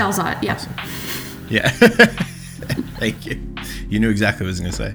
Dalzot, 0.00 0.40
yeah. 0.44 0.54
Awesome. 0.54 0.74
Yeah. 1.48 1.68
Thank 3.00 3.26
you. 3.26 3.42
You 3.88 3.98
knew 3.98 4.10
exactly 4.10 4.44
what 4.44 4.48
I 4.48 4.50
was 4.50 4.60
going 4.60 4.70
to 4.70 4.76
say. 4.76 4.94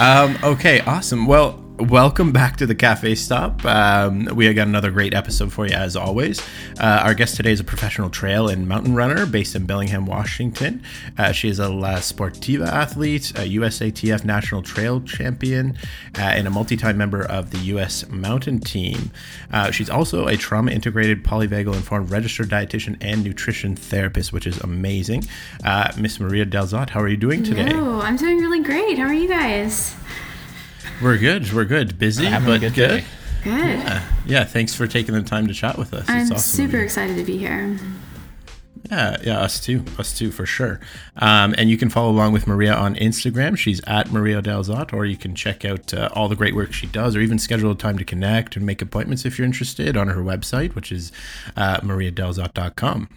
Um, 0.00 0.36
okay, 0.42 0.80
awesome. 0.80 1.26
Well, 1.26 1.61
welcome 1.88 2.32
back 2.32 2.56
to 2.56 2.66
the 2.66 2.74
Cafe 2.74 3.14
Stop. 3.14 3.64
Um, 3.64 4.26
we 4.34 4.46
have 4.46 4.54
got 4.54 4.68
another 4.68 4.90
great 4.90 5.14
episode 5.14 5.52
for 5.52 5.66
you, 5.66 5.74
as 5.74 5.96
always. 5.96 6.40
Uh, 6.78 7.00
our 7.02 7.14
guest 7.14 7.36
today 7.36 7.52
is 7.52 7.60
a 7.60 7.64
professional 7.64 8.08
trail 8.08 8.48
and 8.48 8.68
mountain 8.68 8.94
runner 8.94 9.26
based 9.26 9.56
in 9.56 9.66
Bellingham, 9.66 10.06
Washington. 10.06 10.82
Uh, 11.18 11.32
she 11.32 11.48
is 11.48 11.58
a 11.58 11.68
La 11.68 11.94
Sportiva 11.96 12.66
athlete, 12.66 13.30
a 13.30 13.56
USATF 13.56 14.24
national 14.24 14.62
trail 14.62 15.00
champion, 15.00 15.76
uh, 16.16 16.20
and 16.20 16.46
a 16.46 16.50
multi 16.50 16.76
time 16.76 16.96
member 16.96 17.22
of 17.22 17.50
the 17.50 17.58
U.S. 17.58 18.08
mountain 18.08 18.60
team. 18.60 19.10
Uh, 19.52 19.70
she's 19.70 19.90
also 19.90 20.28
a 20.28 20.36
trauma 20.36 20.70
integrated, 20.70 21.24
polyvagal 21.24 21.74
informed 21.74 22.10
registered 22.10 22.48
dietitian 22.48 22.96
and 23.00 23.24
nutrition 23.24 23.74
therapist, 23.74 24.32
which 24.32 24.46
is 24.46 24.58
amazing. 24.60 25.24
Uh, 25.64 25.90
Miss 25.98 26.20
Maria 26.20 26.46
Dalzot, 26.46 26.90
how 26.90 27.00
are 27.00 27.08
you 27.08 27.16
doing 27.16 27.42
today? 27.42 27.72
Oh, 27.72 28.00
I'm 28.00 28.16
doing 28.16 28.38
really 28.38 28.62
great. 28.62 28.98
How 28.98 29.06
are 29.06 29.14
you 29.14 29.28
guys? 29.28 29.96
We're 31.00 31.18
good. 31.18 31.52
We're 31.52 31.64
good. 31.64 31.98
Busy, 31.98 32.24
Having 32.26 32.48
a 32.48 32.52
but 32.52 32.60
good 32.60 32.74
good. 32.74 32.88
day. 32.88 33.04
Good. 33.44 33.78
Yeah. 33.78 34.08
yeah. 34.26 34.44
Thanks 34.44 34.74
for 34.74 34.86
taking 34.86 35.14
the 35.14 35.22
time 35.22 35.46
to 35.48 35.54
chat 35.54 35.78
with 35.78 35.94
us. 35.94 36.04
I'm 36.08 36.22
awesome 36.32 36.38
super 36.38 36.76
you. 36.78 36.84
excited 36.84 37.16
to 37.16 37.24
be 37.24 37.38
here. 37.38 37.78
Yeah, 38.90 39.16
yeah, 39.22 39.40
us 39.40 39.58
too. 39.58 39.84
Us 39.98 40.16
too, 40.16 40.30
for 40.30 40.44
sure. 40.44 40.78
Um, 41.16 41.54
and 41.56 41.70
you 41.70 41.78
can 41.78 41.88
follow 41.88 42.10
along 42.10 42.32
with 42.32 42.46
Maria 42.46 42.74
on 42.74 42.94
Instagram. 42.96 43.56
She's 43.56 43.80
at 43.86 44.12
Maria 44.12 44.42
Dalzot, 44.42 44.92
or 44.92 45.06
you 45.06 45.16
can 45.16 45.34
check 45.34 45.64
out 45.64 45.94
uh, 45.94 46.10
all 46.12 46.28
the 46.28 46.36
great 46.36 46.54
work 46.54 46.72
she 46.72 46.86
does, 46.88 47.16
or 47.16 47.20
even 47.20 47.38
schedule 47.38 47.70
a 47.70 47.74
time 47.74 47.96
to 47.98 48.04
connect 48.04 48.54
and 48.56 48.66
make 48.66 48.82
appointments 48.82 49.24
if 49.24 49.38
you're 49.38 49.46
interested 49.46 49.96
on 49.96 50.08
her 50.08 50.20
website, 50.20 50.74
which 50.74 50.92
is 50.92 51.10
uh, 51.56 51.78
mariadalzot.com. 51.80 53.08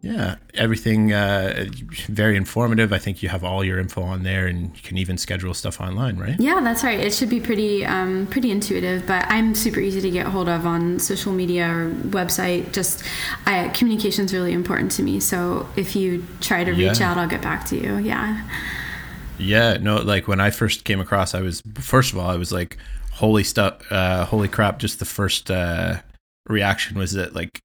Yeah, 0.00 0.36
everything 0.54 1.12
uh, 1.12 1.66
very 2.06 2.36
informative. 2.36 2.92
I 2.92 2.98
think 2.98 3.20
you 3.20 3.28
have 3.30 3.42
all 3.42 3.64
your 3.64 3.80
info 3.80 4.00
on 4.02 4.22
there, 4.22 4.46
and 4.46 4.76
you 4.76 4.82
can 4.82 4.96
even 4.96 5.18
schedule 5.18 5.52
stuff 5.54 5.80
online, 5.80 6.18
right? 6.18 6.36
Yeah, 6.38 6.60
that's 6.62 6.84
right. 6.84 7.00
It 7.00 7.12
should 7.12 7.28
be 7.28 7.40
pretty 7.40 7.84
um, 7.84 8.28
pretty 8.28 8.52
intuitive, 8.52 9.08
but 9.08 9.24
I'm 9.28 9.56
super 9.56 9.80
easy 9.80 10.00
to 10.00 10.10
get 10.10 10.26
hold 10.26 10.48
of 10.48 10.64
on 10.66 11.00
social 11.00 11.32
media 11.32 11.68
or 11.68 11.90
website. 11.90 12.72
Just 12.72 13.02
I, 13.44 13.70
communication 13.70 14.26
is 14.26 14.32
really 14.32 14.52
important 14.52 14.92
to 14.92 15.02
me. 15.02 15.18
So 15.18 15.68
if 15.74 15.96
you 15.96 16.24
try 16.40 16.62
to 16.62 16.70
reach 16.70 17.00
Yeah. 17.00 17.10
out, 17.10 17.18
I'll 17.18 17.28
get 17.28 17.42
back 17.42 17.64
to 17.66 17.76
you. 17.76 17.98
Yeah. 17.98 18.48
Yeah, 19.36 19.78
no, 19.80 19.96
like 19.96 20.28
when 20.28 20.40
I 20.40 20.50
first 20.50 20.84
came 20.84 21.00
across, 21.00 21.34
I 21.34 21.40
was 21.40 21.60
first 21.80 22.12
of 22.12 22.18
all, 22.18 22.30
I 22.30 22.36
was 22.36 22.52
like, 22.52 22.76
holy 23.12 23.42
stuff, 23.42 23.82
uh, 23.90 24.24
holy 24.24 24.48
crap! 24.48 24.78
Just 24.78 25.00
the 25.00 25.04
first 25.04 25.50
uh, 25.50 25.96
reaction 26.48 26.96
was 26.98 27.12
that 27.14 27.34
like 27.34 27.60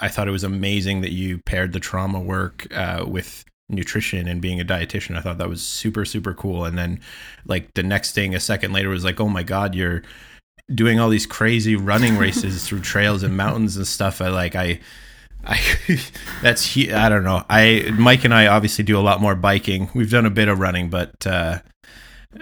I 0.00 0.08
thought 0.08 0.28
it 0.28 0.32
was 0.32 0.44
amazing 0.44 1.00
that 1.02 1.12
you 1.12 1.38
paired 1.38 1.72
the 1.72 1.80
trauma 1.80 2.20
work 2.20 2.66
uh, 2.74 3.04
with 3.06 3.44
nutrition 3.68 4.28
and 4.28 4.40
being 4.40 4.60
a 4.60 4.64
dietitian. 4.64 5.16
I 5.16 5.20
thought 5.20 5.38
that 5.38 5.48
was 5.48 5.62
super 5.62 6.04
super 6.04 6.34
cool. 6.34 6.64
And 6.64 6.76
then 6.76 7.00
like 7.46 7.74
the 7.74 7.82
next 7.82 8.12
thing, 8.12 8.34
a 8.34 8.40
second 8.40 8.72
later, 8.72 8.88
was 8.88 9.04
like, 9.04 9.20
oh 9.20 9.28
my 9.28 9.42
god, 9.42 9.74
you're 9.74 10.02
doing 10.72 11.00
all 11.00 11.08
these 11.08 11.26
crazy 11.26 11.76
running 11.76 12.16
races 12.16 12.64
through 12.66 12.80
trails 12.80 13.22
and 13.22 13.36
mountains 13.36 13.76
and 13.76 13.86
stuff. 13.86 14.20
I 14.20 14.28
like 14.28 14.54
I. 14.54 14.80
I 15.44 15.60
that's 16.42 16.76
I 16.76 17.08
don't 17.08 17.24
know. 17.24 17.44
I 17.50 17.90
Mike 17.98 18.24
and 18.24 18.32
I 18.32 18.46
obviously 18.46 18.84
do 18.84 18.96
a 18.96 19.02
lot 19.02 19.20
more 19.20 19.34
biking. 19.34 19.90
We've 19.92 20.10
done 20.10 20.24
a 20.24 20.30
bit 20.30 20.46
of 20.46 20.60
running, 20.60 20.88
but 20.88 21.26
uh, 21.26 21.58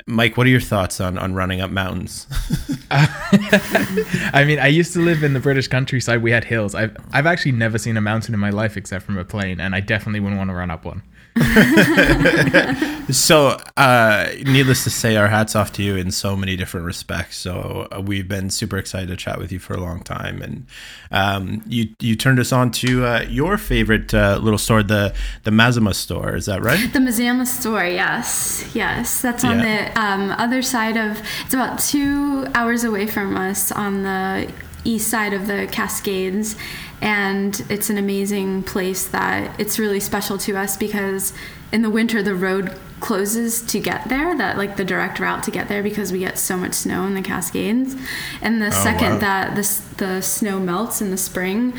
Mike, 0.06 0.36
what 0.36 0.46
are 0.46 0.50
your 0.50 0.60
thoughts 0.60 1.00
on 1.00 1.19
on 1.19 1.34
running 1.34 1.60
up 1.60 1.70
mountains? 1.70 2.27
I 2.91 4.44
mean, 4.46 4.58
I 4.58 4.69
used 4.69 4.92
to 4.92 5.00
live 5.00 5.22
in 5.22 5.33
the 5.33 5.41
British 5.41 5.69
countryside. 5.69 6.22
We 6.22 6.30
had 6.30 6.44
hills. 6.44 6.74
I've 6.74 6.96
I've 7.12 7.27
actually 7.27 7.52
never 7.52 7.78
seen 7.78 7.96
a 7.96 8.00
mountain 8.00 8.34
in 8.34 8.41
my 8.41 8.50
life 8.50 8.77
except 8.77 9.05
from 9.05 9.18
a 9.18 9.24
plane, 9.24 9.61
and 9.61 9.74
I 9.74 9.80
definitely 9.80 10.20
wouldn't 10.20 10.38
want 10.38 10.50
to 10.50 10.55
run 10.55 10.70
up 10.70 10.84
one. 10.84 11.02
so, 13.11 13.56
uh, 13.77 14.28
needless 14.45 14.84
to 14.84 14.91
say, 14.91 15.17
our 15.17 15.28
hats 15.28 15.55
off 15.56 15.73
to 15.75 15.83
you 15.83 15.97
in 15.97 16.11
so 16.11 16.36
many 16.36 16.56
different 16.56 16.86
respects. 16.86 17.36
So, 17.36 17.89
uh, 17.92 18.01
we've 18.01 18.29
been 18.29 18.51
super 18.51 18.77
excited 18.79 19.08
to 19.08 19.17
chat 19.17 19.39
with 19.39 19.52
you 19.52 19.58
for 19.58 19.74
a 19.74 19.80
long 19.80 20.02
time, 20.02 20.42
and 20.42 20.67
um, 21.11 21.63
you 21.67 21.89
you 22.01 22.17
turned 22.17 22.39
us 22.39 22.52
on 22.52 22.70
to 22.73 23.05
uh, 23.05 23.23
your 23.29 23.58
favorite 23.58 24.13
uh, 24.14 24.39
little 24.42 24.58
store, 24.58 24.83
the 24.83 25.14
the 25.45 25.51
Mazama 25.51 25.95
store. 25.95 26.36
Is 26.36 26.46
that 26.46 26.63
right? 26.63 26.80
The 26.92 26.98
Mazama 26.98 27.46
store, 27.46 27.85
yes, 27.85 28.69
yes, 28.74 29.20
that's 29.23 29.45
on 29.45 29.61
Yeah. 29.61 29.92
the 29.92 30.01
um, 30.01 30.30
other 30.33 30.63
side 30.63 30.96
of. 30.96 31.20
It's 31.45 31.55
about 31.55 31.79
two 31.79 32.46
hours 32.55 32.85
away 32.85 33.07
from 33.07 33.36
us 33.36 33.70
on 33.73 34.02
the 34.02 34.51
east 34.85 35.08
side 35.08 35.33
of 35.33 35.46
the 35.46 35.68
Cascades, 35.70 36.57
and 37.01 37.64
it's 37.68 37.91
an 37.91 37.98
amazing 37.98 38.63
place 38.63 39.07
that 39.08 39.58
it's 39.58 39.79
really 39.79 40.01
special 40.01 40.39
to 40.39 40.57
us 40.57 40.77
because 40.77 41.33
in 41.73 41.83
the 41.83 41.91
winter 41.91 42.23
the 42.23 42.35
road 42.35 42.77
closes 43.01 43.63
to 43.63 43.80
get 43.80 44.08
there 44.08 44.36
that 44.36 44.58
like 44.58 44.77
the 44.77 44.85
direct 44.85 45.19
route 45.19 45.42
to 45.42 45.51
get 45.51 45.69
there 45.69 45.83
because 45.83 46.13
we 46.13 46.19
get 46.19 46.39
so 46.39 46.57
much 46.57 46.74
snow 46.74 47.07
in 47.07 47.14
the 47.14 47.23
cascades 47.23 47.96
and 48.42 48.61
the 48.61 48.67
oh, 48.67 48.70
second 48.70 49.13
wow. 49.13 49.19
that 49.19 49.57
the, 49.57 49.83
the 49.96 50.20
snow 50.20 50.61
melts 50.61 51.01
in 51.01 51.11
the 51.11 51.17
spring 51.17 51.73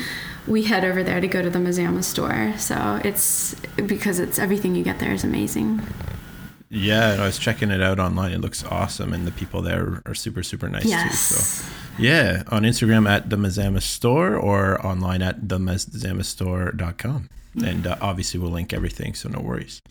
we 0.48 0.64
head 0.64 0.84
over 0.84 1.04
there 1.04 1.20
to 1.20 1.28
go 1.28 1.40
to 1.40 1.48
the 1.48 1.60
Mazama 1.60 2.02
store 2.02 2.52
so 2.58 3.00
it's 3.04 3.54
because 3.86 4.18
it's 4.18 4.38
everything 4.40 4.74
you 4.74 4.82
get 4.82 4.98
there 4.98 5.12
is 5.12 5.22
amazing 5.22 5.80
Yeah, 6.74 7.18
I 7.20 7.26
was 7.26 7.38
checking 7.38 7.70
it 7.70 7.82
out 7.82 8.00
online. 8.00 8.32
It 8.32 8.40
looks 8.40 8.64
awesome, 8.64 9.12
and 9.12 9.26
the 9.26 9.30
people 9.30 9.60
there 9.60 10.00
are 10.06 10.14
super 10.14 10.42
super 10.42 10.70
nice 10.70 10.84
too. 10.84 11.10
So. 11.10 11.68
Yeah, 11.98 12.42
on 12.48 12.62
Instagram 12.62 13.08
at 13.08 13.30
the 13.30 13.36
Mazama 13.36 13.82
Store 13.82 14.36
or 14.36 14.84
online 14.84 15.22
at 15.22 15.42
themazamastore.com. 15.42 17.28
And 17.64 17.86
uh, 17.86 17.96
obviously, 18.00 18.40
we'll 18.40 18.50
link 18.50 18.72
everything, 18.72 19.14
so 19.14 19.28
no 19.28 19.40
worries. 19.40 19.82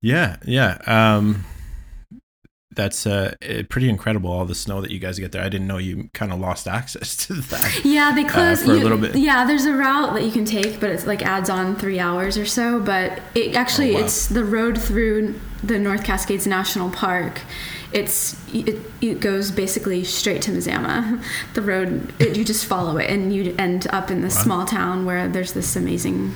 Yeah, 0.00 0.36
yeah. 0.44 0.78
Um, 0.86 1.44
that's 2.74 3.06
uh, 3.06 3.34
eh, 3.42 3.64
pretty 3.68 3.88
incredible, 3.88 4.30
all 4.30 4.44
the 4.46 4.54
snow 4.54 4.80
that 4.80 4.90
you 4.90 4.98
guys 4.98 5.18
get 5.18 5.32
there. 5.32 5.42
I 5.42 5.48
didn't 5.48 5.66
know 5.66 5.78
you 5.78 6.08
kind 6.14 6.32
of 6.32 6.38
lost 6.40 6.66
access 6.66 7.16
to 7.26 7.34
that. 7.34 7.80
Yeah, 7.84 8.12
they 8.14 8.24
close 8.24 8.62
for 8.64 8.70
a 8.70 8.74
little 8.74 8.98
bit. 8.98 9.14
Yeah, 9.16 9.44
there's 9.44 9.66
a 9.66 9.74
route 9.74 10.14
that 10.14 10.22
you 10.24 10.30
can 10.30 10.44
take, 10.44 10.80
but 10.80 10.90
it's 10.90 11.06
like 11.06 11.22
adds 11.22 11.50
on 11.50 11.76
three 11.76 11.98
hours 11.98 12.38
or 12.38 12.46
so. 12.46 12.80
But 12.80 13.20
it 13.34 13.54
actually 13.54 13.90
Oh, 13.92 13.98
wow. 13.98 14.04
it's 14.04 14.26
the 14.28 14.44
road 14.44 14.80
through 14.80 15.38
the 15.62 15.78
North 15.78 16.04
Cascades 16.04 16.46
National 16.46 16.88
Park. 16.90 17.40
It's 17.92 18.36
it, 18.54 18.80
it 19.00 19.20
goes 19.20 19.50
basically 19.50 20.04
straight 20.04 20.42
to 20.42 20.50
Mazama. 20.50 21.22
The 21.54 21.62
road 21.62 22.12
it, 22.18 22.36
you 22.36 22.44
just 22.44 22.64
follow 22.66 22.96
it, 22.98 23.10
and 23.10 23.34
you 23.34 23.54
end 23.58 23.86
up 23.90 24.10
in 24.10 24.22
this 24.22 24.36
Wow. 24.36 24.42
small 24.42 24.64
town 24.66 25.04
where 25.04 25.28
there's 25.28 25.52
this 25.52 25.76
amazing 25.76 26.32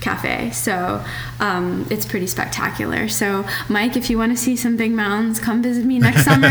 cafe. 0.00 0.50
So 0.52 1.04
um, 1.40 1.86
it's 1.90 2.06
pretty 2.06 2.26
spectacular. 2.26 3.06
So 3.08 3.44
Mike, 3.68 3.96
if 3.96 4.08
you 4.08 4.16
want 4.16 4.32
to 4.32 4.36
see 4.42 4.56
some 4.56 4.76
big 4.78 4.92
mountains, 4.92 5.38
come 5.38 5.62
visit 5.62 5.84
me 5.84 5.98
next 5.98 6.24
summer. 6.24 6.48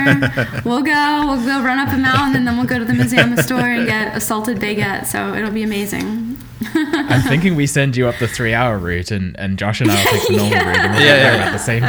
we'll 0.65 0.83
go. 0.83 1.23
We'll 1.25 1.43
go 1.45 1.63
run 1.63 1.79
up 1.79 1.91
a 1.93 1.97
mountain, 1.97 2.35
and 2.35 2.45
then 2.47 2.57
we'll 2.57 2.67
go 2.67 2.77
to 2.79 2.85
the 2.85 2.93
Mazama 2.93 3.41
store 3.41 3.61
and 3.61 3.87
get 3.87 4.15
a 4.15 4.19
salted 4.19 4.57
baguette. 4.59 5.05
So 5.07 5.33
it'll 5.33 5.49
be 5.51 5.63
amazing. 5.63 6.37
I'm 6.75 7.21
thinking 7.27 7.55
we 7.55 7.65
send 7.65 7.95
you 7.95 8.07
up 8.07 8.17
the 8.19 8.27
three-hour 8.27 8.77
route, 8.77 9.11
and, 9.11 9.39
and 9.39 9.57
Josh 9.57 9.79
and 9.81 9.89
I 9.89 9.95
will 9.95 10.11
take 10.11 10.27
the 10.27 10.33
normal 10.35 10.51
Yeah. 10.51 10.67
route, 10.67 10.77
and 10.77 10.93
we'll 10.93 11.01
Yeah, 11.01 11.07
get 11.07 11.17
yeah, 11.17 11.23
there 11.31 11.35
yeah. 11.37 11.45
at 11.47 11.51
the 11.53 11.57
same 11.57 11.81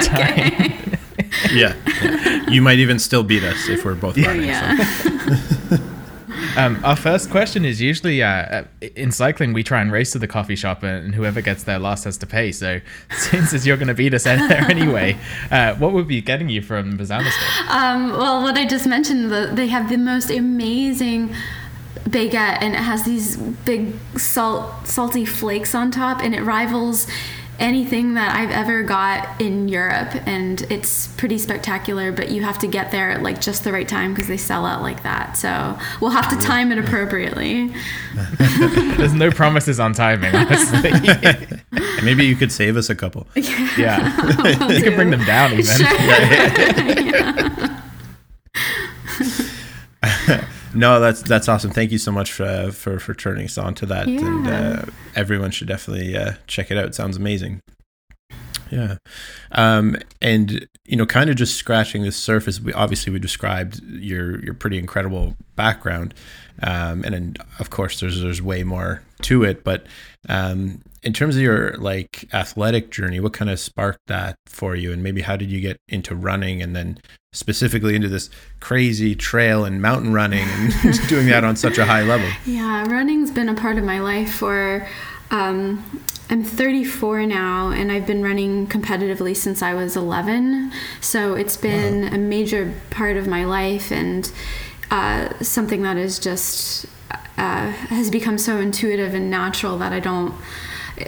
time. 0.94 0.99
Yeah. 1.52 1.74
yeah. 2.02 2.36
You 2.50 2.62
might 2.62 2.80
even 2.80 2.98
still 2.98 3.22
beat 3.22 3.44
us 3.44 3.68
if 3.68 3.84
we're 3.84 3.94
both 3.94 4.18
running. 4.18 4.42
so. 4.42 4.48
yeah. 4.48 5.78
Um, 6.56 6.80
our 6.84 6.96
first 6.96 7.30
question 7.30 7.64
is 7.64 7.80
usually 7.80 8.22
uh, 8.22 8.28
uh, 8.28 8.64
in 8.96 9.12
cycling 9.12 9.52
we 9.52 9.62
try 9.62 9.80
and 9.80 9.92
race 9.92 10.10
to 10.12 10.18
the 10.18 10.26
coffee 10.26 10.56
shop 10.56 10.82
and 10.82 11.14
whoever 11.14 11.40
gets 11.40 11.62
there 11.62 11.78
last 11.78 12.04
has 12.04 12.18
to 12.18 12.26
pay. 12.26 12.50
So 12.50 12.80
since 13.16 13.54
as 13.54 13.66
you're 13.66 13.76
going 13.76 13.88
to 13.88 13.94
beat 13.94 14.14
us 14.14 14.26
in 14.26 14.48
there 14.48 14.68
anyway, 14.68 15.16
uh, 15.50 15.74
what 15.76 15.92
would 15.92 16.08
be 16.08 16.20
getting 16.20 16.48
you 16.48 16.60
from 16.60 16.98
Mazama 16.98 17.30
store? 17.30 17.76
Um, 17.76 18.10
well, 18.10 18.42
what 18.42 18.56
I 18.56 18.66
just 18.66 18.86
mentioned, 18.86 19.30
the, 19.30 19.50
they 19.54 19.68
have 19.68 19.88
the 19.88 19.96
most 19.96 20.30
amazing 20.30 21.34
baguette, 22.04 22.58
and 22.60 22.74
it 22.74 22.80
has 22.80 23.04
these 23.04 23.36
big 23.36 23.94
salt, 24.16 24.86
salty 24.88 25.24
flakes 25.24 25.74
on 25.74 25.90
top, 25.90 26.20
and 26.20 26.34
it 26.34 26.42
rivals 26.42 27.06
anything 27.60 28.14
that 28.14 28.34
I've 28.34 28.50
ever 28.50 28.82
got 28.82 29.40
in 29.40 29.68
Europe, 29.68 30.14
and 30.26 30.62
it's 30.62 31.06
pretty 31.08 31.38
spectacular. 31.38 32.10
But 32.10 32.30
you 32.30 32.42
have 32.42 32.58
to 32.60 32.66
get 32.66 32.90
there 32.90 33.10
at 33.10 33.22
like 33.22 33.40
just 33.40 33.62
the 33.64 33.72
right 33.72 33.86
time 33.86 34.12
because 34.14 34.28
they 34.28 34.36
sell 34.36 34.66
out 34.66 34.82
like 34.82 35.02
that. 35.04 35.36
So 35.36 35.78
we'll 36.00 36.10
have 36.10 36.28
to 36.30 36.46
time 36.46 36.72
it 36.72 36.78
appropriately. 36.78 37.72
There's 38.96 39.14
no 39.14 39.30
promises 39.30 39.78
on 39.78 39.92
timing, 39.92 40.34
honestly. 40.34 40.90
Maybe 42.02 42.24
you 42.24 42.34
could 42.34 42.50
save 42.50 42.76
us 42.76 42.90
a 42.90 42.94
couple. 42.94 43.26
yeah, 43.78 44.68
you 44.68 44.82
can 44.82 44.96
bring 44.96 45.10
them 45.10 45.24
down 45.24 45.52
even. 45.52 45.76
No, 50.74 51.00
that's 51.00 51.22
that's 51.22 51.48
awesome. 51.48 51.70
Thank 51.70 51.90
you 51.90 51.98
so 51.98 52.12
much 52.12 52.32
for 52.32 52.70
for, 52.72 52.98
for 53.00 53.14
turning 53.14 53.46
us 53.46 53.58
on 53.58 53.74
to 53.76 53.86
that. 53.86 54.06
And 54.06 54.46
Yeah. 54.46 54.82
uh, 54.82 54.84
everyone 55.16 55.50
should 55.50 55.68
definitely 55.68 56.16
uh, 56.16 56.34
check 56.46 56.70
it 56.70 56.78
out. 56.78 56.84
It 56.86 56.94
sounds 56.94 57.16
amazing. 57.16 57.60
yeah. 58.70 58.96
Um, 59.52 59.96
and 60.22 60.66
you 60.86 60.96
know, 60.96 61.06
kind 61.06 61.28
of 61.30 61.36
just 61.36 61.56
scratching 61.56 62.02
the 62.02 62.12
surface. 62.12 62.60
We 62.60 62.72
obviously 62.72 63.12
we 63.12 63.18
described 63.18 63.82
your 63.84 64.42
your 64.44 64.54
pretty 64.54 64.78
incredible 64.78 65.36
background, 65.56 66.14
um, 66.62 67.02
and 67.04 67.14
then 67.14 67.36
of 67.58 67.70
course 67.70 67.98
there's 68.00 68.20
there's 68.20 68.40
way 68.42 68.62
more 68.62 69.02
to 69.22 69.42
it. 69.42 69.64
But 69.64 69.86
um, 70.28 70.82
in 71.02 71.12
terms 71.12 71.34
of 71.36 71.42
your 71.42 71.72
like 71.78 72.28
athletic 72.32 72.90
journey, 72.90 73.18
what 73.18 73.32
kind 73.32 73.50
of 73.50 73.58
sparked 73.58 74.06
that 74.06 74.36
for 74.46 74.76
you, 74.76 74.92
and 74.92 75.02
maybe 75.02 75.22
how 75.22 75.34
did 75.36 75.50
you 75.50 75.60
get 75.60 75.78
into 75.88 76.14
running, 76.14 76.62
and 76.62 76.76
then 76.76 76.98
specifically 77.32 77.94
into 77.94 78.08
this 78.08 78.28
crazy 78.58 79.14
trail 79.14 79.64
and 79.64 79.80
mountain 79.80 80.12
running 80.12 80.46
and 80.48 80.98
doing 81.08 81.26
that 81.28 81.44
on 81.44 81.54
such 81.54 81.78
a 81.78 81.84
high 81.84 82.02
level? 82.02 82.28
Yeah, 82.44 82.84
running's 82.88 83.30
been 83.30 83.48
a 83.48 83.54
part 83.54 83.78
of 83.78 83.84
my 83.84 84.00
life 84.00 84.34
for. 84.34 84.86
Um, 85.30 86.00
I'm 86.28 86.44
34 86.44 87.26
now, 87.26 87.70
and 87.70 87.90
I've 87.90 88.06
been 88.06 88.22
running 88.22 88.68
competitively 88.68 89.36
since 89.36 89.62
I 89.62 89.74
was 89.74 89.96
11. 89.96 90.72
So 91.00 91.34
it's 91.34 91.56
been 91.56 92.02
wow. 92.02 92.14
a 92.14 92.18
major 92.18 92.72
part 92.90 93.16
of 93.16 93.26
my 93.26 93.44
life 93.44 93.90
and 93.90 94.30
uh, 94.92 95.32
something 95.40 95.82
that 95.82 95.96
is 95.96 96.20
just 96.20 96.86
uh, 97.36 97.70
has 97.70 98.10
become 98.10 98.38
so 98.38 98.58
intuitive 98.58 99.14
and 99.14 99.30
natural 99.30 99.78
that 99.78 99.92
I 99.92 99.98
don't. 99.98 100.34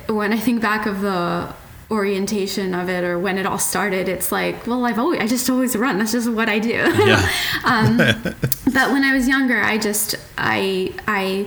When 0.08 0.32
I 0.32 0.38
think 0.38 0.60
back 0.60 0.86
of 0.86 1.02
the 1.02 1.54
orientation 1.92 2.74
of 2.74 2.88
it 2.88 3.04
or 3.04 3.18
when 3.18 3.36
it 3.36 3.44
all 3.44 3.58
started 3.58 4.08
it's 4.08 4.32
like 4.32 4.66
well 4.66 4.86
i've 4.86 4.98
always 4.98 5.20
i 5.20 5.26
just 5.26 5.48
always 5.50 5.76
run. 5.76 5.98
That's 5.98 6.12
just 6.12 6.30
what 6.30 6.48
i 6.48 6.58
do. 6.58 6.70
Yeah. 6.70 7.28
um, 7.64 7.98
but 7.98 8.92
when 8.92 9.04
i 9.04 9.12
was 9.12 9.28
younger 9.28 9.60
i 9.60 9.76
just 9.76 10.14
i 10.38 10.92
i 11.06 11.46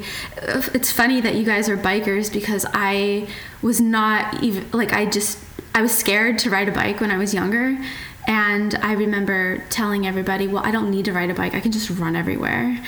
it's 0.73 0.91
funny 0.91 1.19
that 1.19 1.33
you 1.33 1.43
guys 1.43 1.67
are 1.67 1.75
bikers 1.75 2.31
because 2.31 2.65
i 2.73 3.27
was 3.63 3.81
not 3.81 4.43
even 4.43 4.69
like 4.71 4.93
i 4.93 5.05
just 5.05 5.39
i 5.73 5.81
was 5.81 5.91
scared 5.91 6.37
to 6.39 6.51
ride 6.51 6.69
a 6.69 6.71
bike 6.71 7.01
when 7.01 7.09
i 7.09 7.17
was 7.17 7.33
younger 7.33 7.77
and 8.27 8.75
I 8.75 8.93
remember 8.93 9.59
telling 9.69 10.07
everybody, 10.07 10.47
"Well, 10.47 10.63
I 10.65 10.71
don't 10.71 10.89
need 10.89 11.05
to 11.05 11.13
ride 11.13 11.29
a 11.29 11.33
bike. 11.33 11.53
I 11.53 11.59
can 11.59 11.71
just 11.71 11.89
run 11.89 12.15
everywhere." 12.15 12.79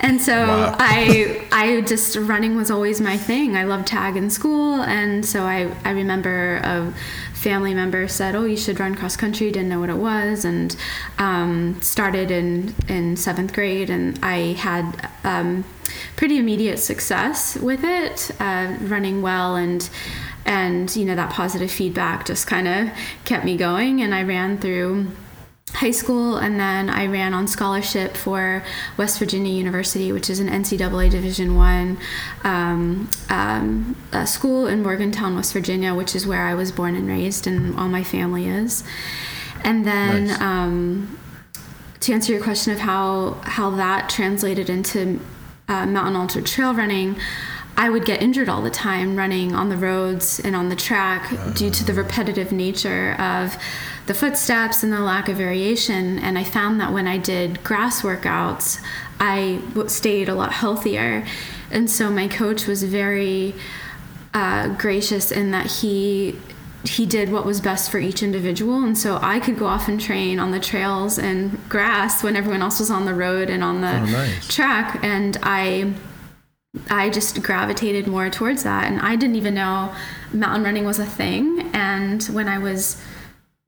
And 0.00 0.20
so 0.20 0.46
wow. 0.46 0.76
I, 0.78 1.46
I 1.52 1.80
just 1.82 2.16
running 2.16 2.56
was 2.56 2.70
always 2.70 3.00
my 3.00 3.16
thing. 3.16 3.56
I 3.56 3.64
loved 3.64 3.86
tag 3.86 4.16
in 4.16 4.30
school, 4.30 4.82
and 4.82 5.24
so 5.24 5.42
I, 5.42 5.72
I 5.84 5.90
remember 5.90 6.60
a 6.64 6.92
family 7.32 7.74
member 7.74 8.08
said, 8.08 8.34
"Oh, 8.34 8.44
you 8.44 8.56
should 8.56 8.78
run 8.80 8.94
cross 8.94 9.16
country." 9.16 9.50
Didn't 9.50 9.68
know 9.68 9.80
what 9.80 9.90
it 9.90 9.96
was, 9.96 10.44
and 10.44 10.76
um, 11.18 11.80
started 11.80 12.30
in 12.30 12.74
in 12.88 13.16
seventh 13.16 13.52
grade, 13.52 13.90
and 13.90 14.18
I 14.22 14.52
had. 14.52 15.10
Um, 15.24 15.64
pretty 16.16 16.38
immediate 16.38 16.78
success 16.78 17.56
with 17.56 17.84
it, 17.84 18.30
uh, 18.40 18.74
running 18.80 19.22
well 19.22 19.56
and 19.56 19.88
and 20.44 20.94
you 20.94 21.04
know 21.04 21.14
that 21.14 21.30
positive 21.30 21.70
feedback 21.70 22.26
just 22.26 22.46
kind 22.46 22.68
of 22.68 22.88
kept 23.24 23.44
me 23.44 23.56
going 23.56 24.00
and 24.00 24.14
i 24.14 24.22
ran 24.22 24.58
through 24.58 25.06
high 25.72 25.90
school 25.90 26.36
and 26.36 26.60
then 26.60 26.88
i 26.88 27.06
ran 27.06 27.34
on 27.34 27.48
scholarship 27.48 28.16
for 28.16 28.62
west 28.96 29.18
virginia 29.18 29.52
university 29.52 30.12
which 30.12 30.30
is 30.30 30.38
an 30.38 30.48
ncaa 30.48 31.10
division 31.10 31.56
one 31.56 31.98
um, 32.44 33.08
um, 33.30 33.96
school 34.24 34.66
in 34.66 34.82
morgantown 34.82 35.34
west 35.34 35.52
virginia 35.52 35.94
which 35.94 36.14
is 36.14 36.26
where 36.26 36.42
i 36.42 36.54
was 36.54 36.70
born 36.70 36.94
and 36.94 37.08
raised 37.08 37.46
and 37.46 37.76
all 37.76 37.88
my 37.88 38.04
family 38.04 38.46
is 38.46 38.84
and 39.64 39.86
then 39.86 40.26
nice. 40.26 40.40
um, 40.40 41.18
to 42.00 42.12
answer 42.12 42.32
your 42.32 42.42
question 42.42 42.72
of 42.72 42.80
how 42.80 43.40
how 43.42 43.70
that 43.70 44.08
translated 44.08 44.68
into 44.68 45.20
uh, 45.68 45.86
mountain 45.86 46.14
ultra 46.14 46.42
trail 46.42 46.74
running 46.74 47.16
I 47.76 47.90
would 47.90 48.04
get 48.04 48.22
injured 48.22 48.48
all 48.48 48.62
the 48.62 48.70
time 48.70 49.16
running 49.16 49.54
on 49.54 49.68
the 49.68 49.76
roads 49.76 50.40
and 50.40 50.54
on 50.54 50.68
the 50.68 50.76
track 50.76 51.32
uh, 51.32 51.50
due 51.50 51.70
to 51.70 51.84
the 51.84 51.92
repetitive 51.92 52.52
nature 52.52 53.14
of 53.18 53.56
the 54.06 54.14
footsteps 54.14 54.82
and 54.82 54.92
the 54.92 55.00
lack 55.00 55.28
of 55.28 55.36
variation. 55.36 56.18
And 56.18 56.38
I 56.38 56.44
found 56.44 56.80
that 56.80 56.92
when 56.92 57.08
I 57.08 57.18
did 57.18 57.64
grass 57.64 58.02
workouts, 58.02 58.80
I 59.18 59.60
stayed 59.88 60.28
a 60.28 60.34
lot 60.34 60.52
healthier. 60.52 61.26
And 61.70 61.90
so 61.90 62.10
my 62.10 62.28
coach 62.28 62.66
was 62.66 62.84
very 62.84 63.54
uh, 64.32 64.68
gracious 64.76 65.32
in 65.32 65.50
that 65.50 65.66
he 65.66 66.38
he 66.84 67.06
did 67.06 67.32
what 67.32 67.46
was 67.46 67.62
best 67.62 67.90
for 67.90 67.98
each 67.98 68.22
individual 68.22 68.84
and 68.84 68.98
so 68.98 69.18
i 69.22 69.40
could 69.40 69.58
go 69.58 69.64
off 69.64 69.88
and 69.88 69.98
train 69.98 70.38
on 70.38 70.50
the 70.50 70.60
trails 70.60 71.18
and 71.18 71.66
grass 71.70 72.22
when 72.22 72.36
everyone 72.36 72.60
else 72.60 72.78
was 72.78 72.90
on 72.90 73.06
the 73.06 73.14
road 73.14 73.48
and 73.48 73.64
on 73.64 73.80
the 73.80 74.00
oh, 74.00 74.04
nice. 74.04 74.54
track 74.54 75.02
and 75.02 75.38
i 75.42 75.90
I 76.90 77.10
just 77.10 77.42
gravitated 77.42 78.06
more 78.06 78.30
towards 78.30 78.62
that. 78.64 78.90
And 78.90 79.00
I 79.00 79.16
didn't 79.16 79.36
even 79.36 79.54
know 79.54 79.94
mountain 80.32 80.64
running 80.64 80.84
was 80.84 80.98
a 80.98 81.06
thing. 81.06 81.70
And 81.72 82.22
when 82.24 82.48
I 82.48 82.58
was 82.58 83.00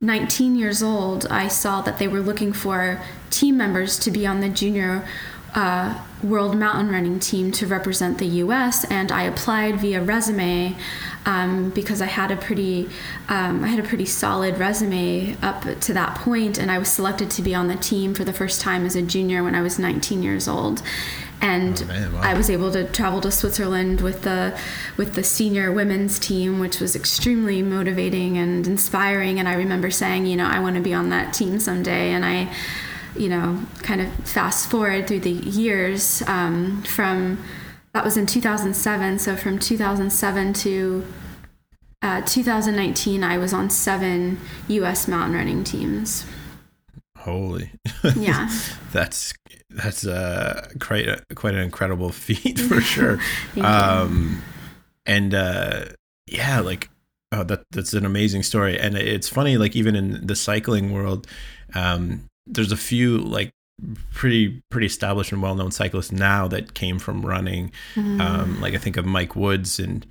19 0.01 0.57
years 0.57 0.83
old, 0.83 1.27
I 1.31 1.49
saw 1.49 1.81
that 1.83 1.99
they 1.99 2.09
were 2.09 2.21
looking 2.21 2.53
for 2.53 3.01
team 3.31 3.57
members 3.57 3.99
to 4.01 4.11
be 4.11 4.27
on 4.27 4.41
the 4.41 4.49
junior 4.49 5.07
uh, 5.55 6.03
world 6.23 6.55
mountain 6.57 6.91
running 6.91 7.19
team 7.19 7.51
to 7.51 7.67
represent 7.67 8.19
the 8.19 8.27
US. 8.27 8.85
And 8.85 9.13
I 9.13 9.23
applied 9.23 9.81
via 9.81 10.03
resume. 10.03 10.77
Um, 11.25 11.71
because 11.71 12.01
I 12.01 12.07
had 12.07 12.31
a 12.31 12.37
pretty, 12.37 12.89
um, 13.29 13.65
I 13.65 13.67
had 13.67 13.85
a 13.85 13.89
pretty 13.89 14.05
solid 14.05 14.59
resume 14.59 15.37
up 15.43 15.65
to 15.81 15.93
that 15.93 16.15
point, 16.15 16.57
and 16.57 16.71
I 16.71 16.79
was 16.79 16.87
selected 16.87 17.33
to 17.33 17.43
be 17.43 17.53
on 17.53 17.67
the 17.67 17.75
team 17.75 18.15
for 18.15 18.23
the 18.23 18.33
first 18.33 18.61
time 18.61 18.87
as 18.87 18.95
a 18.95 19.03
junior 19.03 19.43
when 19.43 19.57
I 19.57 19.61
was 19.61 19.77
19 19.77 20.23
years 20.23 20.47
old 20.47 20.83
and 21.41 21.83
oh, 21.83 21.87
man, 21.87 22.13
wow. 22.13 22.21
I 22.23 22.35
was 22.35 22.49
able 22.49 22.73
to 22.73 22.91
travel 22.91 23.21
to 23.21 23.31
Switzerland 23.31 24.01
with 24.01 24.23
the 24.23 24.59
with 24.97 25.15
the 25.15 25.23
senior 25.23 25.71
women's 25.71 26.19
team, 26.19 26.59
which 26.59 26.81
was 26.81 26.97
extremely 26.97 27.63
motivating 27.63 28.39
and 28.39 28.67
inspiring. 28.67 29.39
And 29.39 29.49
I 29.49 29.55
remember 29.55 29.91
saying, 29.91 30.27
you 30.27 30.37
know, 30.37 30.47
I 30.47 30.61
want 30.61 30.77
to 30.77 30.83
be 30.83 30.95
on 30.95 31.11
that 31.11 31.35
team 31.35 31.59
someday. 31.59 32.13
And 32.13 32.25
I, 32.25 32.53
you 33.17 33.29
know, 33.29 33.63
kind 33.83 34.01
of 34.01 34.13
fast 34.29 34.71
forward 34.71 35.07
through 35.07 35.21
the 35.21 35.31
years 35.31 36.23
um, 36.27 36.83
from 36.83 37.43
that 37.93 38.05
was 38.05 38.17
in 38.17 38.27
2007. 38.27 39.19
So 39.19 39.37
from 39.37 39.59
2007 39.59 40.53
to 40.55 41.07
uh, 42.03 42.23
2019, 42.23 43.25
I 43.25 43.39
was 43.39 43.53
on 43.53 43.71
seven 43.71 44.39
U.S. 44.69 45.09
mountain 45.09 45.35
running 45.35 45.65
teams. 45.65 46.25
Holy. 47.19 47.73
Yeah. 48.15 48.49
that's 48.93 49.33
that's 49.77 50.07
uh 50.07 50.69
quite 50.81 51.07
a, 51.07 51.23
quite 51.35 51.55
an 51.55 51.61
incredible 51.61 52.11
feat 52.13 52.59
for 52.59 52.81
sure. 52.81 53.21
um 53.61 54.43
and 55.05 55.35
uh 55.35 55.87
yeah, 56.27 56.61
like 56.61 56.91
oh 57.33 57.45
that 57.45 57.65
that's 57.73 57.93
an 57.93 58.07
amazing 58.07 58.43
story 58.43 58.79
and 58.79 58.97
it's 58.97 59.29
funny 59.29 59.57
like 59.57 59.75
even 59.75 59.97
in 59.97 60.27
the 60.27 60.37
cycling 60.37 60.93
world 60.93 61.27
um 61.75 62.25
there's 62.47 62.71
a 62.71 62.77
few 62.77 63.19
like 63.19 63.51
pretty 64.15 64.63
pretty 64.71 64.87
established 64.87 65.33
and 65.33 65.43
well-known 65.43 65.73
cyclists 65.73 66.13
now 66.13 66.47
that 66.47 66.75
came 66.75 67.01
from 67.01 67.27
running 67.27 67.73
mm. 67.97 68.21
um 68.21 68.61
like 68.61 68.75
i 68.75 68.79
think 68.79 68.97
of 68.97 69.05
mike 69.05 69.35
woods 69.35 69.81
and 69.81 70.07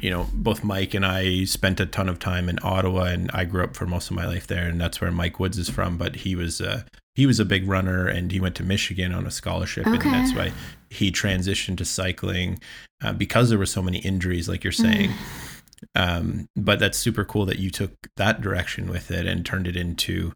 you 0.00 0.10
know, 0.10 0.28
both 0.32 0.62
Mike 0.62 0.94
and 0.94 1.06
I 1.06 1.44
spent 1.44 1.80
a 1.80 1.86
ton 1.86 2.08
of 2.08 2.18
time 2.18 2.48
in 2.48 2.58
Ottawa, 2.62 3.04
and 3.04 3.30
I 3.32 3.44
grew 3.44 3.64
up 3.64 3.74
for 3.74 3.86
most 3.86 4.10
of 4.10 4.16
my 4.16 4.26
life 4.26 4.46
there, 4.46 4.68
and 4.68 4.80
that's 4.80 5.00
where 5.00 5.10
Mike 5.10 5.40
Woods 5.40 5.58
is 5.58 5.70
from. 5.70 5.96
But 5.96 6.16
he 6.16 6.36
was 6.36 6.60
uh, 6.60 6.82
he 7.16 7.24
was 7.24 7.40
a 7.40 7.46
big 7.46 7.66
runner, 7.66 8.06
and 8.06 8.30
he 8.30 8.38
went 8.38 8.54
to 8.56 8.62
Michigan 8.62 9.12
on 9.12 9.26
a 9.26 9.30
scholarship, 9.30 9.86
okay. 9.86 9.94
and 9.94 10.14
that's 10.14 10.34
why 10.34 10.52
he 10.90 11.10
transitioned 11.10 11.78
to 11.78 11.84
cycling 11.84 12.60
uh, 13.02 13.14
because 13.14 13.48
there 13.48 13.58
were 13.58 13.66
so 13.66 13.82
many 13.82 13.98
injuries, 13.98 14.48
like 14.48 14.62
you're 14.62 14.72
mm. 14.72 14.82
saying. 14.82 15.10
Mm. 15.10 15.46
Um, 15.94 16.48
but 16.56 16.78
that's 16.78 16.98
super 16.98 17.24
cool 17.24 17.46
that 17.46 17.58
you 17.58 17.70
took 17.70 17.92
that 18.16 18.40
direction 18.42 18.88
with 18.88 19.10
it 19.10 19.26
and 19.26 19.44
turned 19.44 19.66
it 19.66 19.76
into 19.76 20.32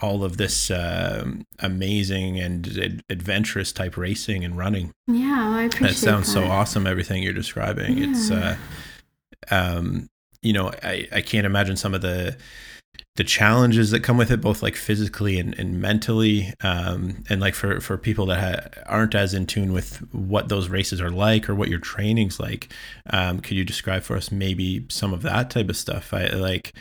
all 0.00 0.22
of 0.22 0.36
this 0.36 0.70
uh, 0.70 1.24
amazing 1.60 2.38
and 2.38 2.78
ad- 2.78 3.02
adventurous 3.08 3.72
type 3.72 3.96
racing 3.96 4.44
and 4.44 4.56
running. 4.56 4.92
Yeah, 5.06 5.48
well, 5.48 5.58
I 5.58 5.62
appreciate 5.64 5.88
that. 5.88 5.96
Sounds 5.96 6.26
that. 6.26 6.32
so 6.32 6.44
awesome. 6.44 6.86
Everything 6.86 7.22
you're 7.22 7.32
describing. 7.32 7.98
Yeah. 7.98 8.10
It's 8.10 8.30
uh, 8.30 8.56
um, 9.50 10.08
you 10.42 10.52
know, 10.52 10.72
I, 10.82 11.08
I 11.10 11.20
can't 11.22 11.46
imagine 11.46 11.76
some 11.76 11.94
of 11.94 12.02
the 12.02 12.36
the 13.16 13.24
challenges 13.24 13.90
that 13.90 14.04
come 14.04 14.16
with 14.16 14.30
it, 14.30 14.40
both 14.40 14.62
like 14.62 14.76
physically 14.76 15.40
and, 15.40 15.58
and 15.58 15.80
mentally, 15.80 16.54
um, 16.62 17.24
and 17.28 17.40
like 17.40 17.54
for 17.54 17.80
for 17.80 17.98
people 17.98 18.26
that 18.26 18.38
ha- 18.38 18.82
aren't 18.86 19.14
as 19.14 19.34
in 19.34 19.46
tune 19.46 19.72
with 19.72 19.96
what 20.12 20.48
those 20.48 20.68
races 20.68 21.00
are 21.00 21.10
like 21.10 21.48
or 21.48 21.54
what 21.54 21.68
your 21.68 21.80
training's 21.80 22.38
like. 22.38 22.72
Um, 23.10 23.40
could 23.40 23.56
you 23.56 23.64
describe 23.64 24.04
for 24.04 24.16
us 24.16 24.30
maybe 24.30 24.86
some 24.88 25.12
of 25.12 25.22
that 25.22 25.50
type 25.50 25.68
of 25.68 25.76
stuff? 25.76 26.14
I 26.14 26.28
like. 26.28 26.72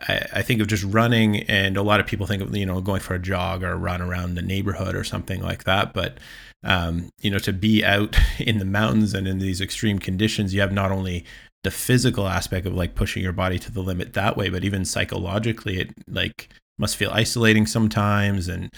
I, 0.00 0.26
I 0.34 0.42
think 0.42 0.60
of 0.60 0.68
just 0.68 0.84
running, 0.84 1.38
and 1.44 1.76
a 1.76 1.82
lot 1.82 2.00
of 2.00 2.06
people 2.06 2.26
think 2.26 2.42
of 2.42 2.54
you 2.54 2.66
know 2.66 2.80
going 2.82 3.00
for 3.00 3.14
a 3.14 3.18
jog 3.18 3.64
or 3.64 3.76
run 3.76 4.02
around 4.02 4.34
the 4.34 4.42
neighborhood 4.42 4.94
or 4.94 5.04
something 5.04 5.40
like 5.40 5.64
that. 5.64 5.94
But 5.94 6.18
um, 6.64 7.08
you 7.20 7.30
know, 7.30 7.38
to 7.38 7.52
be 7.52 7.84
out 7.84 8.16
in 8.38 8.58
the 8.58 8.64
mountains 8.64 9.14
and 9.14 9.26
in 9.26 9.38
these 9.38 9.60
extreme 9.60 9.98
conditions, 9.98 10.54
you 10.54 10.60
have 10.60 10.72
not 10.72 10.92
only 10.92 11.24
the 11.64 11.70
physical 11.70 12.28
aspect 12.28 12.66
of 12.66 12.74
like 12.74 12.94
pushing 12.94 13.22
your 13.22 13.32
body 13.32 13.58
to 13.58 13.72
the 13.72 13.80
limit 13.82 14.12
that 14.12 14.36
way 14.36 14.48
but 14.48 14.64
even 14.64 14.84
psychologically 14.84 15.80
it 15.80 15.92
like 16.06 16.48
must 16.78 16.96
feel 16.96 17.10
isolating 17.10 17.66
sometimes 17.66 18.48
and 18.48 18.70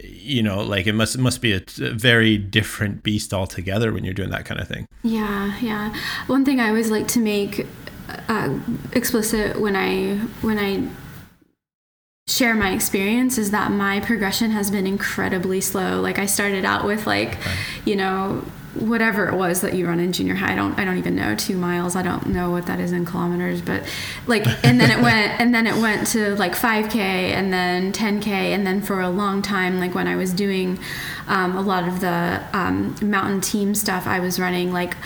you 0.00 0.42
know 0.42 0.62
like 0.62 0.86
it 0.86 0.92
must 0.94 1.14
it 1.14 1.20
must 1.20 1.40
be 1.40 1.52
a, 1.52 1.62
a, 1.80 1.90
very 1.90 2.36
different 2.36 3.02
beast 3.02 3.32
altogether 3.32 3.92
when 3.92 4.04
you're 4.04 4.14
doing 4.14 4.30
that 4.30 4.44
kind 4.44 4.60
of 4.60 4.68
thing. 4.68 4.86
Yeah 5.02 5.58
yeah. 5.60 5.94
One 6.26 6.44
thing 6.44 6.60
i 6.60 6.68
always 6.68 6.90
like 6.90 7.08
to 7.08 7.20
make 7.20 7.66
uh, 8.28 8.58
explicit 8.92 9.60
when 9.60 9.76
I 9.76 10.16
when 10.42 10.58
I 10.58 10.88
share 12.28 12.54
my 12.54 12.72
experience 12.72 13.38
is 13.38 13.50
that 13.50 13.72
my 13.72 14.00
progression 14.00 14.52
has 14.52 14.70
been 14.70 14.86
incredibly 14.86 15.60
slow. 15.60 16.00
Like 16.00 16.18
I 16.18 16.26
started 16.26 16.64
out 16.64 16.84
with 16.84 17.06
like, 17.06 17.36
you 17.84 17.96
know, 17.96 18.44
whatever 18.74 19.28
it 19.28 19.34
was 19.34 19.62
that 19.62 19.74
you 19.74 19.86
run 19.86 19.98
in 19.98 20.12
junior 20.12 20.34
high. 20.34 20.52
I 20.52 20.54
don't 20.54 20.78
I 20.78 20.84
don't 20.84 20.98
even 20.98 21.16
know 21.16 21.34
two 21.34 21.56
miles. 21.56 21.96
I 21.96 22.02
don't 22.02 22.28
know 22.28 22.50
what 22.50 22.66
that 22.66 22.78
is 22.78 22.92
in 22.92 23.04
kilometers, 23.04 23.60
but 23.60 23.82
like 24.26 24.46
and 24.64 24.80
then 24.80 24.90
it 24.90 25.02
went 25.02 25.40
and 25.40 25.54
then 25.54 25.66
it 25.66 25.76
went 25.76 26.06
to 26.08 26.36
like 26.36 26.52
5k 26.52 26.94
and 26.96 27.52
then 27.52 27.92
10k 27.92 28.26
and 28.26 28.66
then 28.66 28.80
for 28.80 29.00
a 29.00 29.10
long 29.10 29.42
time 29.42 29.80
like 29.80 29.94
when 29.94 30.06
I 30.06 30.16
was 30.16 30.32
doing 30.32 30.78
um, 31.26 31.56
a 31.56 31.62
lot 31.62 31.86
of 31.86 32.00
the 32.00 32.42
um, 32.52 32.96
mountain 33.02 33.40
team 33.40 33.74
stuff, 33.74 34.06
I 34.06 34.20
was 34.20 34.38
running 34.38 34.72
like 34.72 34.96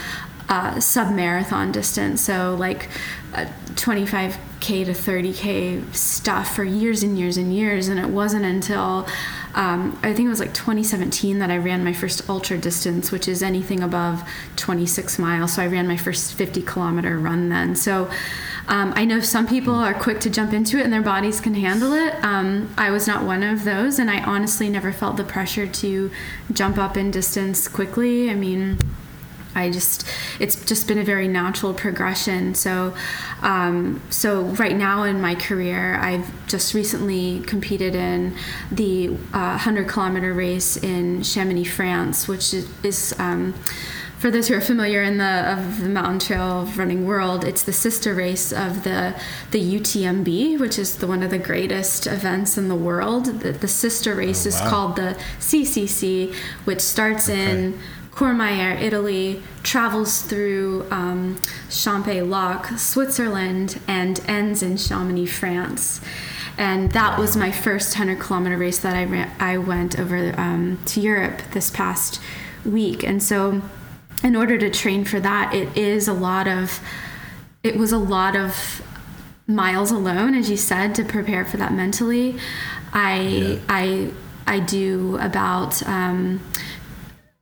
uh, 0.48 0.80
sub 0.80 1.14
marathon 1.14 1.72
distance. 1.72 2.20
So 2.20 2.54
like 2.58 2.88
uh, 3.34 3.46
25k 3.74 4.84
to 4.84 4.92
30k 4.92 5.94
stuff 5.94 6.54
for 6.54 6.64
years 6.64 7.02
and 7.02 7.18
years 7.18 7.36
and 7.36 7.54
years, 7.54 7.88
and 7.88 7.98
it 7.98 8.08
wasn't 8.08 8.44
until 8.44 9.06
um, 9.54 9.98
I 10.02 10.12
think 10.12 10.26
it 10.26 10.30
was 10.30 10.40
like 10.40 10.52
2017 10.52 11.38
that 11.38 11.50
I 11.50 11.58
ran 11.58 11.84
my 11.84 11.92
first 11.92 12.28
ultra 12.28 12.58
distance, 12.58 13.12
which 13.12 13.28
is 13.28 13.42
anything 13.42 13.82
above 13.82 14.28
26 14.56 15.18
miles. 15.18 15.54
So 15.54 15.62
I 15.62 15.66
ran 15.66 15.86
my 15.86 15.96
first 15.96 16.34
50 16.34 16.62
kilometer 16.62 17.18
run 17.18 17.48
then. 17.48 17.76
So 17.76 18.10
um, 18.66 18.92
I 18.96 19.04
know 19.04 19.20
some 19.20 19.46
people 19.46 19.74
are 19.74 19.94
quick 19.94 20.20
to 20.20 20.30
jump 20.30 20.52
into 20.52 20.78
it 20.78 20.84
and 20.84 20.92
their 20.92 21.02
bodies 21.02 21.40
can 21.40 21.54
handle 21.54 21.92
it. 21.92 22.14
Um, 22.24 22.72
I 22.78 22.90
was 22.90 23.06
not 23.06 23.24
one 23.24 23.42
of 23.42 23.64
those, 23.64 23.98
and 23.98 24.10
I 24.10 24.22
honestly 24.22 24.68
never 24.68 24.92
felt 24.92 25.16
the 25.16 25.24
pressure 25.24 25.66
to 25.66 26.10
jump 26.52 26.78
up 26.78 26.96
in 26.96 27.10
distance 27.10 27.68
quickly. 27.68 28.30
I 28.30 28.34
mean, 28.34 28.78
I 29.54 29.70
just 29.70 30.06
it's 30.40 30.62
just 30.64 30.88
been 30.88 30.98
a 30.98 31.04
very 31.04 31.28
natural 31.28 31.74
progression. 31.74 32.54
So 32.54 32.94
um, 33.42 34.02
so 34.10 34.42
right 34.42 34.76
now 34.76 35.04
in 35.04 35.20
my 35.20 35.34
career, 35.34 35.96
I've 35.96 36.46
just 36.46 36.74
recently 36.74 37.40
competed 37.40 37.94
in 37.94 38.36
the 38.70 39.08
uh, 39.32 39.58
100 39.58 39.88
kilometer 39.88 40.32
race 40.32 40.76
in 40.76 41.22
Chamonix, 41.22 41.64
France, 41.64 42.28
which 42.28 42.54
is. 42.54 43.14
um, 43.18 43.54
for 44.24 44.30
those 44.30 44.48
who 44.48 44.54
are 44.54 44.60
familiar 44.62 45.02
in 45.02 45.18
the 45.18 45.52
of 45.52 45.82
the 45.82 45.88
mountain 45.90 46.18
trail 46.18 46.64
running 46.76 47.06
world, 47.06 47.44
it's 47.44 47.62
the 47.62 47.74
sister 47.74 48.14
race 48.14 48.54
of 48.54 48.82
the 48.82 49.14
the 49.50 49.60
UTMB, 49.78 50.58
which 50.58 50.78
is 50.78 50.96
the 50.96 51.06
one 51.06 51.22
of 51.22 51.30
the 51.30 51.38
greatest 51.38 52.06
events 52.06 52.56
in 52.56 52.68
the 52.70 52.74
world. 52.74 53.26
The, 53.26 53.52
the 53.52 53.68
sister 53.68 54.14
race 54.14 54.46
Oh, 54.46 54.48
is 54.48 54.60
called 54.62 54.96
the 54.96 55.18
CCC, 55.40 56.34
which 56.64 56.80
starts 56.80 57.28
in 57.28 57.78
Courmayeur, 58.14 58.80
Italy, 58.80 59.42
travels 59.64 60.22
through 60.22 60.86
um, 60.90 61.36
Champex-Lac, 61.68 62.78
Switzerland, 62.78 63.80
and 63.88 64.20
ends 64.28 64.62
in 64.62 64.76
Chamonix, 64.76 65.26
France. 65.26 66.00
And 66.56 66.92
that 66.92 67.18
was 67.18 67.36
my 67.36 67.50
first 67.50 67.98
100 67.98 68.20
kilometer 68.22 68.56
race 68.56 68.78
that 68.78 68.94
I 68.94 69.04
ran, 69.04 69.32
I 69.40 69.58
went 69.58 69.98
over 69.98 70.32
um, 70.38 70.78
to 70.86 71.00
Europe 71.00 71.42
this 71.50 71.70
past 71.70 72.20
week. 72.64 73.02
And 73.02 73.20
so, 73.20 73.60
in 74.22 74.36
order 74.36 74.56
to 74.58 74.70
train 74.70 75.04
for 75.04 75.18
that, 75.18 75.52
it 75.52 75.76
is 75.76 76.06
a 76.06 76.12
lot 76.12 76.46
of, 76.46 76.80
it 77.64 77.76
was 77.76 77.90
a 77.90 77.98
lot 77.98 78.36
of 78.36 78.80
miles 79.48 79.90
alone, 79.90 80.34
as 80.34 80.48
you 80.48 80.56
said, 80.56 80.94
to 80.94 81.04
prepare 81.04 81.44
for 81.44 81.56
that 81.56 81.72
mentally. 81.72 82.38
I 82.92 83.18
Yeah. 83.18 83.58
I 83.68 84.10
I 84.46 84.60
do 84.60 85.16
about 85.20 85.82
um, 85.86 86.40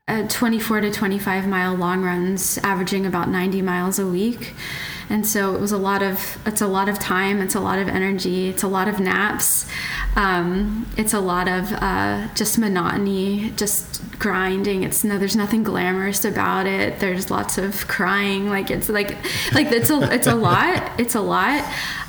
uh, 0.08 0.26
24 0.28 0.80
to 0.82 0.90
25 0.90 1.46
mile 1.46 1.74
long 1.74 2.02
runs, 2.02 2.58
averaging 2.58 3.06
about 3.06 3.28
90 3.28 3.62
miles 3.62 3.98
a 3.98 4.06
week. 4.06 4.54
And 5.08 5.26
so 5.26 5.54
it 5.54 5.60
was 5.60 5.72
a 5.72 5.78
lot 5.78 6.02
of 6.02 6.38
it's 6.46 6.60
a 6.60 6.66
lot 6.66 6.88
of 6.88 6.98
time, 6.98 7.40
it's 7.40 7.54
a 7.54 7.60
lot 7.60 7.78
of 7.78 7.88
energy, 7.88 8.48
it's 8.48 8.62
a 8.62 8.68
lot 8.68 8.88
of 8.88 9.00
naps, 9.00 9.66
um, 10.16 10.86
it's 10.96 11.12
a 11.12 11.20
lot 11.20 11.48
of 11.48 11.72
uh, 11.72 12.28
just 12.34 12.58
monotony, 12.58 13.50
just 13.56 14.18
grinding. 14.18 14.82
It's 14.82 15.04
no, 15.04 15.18
there's 15.18 15.36
nothing 15.36 15.62
glamorous 15.62 16.24
about 16.24 16.66
it. 16.66 17.00
There's 17.00 17.30
lots 17.30 17.58
of 17.58 17.86
crying, 17.88 18.48
like 18.48 18.70
it's 18.70 18.88
like 18.88 19.16
like 19.52 19.72
it's 19.72 19.90
a 19.90 20.12
it's 20.12 20.26
a 20.26 20.34
lot. 20.34 21.00
It's 21.00 21.14
a 21.14 21.20
lot. 21.20 21.64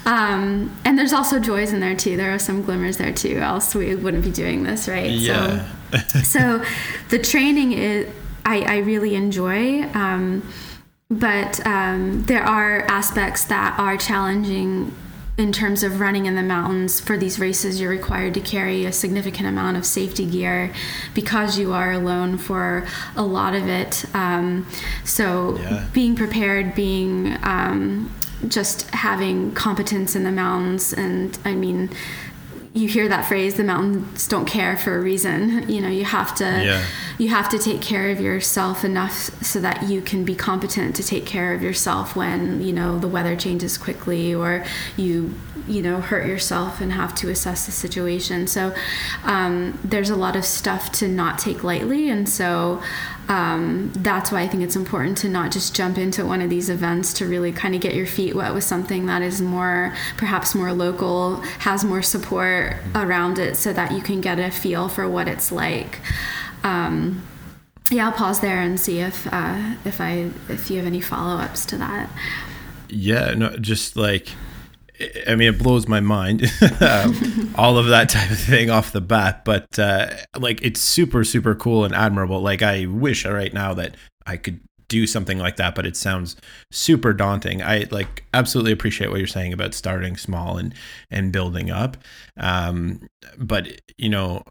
Um, 0.06 0.76
and 0.84 0.98
there's 0.98 1.14
also 1.14 1.40
joys 1.40 1.72
in 1.72 1.80
there 1.80 1.96
too. 1.96 2.18
There 2.18 2.34
are 2.34 2.40
some 2.40 2.62
glimmers 2.62 2.98
there 2.98 3.14
too. 3.14 3.38
Else 3.38 3.74
we 3.74 3.96
wouldn't 3.96 4.24
be 4.24 4.32
doing 4.32 4.64
this, 4.64 4.88
right? 4.88 5.10
Yeah. 5.10 5.70
So, 5.92 6.20
so 6.20 6.66
the 7.10 7.20
training 7.20 7.72
is 7.74 8.14
I, 8.46 8.62
I 8.62 8.78
really 8.80 9.16
enjoy. 9.16 9.84
Um, 9.94 10.48
but 11.20 11.66
um, 11.66 12.24
there 12.26 12.44
are 12.44 12.82
aspects 12.84 13.44
that 13.46 13.78
are 13.80 13.98
challenging 13.98 14.94
in 15.38 15.52
terms 15.52 15.82
of 15.82 16.00
running 16.00 16.28
in 16.28 16.36
the 16.36 16.44
mountains 16.44 17.00
for 17.00 17.18
these 17.18 17.40
races 17.40 17.82
you're 17.82 17.90
required 17.90 18.34
to 18.36 18.40
carry 18.40 18.86
a 18.86 18.92
significant 18.92 19.48
amount 19.48 19.76
of 19.76 19.84
safety 19.86 20.26
gear 20.26 20.72
because 21.16 21.58
you 21.58 21.74
are 21.74 21.92
alone 21.92 22.38
for 22.38 22.86
a 23.16 23.24
lot 23.24 23.56
of 23.56 23.68
it 23.68 24.06
um, 24.14 24.68
so 25.04 25.58
Yeah. 25.58 25.86
being 25.92 26.16
prepared 26.16 26.76
being 26.76 27.36
um, 27.44 28.12
just 28.48 28.90
having 28.92 29.54
competence 29.54 30.16
in 30.16 30.24
the 30.24 30.32
mountains 30.32 30.94
and 30.94 31.38
i 31.46 31.54
mean 31.56 31.90
you 32.76 32.88
hear 32.88 33.08
that 33.08 33.28
phrase 33.28 33.54
the 33.56 33.64
mountains 33.64 34.28
don't 34.28 34.46
care 34.46 34.76
for 34.78 34.98
a 34.98 35.02
reason. 35.02 35.70
You 35.70 35.80
know 35.82 35.90
you 35.90 36.06
have 36.06 36.34
to 36.36 36.44
Yeah. 36.44 36.84
you 37.20 37.30
have 37.30 37.48
to 37.50 37.60
take 37.60 37.82
care 37.82 38.10
of 38.10 38.20
yourself 38.20 38.84
enough 38.84 39.14
so 39.44 39.60
that 39.60 39.84
you 39.90 40.02
can 40.02 40.26
be 40.26 40.34
competent 40.34 40.96
to 40.96 41.04
take 41.04 41.26
care 41.26 41.54
of 41.54 41.62
yourself 41.62 42.16
when 42.16 42.62
you 42.64 42.74
know 42.74 42.98
the 42.98 43.08
weather 43.08 43.36
changes 43.36 43.78
quickly 43.78 44.34
or 44.34 44.66
you 44.98 45.36
you 45.68 45.82
know 45.82 46.02
hurt 46.02 46.26
yourself 46.28 46.82
and 46.82 46.92
have 46.94 47.14
to 47.16 47.30
assess 47.30 47.66
the 47.68 47.72
situation. 47.72 48.48
So 48.48 48.74
um, 49.24 49.78
there's 49.84 50.10
a 50.10 50.16
lot 50.16 50.36
of 50.36 50.44
stuff 50.44 50.92
to 50.94 51.08
not 51.08 51.38
take 51.40 51.64
lightly. 51.64 52.10
And 52.10 52.28
so 52.28 52.82
um, 53.30 53.92
that's 53.96 54.32
why 54.32 54.42
I 54.42 54.48
think 54.48 54.64
it's 54.64 54.76
important 54.76 55.18
to 55.20 55.30
not 55.30 55.52
just 55.52 55.76
jump 55.76 55.98
into 55.98 56.26
one 56.26 56.42
of 56.42 56.50
these 56.50 56.70
events 56.70 57.14
to 57.16 57.26
really 57.26 57.52
kind 57.52 57.74
of 57.74 57.82
get 57.82 57.96
your 57.96 58.06
feet 58.06 58.36
wet 58.36 58.54
with 58.54 58.64
something 58.64 59.06
that 59.06 59.22
is 59.22 59.42
more 59.42 59.96
perhaps 60.18 60.54
more 60.54 60.74
local 60.74 61.38
has 61.60 61.86
more 61.86 62.02
support 62.02 62.78
around 62.96 63.40
it 63.40 63.56
so 63.56 63.72
that 63.74 63.92
you 63.92 64.02
can 64.02 64.22
get 64.22 64.40
a 64.40 64.52
feel 64.52 64.90
for 64.90 65.08
what 65.08 65.28
it's 65.28 65.52
like 65.52 66.00
um, 66.64 67.24
yeah, 67.92 68.08
I'll 68.08 68.14
pause 68.14 68.40
there 68.40 68.60
and 68.60 68.80
see 68.80 69.00
if 69.00 69.28
uh, 69.32 69.76
if 69.86 70.00
I 70.02 70.32
if 70.50 70.70
you 70.70 70.78
have 70.78 70.88
any 70.88 71.02
follow 71.02 71.42
ups 71.42 71.66
to 71.68 71.78
that. 71.78 72.10
Yeah, 72.90 73.34
no, 73.36 73.56
just 73.58 73.96
like, 73.96 74.30
I 75.28 75.36
mean, 75.36 75.50
it 75.50 75.58
blows 75.58 75.88
my 75.88 76.00
mind, 76.00 76.44
um, 76.82 77.54
all 77.56 77.78
of 77.78 77.88
that 77.88 78.10
type 78.10 78.30
of 78.30 78.40
thing 78.40 78.70
off 78.70 78.92
the 78.92 79.02
bat. 79.02 79.44
But 79.44 79.80
uh, 79.80 80.12
like, 80.38 80.62
it's 80.62 80.80
super, 80.80 81.24
super 81.24 81.56
cool 81.56 81.84
and 81.84 81.96
admirable. 81.96 82.42
Like, 82.42 82.62
I 82.62 82.86
wish 82.86 83.26
right 83.26 83.54
now 83.54 83.74
that 83.74 83.96
I 84.26 84.38
could 84.38 84.62
do 84.88 85.08
something 85.08 85.40
like 85.40 85.56
that, 85.56 85.74
but 85.74 85.88
it 85.88 85.98
sounds 85.98 86.36
super 86.72 87.14
daunting. 87.14 87.64
I 87.64 87.88
like 87.90 88.24
absolutely 88.34 88.72
appreciate 88.72 89.10
what 89.10 89.18
you're 89.18 89.28
saying 89.28 89.52
about 89.52 89.74
starting 89.74 90.18
small 90.18 90.58
and 90.58 90.74
and 91.10 91.32
building 91.32 91.72
up. 91.72 91.98
Um, 92.38 93.08
but 93.38 93.82
you 93.98 94.10
know, 94.10 94.44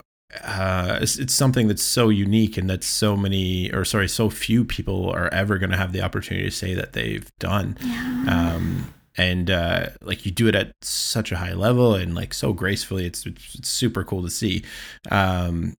uh, 0.42 0.98
it's, 1.00 1.18
it's 1.18 1.34
something 1.34 1.68
that's 1.68 1.82
so 1.82 2.08
unique 2.08 2.56
and 2.56 2.68
that 2.70 2.82
so 2.82 3.16
many, 3.16 3.70
or 3.72 3.84
sorry, 3.84 4.08
so 4.08 4.30
few 4.30 4.64
people 4.64 5.10
are 5.10 5.32
ever 5.32 5.58
going 5.58 5.70
to 5.70 5.76
have 5.76 5.92
the 5.92 6.02
opportunity 6.02 6.46
to 6.46 6.54
say 6.54 6.74
that 6.74 6.92
they've 6.92 7.30
done. 7.38 7.76
Um, 8.28 8.92
and 9.16 9.50
uh, 9.50 9.90
like 10.00 10.24
you 10.24 10.32
do 10.32 10.48
it 10.48 10.54
at 10.54 10.72
such 10.82 11.32
a 11.32 11.36
high 11.36 11.52
level 11.54 11.94
and 11.94 12.14
like 12.14 12.32
so 12.34 12.52
gracefully, 12.52 13.04
it's, 13.06 13.26
it's, 13.26 13.54
it's 13.56 13.68
super 13.68 14.04
cool 14.04 14.22
to 14.22 14.30
see. 14.30 14.64
Um, 15.10 15.74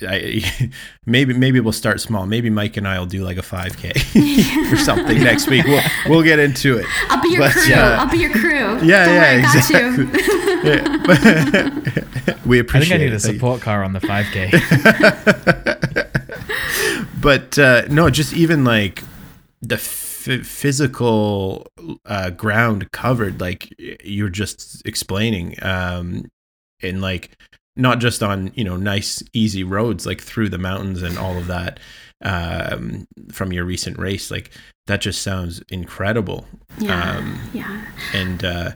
I 0.00 0.70
maybe 1.06 1.34
maybe 1.34 1.58
we'll 1.58 1.72
start 1.72 2.00
small. 2.00 2.24
Maybe 2.26 2.50
Mike 2.50 2.76
and 2.76 2.86
I 2.86 3.00
will 3.00 3.06
do 3.06 3.24
like 3.24 3.36
a 3.36 3.42
5K 3.42 4.72
or 4.72 4.76
something 4.76 5.18
next 5.20 5.48
week. 5.48 5.64
We'll 5.66 5.82
we'll 6.08 6.22
get 6.22 6.38
into 6.38 6.78
it. 6.78 6.86
I'll 7.08 7.20
be 7.20 7.30
your 7.30 7.40
But, 7.40 7.52
crew. 7.52 7.74
uh, 7.74 7.96
I'll 7.98 8.08
be 8.10 8.18
your 8.18 8.30
crew. 8.30 8.48
Yeah, 8.84 9.04
Don't 9.06 9.14
yeah, 9.14 9.34
worry, 9.34 9.42
I 9.42 9.42
got 9.42 9.56
exactly. 9.56 10.04
you. 12.34 12.40
we 12.46 12.58
appreciate. 12.60 12.96
I 12.96 12.98
think 12.98 13.00
I 13.00 13.04
need 13.06 13.12
a 13.12 13.18
support 13.20 13.60
car 13.60 13.82
on 13.82 13.92
the 13.92 14.00
5K. 14.00 14.50
but 17.20 17.58
uh, 17.58 17.82
no, 17.90 18.08
just 18.10 18.32
even 18.34 18.64
like 18.64 19.02
the 19.62 19.78
f- 20.28 20.46
physical 20.46 21.66
uh, 22.06 22.30
ground 22.30 22.90
covered, 22.92 23.40
like 23.40 23.72
you're 24.04 24.28
just 24.28 24.86
explaining, 24.86 25.54
um, 25.62 26.26
and 26.82 27.00
like 27.00 27.36
not 27.76 28.00
just 28.00 28.22
on 28.22 28.50
you 28.54 28.64
know 28.64 28.76
nice 28.76 29.22
easy 29.32 29.64
roads 29.64 30.04
like 30.06 30.20
through 30.20 30.48
the 30.48 30.58
mountains 30.58 31.02
and 31.02 31.16
all 31.18 31.36
of 31.38 31.46
that 31.46 31.78
um, 32.24 33.06
from 33.32 33.52
your 33.52 33.64
recent 33.64 33.98
race, 33.98 34.30
like 34.30 34.50
that 34.86 35.00
just 35.00 35.22
sounds 35.22 35.62
incredible. 35.70 36.46
Yeah, 36.78 37.18
Um, 37.18 37.38
yeah, 37.52 37.84
and 38.14 38.44
uh 38.44 38.72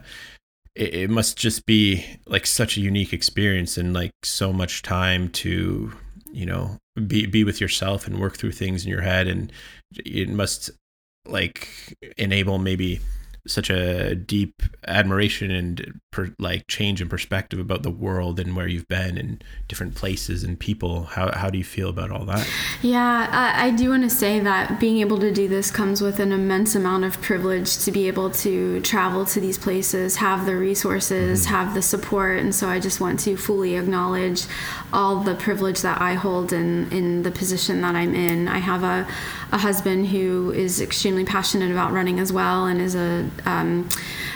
it, 0.75 0.93
it 0.95 1.09
must 1.09 1.37
just 1.37 1.65
be 1.65 2.05
like 2.25 2.45
such 2.45 2.77
a 2.77 2.81
unique 2.81 3.13
experience 3.13 3.77
and 3.77 3.93
like 3.93 4.11
so 4.23 4.51
much 4.53 4.81
time 4.81 5.29
to 5.29 5.93
you 6.31 6.45
know 6.45 6.77
be 7.07 7.25
be 7.25 7.43
with 7.43 7.61
yourself 7.61 8.07
and 8.07 8.19
work 8.19 8.37
through 8.37 8.51
things 8.51 8.83
in 8.85 8.89
your 8.89 9.01
head 9.01 9.27
and 9.27 9.51
it 10.05 10.29
must 10.29 10.71
like 11.25 11.67
enable 12.17 12.59
maybe 12.59 12.99
such 13.45 13.69
a 13.69 14.15
deep 14.15 14.63
admiration 14.87 15.51
and 15.51 15.99
per, 16.11 16.33
like 16.39 16.67
change 16.67 17.01
in 17.01 17.09
perspective 17.09 17.59
about 17.59 17.83
the 17.83 17.89
world 17.89 18.39
and 18.39 18.55
where 18.55 18.67
you've 18.67 18.87
been 18.87 19.17
and 19.17 19.43
different 19.67 19.95
places 19.95 20.43
and 20.43 20.59
people. 20.59 21.03
How 21.03 21.31
how 21.33 21.49
do 21.49 21.57
you 21.57 21.63
feel 21.63 21.89
about 21.89 22.09
all 22.09 22.25
that? 22.25 22.47
Yeah, 22.81 23.27
I, 23.29 23.67
I 23.67 23.71
do 23.71 23.89
want 23.89 24.03
to 24.03 24.09
say 24.09 24.39
that 24.39 24.79
being 24.79 24.99
able 24.99 25.19
to 25.19 25.31
do 25.31 25.47
this 25.47 25.71
comes 25.71 26.01
with 26.01 26.19
an 26.19 26.31
immense 26.31 26.75
amount 26.75 27.03
of 27.03 27.21
privilege 27.21 27.77
to 27.79 27.91
be 27.91 28.07
able 28.07 28.29
to 28.31 28.79
travel 28.81 29.25
to 29.25 29.39
these 29.39 29.57
places, 29.57 30.17
have 30.17 30.45
the 30.45 30.55
resources, 30.55 31.45
mm-hmm. 31.45 31.55
have 31.55 31.73
the 31.73 31.81
support, 31.81 32.39
and 32.39 32.55
so 32.55 32.69
I 32.69 32.79
just 32.79 33.01
want 33.01 33.19
to 33.21 33.35
fully 33.35 33.75
acknowledge 33.75 34.45
all 34.93 35.17
the 35.17 35.35
privilege 35.35 35.81
that 35.81 35.99
I 35.99 36.13
hold 36.13 36.53
in 36.53 36.89
in 36.91 37.23
the 37.23 37.31
position 37.31 37.81
that 37.81 37.95
I'm 37.95 38.15
in. 38.15 38.47
I 38.47 38.59
have 38.59 38.83
a 38.83 39.07
a 39.53 39.57
husband 39.59 40.07
who 40.07 40.51
is 40.51 40.81
extremely 40.81 41.23
passionate 41.23 41.69
about 41.69 41.91
running 41.91 42.19
as 42.19 42.33
well 42.33 42.65
and 42.65 42.81
is 42.81 42.95
a 42.95 43.29
um, 43.45 43.89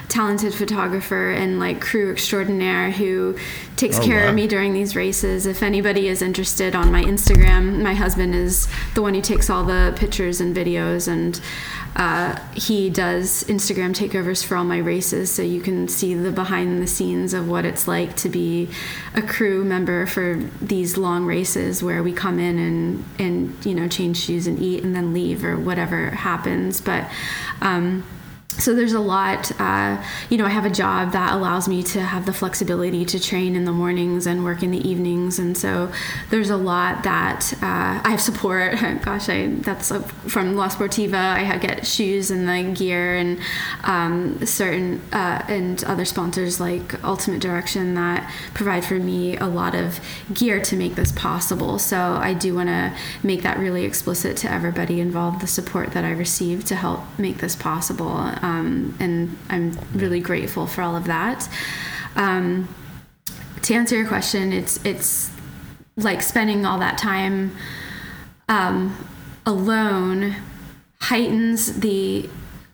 talented 0.10 0.54
photographer 0.54 1.32
and 1.32 1.60
like 1.60 1.82
crew 1.82 2.12
extraordinaire 2.12 2.92
who 2.92 3.38
takes 3.76 4.00
oh, 4.00 4.04
care 4.04 4.24
wow. 4.24 4.30
of 4.30 4.36
me 4.36 4.48
during 4.48 4.74
these 4.74 4.96
races. 4.96 5.46
If 5.46 5.62
anybody 5.62 6.08
is 6.08 6.22
interested 6.22 6.76
on 6.76 6.92
my 6.92 7.04
Instagram, 7.04 7.82
my 7.82 7.94
husband 7.94 8.34
is 8.34 8.68
the 8.96 9.02
one 9.02 9.14
who 9.14 9.22
takes 9.22 9.50
all 9.50 9.64
the 9.64 9.94
pictures 9.98 10.40
and 10.42 10.56
videos 10.56 11.08
and 11.08 11.40
uh, 11.98 12.40
he 12.54 12.92
does 12.92 13.44
Instagram 13.46 13.92
takeovers 13.96 14.46
for 14.46 14.56
all 14.56 14.64
my 14.64 14.78
races, 14.78 15.32
so 15.32 15.42
you 15.42 15.60
can 15.60 15.88
see 15.88 16.14
the 16.14 16.32
behind 16.32 16.80
the 16.82 16.86
scenes 16.86 17.34
of 17.34 17.50
what 17.50 17.66
it's 17.66 17.88
like 17.88 18.16
to 18.18 18.30
be 18.30 18.70
a 19.16 19.22
crew 19.22 19.64
member 19.64 20.06
for 20.06 20.36
these 20.62 20.96
long 20.96 21.26
races 21.26 21.82
where 21.82 22.04
we 22.04 22.14
come 22.14 22.38
in 22.38 22.60
and 22.60 23.06
and 23.18 23.66
you 23.66 23.74
know 23.74 23.88
change 23.88 24.18
shoes 24.18 24.46
and 24.46 24.60
eat 24.60 24.84
and 24.84 24.96
then 24.96 25.12
leave 25.12 25.44
or 25.44 25.58
whatever 25.58 26.12
happens. 26.12 26.82
But 26.82 27.10
um, 27.62 28.04
so 28.58 28.74
there's 28.74 28.94
a 28.94 29.00
lot 29.00 29.52
uh, 29.60 30.02
you 30.30 30.38
know 30.38 30.46
i 30.46 30.50
have 30.50 30.66
a 30.66 30.70
job 30.70 31.12
that 31.12 31.34
allows 31.34 31.68
me 31.68 31.84
to 31.84 32.02
have 32.02 32.26
the 32.26 32.34
flexibility 32.34 33.06
to 33.06 33.20
train 33.20 33.56
in 33.56 33.66
the 33.66 33.72
mornings 33.72 34.28
and 34.28 34.44
work 34.44 34.64
in 34.64 34.72
the 34.72 34.88
evenings. 34.88 35.40
And 35.40 35.58
so 35.58 35.92
there's 36.30 36.50
a 36.50 36.58
lot 36.58 37.04
that 37.04 37.54
uh, 37.62 38.02
i 38.04 38.10
have 38.10 38.22
support. 38.22 38.74
Gosh 39.02 39.30
I, 39.30 39.48
that's 39.48 39.92
from 40.28 40.56
la 40.56 40.70
sportiva. 40.70 41.16
I 41.16 41.58
get 41.58 41.86
shoes 41.86 42.32
and 42.32 42.48
the 42.48 42.74
gear 42.74 43.16
and 43.16 43.40
um, 43.84 44.46
certain 44.46 45.02
uh, 45.12 45.44
and 45.48 45.84
other 45.86 46.06
sponsors 46.06 46.60
like 46.60 47.04
ultimate 47.04 47.42
direction 47.42 47.96
that 47.96 48.32
provide 48.54 48.84
for 48.86 48.96
me 48.96 49.38
a 49.38 49.48
lot 49.48 49.76
of 49.76 50.00
gear 50.34 50.62
to 50.62 50.76
make 50.76 50.96
this 50.96 51.12
possible. 51.12 51.80
So 51.80 51.98
i 51.98 52.34
do 52.34 52.56
want 52.56 52.70
to 52.70 52.94
make 53.24 53.42
that 53.44 53.58
really 53.58 53.84
explicit 53.86 54.38
to 54.38 54.52
everybody 54.52 55.00
involved 55.00 55.42
the 55.42 55.48
support 55.48 55.92
that 55.92 56.04
i 56.04 56.12
receive 56.12 56.66
to 56.66 56.76
help 56.76 57.02
make 57.18 57.38
this 57.38 57.56
possible. 57.56 58.08
um, 58.08 58.47
and 59.00 59.38
I'm 59.50 59.78
really 59.94 60.20
grateful 60.20 60.68
for 60.68 60.82
all 60.82 60.96
of 60.96 61.06
that. 61.06 61.50
Um, 62.16 62.68
to 63.64 63.74
answer 63.74 63.96
your 63.96 64.08
question, 64.08 64.54
it's 64.54 64.84
it's 64.86 65.32
like 65.96 66.22
spending 66.22 66.66
all 66.66 66.80
that 66.80 66.98
time 66.98 67.56
um, 68.48 68.96
alone 69.46 70.36
heightens 71.02 71.80
the 71.80 72.30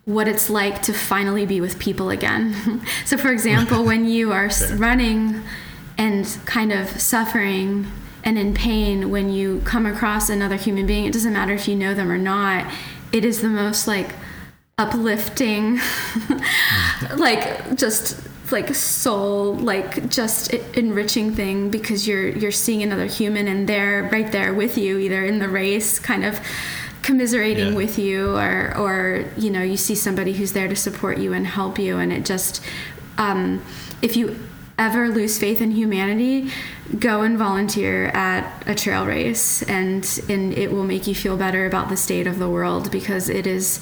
what 0.05 0.27
it's 0.27 0.49
like 0.49 0.81
to 0.81 0.93
finally 0.93 1.45
be 1.45 1.61
with 1.61 1.79
people 1.79 2.09
again. 2.09 2.81
so, 3.05 3.17
for 3.17 3.31
example, 3.31 3.83
when 3.91 4.05
you 4.05 4.31
are 4.31 4.49
running 4.75 5.41
and 5.97 6.37
kind 6.45 6.73
of 6.73 6.89
suffering 6.99 7.87
and 8.23 8.37
in 8.37 8.53
pain, 8.53 9.09
when 9.09 9.29
you 9.29 9.61
come 9.65 9.85
across 9.85 10.29
another 10.29 10.55
human 10.55 10.85
being, 10.85 11.05
it 11.05 11.13
doesn't 11.13 11.33
matter 11.33 11.53
if 11.53 11.67
you 11.67 11.75
know 11.75 11.93
them 11.93 12.11
or 12.11 12.17
not, 12.17 12.71
it 13.11 13.23
is 13.23 13.41
the 13.41 13.49
most 13.49 13.87
like 13.87 14.15
uplifting 14.77 15.79
like 17.17 17.75
just 17.75 18.27
like 18.51 18.73
soul 18.73 19.55
like 19.55 20.09
just 20.09 20.53
enriching 20.53 21.33
thing 21.33 21.69
because 21.69 22.07
you're 22.07 22.29
you're 22.29 22.51
seeing 22.51 22.81
another 22.81 23.05
human 23.05 23.47
and 23.47 23.69
they're 23.69 24.03
right 24.11 24.31
there 24.31 24.53
with 24.53 24.77
you 24.77 24.97
either 24.97 25.23
in 25.23 25.39
the 25.39 25.47
race 25.47 25.99
kind 25.99 26.25
of 26.25 26.39
commiserating 27.03 27.69
yeah. 27.69 27.75
with 27.75 27.99
you 27.99 28.35
or 28.35 28.75
or 28.77 29.25
you 29.37 29.49
know 29.49 29.61
you 29.61 29.77
see 29.77 29.95
somebody 29.95 30.33
who's 30.33 30.53
there 30.53 30.67
to 30.67 30.75
support 30.75 31.17
you 31.17 31.33
and 31.33 31.45
help 31.45 31.77
you 31.77 31.97
and 31.97 32.11
it 32.11 32.25
just 32.25 32.63
um, 33.17 33.61
if 34.01 34.15
you 34.15 34.39
ever 34.77 35.09
lose 35.09 35.37
faith 35.37 35.61
in 35.61 35.71
humanity, 35.71 36.49
go 36.99 37.21
and 37.21 37.37
volunteer 37.37 38.07
at 38.07 38.63
a 38.67 38.75
trail 38.75 39.05
race, 39.05 39.61
and 39.63 40.21
and 40.29 40.53
it 40.53 40.71
will 40.71 40.83
make 40.83 41.07
you 41.07 41.15
feel 41.15 41.37
better 41.37 41.65
about 41.65 41.89
the 41.89 41.97
state 41.97 42.27
of 42.27 42.39
the 42.39 42.49
world 42.49 42.91
because 42.91 43.29
it 43.29 43.45
is 43.45 43.79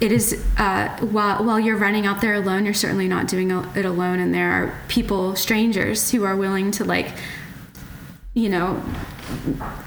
it 0.00 0.12
is 0.12 0.44
uh, 0.56 0.96
while 0.98 1.44
while 1.44 1.58
you're 1.58 1.76
running 1.76 2.06
out 2.06 2.20
there 2.20 2.34
alone, 2.34 2.64
you're 2.64 2.74
certainly 2.74 3.08
not 3.08 3.26
doing 3.26 3.50
it 3.50 3.84
alone, 3.84 4.20
and 4.20 4.32
there 4.32 4.50
are 4.50 4.78
people, 4.88 5.34
strangers, 5.34 6.10
who 6.10 6.24
are 6.24 6.36
willing 6.36 6.70
to 6.72 6.84
like, 6.84 7.12
you 8.34 8.48
know, 8.48 8.80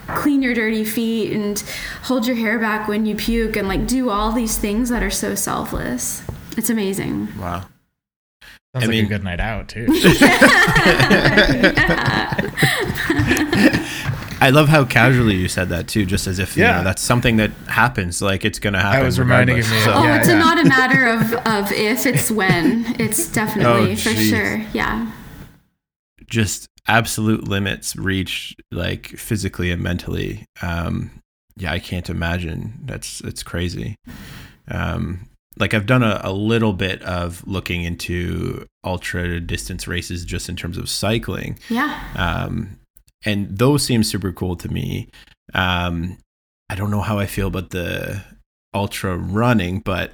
clean 0.08 0.42
your 0.42 0.54
dirty 0.54 0.84
feet 0.84 1.32
and 1.32 1.64
hold 2.04 2.28
your 2.28 2.36
hair 2.36 2.60
back 2.60 2.88
when 2.88 3.06
you 3.06 3.16
puke, 3.16 3.56
and 3.56 3.68
like 3.68 3.88
do 3.88 4.10
all 4.10 4.34
these 4.34 4.58
things 4.58 4.90
that 4.90 5.02
are 5.02 5.10
so 5.10 5.34
selfless. 5.34 6.24
It's 6.58 6.70
amazing. 6.70 7.30
Wow. 7.40 7.64
Sounds 8.74 8.86
I 8.86 8.88
like 8.88 8.90
mean, 8.90 9.06
a 9.06 9.10
good 9.10 9.24
night 9.24 9.42
out 9.42 9.68
too. 9.68 9.86
I 14.42 14.50
love 14.50 14.70
how 14.70 14.86
casually 14.86 15.36
you 15.36 15.48
said 15.48 15.70
that 15.70 15.88
too, 15.88 16.06
just 16.06 16.26
as 16.26 16.40
if 16.40 16.56
yeah. 16.56 16.72
you 16.72 16.78
know, 16.78 16.84
that's 16.86 17.02
something 17.02 17.36
that 17.36 17.52
happens. 17.68 18.22
Like 18.22 18.46
it's 18.46 18.60
going 18.60 18.74
to 18.74 18.80
happen. 18.80 19.02
I 19.02 19.04
was 19.04 19.20
reminding 19.20 19.58
me. 19.58 19.62
So. 19.62 19.94
Oh, 19.94 20.04
yeah, 20.04 20.18
it's 20.18 20.30
yeah. 20.30 20.40
not 20.40 20.58
a 20.58 20.68
matter 20.68 21.06
of 21.06 21.34
of 21.46 21.72
if, 21.74 22.06
it's 22.06 22.32
when. 22.32 22.96
It's 23.00 23.28
definitely 23.34 23.92
oh, 23.92 23.96
for 23.96 24.10
sure. 24.10 24.66
Yeah. 24.74 25.12
Just 26.26 26.68
absolute 26.88 27.48
limits 27.48 27.96
reached, 27.96 28.62
like 28.72 29.08
physically 29.08 29.70
and 29.70 29.84
mentally. 29.84 30.46
Um, 30.62 31.12
yeah, 31.56 31.74
I 31.74 31.80
can't 31.80 32.10
imagine. 32.10 32.80
That's 32.86 33.22
it's 33.22 33.44
crazy. 33.44 33.98
Um, 34.70 35.28
like 35.58 35.74
I've 35.74 35.86
done 35.86 36.04
a, 36.04 36.22
a 36.24 36.32
little 36.32 36.74
bit 36.74 37.02
of 37.04 37.46
looking 37.46 37.84
into 37.84 38.66
ultra 38.84 39.40
distance 39.40 39.88
races 39.88 40.26
just 40.26 40.50
in 40.50 40.56
terms 40.56 40.78
of 40.78 40.90
cycling. 40.90 41.60
Yeah. 41.70 42.02
Um, 42.16 42.80
and 43.26 43.58
those 43.58 43.84
seem 43.84 44.04
super 44.04 44.32
cool 44.32 44.56
to 44.58 44.70
me. 44.70 45.10
Um, 45.54 46.18
I 46.70 46.76
don't 46.76 46.92
know 46.92 47.02
how 47.02 47.20
I 47.20 47.26
feel 47.26 47.48
about 47.48 47.72
the 47.72 48.24
ultra 48.74 49.18
running, 49.18 49.80
but 49.80 50.12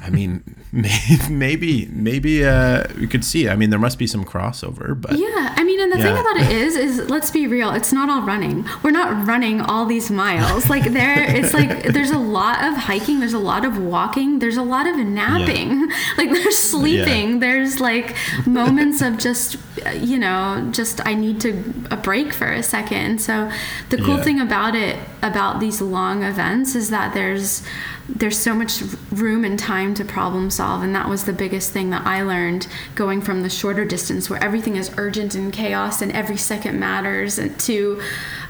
I 0.00 0.08
mean, 0.10 0.42
maybe 1.30 1.86
maybe 1.86 2.44
uh, 2.44 2.84
we 2.98 3.06
could 3.06 3.24
see. 3.24 3.48
I 3.48 3.56
mean, 3.56 3.70
there 3.70 3.78
must 3.78 3.98
be 3.98 4.06
some 4.06 4.24
crossover, 4.24 4.98
but 4.98 5.18
yeah. 5.18 5.54
I 5.56 5.64
mean, 5.64 5.80
and 5.80 5.92
the 5.92 5.98
yeah. 5.98 6.04
thing 6.04 6.16
about 6.16 6.36
it 6.38 6.50
is, 6.56 6.76
is 6.76 7.10
let's 7.10 7.30
be 7.30 7.46
real. 7.46 7.72
It's 7.72 7.92
not 7.92 8.08
all 8.08 8.22
running. 8.22 8.64
We're 8.82 8.90
not 8.90 9.26
running 9.26 9.60
all 9.60 9.84
these 9.84 10.10
miles. 10.10 10.70
Like 10.70 10.84
there, 10.92 11.22
it's 11.36 11.52
like 11.52 11.92
there's 11.92 12.10
a 12.10 12.18
lot 12.18 12.64
of 12.64 12.74
hiking. 12.74 13.20
There's 13.20 13.34
a 13.34 13.38
lot 13.38 13.64
of 13.64 13.78
walking. 13.78 14.38
There's 14.38 14.56
a 14.56 14.62
lot 14.62 14.86
of 14.86 14.96
napping. 14.96 15.70
Yeah. 15.70 15.86
Like 16.16 16.30
there's 16.30 16.58
sleeping. 16.58 17.34
Yeah. 17.34 17.38
There's 17.38 17.80
like 17.80 18.14
moments 18.46 19.02
of 19.02 19.18
just 19.18 19.56
you 19.94 20.18
know, 20.18 20.68
just 20.72 21.04
I 21.06 21.14
need 21.14 21.40
to 21.42 21.72
a 21.90 21.96
break 21.96 22.32
for 22.32 22.50
a 22.50 22.62
second. 22.62 23.20
So 23.20 23.50
the 23.90 23.98
cool 23.98 24.18
thing 24.18 24.40
about 24.40 24.74
it, 24.74 24.98
about 25.22 25.60
these 25.60 25.80
long 25.80 26.22
events, 26.22 26.74
is 26.74 26.90
that 26.90 27.14
there's 27.14 27.62
there's 28.08 28.38
so 28.38 28.54
much 28.54 28.82
room 29.10 29.44
and 29.44 29.58
time 29.58 29.94
to 29.94 30.04
problem 30.04 30.50
solve 30.50 30.82
and 30.82 30.94
that 30.94 31.08
was 31.08 31.24
the 31.24 31.32
biggest 31.32 31.72
thing 31.72 31.90
that 31.90 32.04
i 32.04 32.22
learned 32.22 32.66
going 32.94 33.20
from 33.20 33.42
the 33.42 33.48
shorter 33.48 33.84
distance 33.84 34.28
where 34.28 34.42
everything 34.42 34.76
is 34.76 34.92
urgent 34.96 35.34
and 35.34 35.52
chaos 35.52 36.02
and 36.02 36.10
every 36.12 36.36
second 36.36 36.78
matters 36.78 37.38
and 37.38 37.58
to 37.60 38.02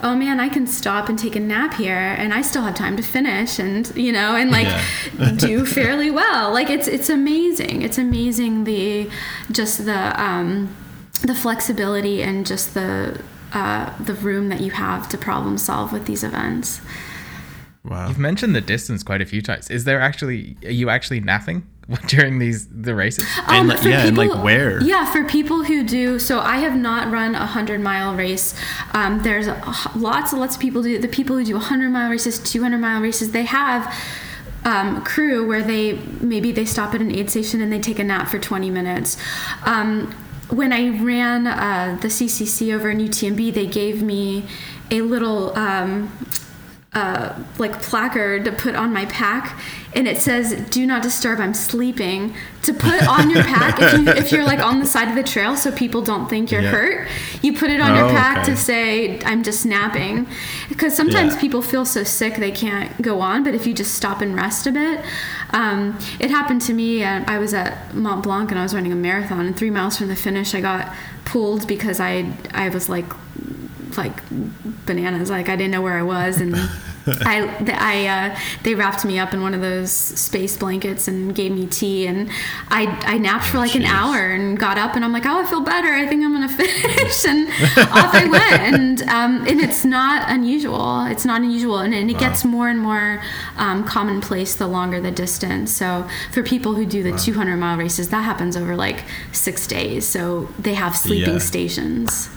oh 0.03 0.15
man 0.15 0.41
i 0.41 0.49
can 0.49 0.67
stop 0.67 1.09
and 1.09 1.19
take 1.19 1.37
a 1.37 1.41
nap 1.41 1.75
here 1.75 1.95
and 1.95 2.33
i 2.33 2.41
still 2.41 2.63
have 2.63 2.75
time 2.75 2.97
to 2.97 3.03
finish 3.03 3.59
and 3.59 3.95
you 3.95 4.11
know 4.11 4.37
and 4.37 4.51
like 4.51 4.67
yeah. 4.67 4.83
do 5.37 5.65
fairly 5.65 6.11
well. 6.11 6.53
Like 6.53 6.71
it's 6.71 6.89
it's 6.89 7.11
amazing. 7.11 7.83
It's 7.83 7.99
amazing 7.99 8.65
the 8.65 9.11
just 9.51 9.85
the 9.85 10.21
um 10.23 10.75
the 11.23 11.35
flexibility 11.35 12.23
and 12.23 12.47
just 12.47 12.75
the 12.75 13.21
uh, 13.53 13.93
the 14.03 14.15
room 14.15 14.49
that 14.49 14.61
you 14.61 14.71
have 14.71 15.09
to 15.11 15.19
problem 15.19 15.59
solve 15.59 15.93
with 15.93 16.07
these 16.07 16.25
events 16.25 16.81
Wow. 17.85 18.09
You've 18.09 18.19
mentioned 18.19 18.55
the 18.55 18.61
distance 18.61 19.03
quite 19.03 19.21
a 19.21 19.27
few 19.27 19.43
times. 19.43 19.71
Is 19.71 19.85
there 19.85 20.01
actually 20.01 20.57
are 20.65 20.71
you 20.71 20.89
actually 20.89 21.21
napping 21.21 21.67
during 22.07 22.39
these 22.39 22.69
the 22.69 22.95
races? 22.95 23.25
Um, 23.47 23.71
and, 23.71 23.85
yeah, 23.85 24.05
people, 24.05 24.21
and 24.21 24.31
like 24.31 24.45
where? 24.45 24.81
Yeah, 24.83 25.11
for 25.13 25.25
people 25.25 25.65
who 25.65 25.83
do. 25.83 26.19
So 26.19 26.39
I 26.39 26.59
have 26.59 26.77
not 26.77 27.13
run 27.13 27.35
a 27.35 27.47
hundred 27.47 27.81
mile 27.81 28.15
race. 28.15 28.55
Um, 28.93 29.23
there's 29.23 29.49
lots 29.97 30.33
and 30.33 30.41
lots 30.41 30.55
of 30.55 30.61
people 30.61 30.83
do. 30.83 30.99
The 30.99 31.09
people 31.09 31.37
who 31.37 31.45
do 31.45 31.59
hundred 31.59 31.91
mile 31.91 32.11
races, 32.11 32.39
two 32.39 32.63
hundred 32.63 32.79
mile 32.79 33.01
races, 33.01 33.33
they 33.33 33.45
have. 33.45 33.93
Um, 34.65 35.03
crew 35.03 35.45
where 35.45 35.61
they 35.61 35.95
maybe 36.21 36.53
they 36.53 36.65
stop 36.65 36.95
at 36.95 37.01
an 37.01 37.11
aid 37.11 37.29
station 37.29 37.61
and 37.61 37.73
they 37.73 37.81
take 37.81 37.99
a 37.99 38.05
nap 38.05 38.29
for 38.29 38.39
20 38.39 38.71
minutes. 38.71 39.17
Um, 39.65 40.15
when 40.51 40.73
I 40.73 41.03
ran 41.03 41.49
uh, 41.49 41.99
the 42.01 42.07
CCC 42.07 42.73
over 42.73 42.89
in 42.89 42.99
UTMB, 42.99 43.53
they 43.55 43.67
gave 43.67 44.05
me 44.05 44.45
a 44.89 45.01
little 45.01 45.59
um, 45.59 46.13
uh, 46.95 47.33
like 47.59 47.81
placard 47.81 48.45
to 48.45 48.53
put 48.53 48.75
on 48.75 48.93
my 48.93 49.07
pack, 49.07 49.59
and 49.95 50.07
it 50.07 50.21
says 50.21 50.53
"Do 50.71 50.87
not 50.87 51.03
disturb. 51.03 51.41
I'm 51.41 51.55
sleeping." 51.55 52.35
To 52.65 52.73
put 52.73 53.03
on 53.09 53.29
your 53.29 53.43
pack 53.43 53.81
if, 53.83 53.99
you, 53.99 54.09
if 54.11 54.31
you're 54.31 54.45
like 54.45 54.61
on 54.61 54.79
the 54.79 54.87
side 54.87 55.09
of 55.09 55.17
the 55.17 55.23
trail, 55.25 55.57
so 55.57 55.73
people 55.73 56.01
don't 56.01 56.31
think 56.31 56.53
you're 56.53 56.61
Yeah. 56.63 56.71
hurt. 56.71 57.09
You 57.43 57.59
put 57.59 57.71
it 57.71 57.81
on 57.81 57.97
your 57.97 58.05
Oh, 58.07 58.11
pack 58.11 58.45
okay. 58.45 58.53
to 58.53 58.57
say 58.57 59.21
I'm 59.25 59.43
just 59.43 59.67
napping, 59.67 60.29
because 60.69 60.95
sometimes 60.95 61.35
Yeah. 61.35 61.41
people 61.41 61.61
feel 61.61 61.85
so 61.85 62.05
sick 62.05 62.37
they 62.37 62.53
can't 62.53 63.03
go 63.03 63.21
on. 63.21 63.43
But 63.43 63.55
if 63.57 63.67
you 63.67 63.75
just 63.75 63.95
stop 63.97 64.21
and 64.21 64.37
rest 64.37 64.69
a 64.69 64.71
bit, 64.71 65.01
um, 65.51 65.99
it 66.21 66.31
happened 66.31 66.61
to 66.63 66.73
me. 66.73 67.03
Uh, 67.03 67.25
I 67.27 67.39
was 67.39 67.53
at 67.53 67.95
Mont 67.97 68.23
Blanc 68.23 68.51
and 68.53 68.61
I 68.61 68.63
was 68.63 68.75
running 68.75 68.93
a 68.93 68.97
marathon, 68.97 69.45
and 69.47 69.57
three 69.57 69.71
miles 69.71 69.97
from 69.97 70.07
the 70.07 70.15
finish, 70.17 70.55
I 70.55 70.61
got 70.61 70.95
pulled 71.25 71.67
because 71.67 71.99
I 71.99 72.27
I 72.55 72.69
was 72.69 72.89
like 72.89 73.07
like 73.97 74.23
bananas. 74.87 75.31
Like 75.31 75.49
I 75.49 75.57
didn't 75.57 75.71
know 75.73 75.83
where 75.83 75.99
I 75.99 76.03
was, 76.03 76.41
and 76.41 76.55
I 77.07 77.49
I 77.79 78.07
uh, 78.07 78.39
they 78.63 78.75
wrapped 78.75 79.05
me 79.05 79.19
up 79.19 79.35
in 79.35 79.43
one 79.43 79.55
of 79.55 79.61
those 79.61 79.91
space 79.91 80.57
blankets 80.57 81.09
and 81.09 81.35
gave 81.35 81.53
me 81.53 81.67
tea, 81.67 82.07
and 82.07 82.31
I 82.69 82.87
I 83.07 83.19
napped 83.19 83.47
for 83.47 83.59
like 83.59 83.75
an 83.75 83.85
hour 83.85 84.31
and 84.31 84.59
got 84.59 84.79
up, 84.79 84.95
and 84.95 85.05
I'm 85.05 85.13
like, 85.13 85.27
oh, 85.27 85.41
I 85.43 85.47
feel 85.47 85.61
better. 85.63 85.89
I 85.89 86.07
think 86.07 86.25
I'm 86.25 86.33
gonna 86.33 86.49
finish, 86.63 87.25
and 87.27 87.49
off 87.91 88.15
I 88.15 88.27
went. 88.29 88.43
And 88.73 89.03
um, 89.09 89.47
and 89.47 89.61
it's 89.61 89.85
not 89.85 90.31
unusual. 90.31 91.05
It's 91.07 91.25
not 91.25 91.41
unusual, 91.43 91.79
and, 91.79 91.93
and 91.95 92.11
it 92.11 92.19
gets 92.19 92.45
more 92.45 92.69
and 92.69 92.79
more 92.81 93.21
um, 93.57 93.85
commonplace 93.85 94.55
the 94.55 94.67
longer 94.67 95.01
the 95.01 95.11
distance. 95.11 95.73
So 95.73 96.09
for 96.33 96.43
people 96.43 96.75
who 96.75 96.87
do 96.87 97.03
the 97.03 97.13
200 97.17 97.57
mile 97.57 97.77
races, 97.77 98.09
that 98.11 98.23
happens 98.23 98.57
over 98.57 98.77
like 98.77 99.05
six 99.33 99.67
days. 99.67 100.07
So 100.07 100.49
they 100.59 100.75
have 100.75 100.97
sleeping 100.97 101.35
Yeah. 101.35 101.39
stations. 101.41 102.29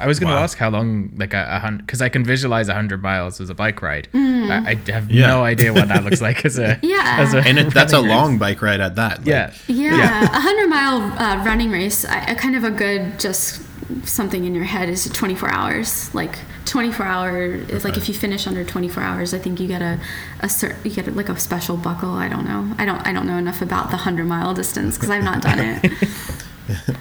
I 0.00 0.06
was 0.06 0.18
going 0.18 0.30
to 0.30 0.36
Wow. 0.36 0.42
ask 0.42 0.56
how 0.58 0.70
long, 0.70 1.12
like 1.16 1.34
a, 1.34 1.46
a 1.48 1.58
hundred, 1.58 1.86
because 1.86 2.00
I 2.02 2.08
can 2.08 2.24
visualize 2.24 2.68
a 2.68 2.74
hundred 2.74 3.02
miles 3.02 3.40
as 3.40 3.50
a 3.50 3.54
bike 3.54 3.82
ride. 3.82 4.08
I, 4.14 4.76
I 4.88 4.90
have 4.90 5.10
Yeah. 5.10 5.26
no 5.28 5.44
idea 5.44 5.72
what 5.72 5.88
that 5.88 6.02
looks 6.04 6.20
like 6.22 6.44
as 6.44 6.58
a 6.58 6.78
Yeah. 6.82 7.16
As 7.20 7.34
a 7.34 7.38
and 7.46 7.58
it, 7.58 7.74
that's 7.74 7.92
a 7.92 8.00
race. 8.00 8.08
long 8.08 8.38
bike 8.38 8.60
ride 8.62 8.80
at 8.80 8.94
that. 8.96 9.18
like- 9.18 9.26
Yeah. 9.26 9.52
Yeah, 9.68 10.22
a 10.24 10.40
hundred 10.40 10.68
mile 10.68 11.00
uh, 11.20 11.44
running 11.44 11.70
race. 11.70 12.04
I, 12.04 12.18
a 12.26 12.34
kind 12.34 12.56
of 12.56 12.64
a 12.64 12.70
good 12.70 13.18
just 13.20 13.62
something 14.06 14.44
in 14.46 14.54
your 14.54 14.64
head 14.64 14.88
is 14.88 15.04
24 15.10 15.50
hours. 15.52 16.14
Like 16.14 16.38
24 16.64 17.04
hour 17.06 17.44
is 17.46 17.84
like 17.84 17.98
if 17.98 18.08
you 18.08 18.14
finish 18.14 18.46
under 18.46 18.64
24 18.64 19.02
hours, 19.02 19.34
I 19.34 19.38
think 19.38 19.60
you 19.60 19.68
get 19.68 19.82
a 19.82 20.00
a 20.40 20.48
cer 20.48 20.74
you 20.84 20.90
get 20.90 21.14
like 21.14 21.28
a 21.28 21.38
special 21.38 21.76
buckle. 21.76 22.12
I 22.14 22.28
don't 22.28 22.46
know. 22.46 22.74
I 22.78 22.86
don't 22.86 23.06
I 23.06 23.12
don't 23.12 23.26
know 23.26 23.36
enough 23.36 23.60
about 23.60 23.90
the 23.90 23.98
hundred 23.98 24.24
mile 24.26 24.54
distance 24.54 24.96
because 24.96 25.10
I've 25.10 25.22
not 25.24 25.42
done 25.42 25.58
it. 25.60 25.92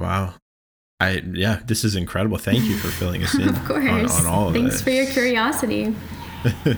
Wow. 0.00 0.34
I 1.00 1.22
yeah, 1.32 1.60
this 1.66 1.84
is 1.84 1.94
incredible. 1.94 2.38
Thank 2.38 2.64
you 2.64 2.76
for 2.76 2.88
filling 2.88 3.22
us 3.22 3.34
in 3.38 3.48
of 3.50 3.64
course. 3.64 4.18
on, 4.18 4.26
on 4.26 4.32
all 4.32 4.48
of 4.48 4.54
Thanks 4.54 4.74
this. 4.76 4.82
for 4.82 4.90
your 4.90 5.06
curiosity. 5.06 5.94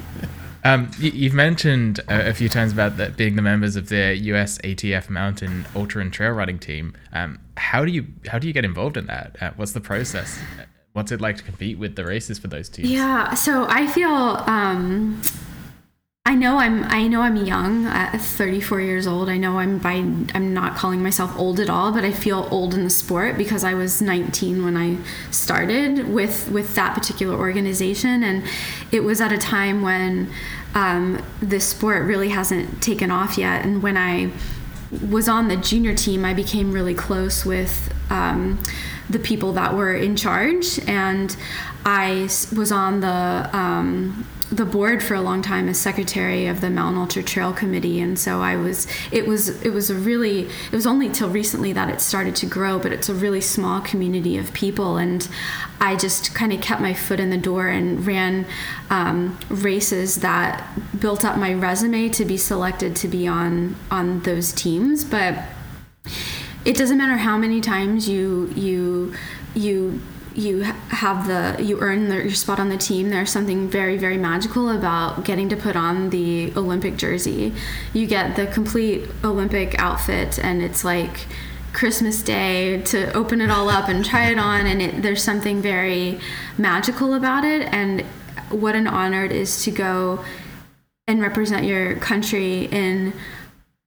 Um, 0.64 0.90
you, 0.98 1.12
you've 1.12 1.34
mentioned 1.34 2.00
a, 2.08 2.30
a 2.30 2.34
few 2.34 2.48
times 2.48 2.72
about 2.72 2.96
that 2.96 3.16
being 3.16 3.36
the 3.36 3.42
members 3.42 3.76
of 3.76 3.88
the 3.88 4.16
US 4.16 4.58
ATF 4.58 5.08
Mountain 5.08 5.66
Ultra 5.74 6.02
and 6.02 6.12
Trail 6.12 6.32
Running 6.32 6.58
Team. 6.58 6.94
Um, 7.12 7.38
how 7.56 7.84
do 7.84 7.92
you 7.92 8.08
how 8.26 8.40
do 8.40 8.48
you 8.48 8.52
get 8.52 8.64
involved 8.64 8.96
in 8.96 9.06
that? 9.06 9.36
Uh, 9.40 9.52
what's 9.56 9.72
the 9.72 9.80
process? 9.80 10.38
Uh, 10.58 10.64
What's 10.94 11.12
it 11.12 11.20
like 11.20 11.36
to 11.36 11.44
compete 11.44 11.78
with 11.78 11.94
the 11.94 12.04
races 12.04 12.40
for 12.40 12.48
those 12.48 12.68
teams? 12.68 12.90
Yeah, 12.90 13.34
so 13.34 13.66
I 13.68 13.86
feel 13.86 14.10
um 14.10 15.22
I 16.28 16.34
know 16.34 16.58
I'm 16.58 16.84
I 16.84 17.08
know 17.08 17.22
I'm 17.22 17.36
young 17.36 17.86
at 17.86 18.20
34 18.20 18.82
years 18.82 19.06
old. 19.06 19.30
I 19.30 19.38
know 19.38 19.58
I'm 19.60 19.78
by 19.78 19.94
I'm 19.94 20.52
not 20.52 20.76
calling 20.76 21.02
myself 21.02 21.34
old 21.38 21.58
at 21.58 21.70
all, 21.70 21.90
but 21.90 22.04
I 22.04 22.12
feel 22.12 22.46
old 22.50 22.74
in 22.74 22.84
the 22.84 22.90
sport 22.90 23.38
because 23.38 23.64
I 23.64 23.72
was 23.72 24.02
19 24.02 24.62
when 24.62 24.76
I 24.76 24.98
started 25.30 26.06
with 26.06 26.50
with 26.50 26.74
that 26.74 26.92
particular 26.92 27.34
organization. 27.34 28.22
And 28.22 28.44
it 28.92 29.00
was 29.00 29.22
at 29.22 29.32
a 29.32 29.38
time 29.38 29.80
when 29.80 30.30
um, 30.74 31.24
this 31.40 31.68
sport 31.68 32.02
really 32.02 32.28
hasn't 32.28 32.82
taken 32.82 33.10
off 33.10 33.38
yet. 33.38 33.64
And 33.64 33.82
when 33.82 33.96
I 33.96 34.30
was 35.08 35.30
on 35.30 35.48
the 35.48 35.56
junior 35.56 35.94
team, 35.94 36.26
I 36.26 36.34
became 36.34 36.72
really 36.72 36.94
close 36.94 37.46
with 37.46 37.90
um, 38.10 38.58
the 39.08 39.18
people 39.18 39.54
that 39.54 39.74
were 39.74 39.94
in 39.94 40.14
charge, 40.14 40.78
and 40.86 41.34
I 41.86 42.28
was 42.54 42.70
on 42.70 43.00
the 43.00 43.48
um, 43.56 44.26
the 44.50 44.64
board 44.64 45.02
for 45.02 45.14
a 45.14 45.20
long 45.20 45.42
time 45.42 45.68
as 45.68 45.78
secretary 45.78 46.46
of 46.46 46.60
the 46.60 46.70
Mountain 46.70 47.00
Ultra 47.00 47.22
Trail 47.22 47.52
Committee, 47.52 48.00
and 48.00 48.18
so 48.18 48.40
I 48.40 48.56
was. 48.56 48.86
It 49.12 49.26
was 49.26 49.62
it 49.62 49.70
was 49.70 49.90
a 49.90 49.94
really 49.94 50.46
it 50.46 50.72
was 50.72 50.86
only 50.86 51.10
till 51.10 51.28
recently 51.28 51.72
that 51.74 51.90
it 51.90 52.00
started 52.00 52.34
to 52.36 52.46
grow, 52.46 52.78
but 52.78 52.92
it's 52.92 53.08
a 53.08 53.14
really 53.14 53.40
small 53.40 53.80
community 53.80 54.38
of 54.38 54.52
people, 54.54 54.96
and 54.96 55.28
I 55.80 55.96
just 55.96 56.34
kind 56.34 56.52
of 56.52 56.60
kept 56.60 56.80
my 56.80 56.94
foot 56.94 57.20
in 57.20 57.30
the 57.30 57.38
door 57.38 57.68
and 57.68 58.06
ran 58.06 58.46
um, 58.90 59.38
races 59.48 60.16
that 60.16 60.66
built 60.98 61.24
up 61.24 61.36
my 61.36 61.52
resume 61.52 62.08
to 62.08 62.24
be 62.24 62.36
selected 62.36 62.96
to 62.96 63.08
be 63.08 63.26
on 63.28 63.76
on 63.90 64.20
those 64.20 64.52
teams, 64.52 65.04
but 65.04 65.44
it 66.64 66.76
doesn't 66.76 66.98
matter 66.98 67.18
how 67.18 67.36
many 67.36 67.60
times 67.60 68.08
you 68.08 68.52
you 68.56 69.14
you 69.54 70.00
you 70.38 70.60
have 70.62 71.26
the 71.26 71.62
you 71.62 71.80
earn 71.80 72.08
the, 72.08 72.16
your 72.16 72.30
spot 72.30 72.60
on 72.60 72.68
the 72.68 72.76
team 72.76 73.10
there's 73.10 73.30
something 73.30 73.68
very 73.68 73.96
very 73.98 74.16
magical 74.16 74.70
about 74.70 75.24
getting 75.24 75.48
to 75.48 75.56
put 75.56 75.74
on 75.74 76.10
the 76.10 76.52
olympic 76.56 76.96
jersey. 76.96 77.52
You 77.92 78.06
get 78.06 78.36
the 78.36 78.46
complete 78.46 79.08
olympic 79.24 79.78
outfit 79.78 80.38
and 80.38 80.62
it's 80.62 80.84
like 80.84 81.26
christmas 81.72 82.22
day 82.22 82.80
to 82.82 83.12
open 83.12 83.40
it 83.40 83.50
all 83.50 83.68
up 83.68 83.88
and 83.88 84.04
try 84.04 84.30
it 84.30 84.38
on 84.38 84.66
and 84.66 84.80
it, 84.80 85.02
there's 85.02 85.22
something 85.22 85.60
very 85.60 86.18
magical 86.56 87.14
about 87.14 87.44
it 87.44 87.68
and 87.72 88.02
what 88.50 88.74
an 88.74 88.86
honor 88.86 89.24
it 89.24 89.32
is 89.32 89.64
to 89.64 89.70
go 89.70 90.24
and 91.06 91.20
represent 91.20 91.64
your 91.64 91.96
country 91.96 92.66
in 92.66 93.12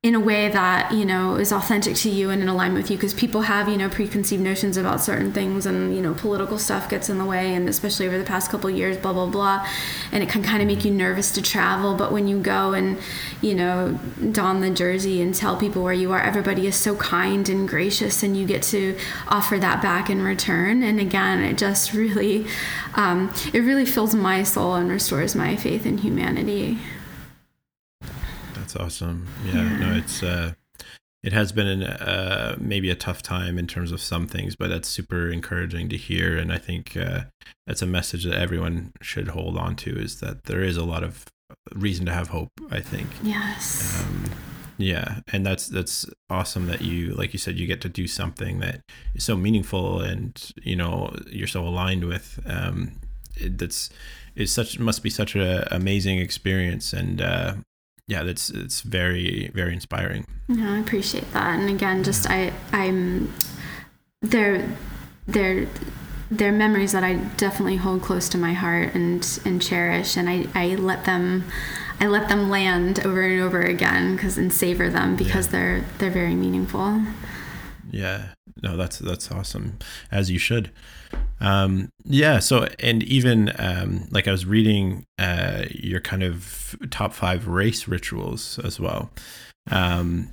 in 0.03 0.15
a 0.15 0.19
way 0.19 0.49
that 0.49 0.91
you 0.91 1.05
know 1.05 1.35
is 1.35 1.51
authentic 1.51 1.95
to 1.95 2.09
you 2.09 2.31
and 2.31 2.41
in 2.41 2.47
alignment 2.47 2.81
with 2.81 2.89
you 2.89 2.97
because 2.97 3.13
people 3.13 3.41
have 3.41 3.69
you 3.69 3.77
know 3.77 3.87
preconceived 3.87 4.41
notions 4.41 4.75
about 4.75 4.99
certain 4.99 5.31
things 5.31 5.67
and 5.67 5.95
you 5.95 6.01
know 6.01 6.11
political 6.15 6.57
stuff 6.57 6.89
gets 6.89 7.07
in 7.07 7.19
the 7.19 7.25
way 7.25 7.53
and 7.53 7.69
especially 7.69 8.07
over 8.07 8.17
the 8.17 8.23
past 8.23 8.49
couple 8.49 8.67
years 8.67 8.97
blah 8.97 9.13
blah 9.13 9.27
blah 9.27 9.63
and 10.11 10.23
it 10.23 10.29
can 10.29 10.41
kind 10.41 10.59
of 10.59 10.67
make 10.67 10.83
you 10.83 10.89
nervous 10.89 11.31
to 11.31 11.39
travel. 11.39 11.93
But 11.93 12.11
when 12.11 12.27
you 12.27 12.41
go 12.41 12.73
and 12.73 12.97
you 13.41 13.53
know 13.53 13.99
don 14.31 14.61
the 14.61 14.71
jersey 14.71 15.21
and 15.21 15.35
tell 15.35 15.55
people 15.55 15.83
where 15.83 15.93
you 15.93 16.11
are 16.11 16.19
everybody 16.19 16.65
is 16.65 16.75
so 16.75 16.95
kind 16.95 17.47
and 17.47 17.69
gracious 17.69 18.23
and 18.23 18.35
you 18.35 18.47
get 18.47 18.63
to 18.63 18.97
offer 19.27 19.59
that 19.59 19.83
back 19.83 20.09
in 20.09 20.23
return. 20.23 20.81
And 20.81 20.99
again 20.99 21.43
it 21.43 21.59
just 21.59 21.93
really 21.93 22.47
um, 22.95 23.31
it 23.53 23.59
really 23.59 23.85
fills 23.85 24.15
my 24.15 24.41
soul 24.41 24.73
and 24.73 24.89
restores 24.89 25.35
my 25.35 25.55
faith 25.55 25.85
in 25.85 25.99
humanity 25.99 26.79
That's 28.71 28.83
awesome. 29.01 29.27
Yeah, 29.45 29.77
no, 29.79 29.93
it's 29.97 30.23
uh 30.23 30.53
it 31.23 31.33
has 31.33 31.51
been 31.51 31.67
an, 31.67 31.83
uh 31.83 32.55
maybe 32.57 32.89
a 32.89 32.95
tough 32.95 33.21
time 33.21 33.59
in 33.59 33.67
terms 33.67 33.91
of 33.91 33.99
some 34.01 34.27
things, 34.27 34.55
but 34.55 34.69
that's 34.69 34.87
super 34.87 35.29
encouraging 35.29 35.89
to 35.89 35.97
hear 35.97 36.37
and 36.37 36.53
I 36.53 36.57
think 36.57 36.95
uh 36.95 37.23
that's 37.67 37.81
a 37.81 37.85
message 37.85 38.23
that 38.23 38.35
everyone 38.37 38.93
should 39.01 39.29
hold 39.29 39.57
on 39.57 39.75
to 39.77 39.97
is 39.97 40.21
that 40.21 40.45
there 40.45 40.61
is 40.63 40.77
a 40.77 40.85
lot 40.85 41.03
of 41.03 41.25
reason 41.75 42.05
to 42.05 42.13
have 42.13 42.29
hope, 42.29 42.51
I 42.71 42.79
think. 42.79 43.09
yes 43.23 44.01
Um 44.03 44.31
yeah, 44.77 45.19
and 45.33 45.45
that's 45.45 45.67
that's 45.67 46.05
awesome 46.29 46.67
that 46.67 46.81
you 46.81 47.13
like 47.13 47.33
you 47.33 47.39
said 47.39 47.59
you 47.59 47.67
get 47.67 47.81
to 47.81 47.89
do 47.89 48.07
something 48.07 48.59
that 48.59 48.79
is 49.15 49.25
so 49.25 49.35
meaningful 49.35 49.99
and 49.99 50.51
you 50.63 50.77
know 50.77 51.13
you're 51.27 51.45
so 51.45 51.67
aligned 51.67 52.05
with 52.05 52.39
um 52.45 52.93
it, 53.35 53.57
that's 53.57 53.89
is 54.35 54.49
such 54.51 54.79
must 54.79 55.03
be 55.03 55.09
such 55.09 55.35
a 55.35 55.67
amazing 55.75 56.19
experience 56.19 56.93
and 56.93 57.21
uh 57.21 57.53
yeah 58.11 58.21
that's 58.27 58.49
it's 58.63 58.81
very 58.81 59.49
very 59.59 59.73
inspiring 59.79 60.23
No, 60.47 60.67
I 60.75 60.79
appreciate 60.85 61.29
that. 61.37 61.49
And 61.59 61.69
again, 61.77 62.03
just 62.03 62.23
I 62.29 62.51
I'm 62.81 63.31
they're 64.31 64.59
they're 65.33 65.67
they're 66.29 66.51
memories 66.65 66.91
that 66.95 67.03
I 67.03 67.13
definitely 67.45 67.77
hold 67.85 68.01
close 68.01 68.27
to 68.33 68.37
my 68.37 68.53
heart 68.63 68.89
and 68.99 69.21
and 69.47 69.61
cherish 69.69 70.17
and 70.17 70.27
I, 70.35 70.37
I 70.53 70.65
let 70.75 71.05
them 71.05 71.43
I 72.03 72.07
let 72.07 72.27
them 72.29 72.49
land 72.49 72.93
over 73.07 73.21
and 73.21 73.41
over 73.47 73.61
again 73.75 74.15
because 74.15 74.37
and 74.41 74.51
savor 74.51 74.89
them 74.89 75.15
because 75.15 75.45
Yeah. 75.47 75.51
they're 75.53 75.79
they're 75.97 76.17
very 76.21 76.35
meaningful. 76.35 76.87
yeah 77.91 78.19
no 78.61 78.75
that's 78.77 78.99
that's 78.99 79.31
awesome 79.31 79.77
as 80.11 80.29
you 80.29 80.39
should 80.39 80.71
um 81.39 81.89
yeah 82.03 82.39
so 82.39 82.67
and 82.79 83.03
even 83.03 83.51
um 83.57 84.07
like 84.11 84.27
i 84.27 84.31
was 84.31 84.45
reading 84.45 85.05
uh 85.19 85.65
your 85.71 85.99
kind 85.99 86.23
of 86.23 86.75
top 86.89 87.13
five 87.13 87.47
race 87.47 87.87
rituals 87.87 88.59
as 88.59 88.79
well 88.79 89.11
um 89.69 90.29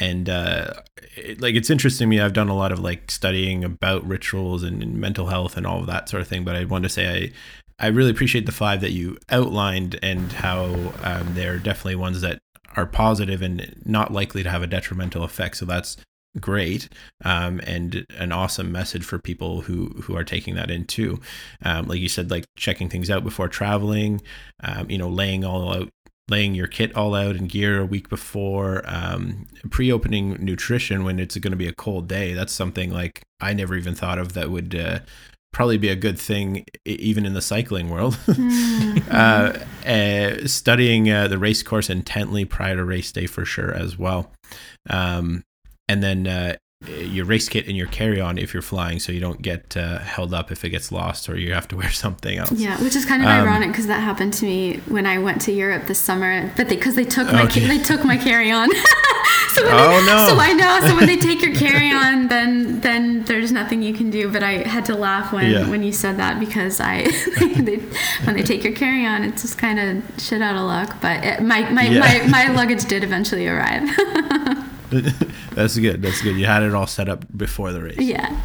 and 0.00 0.28
uh 0.28 0.72
it, 1.16 1.40
like 1.40 1.54
it's 1.54 1.70
interesting 1.70 2.06
to 2.06 2.08
me 2.08 2.20
i've 2.20 2.32
done 2.32 2.48
a 2.48 2.56
lot 2.56 2.72
of 2.72 2.78
like 2.78 3.10
studying 3.10 3.64
about 3.64 4.06
rituals 4.06 4.62
and, 4.62 4.82
and 4.82 4.94
mental 4.96 5.26
health 5.26 5.56
and 5.56 5.66
all 5.66 5.80
of 5.80 5.86
that 5.86 6.08
sort 6.08 6.20
of 6.20 6.28
thing 6.28 6.44
but 6.44 6.56
i 6.56 6.64
want 6.64 6.82
to 6.82 6.88
say 6.88 7.24
i 7.24 7.32
I 7.78 7.88
really 7.88 8.12
appreciate 8.12 8.46
the 8.46 8.52
five 8.52 8.80
that 8.82 8.92
you 8.92 9.18
outlined 9.28 9.98
and 10.02 10.30
how 10.30 10.92
um, 11.02 11.34
they're 11.34 11.58
definitely 11.58 11.96
ones 11.96 12.20
that 12.20 12.38
are 12.76 12.86
positive 12.86 13.42
and 13.42 13.74
not 13.84 14.12
likely 14.12 14.42
to 14.42 14.50
have 14.50 14.62
a 14.62 14.66
detrimental 14.66 15.24
effect. 15.24 15.56
So 15.56 15.64
that's 15.66 15.96
great 16.40 16.88
um, 17.24 17.60
and 17.64 18.06
an 18.18 18.32
awesome 18.32 18.72
message 18.72 19.04
for 19.04 19.18
people 19.18 19.62
who 19.62 19.88
who 20.02 20.16
are 20.16 20.24
taking 20.24 20.54
that 20.54 20.70
in 20.70 20.84
too. 20.84 21.20
Um, 21.64 21.86
like 21.86 22.00
you 22.00 22.08
said, 22.08 22.30
like 22.30 22.46
checking 22.56 22.88
things 22.88 23.10
out 23.10 23.24
before 23.24 23.48
traveling, 23.48 24.22
um, 24.62 24.90
you 24.90 24.98
know, 24.98 25.08
laying 25.08 25.44
all 25.44 25.72
out 25.74 25.90
laying 26.28 26.54
your 26.54 26.66
kit 26.66 26.94
all 26.96 27.14
out 27.14 27.36
and 27.36 27.48
gear 27.48 27.80
a 27.80 27.86
week 27.86 28.08
before 28.08 28.82
um, 28.86 29.46
pre-opening 29.70 30.32
nutrition 30.42 31.04
when 31.04 31.18
it's 31.18 31.36
going 31.36 31.50
to 31.50 31.56
be 31.56 31.66
a 31.66 31.74
cold 31.74 32.08
day 32.08 32.32
that's 32.32 32.52
something 32.52 32.92
like 32.92 33.22
i 33.40 33.52
never 33.52 33.74
even 33.74 33.94
thought 33.94 34.18
of 34.18 34.32
that 34.32 34.50
would 34.50 34.74
uh, 34.74 35.00
probably 35.52 35.76
be 35.76 35.88
a 35.88 35.96
good 35.96 36.18
thing 36.18 36.64
even 36.86 37.26
in 37.26 37.34
the 37.34 37.42
cycling 37.42 37.90
world 37.90 38.14
mm-hmm. 38.26 38.98
uh, 39.10 39.52
uh, 39.88 40.46
studying 40.46 41.10
uh, 41.10 41.28
the 41.28 41.38
race 41.38 41.62
course 41.62 41.90
intently 41.90 42.44
prior 42.44 42.76
to 42.76 42.84
race 42.84 43.12
day 43.12 43.26
for 43.26 43.44
sure 43.44 43.74
as 43.74 43.98
well 43.98 44.32
um, 44.88 45.42
and 45.92 46.02
then 46.02 46.26
uh, 46.26 46.56
your 46.88 47.24
race 47.26 47.48
kit 47.48 47.68
and 47.68 47.76
your 47.76 47.86
carry-on 47.86 48.38
if 48.38 48.52
you're 48.52 48.62
flying 48.62 48.98
so 48.98 49.12
you 49.12 49.20
don't 49.20 49.42
get 49.42 49.76
uh, 49.76 49.98
held 49.98 50.34
up 50.34 50.50
if 50.50 50.64
it 50.64 50.70
gets 50.70 50.90
lost 50.90 51.28
or 51.28 51.36
you 51.36 51.52
have 51.52 51.68
to 51.68 51.76
wear 51.80 51.90
something 51.90 52.38
else 52.38 52.52
yeah 52.52 52.80
which 52.82 52.96
is 52.96 53.04
kind 53.04 53.22
of 53.22 53.28
um, 53.28 53.46
ironic 53.46 53.68
because 53.68 53.86
that 53.86 54.00
happened 54.00 54.32
to 54.32 54.44
me 54.44 54.78
when 54.88 55.06
i 55.06 55.18
went 55.18 55.40
to 55.40 55.52
europe 55.52 55.86
this 55.86 55.98
summer 55.98 56.50
but 56.56 56.68
they 56.68 56.76
because 56.76 56.94
they 56.94 57.04
took 57.04 57.30
my 57.30 57.44
okay. 57.44 57.66
they 57.66 57.78
took 57.78 58.04
my 58.04 58.16
carry-on 58.16 58.68
so 59.54 59.62
oh 59.66 60.00
they, 60.00 60.06
no 60.06 60.26
so 60.28 60.36
i 60.38 60.52
know 60.52 60.80
so 60.88 60.96
when 60.96 61.06
they 61.06 61.16
take 61.16 61.42
your 61.42 61.54
carry-on 61.66 62.26
then 62.28 62.80
then 62.80 63.22
there's 63.24 63.52
nothing 63.52 63.82
you 63.82 63.92
can 63.92 64.10
do 64.10 64.32
but 64.32 64.42
i 64.42 64.66
had 64.66 64.84
to 64.84 64.94
laugh 64.94 65.32
when 65.32 65.50
yeah. 65.50 65.68
when 65.68 65.82
you 65.82 65.92
said 65.92 66.16
that 66.16 66.40
because 66.40 66.80
i 66.80 67.02
they, 67.60 67.76
when 68.24 68.34
they 68.34 68.42
take 68.42 68.64
your 68.64 68.72
carry-on 68.72 69.22
it's 69.22 69.42
just 69.42 69.58
kind 69.58 69.78
of 69.78 70.20
shit 70.20 70.42
out 70.42 70.56
of 70.56 70.62
luck 70.62 70.96
but 71.00 71.22
it, 71.22 71.42
my 71.42 71.68
my, 71.70 71.82
yeah. 71.82 72.00
my 72.00 72.46
my 72.46 72.54
luggage 72.54 72.86
did 72.86 73.04
eventually 73.04 73.46
arrive 73.46 73.88
That's 75.54 75.78
good. 75.78 76.02
That's 76.02 76.22
good. 76.22 76.36
You 76.36 76.46
had 76.46 76.62
it 76.62 76.74
all 76.74 76.86
set 76.86 77.08
up 77.08 77.24
before 77.36 77.72
the 77.72 77.82
race. 77.82 77.98
Yeah. 77.98 78.40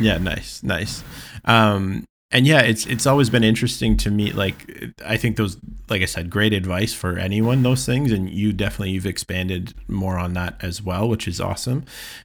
Yeah. 0.00 0.18
Nice. 0.18 0.62
Nice. 0.62 1.02
Um, 1.44 2.04
and 2.32 2.46
yeah, 2.46 2.62
it's 2.62 2.86
it's 2.86 3.06
always 3.06 3.28
been 3.28 3.44
interesting 3.44 3.96
to 3.98 4.10
me. 4.10 4.32
Like 4.32 4.94
I 5.04 5.18
think 5.18 5.36
those, 5.36 5.58
like 5.90 6.00
I 6.00 6.06
said, 6.06 6.30
great 6.30 6.54
advice 6.54 6.94
for 6.94 7.18
anyone. 7.18 7.62
Those 7.62 7.84
things, 7.84 8.10
and 8.10 8.28
you 8.30 8.54
definitely 8.54 8.92
you've 8.92 9.06
expanded 9.06 9.74
more 9.86 10.18
on 10.18 10.32
that 10.32 10.56
as 10.62 10.82
well, 10.82 11.08
which 11.08 11.28
is 11.28 11.40
awesome. 11.40 11.84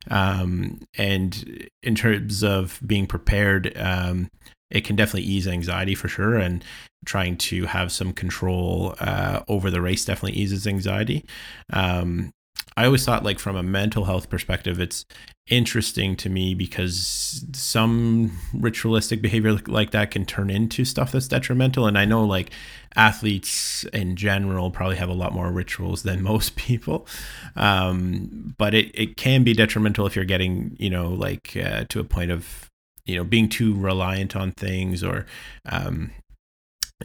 Um, 0.10 0.80
and 0.98 1.68
in 1.84 1.96
terms 1.96 2.42
of 2.42 2.80
being 2.86 3.06
prepared, 3.06 3.78
um, 3.78 4.30
it 4.72 4.86
can 4.86 4.96
definitely 4.96 5.30
ease 5.30 5.48
anxiety 5.48 5.94
for 5.94 6.08
sure, 6.08 6.36
and 6.36 6.64
trying 7.06 7.36
to 7.38 7.66
have 7.66 7.92
some 7.92 8.14
control 8.14 8.96
uh, 9.00 9.42
over 9.50 9.70
the 9.70 9.82
race 9.82 10.06
definitely 10.06 10.40
eases 10.40 10.66
anxiety. 10.66 11.26
Um, 11.74 12.32
I 12.78 12.86
always 12.86 13.04
thought 13.04 13.24
like 13.24 13.40
from 13.40 13.56
a 13.56 13.64
mental 13.64 14.06
health 14.06 14.30
perspective, 14.30 14.80
it's 14.80 15.04
interesting 15.48 16.16
to 16.18 16.30
me 16.30 16.54
because 16.54 17.44
some 17.54 18.38
ritualistic 18.54 19.20
behavior 19.20 19.58
like 19.66 19.90
that 19.92 20.12
can 20.12 20.26
turn 20.26 20.52
into 20.52 20.86
stuff 20.86 21.12
that's 21.12 21.28
detrimental. 21.28 21.88
And 21.88 21.98
I 21.98 22.06
know 22.06 22.24
like 22.24 22.52
athletes 22.96 23.84
in 23.86 24.16
general 24.16 24.70
probably 24.70 24.98
have 24.98 25.10
a 25.10 25.14
lot 25.14 25.34
more 25.34 25.52
rituals 25.52 26.04
than 26.04 26.22
most 26.34 26.56
people. 26.56 27.08
Um, 27.56 28.54
but 28.60 28.76
it, 28.76 28.92
it 28.94 29.18
can 29.18 29.44
be 29.44 29.54
detrimental 29.54 30.06
if 30.06 30.16
you're 30.16 30.24
getting, 30.24 30.76
you 30.78 30.92
know, 30.92 31.10
like 31.10 31.58
uh, 31.58 31.86
to 31.90 32.00
a 32.00 32.04
point 32.04 32.30
of, 32.30 32.70
you 33.06 33.16
know, 33.16 33.24
being 33.24 33.50
too 33.50 33.74
reliant 33.74 34.36
on 34.36 34.52
things 34.52 35.04
or, 35.04 35.26
um, 35.66 36.12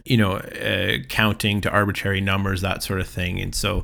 you 0.05 0.17
know, 0.17 0.33
uh, 0.33 0.97
counting 1.07 1.61
to 1.61 1.69
arbitrary 1.69 2.21
numbers, 2.21 2.61
that 2.61 2.83
sort 2.83 2.99
of 2.99 3.07
thing. 3.07 3.39
And 3.39 3.55
so, 3.55 3.83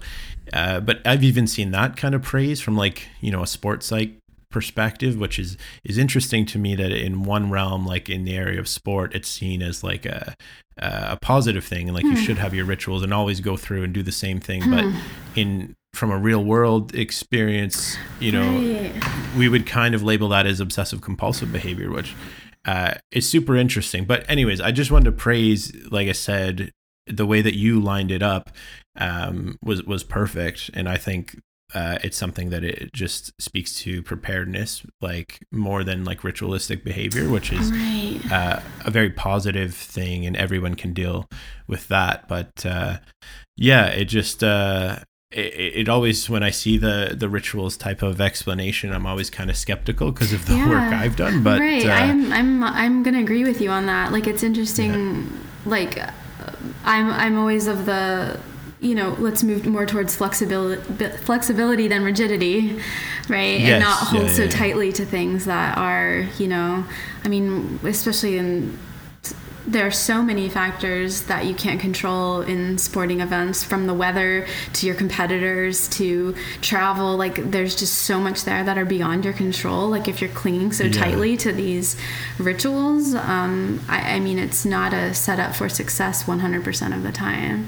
uh, 0.53 0.79
but 0.79 1.05
I've 1.05 1.23
even 1.23 1.47
seen 1.47 1.71
that 1.71 1.97
kind 1.97 2.15
of 2.15 2.21
praise 2.21 2.61
from 2.61 2.75
like, 2.75 3.07
you 3.21 3.31
know, 3.31 3.43
a 3.43 3.47
sports 3.47 3.87
psych 3.87 4.11
perspective, 4.49 5.17
which 5.17 5.37
is, 5.37 5.57
is 5.83 5.97
interesting 5.97 6.45
to 6.47 6.57
me 6.57 6.75
that 6.75 6.91
in 6.91 7.23
one 7.23 7.49
realm, 7.49 7.85
like 7.85 8.09
in 8.09 8.25
the 8.25 8.35
area 8.35 8.59
of 8.59 8.67
sport, 8.67 9.13
it's 9.13 9.29
seen 9.29 9.61
as 9.61 9.83
like 9.83 10.05
a, 10.05 10.35
a 10.77 11.17
positive 11.17 11.63
thing. 11.63 11.87
And 11.87 11.95
like 11.95 12.05
mm. 12.05 12.11
you 12.11 12.17
hmm. 12.17 12.23
should 12.23 12.37
have 12.37 12.53
your 12.53 12.65
rituals 12.65 13.03
and 13.03 13.13
always 13.13 13.41
go 13.41 13.57
through 13.57 13.83
and 13.83 13.93
do 13.93 14.01
the 14.01 14.11
same 14.11 14.39
thing. 14.39 14.63
Mm. 14.63 14.71
But 14.71 14.83
hmm. 14.83 14.99
in, 15.35 15.75
from 15.93 16.11
a 16.11 16.17
real 16.17 16.43
world 16.43 16.95
experience, 16.95 17.97
you 18.19 18.31
know, 18.31 18.79
right. 18.81 19.35
we 19.37 19.49
would 19.49 19.65
kind 19.65 19.95
of 19.95 20.03
label 20.03 20.29
that 20.29 20.45
as 20.45 20.59
obsessive 20.59 21.01
compulsive 21.01 21.51
behavior, 21.51 21.91
which 21.91 22.15
uh, 22.65 22.93
is 23.11 23.27
super 23.27 23.55
interesting. 23.55 24.05
But 24.05 24.29
anyways, 24.29 24.61
I 24.61 24.71
just 24.71 24.91
wanted 24.91 25.05
to 25.05 25.11
praise, 25.11 25.73
like 25.91 26.07
I 26.07 26.13
said, 26.13 26.71
the 27.07 27.25
way 27.25 27.41
that 27.41 27.55
you 27.55 27.79
lined 27.79 28.11
it 28.11 28.21
up 28.21 28.51
um, 28.97 29.57
was 29.63 29.83
was 29.83 30.03
perfect, 30.03 30.69
and 30.73 30.87
I 30.89 30.97
think 30.97 31.39
uh, 31.73 31.99
it's 32.03 32.17
something 32.17 32.49
that 32.49 32.63
it 32.63 32.91
just 32.93 33.31
speaks 33.39 33.75
to 33.75 34.01
preparedness, 34.01 34.83
like 35.01 35.39
more 35.51 35.83
than 35.83 36.03
like 36.03 36.23
ritualistic 36.23 36.83
behavior, 36.83 37.29
which 37.29 37.51
is 37.51 37.71
right. 37.71 38.19
uh, 38.31 38.59
a 38.85 38.91
very 38.91 39.09
positive 39.09 39.75
thing, 39.75 40.25
and 40.25 40.35
everyone 40.35 40.75
can 40.75 40.93
deal 40.93 41.27
with 41.67 41.87
that. 41.89 42.27
But 42.27 42.65
uh, 42.65 42.97
yeah, 43.55 43.85
it 43.87 44.05
just 44.05 44.43
uh, 44.43 44.99
it, 45.31 45.53
it, 45.75 45.89
always 45.89 46.27
when 46.27 46.41
I 46.41 46.49
see 46.49 46.77
the 46.77 47.15
the 47.15 47.29
rituals 47.29 47.77
type 47.77 48.01
of 48.01 48.19
explanation, 48.19 48.91
I'm 48.91 49.05
always 49.05 49.29
kind 49.29 49.51
of 49.51 49.57
skeptical 49.57 50.11
because 50.11 50.33
of 50.33 50.47
the 50.47 50.55
yeah, 50.55 50.69
work 50.69 50.93
I've 50.93 51.15
done. 51.15 51.43
But 51.43 51.59
right, 51.59 51.85
uh, 51.85 51.91
I'm 51.91 52.33
I'm 52.33 52.63
I'm 52.63 53.03
gonna 53.03 53.19
agree 53.19 53.43
with 53.43 53.61
you 53.61 53.69
on 53.69 53.85
that. 53.85 54.11
Like 54.11 54.25
it's 54.25 54.41
interesting. 54.41 54.91
Yeah. 54.91 55.25
Like 55.65 55.99
I'm 56.83 57.11
I'm 57.11 57.37
always 57.37 57.67
of 57.67 57.85
the 57.85 58.39
you 58.81 58.95
know 58.95 59.15
let's 59.19 59.43
move 59.43 59.65
more 59.65 59.85
towards 59.85 60.15
flexibility 60.15 60.81
flexibility 61.17 61.87
than 61.87 62.03
rigidity 62.03 62.79
right? 63.27 63.59
Yes, 63.59 63.69
and 63.69 63.83
not 63.83 63.97
hold 63.97 64.27
yeah, 64.27 64.33
so 64.33 64.47
tightly 64.47 64.91
to 64.93 65.05
things 65.05 65.45
that 65.45 65.77
are 65.77 66.27
you 66.37 66.47
know 66.47 66.85
i 67.23 67.27
mean 67.27 67.79
especially 67.83 68.37
in 68.37 68.77
there 69.67 69.85
are 69.85 69.91
so 69.91 70.23
many 70.23 70.49
factors 70.49 71.23
that 71.23 71.45
you 71.45 71.53
can't 71.53 71.79
control 71.79 72.41
in 72.41 72.77
sporting 72.79 73.21
events 73.21 73.63
from 73.63 73.85
the 73.85 73.93
weather 73.93 74.47
to 74.73 74.87
your 74.87 74.95
competitors 74.95 75.87
to 75.89 76.33
travel 76.61 77.17
like 77.17 77.51
there's 77.51 77.75
just 77.75 77.93
so 77.93 78.19
much 78.19 78.45
there 78.45 78.63
that 78.63 78.77
are 78.77 78.85
beyond 78.85 79.23
your 79.23 79.33
control 79.33 79.87
like 79.87 80.07
if 80.07 80.21
you're 80.21 80.31
clinging 80.31 80.71
so 80.71 80.85
yeah. 80.85 80.91
tightly 80.91 81.37
to 81.37 81.51
these 81.51 81.95
rituals 82.39 83.13
um, 83.13 83.79
I, 83.87 84.15
I 84.15 84.19
mean 84.19 84.39
it's 84.39 84.65
not 84.65 84.93
a 84.93 85.13
setup 85.13 85.53
for 85.55 85.69
success 85.69 86.23
100% 86.23 86.95
of 86.95 87.03
the 87.03 87.11
time 87.11 87.67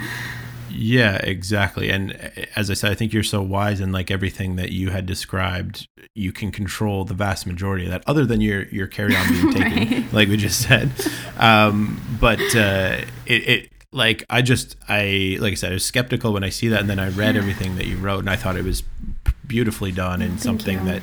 yeah, 0.73 1.15
exactly. 1.17 1.89
And 1.89 2.13
eh, 2.13 2.45
as 2.55 2.69
I 2.69 2.73
said, 2.73 2.91
I 2.91 2.95
think 2.95 3.13
you're 3.13 3.23
so 3.23 3.41
wise 3.41 3.79
in 3.79 3.91
like 3.91 4.11
everything 4.11 4.55
that 4.55 4.71
you 4.71 4.89
had 4.89 5.05
described. 5.05 5.87
You 6.15 6.31
can 6.31 6.51
control 6.51 7.05
the 7.05 7.13
vast 7.13 7.45
majority 7.45 7.85
of 7.85 7.91
that, 7.91 8.03
other 8.07 8.25
than 8.25 8.41
your 8.41 8.63
your 8.69 8.87
carry 8.87 9.15
on 9.15 9.27
being 9.29 9.53
taken, 9.53 10.03
right. 10.03 10.13
like 10.13 10.29
we 10.29 10.37
just 10.37 10.61
said. 10.61 10.91
Um, 11.37 12.01
but 12.19 12.39
uh, 12.55 12.97
it, 13.25 13.49
it 13.49 13.71
like 13.91 14.23
I 14.29 14.41
just 14.41 14.75
I 14.87 15.37
like 15.39 15.51
I 15.51 15.55
said 15.55 15.71
I 15.71 15.73
was 15.73 15.85
skeptical 15.85 16.33
when 16.33 16.43
I 16.43 16.49
see 16.49 16.67
that, 16.69 16.79
and 16.79 16.89
then 16.89 16.99
I 16.99 17.09
read 17.09 17.35
everything 17.35 17.75
that 17.75 17.87
you 17.87 17.97
wrote, 17.97 18.19
and 18.19 18.29
I 18.29 18.35
thought 18.35 18.55
it 18.55 18.65
was 18.65 18.83
beautifully 19.47 19.91
done 19.91 20.21
and 20.21 20.31
Thank 20.31 20.41
something 20.41 20.87
you. 20.87 21.01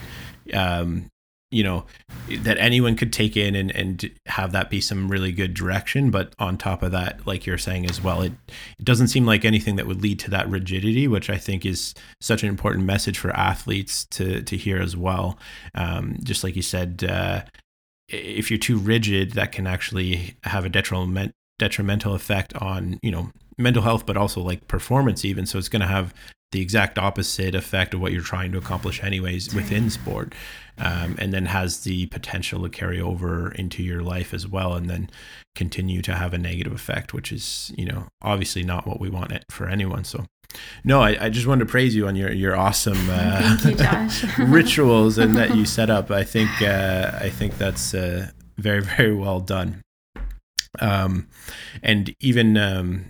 that 0.53 0.81
um, 0.81 1.11
you 1.51 1.63
know 1.63 1.87
that 2.43 2.59
anyone 2.59 2.95
could 2.95 3.13
take 3.13 3.37
in 3.37 3.55
and, 3.55 3.71
and 3.75 4.11
have 4.27 4.53
that 4.53 4.69
be 4.69 4.81
some 4.81 5.11
really 5.11 5.33
good 5.33 5.55
direction. 5.55 6.11
But 6.11 6.35
on 6.39 6.59
top 6.59 6.83
of 6.83 6.93
that 6.93 7.27
like 7.27 7.47
you're 7.47 7.59
saying 7.59 7.89
as 7.89 8.03
well 8.03 8.23
it, 8.23 8.33
it 8.79 8.85
doesn't 8.85 9.09
seem 9.09 9.25
like 9.25 9.45
anything 9.45 9.77
that 9.77 9.87
would 9.87 10.03
lead 10.03 10.19
to 10.21 10.31
that 10.31 10.49
rigidity 10.49 11.09
which 11.09 11.31
i 11.31 11.37
think 11.37 11.65
is 11.65 11.95
such 12.21 12.43
an 12.43 12.49
important 12.49 12.85
message 12.85 13.19
for 13.19 13.31
athletes 13.37 14.05
to 14.07 14.43
to 14.43 14.57
hear 14.57 14.81
as 14.81 14.97
well. 14.97 15.39
Um, 15.75 16.17
just 16.23 16.45
like 16.45 16.57
you 16.57 16.63
said 16.63 17.05
uh, 17.09 17.43
if 18.09 18.51
you're 18.51 18.59
too 18.59 18.79
rigid 18.79 19.33
that 19.33 19.53
can 19.53 19.67
actually 19.67 20.37
have 20.45 20.65
a 20.65 20.69
detriment 20.69 21.33
detrimental 21.59 22.15
effect 22.15 22.55
on 22.55 22.99
you 23.03 23.11
know 23.11 23.31
mental 23.57 23.83
health 23.83 24.07
but 24.07 24.17
also 24.17 24.41
like 24.41 24.69
performance 24.69 25.25
even. 25.25 25.47
So 25.47 25.59
it's 25.59 25.69
going 25.69 25.81
to 25.81 25.89
have 25.89 26.15
the 26.53 26.63
exact 26.63 26.99
opposite 26.99 27.55
effect 27.55 27.93
of 27.93 28.01
what 28.01 28.13
you're 28.13 28.23
trying 28.23 28.53
to 28.53 28.59
accomplish 28.59 29.03
anyways 29.03 29.55
within 29.55 29.91
sport 29.91 30.35
um, 30.79 31.17
and 31.19 31.33
then 31.33 31.47
has 31.47 31.81
the 31.81 32.07
potential 32.07 32.62
to 32.62 32.69
carry 32.69 33.01
over 33.01 33.53
into 33.53 33.83
your 33.83 34.03
life 34.03 34.33
as 34.33 34.47
well 34.47 34.75
and 34.75 34.88
then 34.88 35.11
continue 35.55 36.01
to 36.03 36.14
have 36.14 36.33
a 36.33 36.38
negative 36.38 36.73
effect 36.73 37.12
which 37.12 37.33
is 37.33 37.73
you 37.77 37.85
know 37.85 38.07
obviously 38.23 38.62
not 38.62 38.87
what 38.87 39.01
we 39.01 39.09
want 39.09 39.33
it 39.33 39.45
for 39.51 39.69
anyone. 39.69 40.05
So 40.05 40.27
no 40.85 41.01
I, 41.01 41.27
I 41.27 41.29
just 41.29 41.47
wanted 41.47 41.67
to 41.67 41.71
praise 41.71 41.95
you 41.95 42.07
on 42.07 42.17
your 42.17 42.33
your 42.33 42.57
awesome 42.57 42.99
uh, 43.11 43.59
you, 43.64 44.45
rituals 44.47 45.19
and 45.19 45.37
that 45.37 45.57
you 45.57 45.64
set 45.64 45.91
up. 45.91 46.11
I 46.11 46.25
think 46.25 46.51
uh, 46.62 47.19
i 47.21 47.29
think 47.29 47.59
that's 47.59 47.95
uh, 47.95 48.31
very 48.57 48.83
very 48.83 49.14
well 49.14 49.41
done. 49.41 49.83
Um, 50.81 51.29
and 51.83 52.14
even 52.21 52.57
um, 52.57 53.07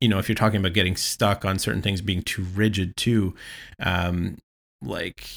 you 0.00 0.08
know 0.08 0.18
if 0.18 0.28
you're 0.28 0.36
talking 0.36 0.60
about 0.60 0.74
getting 0.74 0.96
stuck 0.96 1.44
on 1.44 1.58
certain 1.58 1.82
things 1.82 2.00
being 2.00 2.22
too 2.22 2.44
rigid 2.54 2.96
too 2.96 3.34
um, 3.80 4.36
like 4.82 5.28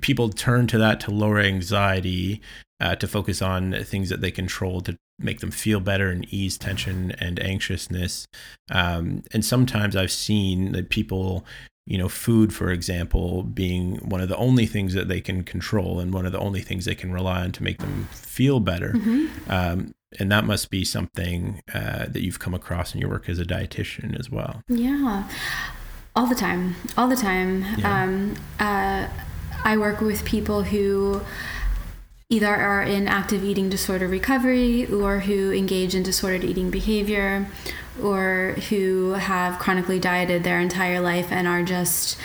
people 0.00 0.28
turn 0.28 0.66
to 0.66 0.78
that 0.78 1.00
to 1.00 1.10
lower 1.10 1.40
anxiety 1.40 2.40
uh, 2.80 2.94
to 2.96 3.06
focus 3.06 3.42
on 3.42 3.72
things 3.84 4.08
that 4.08 4.20
they 4.20 4.30
control 4.30 4.80
to 4.80 4.96
make 5.18 5.40
them 5.40 5.50
feel 5.50 5.80
better 5.80 6.10
and 6.10 6.26
ease 6.32 6.58
tension 6.58 7.12
and 7.12 7.40
anxiousness 7.40 8.26
um, 8.70 9.22
and 9.32 9.44
sometimes 9.44 9.96
i've 9.96 10.12
seen 10.12 10.72
that 10.72 10.88
people 10.88 11.44
you 11.86 11.98
know, 11.98 12.08
food, 12.08 12.54
for 12.54 12.70
example, 12.70 13.42
being 13.42 13.96
one 13.96 14.20
of 14.20 14.28
the 14.28 14.36
only 14.36 14.64
things 14.66 14.94
that 14.94 15.08
they 15.08 15.20
can 15.20 15.42
control 15.44 16.00
and 16.00 16.14
one 16.14 16.24
of 16.24 16.32
the 16.32 16.38
only 16.38 16.62
things 16.62 16.86
they 16.86 16.94
can 16.94 17.12
rely 17.12 17.42
on 17.42 17.52
to 17.52 17.62
make 17.62 17.78
them 17.78 18.08
feel 18.10 18.58
better. 18.58 18.92
Mm-hmm. 18.92 19.50
Um, 19.50 19.94
and 20.18 20.30
that 20.32 20.44
must 20.44 20.70
be 20.70 20.84
something 20.84 21.60
uh, 21.74 22.06
that 22.08 22.22
you've 22.22 22.38
come 22.38 22.54
across 22.54 22.94
in 22.94 23.00
your 23.00 23.10
work 23.10 23.28
as 23.28 23.38
a 23.38 23.44
dietitian 23.44 24.18
as 24.18 24.30
well. 24.30 24.62
Yeah, 24.68 25.28
all 26.16 26.26
the 26.26 26.34
time, 26.34 26.76
all 26.96 27.08
the 27.08 27.16
time. 27.16 27.64
Yeah. 27.78 28.02
Um, 28.02 28.36
uh, 28.58 29.08
I 29.64 29.76
work 29.76 30.00
with 30.00 30.24
people 30.24 30.62
who 30.62 31.22
either 32.28 32.54
are 32.54 32.82
in 32.82 33.06
active 33.08 33.44
eating 33.44 33.68
disorder 33.68 34.08
recovery 34.08 34.86
or 34.86 35.20
who 35.20 35.52
engage 35.52 35.94
in 35.94 36.02
disordered 36.02 36.44
eating 36.44 36.70
behavior 36.70 37.46
or 38.02 38.56
who 38.68 39.12
have 39.12 39.58
chronically 39.58 39.98
dieted 39.98 40.42
their 40.42 40.60
entire 40.60 41.00
life 41.00 41.30
and 41.30 41.46
are 41.46 41.62
just 41.62 42.18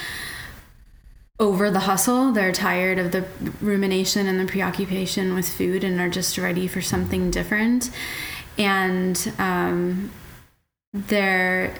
over 1.39 1.69
the 1.69 1.81
hustle. 1.81 2.31
They're 2.31 2.51
tired 2.51 2.99
of 2.99 3.11
the 3.11 3.25
rumination 3.61 4.27
and 4.27 4.39
the 4.39 4.45
preoccupation 4.45 5.33
with 5.33 5.47
food 5.47 5.83
and 5.83 5.99
are 5.99 6.09
just 6.09 6.37
ready 6.37 6.67
for 6.67 6.81
something 6.81 7.31
different. 7.31 7.89
And 8.57 9.31
um, 9.37 10.11
they're 10.91 11.73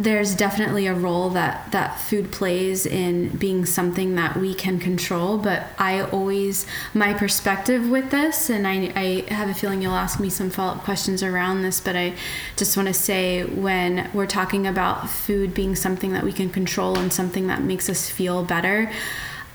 there's 0.00 0.36
definitely 0.36 0.86
a 0.86 0.94
role 0.94 1.28
that 1.30 1.72
that 1.72 1.98
food 1.98 2.30
plays 2.30 2.86
in 2.86 3.28
being 3.36 3.66
something 3.66 4.14
that 4.14 4.36
we 4.36 4.54
can 4.54 4.78
control 4.78 5.36
but 5.36 5.66
i 5.76 6.00
always 6.00 6.64
my 6.94 7.12
perspective 7.12 7.90
with 7.90 8.08
this 8.12 8.48
and 8.48 8.66
i, 8.66 8.92
I 8.94 9.34
have 9.34 9.48
a 9.48 9.54
feeling 9.54 9.82
you'll 9.82 9.92
ask 9.92 10.20
me 10.20 10.30
some 10.30 10.50
follow-up 10.50 10.84
questions 10.84 11.20
around 11.20 11.62
this 11.62 11.80
but 11.80 11.96
i 11.96 12.14
just 12.56 12.76
want 12.76 12.86
to 12.86 12.94
say 12.94 13.42
when 13.42 14.08
we're 14.14 14.28
talking 14.28 14.68
about 14.68 15.10
food 15.10 15.52
being 15.52 15.74
something 15.74 16.12
that 16.12 16.22
we 16.22 16.32
can 16.32 16.48
control 16.48 16.96
and 16.96 17.12
something 17.12 17.48
that 17.48 17.60
makes 17.60 17.90
us 17.90 18.08
feel 18.08 18.44
better 18.44 18.92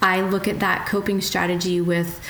i 0.02 0.20
look 0.20 0.46
at 0.46 0.60
that 0.60 0.86
coping 0.86 1.22
strategy 1.22 1.80
with 1.80 2.22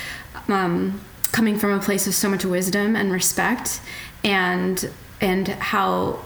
um, 0.50 1.02
coming 1.32 1.58
from 1.58 1.72
a 1.72 1.80
place 1.80 2.06
of 2.06 2.14
so 2.14 2.30
much 2.30 2.46
wisdom 2.46 2.96
and 2.96 3.12
respect 3.12 3.82
and 4.24 4.92
and 5.20 5.48
how 5.48 6.20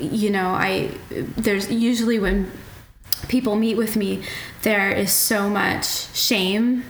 you 0.00 0.30
know 0.30 0.48
i 0.50 0.90
there's 1.10 1.70
usually 1.70 2.18
when 2.18 2.50
people 3.28 3.56
meet 3.56 3.76
with 3.76 3.96
me 3.96 4.22
there 4.62 4.90
is 4.90 5.12
so 5.12 5.48
much 5.48 6.14
shame 6.16 6.84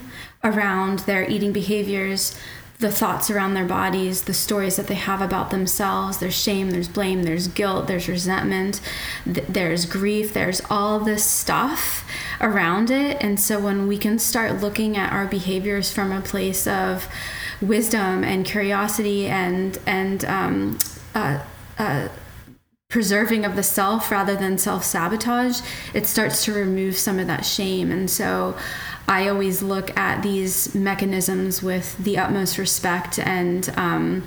around 0.44 1.00
their 1.00 1.28
eating 1.28 1.52
behaviors 1.52 2.36
the 2.78 2.92
thoughts 2.92 3.28
around 3.28 3.54
their 3.54 3.64
bodies 3.64 4.22
the 4.22 4.34
stories 4.34 4.76
that 4.76 4.86
they 4.86 4.94
have 4.94 5.20
about 5.20 5.50
themselves. 5.50 6.18
There's 6.18 6.40
shame 6.40 6.70
there's 6.70 6.88
blame 6.88 7.24
there's 7.24 7.48
guilt 7.48 7.88
there's 7.88 8.08
resentment 8.08 8.80
th- 9.24 9.46
there's 9.48 9.84
grief 9.84 10.32
there's 10.32 10.62
all 10.70 11.00
this 11.00 11.24
stuff 11.24 12.08
around 12.40 12.90
it. 12.90 13.16
And 13.20 13.40
so 13.40 13.58
when 13.58 13.88
we 13.88 13.98
can 13.98 14.18
start 14.18 14.60
looking 14.60 14.96
at 14.96 15.12
our 15.12 15.26
behaviors 15.26 15.90
from 15.90 16.12
a 16.12 16.20
place 16.20 16.66
of 16.66 17.08
wisdom 17.60 18.22
and 18.22 18.44
curiosity 18.44 19.26
and 19.26 19.78
and 19.84 20.24
um, 20.24 20.78
uh, 21.14 21.42
uh, 21.78 22.08
preserving 22.88 23.44
of 23.44 23.54
the 23.54 23.62
self 23.62 24.10
rather 24.10 24.34
than 24.34 24.56
self 24.56 24.82
sabotage, 24.82 25.60
it 25.92 26.06
starts 26.06 26.42
to 26.42 26.54
remove 26.54 26.96
some 26.96 27.18
of 27.18 27.26
that 27.26 27.44
shame. 27.44 27.92
And 27.92 28.10
so 28.10 28.56
I 29.06 29.28
always 29.28 29.60
look 29.62 29.94
at 29.94 30.22
these 30.22 30.74
mechanisms 30.74 31.62
with 31.62 31.98
the 31.98 32.16
utmost 32.16 32.56
respect 32.56 33.18
and, 33.18 33.68
um, 33.76 34.26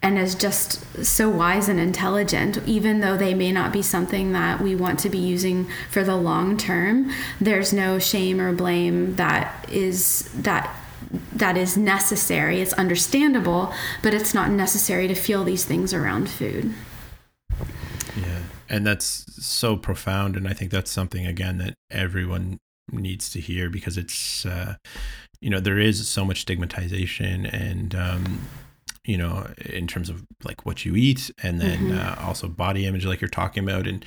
and 0.00 0.16
as 0.16 0.36
just 0.36 1.04
so 1.04 1.28
wise 1.28 1.68
and 1.68 1.80
intelligent, 1.80 2.58
even 2.66 3.00
though 3.00 3.16
they 3.16 3.34
may 3.34 3.50
not 3.50 3.72
be 3.72 3.82
something 3.82 4.30
that 4.30 4.60
we 4.60 4.76
want 4.76 5.00
to 5.00 5.08
be 5.08 5.18
using 5.18 5.68
for 5.90 6.04
the 6.04 6.16
long 6.16 6.56
term, 6.56 7.10
there's 7.40 7.72
no 7.72 7.98
shame 7.98 8.40
or 8.40 8.52
blame 8.52 9.16
that 9.16 9.68
is 9.68 10.30
that 10.34 10.72
that 11.32 11.56
is 11.56 11.76
necessary. 11.76 12.60
It's 12.60 12.72
understandable, 12.74 13.74
but 14.04 14.14
it's 14.14 14.32
not 14.32 14.50
necessary 14.50 15.08
to 15.08 15.16
feel 15.16 15.42
these 15.42 15.64
things 15.64 15.92
around 15.92 16.30
food. 16.30 16.74
And 18.72 18.86
that's 18.86 19.24
so 19.44 19.76
profound. 19.76 20.34
And 20.36 20.48
I 20.48 20.54
think 20.54 20.70
that's 20.72 20.90
something, 20.90 21.26
again, 21.26 21.58
that 21.58 21.74
everyone 21.90 22.58
needs 22.90 23.30
to 23.30 23.40
hear 23.40 23.70
because 23.70 23.96
it's, 23.96 24.44
uh, 24.46 24.74
you 25.40 25.50
know, 25.50 25.60
there 25.60 25.78
is 25.78 26.08
so 26.08 26.24
much 26.24 26.40
stigmatization 26.40 27.46
and, 27.46 27.94
um, 27.94 28.40
you 29.04 29.18
know, 29.18 29.46
in 29.66 29.86
terms 29.86 30.08
of 30.08 30.24
like 30.42 30.64
what 30.64 30.84
you 30.84 30.96
eat 30.96 31.30
and 31.42 31.60
then 31.60 31.90
Mhm. 31.90 31.98
uh, 31.98 32.14
also 32.26 32.48
body 32.48 32.86
image, 32.86 33.04
like 33.04 33.20
you're 33.20 33.28
talking 33.28 33.62
about. 33.62 33.86
And, 33.86 34.04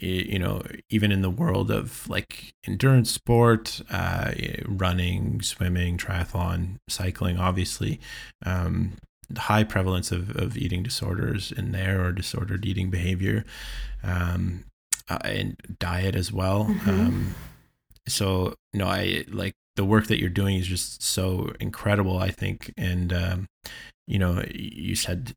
you 0.00 0.38
know, 0.38 0.62
even 0.90 1.10
in 1.12 1.22
the 1.22 1.30
world 1.30 1.70
of 1.70 2.08
like 2.08 2.52
endurance 2.66 3.10
sport, 3.10 3.80
uh, 3.90 4.32
running, 4.66 5.40
swimming, 5.40 5.96
triathlon, 5.96 6.76
cycling, 6.88 7.38
obviously, 7.38 8.00
um, 8.44 8.94
high 9.36 9.64
prevalence 9.64 10.12
of, 10.12 10.36
of 10.36 10.56
eating 10.56 10.82
disorders 10.82 11.52
in 11.52 11.72
there 11.72 12.04
or 12.04 12.12
disordered 12.12 12.64
eating 12.64 12.90
behavior 12.90 13.44
um, 14.02 14.64
uh, 15.08 15.18
and 15.24 15.56
diet 15.78 16.14
as 16.14 16.32
well. 16.32 16.66
Mhm. 16.66 16.88
Um, 16.88 17.34
so, 18.06 18.54
no, 18.72 18.86
I 18.86 19.24
like 19.28 19.54
the 19.76 19.84
work 19.84 20.06
that 20.06 20.20
you're 20.20 20.28
doing 20.28 20.56
is 20.56 20.66
just 20.66 21.02
so 21.02 21.52
incredible, 21.58 22.18
I 22.18 22.30
think. 22.30 22.72
And, 22.76 23.12
um, 23.12 23.48
you 24.06 24.18
know, 24.18 24.44
you 24.52 24.94
said 24.94 25.34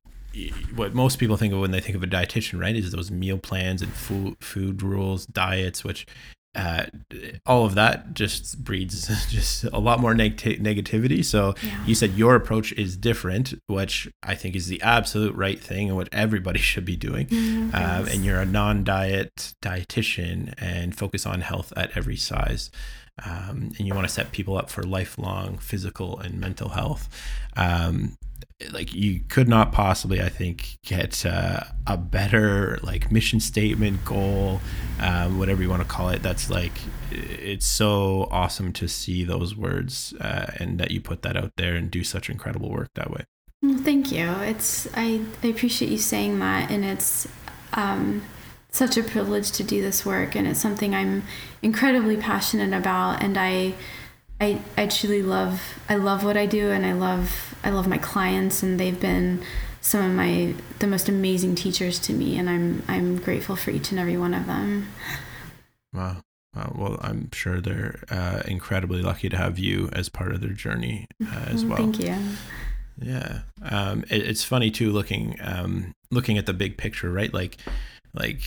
what 0.75 0.93
most 0.93 1.17
people 1.17 1.37
think 1.37 1.53
of 1.53 1.59
when 1.59 1.71
they 1.71 1.79
think 1.79 1.95
of 1.95 2.03
a 2.03 2.07
dietitian, 2.07 2.59
right? 2.59 2.75
Is 2.75 2.91
those 2.91 3.09
meal 3.09 3.37
plans 3.37 3.81
and 3.81 3.91
food, 3.91 4.35
food 4.39 4.83
rules, 4.83 5.25
diets, 5.25 5.83
which 5.83 6.05
uh, 6.57 6.85
all 7.45 7.65
of 7.65 7.75
that 7.75 8.13
just 8.15 8.63
breeds 8.63 9.07
just 9.29 9.63
a 9.65 9.77
lot 9.79 9.99
more 9.99 10.13
neg- 10.15 10.37
negativity. 10.37 11.23
So 11.23 11.53
Yeah. 11.63 11.85
you 11.85 11.93
said 11.95 12.13
your 12.15 12.35
approach 12.35 12.73
is 12.73 12.97
different, 12.97 13.53
which 13.67 14.07
I 14.23 14.33
think 14.35 14.55
is 14.55 14.67
the 14.67 14.81
absolute 14.81 15.35
right 15.35 15.59
thing 15.59 15.87
and 15.89 15.95
what 15.95 16.09
everybody 16.11 16.59
should 16.69 16.83
be 16.85 16.95
doing. 16.95 17.27
Mm, 17.27 17.73
Um, 17.75 18.05
yes. 18.05 18.13
and 18.15 18.25
you're 18.25 18.41
a 18.41 18.45
non-diet 18.45 19.53
dietitian 19.61 20.53
and 20.57 20.97
focus 20.97 21.25
on 21.25 21.41
health 21.41 21.71
at 21.77 21.95
every 21.95 22.17
size. 22.17 22.71
Um, 23.25 23.71
and 23.77 23.81
you 23.87 23.93
want 23.95 24.07
to 24.07 24.13
set 24.13 24.31
people 24.31 24.57
up 24.57 24.69
for 24.69 24.83
lifelong 24.83 25.57
physical 25.57 26.19
and 26.19 26.39
mental 26.39 26.69
health. 26.69 27.07
Um, 27.55 28.17
like 28.71 28.93
you 28.93 29.21
could 29.29 29.47
not 29.47 29.71
possibly, 29.71 30.21
I 30.21 30.29
think, 30.29 30.79
get 30.83 31.25
uh, 31.25 31.61
a 31.85 31.97
better 31.97 32.79
like 32.81 33.11
mission 33.11 33.39
statement, 33.39 34.03
goal, 34.03 34.61
um, 34.99 35.37
whatever 35.37 35.61
you 35.61 35.69
want 35.69 35.83
to 35.83 35.87
call 35.87 36.09
it. 36.09 36.23
That's 36.23 36.49
like 36.49 36.73
it's 37.11 37.65
so 37.65 38.27
awesome 38.31 38.73
to 38.73 38.87
see 38.87 39.23
those 39.23 39.55
words 39.55 40.13
uh, 40.19 40.51
and 40.57 40.79
that 40.79 40.91
you 40.91 41.01
put 41.01 41.21
that 41.21 41.37
out 41.37 41.51
there 41.57 41.75
and 41.75 41.91
do 41.91 42.03
such 42.03 42.29
incredible 42.29 42.69
work 42.69 42.89
that 42.95 43.11
way. 43.11 43.25
Well, 43.61 43.77
thank 43.77 44.11
you. 44.11 44.29
It's 44.41 44.87
I, 44.95 45.21
I 45.43 45.47
appreciate 45.47 45.91
you 45.91 45.97
saying 45.97 46.39
that, 46.39 46.71
and 46.71 46.83
it's 46.83 47.27
um, 47.73 48.23
such 48.71 48.97
a 48.97 49.03
privilege 49.03 49.51
to 49.51 49.63
do 49.63 49.81
this 49.81 50.05
work, 50.05 50.35
and 50.35 50.47
it's 50.47 50.59
something 50.59 50.93
I'm 50.95 51.23
incredibly 51.61 52.17
passionate 52.17 52.75
about, 52.77 53.23
and 53.23 53.37
I, 53.37 53.73
I, 54.39 54.61
I 54.77 54.87
truly 54.87 55.23
love. 55.23 55.79
I 55.89 55.95
love 55.95 56.23
what 56.23 56.37
I 56.37 56.45
do, 56.45 56.69
and 56.69 56.85
I 56.85 56.93
love 56.93 57.55
I 57.63 57.69
love 57.71 57.87
my 57.87 57.97
clients, 57.97 58.61
and 58.61 58.79
they've 58.79 58.99
been 58.99 59.43
some 59.81 60.05
of 60.05 60.11
my 60.11 60.53
the 60.79 60.87
most 60.87 61.09
amazing 61.09 61.55
teachers 61.55 61.99
to 61.99 62.13
me, 62.13 62.37
and 62.37 62.49
I'm 62.49 62.83
I'm 62.87 63.17
grateful 63.17 63.55
for 63.55 63.71
each 63.71 63.91
and 63.91 63.99
every 63.99 64.17
one 64.17 64.33
of 64.33 64.45
them. 64.45 64.87
Wow. 65.93 66.17
Wow. 66.55 66.73
Well, 66.75 66.97
I'm 67.01 67.31
sure 67.31 67.61
they're 67.61 68.03
uh, 68.09 68.41
incredibly 68.47 69.01
lucky 69.01 69.29
to 69.29 69.37
have 69.37 69.59
you 69.59 69.89
as 69.93 70.09
part 70.09 70.31
of 70.31 70.41
their 70.41 70.51
journey 70.51 71.07
uh, 71.23 71.45
as 71.47 71.65
well. 71.65 71.77
Thank 71.77 71.99
you. 71.99 72.15
Yeah. 72.99 73.41
Um, 73.61 74.03
it, 74.09 74.27
it's 74.27 74.43
funny 74.43 74.71
too, 74.71 74.91
looking 74.91 75.37
um, 75.41 75.93
looking 76.11 76.37
at 76.37 76.45
the 76.45 76.53
big 76.53 76.77
picture, 76.77 77.11
right? 77.11 77.33
Like, 77.33 77.57
like 78.13 78.41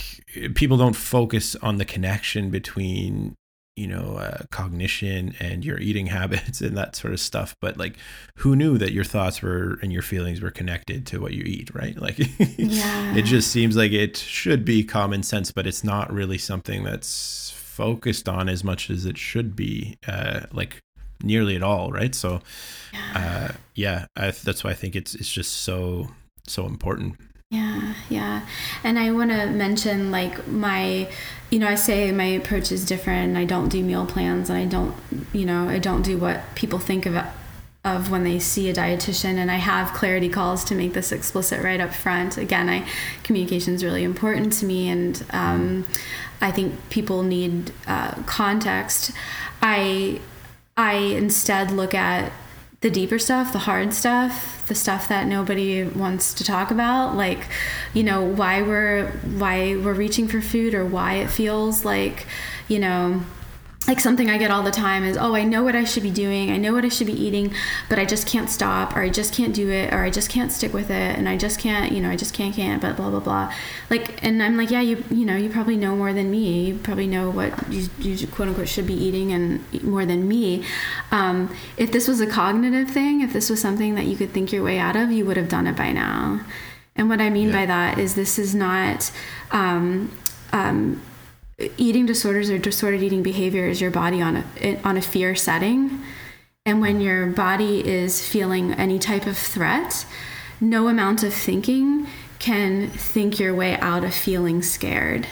people 0.55 0.76
don't 0.76 0.96
focus 0.96 1.57
on 1.57 1.79
the 1.79 1.85
connection 1.85 2.50
between 2.50 3.37
you 3.76 3.87
know 3.87 4.16
uh, 4.16 4.42
cognition 4.50 5.35
and 5.40 5.64
your 5.64 5.78
eating 5.78 6.06
habits 6.18 6.61
and 6.61 6.76
that 6.76 6.96
sort 6.96 7.12
of 7.12 7.20
stuff. 7.20 7.54
But 7.61 7.76
like, 7.78 7.96
who 8.37 8.54
knew 8.56 8.78
that 8.78 8.92
your 8.92 9.04
thoughts 9.04 9.40
were 9.42 9.78
and 9.83 9.92
your 9.92 10.02
feelings 10.02 10.40
were 10.40 10.50
connected 10.50 11.06
to 11.06 11.20
what 11.20 11.33
you 11.33 11.42
eat, 11.44 11.74
right? 11.74 11.96
Like, 12.00 12.18
Yeah. 12.59 13.14
it 13.14 13.22
just 13.22 13.50
seems 13.50 13.76
like 13.76 13.92
it 13.92 14.16
should 14.16 14.64
be 14.64 14.85
common 14.85 15.22
sense, 15.22 15.50
but 15.52 15.66
it's 15.66 15.85
not 15.85 16.12
really 16.12 16.38
something 16.38 16.83
that's 16.85 17.50
focused 17.56 18.28
on 18.28 18.48
as 18.48 18.62
much 18.64 18.90
as 18.90 19.06
it 19.06 19.16
should 19.16 19.54
be. 19.56 19.96
Uh, 20.06 20.40
like 20.52 20.78
nearly 21.22 21.54
at 21.56 21.62
all, 21.62 21.90
right? 21.92 22.14
So 22.14 22.40
uh, 23.14 23.48
yeah, 23.74 24.06
I, 24.16 24.30
that's 24.30 24.64
why 24.64 24.70
I 24.70 24.74
think 24.74 24.96
it's 24.96 25.14
it's 25.14 25.30
just 25.33 25.52
so 25.59 26.09
so 26.46 26.66
important. 26.66 27.16
Yeah, 27.50 27.94
yeah. 28.08 28.46
And 28.84 28.96
I 28.96 29.11
want 29.11 29.30
to 29.32 29.46
mention 29.46 30.12
like 30.12 30.46
my, 30.46 31.11
you 31.51 31.59
know, 31.59 31.66
I 31.66 31.74
say 31.74 32.12
my 32.12 32.24
approach 32.24 32.70
is 32.70 32.84
different. 32.84 33.36
I 33.36 33.44
don't 33.44 33.68
do 33.68 33.82
meal 33.82 34.07
plans 34.07 34.48
and 34.48 34.59
I 34.59 34.66
don't, 34.66 34.94
you 35.32 35.44
know, 35.44 35.68
I 35.68 35.78
don't 35.80 36.03
do 36.03 36.16
what 36.16 36.42
people 36.55 36.78
think 36.78 37.07
of 37.07 37.16
of 37.82 38.11
when 38.11 38.24
they 38.24 38.38
see 38.38 38.68
a 38.68 38.74
dietitian 38.74 39.36
and 39.36 39.51
I 39.51 39.55
have 39.57 39.94
clarity 39.94 40.28
calls 40.28 40.64
to 40.64 40.74
make 40.74 40.92
this 40.92 41.11
explicit 41.12 41.62
right 41.64 41.80
up 41.80 41.94
front. 41.94 42.36
Again, 42.36 42.68
I 42.68 42.86
communication 43.24 43.74
is 43.74 43.82
really 43.82 44.05
important 44.05 44.53
to 44.55 44.66
me 44.66 44.88
and 44.88 45.24
um, 45.30 45.86
I 46.42 46.53
think 46.53 46.74
people 46.90 47.22
need 47.24 47.72
uh, 47.86 48.12
context. 48.26 49.11
I 49.61 50.20
I 50.76 50.92
instead 50.94 51.72
look 51.72 51.94
at 51.94 52.30
the 52.81 52.91
deeper 52.91 53.18
stuff, 53.18 53.53
the 53.53 53.59
hard 53.61 53.93
stuff, 53.93 54.66
the 54.66 54.74
stuff 54.74 55.07
that 55.09 55.26
nobody 55.26 55.85
wants 55.85 56.33
to 56.35 56.45
talk 56.45 56.70
about, 56.70 57.14
like, 57.14 57.47
you 57.93 58.03
know, 58.03 58.22
why 58.22 58.62
we're 58.62 59.11
why 59.37 59.76
we're 59.76 59.93
reaching 59.93 60.26
for 60.28 60.41
food 60.41 60.74
or 60.74 60.85
why 60.85 61.14
it 61.14 61.28
feels 61.28 61.85
like, 61.85 62.26
you 62.68 62.78
know, 62.78 63.22
like 63.87 63.99
something 63.99 64.28
I 64.28 64.37
get 64.37 64.51
all 64.51 64.62
the 64.62 64.70
time 64.70 65.05
is, 65.05 65.16
oh, 65.16 65.35
I 65.35 65.43
know 65.43 65.64
what 65.64 65.74
I 65.74 65.85
should 65.85 66.03
be 66.03 66.11
doing, 66.11 66.51
I 66.51 66.59
know 66.59 66.72
what 66.74 66.85
I 66.85 66.89
should 66.89 67.07
be 67.07 67.14
eating, 67.14 67.53
but 67.89 67.99
I 67.99 68.05
just 68.05 68.26
can't 68.26 68.51
stop, 68.51 68.95
or 68.95 69.01
I 69.01 69.09
just 69.09 69.35
can't 69.35 69.55
do 69.55 69.70
it, 69.70 69.93
or 69.93 70.05
I 70.05 70.11
just 70.11 70.28
can't 70.28 70.53
stick 70.53 70.74
with 70.74 70.91
it, 70.91 71.18
and 71.18 71.28
I 71.28 71.39
just 71.39 71.59
can't, 71.59 71.91
you 71.91 72.01
know, 72.01 72.11
I 72.11 72.16
just 72.16 72.35
can't, 72.35 72.55
can't, 72.55 72.81
but 72.83 72.97
blah 72.97 73.11
blah 73.11 73.20
blah. 73.20 73.53
Like, 73.89 74.22
and 74.22 74.43
I'm 74.43 74.57
like, 74.57 74.70
yeah, 74.70 74.83
you, 74.83 75.03
you 75.11 75.24
know, 75.24 75.35
you 75.35 75.49
probably 75.49 75.76
know 75.76 75.97
more 75.97 76.12
than 76.12 76.31
me. 76.31 76.66
You 76.66 76.74
probably 76.78 77.07
know 77.07 77.31
what 77.31 77.72
you, 77.72 77.89
you 77.99 78.26
quote 78.26 78.49
unquote 78.49 78.68
should 78.68 78.87
be 78.87 78.95
eating 78.95 79.33
and 79.33 79.83
more 79.83 80.05
than 80.05 80.28
me. 80.28 80.62
Um, 81.11 81.55
if 81.76 81.91
this 81.91 82.07
was 82.07 82.20
a 82.20 82.26
cognitive 82.26 82.91
thing, 82.91 83.22
if 83.22 83.33
this 83.33 83.49
was 83.49 83.61
something 83.61 83.95
that 83.95 84.05
you 84.05 84.16
could 84.16 84.31
think 84.31 84.53
your 84.53 84.62
way 84.62 84.78
out 84.78 84.95
of, 84.95 85.11
you 85.11 85.24
would 85.24 85.39
have 85.39 85.49
done 85.49 85.66
it 85.66 85.76
by 85.76 85.91
now. 85.91 86.45
And 86.97 87.09
what 87.09 87.20
I 87.20 87.31
mean 87.31 87.49
yeah. 87.49 87.61
by 87.61 87.66
that 87.66 87.99
is 87.99 88.14
this 88.14 88.39
is 88.39 88.55
not. 88.55 89.11
Um, 89.51 90.16
um, 90.53 91.01
eating 91.76 92.06
disorders 92.06 92.50
or 92.50 92.58
disordered 92.58 93.02
eating 93.02 93.22
behavior 93.22 93.66
is 93.66 93.80
your 93.80 93.90
body 93.90 94.20
on 94.22 94.44
a 94.61 94.80
on 94.84 94.96
a 94.96 95.02
fear 95.02 95.34
setting. 95.34 96.02
And 96.66 96.80
when 96.80 97.00
your 97.00 97.26
body 97.26 97.86
is 97.86 98.26
feeling 98.26 98.72
any 98.74 98.98
type 98.98 99.26
of 99.26 99.36
threat 99.36 100.06
no 100.61 100.88
amount 100.88 101.22
of 101.22 101.32
thinking 101.32 102.06
can 102.38 102.88
think 102.88 103.40
your 103.40 103.54
way 103.54 103.76
out 103.78 104.04
of 104.04 104.14
feeling 104.14 104.62
scared. 104.62 105.26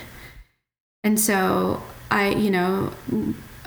And 1.04 1.18
so 1.20 1.82
i 2.10 2.30
you 2.30 2.50
know 2.50 2.92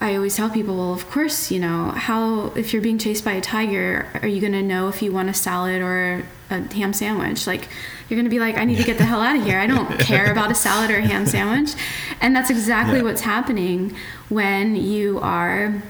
I 0.02 0.16
always 0.16 0.36
tell 0.36 0.50
people, 0.50 0.76
well, 0.78 0.94
of 0.94 1.08
course, 1.12 1.52
you 1.52 1.60
know, 1.60 1.92
how, 1.92 2.48
if 2.56 2.74
you're 2.74 2.82
being 2.82 2.98
chased 2.98 3.24
by 3.24 3.34
a 3.34 3.42
tiger, 3.42 4.08
are 4.24 4.28
you 4.28 4.42
going 4.42 4.54
to 4.54 4.64
know 4.64 4.88
if 4.88 5.04
you 5.04 5.12
want 5.12 5.30
a 5.30 5.34
salad 5.34 5.80
or 5.80 6.26
a 6.50 6.74
ham 6.74 6.92
sandwich? 6.92 7.46
Like, 7.46 7.70
you're 8.10 8.18
going 8.18 8.26
to 8.26 8.32
be 8.32 8.40
like, 8.40 8.58
I 8.58 8.66
need 8.66 8.78
to 8.78 8.84
get 8.84 8.98
the 8.98 9.06
hell 9.06 9.22
out 9.22 9.36
of 9.36 9.44
here. 9.44 9.60
I 9.60 9.68
don't 9.68 10.00
care 10.00 10.32
about 10.32 10.50
a 10.50 10.56
salad 10.56 10.90
or 10.90 10.98
a 10.98 11.08
ham 11.08 11.28
sandwich. 11.28 11.76
And 12.20 12.36
that's 12.36 12.50
exactly 12.50 12.98
yeah. 12.98 13.04
what's 13.04 13.22
happening 13.22 13.96
when 14.28 14.76
you 14.76 15.20
are 15.20 15.84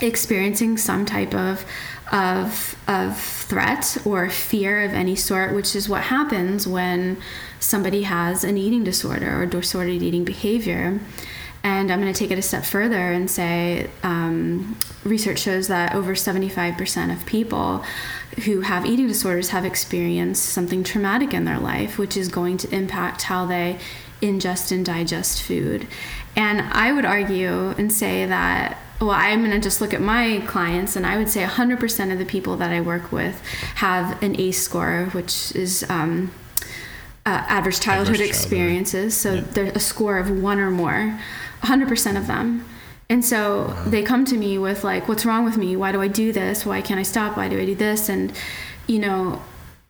experiencing 0.00 0.78
some 0.78 1.04
type 1.04 1.34
of 1.34 1.64
of 2.10 2.76
of 2.88 3.18
threat 3.18 3.96
or 4.04 4.28
fear 4.28 4.82
of 4.82 4.92
any 4.92 5.14
sort, 5.14 5.54
which 5.54 5.76
is 5.76 5.88
what 5.88 6.04
happens 6.04 6.66
when 6.66 7.18
somebody 7.60 8.02
has 8.02 8.44
an 8.44 8.56
eating 8.56 8.82
disorder 8.82 9.42
or 9.42 9.46
disordered 9.46 10.02
eating 10.02 10.24
behavior. 10.24 11.00
And 11.64 11.92
I'm 11.92 12.00
going 12.00 12.12
to 12.12 12.18
take 12.18 12.30
it 12.30 12.38
a 12.38 12.42
step 12.42 12.64
further 12.64 13.12
and 13.12 13.30
say 13.30 13.88
um, 14.02 14.76
research 15.04 15.38
shows 15.38 15.68
that 15.68 15.94
over 15.94 16.14
75% 16.14 17.12
of 17.12 17.24
people 17.24 17.84
who 18.44 18.62
have 18.62 18.84
eating 18.84 19.06
disorders 19.06 19.50
have 19.50 19.64
experienced 19.64 20.44
something 20.44 20.82
traumatic 20.82 21.32
in 21.32 21.44
their 21.44 21.58
life, 21.58 21.98
which 21.98 22.16
is 22.16 22.28
going 22.28 22.56
to 22.58 22.74
impact 22.74 23.22
how 23.22 23.46
they 23.46 23.78
ingest 24.20 24.72
and 24.72 24.84
digest 24.84 25.42
food. 25.42 25.86
And 26.34 26.60
I 26.60 26.92
would 26.92 27.04
argue 27.04 27.70
and 27.70 27.92
say 27.92 28.26
that 28.26 28.78
well, 29.00 29.10
I'm 29.10 29.40
going 29.40 29.50
to 29.50 29.58
just 29.58 29.80
look 29.80 29.92
at 29.92 30.00
my 30.00 30.44
clients, 30.46 30.94
and 30.94 31.04
I 31.04 31.16
would 31.16 31.28
say 31.28 31.42
100% 31.42 32.12
of 32.12 32.18
the 32.20 32.24
people 32.24 32.56
that 32.58 32.70
I 32.70 32.80
work 32.80 33.10
with 33.10 33.44
have 33.76 34.22
an 34.22 34.38
ACE 34.38 34.62
score, 34.62 35.06
which 35.06 35.52
is 35.56 35.84
um, 35.90 36.30
uh, 37.26 37.44
adverse 37.48 37.80
childhood 37.80 38.20
adverse 38.20 38.28
experiences. 38.28 39.20
Childhood. 39.20 39.44
So 39.44 39.60
yeah. 39.60 39.64
there's 39.64 39.76
a 39.76 39.80
score 39.80 40.18
of 40.18 40.30
one 40.30 40.60
or 40.60 40.70
more. 40.70 41.18
100% 41.62 42.16
of 42.16 42.26
them. 42.26 42.64
And 43.08 43.24
so 43.24 43.66
wow. 43.66 43.84
they 43.86 44.02
come 44.02 44.24
to 44.26 44.36
me 44.36 44.58
with 44.58 44.84
like, 44.84 45.08
what's 45.08 45.26
wrong 45.26 45.44
with 45.44 45.56
me? 45.56 45.76
Why 45.76 45.92
do 45.92 46.00
I 46.00 46.08
do 46.08 46.32
this? 46.32 46.64
Why 46.64 46.80
can't 46.80 47.00
I 47.00 47.02
stop? 47.02 47.36
Why 47.36 47.48
do 47.48 47.60
I 47.60 47.64
do 47.64 47.74
this? 47.74 48.08
And, 48.08 48.32
you 48.86 48.98
know, 48.98 49.42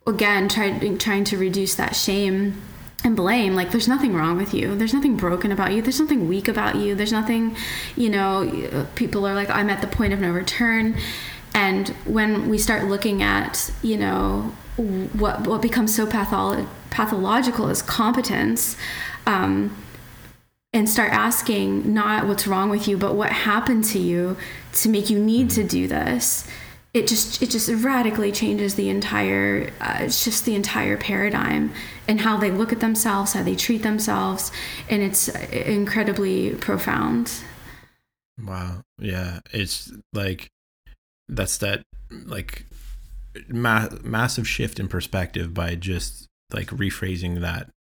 again, 0.06 0.48
try, 0.48 0.76
trying 0.96 1.24
to 1.24 1.38
reduce 1.38 1.74
that 1.76 1.94
shame 1.94 2.60
and 3.04 3.16
blame 3.16 3.54
like 3.54 3.72
there's 3.72 3.88
nothing 3.88 4.14
wrong 4.14 4.36
with 4.36 4.54
you 4.54 4.76
there's 4.76 4.94
nothing 4.94 5.16
broken 5.16 5.50
about 5.50 5.72
you 5.72 5.82
there's 5.82 6.00
nothing 6.00 6.28
weak 6.28 6.46
about 6.46 6.76
you 6.76 6.94
there's 6.94 7.10
nothing 7.10 7.56
you 7.96 8.08
know 8.08 8.86
people 8.94 9.26
are 9.26 9.34
like 9.34 9.50
i'm 9.50 9.68
at 9.68 9.80
the 9.80 9.86
point 9.88 10.12
of 10.12 10.20
no 10.20 10.30
return 10.30 10.96
and 11.54 11.88
when 12.04 12.48
we 12.48 12.56
start 12.56 12.84
looking 12.84 13.22
at 13.22 13.72
you 13.82 13.96
know 13.96 14.52
what 14.76 15.46
what 15.46 15.60
becomes 15.60 15.94
so 15.94 16.06
patholo- 16.06 16.66
pathological 16.90 17.68
is 17.68 17.82
competence 17.82 18.76
um, 19.26 19.76
and 20.72 20.88
start 20.88 21.12
asking 21.12 21.92
not 21.92 22.26
what's 22.26 22.46
wrong 22.46 22.70
with 22.70 22.88
you 22.88 22.96
but 22.96 23.14
what 23.14 23.30
happened 23.30 23.84
to 23.84 23.98
you 23.98 24.36
to 24.72 24.88
make 24.88 25.10
you 25.10 25.18
need 25.18 25.50
to 25.50 25.62
do 25.64 25.86
this 25.86 26.48
it 26.94 27.06
just 27.06 27.42
it 27.42 27.50
just 27.50 27.70
radically 27.82 28.30
changes 28.30 28.74
the 28.74 28.90
entire 28.90 29.70
uh, 29.80 29.98
it's 30.00 30.24
just 30.24 30.44
the 30.44 30.54
entire 30.54 30.96
paradigm 30.96 31.72
and 32.06 32.20
how 32.20 32.36
they 32.36 32.50
look 32.50 32.72
at 32.72 32.80
themselves 32.80 33.32
how 33.32 33.42
they 33.42 33.56
treat 33.56 33.82
themselves 33.82 34.52
and 34.88 35.02
it's 35.02 35.28
incredibly 35.28 36.54
profound. 36.56 37.32
Wow. 38.42 38.82
Yeah. 38.98 39.40
It's 39.52 39.92
like 40.12 40.50
that's 41.28 41.58
that 41.58 41.84
like 42.10 42.66
ma- 43.48 43.88
massive 44.02 44.48
shift 44.48 44.78
in 44.80 44.88
perspective 44.88 45.54
by 45.54 45.74
just 45.74 46.28
like 46.52 46.68
rephrasing 46.68 47.40
that 47.40 47.70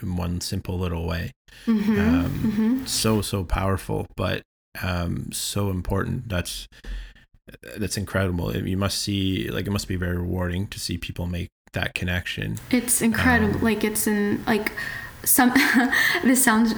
in 0.00 0.16
one 0.16 0.40
simple 0.40 0.78
little 0.78 1.06
way. 1.06 1.32
Mm-hmm, 1.66 1.98
um, 1.98 2.30
mm-hmm. 2.30 2.86
So 2.86 3.22
so 3.22 3.44
powerful, 3.44 4.06
but 4.16 4.42
um, 4.82 5.30
so 5.32 5.70
important. 5.70 6.28
That's 6.28 6.66
that's 7.76 7.96
incredible. 7.96 8.56
You 8.56 8.76
must 8.76 8.98
see 8.98 9.48
like 9.50 9.66
it 9.66 9.70
must 9.70 9.88
be 9.88 9.96
very 9.96 10.16
rewarding 10.16 10.66
to 10.68 10.80
see 10.80 10.98
people 10.98 11.26
make 11.26 11.48
that 11.72 11.94
connection. 11.94 12.58
It's 12.70 13.02
incredible. 13.02 13.56
Um, 13.56 13.62
like 13.62 13.84
it's 13.84 14.06
in 14.06 14.44
like 14.46 14.72
some 15.24 15.52
this 16.24 16.42
sounds 16.42 16.74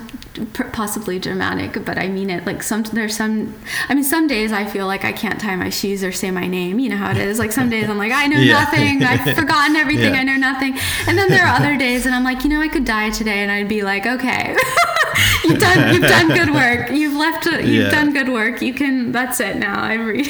possibly 0.72 1.18
dramatic 1.18 1.84
but 1.84 1.96
i 1.96 2.08
mean 2.08 2.28
it 2.28 2.44
like 2.44 2.62
some 2.62 2.82
there's 2.84 3.16
some 3.16 3.54
i 3.88 3.94
mean 3.94 4.04
some 4.04 4.26
days 4.26 4.52
i 4.52 4.64
feel 4.64 4.86
like 4.86 5.04
i 5.04 5.12
can't 5.12 5.40
tie 5.40 5.56
my 5.56 5.70
shoes 5.70 6.04
or 6.04 6.12
say 6.12 6.30
my 6.30 6.46
name 6.46 6.78
you 6.78 6.88
know 6.88 6.96
how 6.96 7.10
it 7.10 7.16
is 7.16 7.38
like 7.38 7.52
some 7.52 7.70
days 7.70 7.88
i'm 7.88 7.96
like 7.96 8.12
i 8.12 8.26
know 8.26 8.38
yeah. 8.38 8.52
nothing 8.52 9.02
i've 9.02 9.36
forgotten 9.36 9.76
everything 9.76 10.14
yeah. 10.14 10.20
i 10.20 10.22
know 10.22 10.36
nothing 10.36 10.76
and 11.06 11.16
then 11.16 11.28
there 11.28 11.46
are 11.46 11.56
other 11.56 11.76
days 11.76 12.04
and 12.04 12.14
i'm 12.14 12.24
like 12.24 12.42
you 12.42 12.50
know 12.50 12.60
i 12.60 12.68
could 12.68 12.84
die 12.84 13.10
today 13.10 13.38
and 13.42 13.50
i'd 13.50 13.68
be 13.68 13.82
like 13.82 14.06
okay 14.06 14.56
you've 15.44 15.60
done 15.60 15.94
you've 15.94 16.02
done 16.02 16.28
good 16.28 16.52
work 16.52 16.90
you've 16.90 17.14
left 17.14 17.46
you've 17.46 17.84
yeah. 17.84 17.90
done 17.90 18.12
good 18.12 18.28
work 18.28 18.60
you 18.60 18.74
can 18.74 19.12
that's 19.12 19.40
it 19.40 19.56
now 19.56 19.80
i 19.80 19.94
re- 19.94 20.24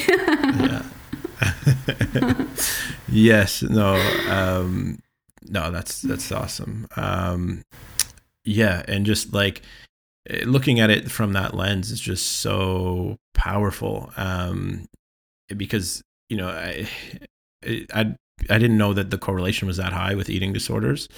yes 3.09 3.63
no 3.63 3.95
um 4.29 4.99
no 5.47 5.71
that's 5.71 6.01
that's 6.01 6.31
awesome 6.31 6.87
um 6.95 7.63
yeah 8.45 8.83
and 8.87 9.05
just 9.05 9.33
like 9.33 9.61
eh, 10.29 10.43
looking 10.45 10.79
at 10.79 10.89
it 10.89 11.11
from 11.11 11.33
that 11.33 11.53
lens 11.53 11.91
is 11.91 11.99
just 11.99 12.39
so 12.39 13.17
powerful 13.33 14.11
um 14.17 14.85
because 15.57 16.01
you 16.29 16.37
know 16.37 16.47
i 16.47 16.87
i 17.93 18.15
i 18.49 18.57
didn't 18.57 18.77
know 18.77 18.93
that 18.93 19.09
the 19.09 19.17
correlation 19.17 19.67
was 19.67 19.77
that 19.77 19.91
high 19.91 20.15
with 20.15 20.29
eating 20.29 20.53
disorders 20.53 21.09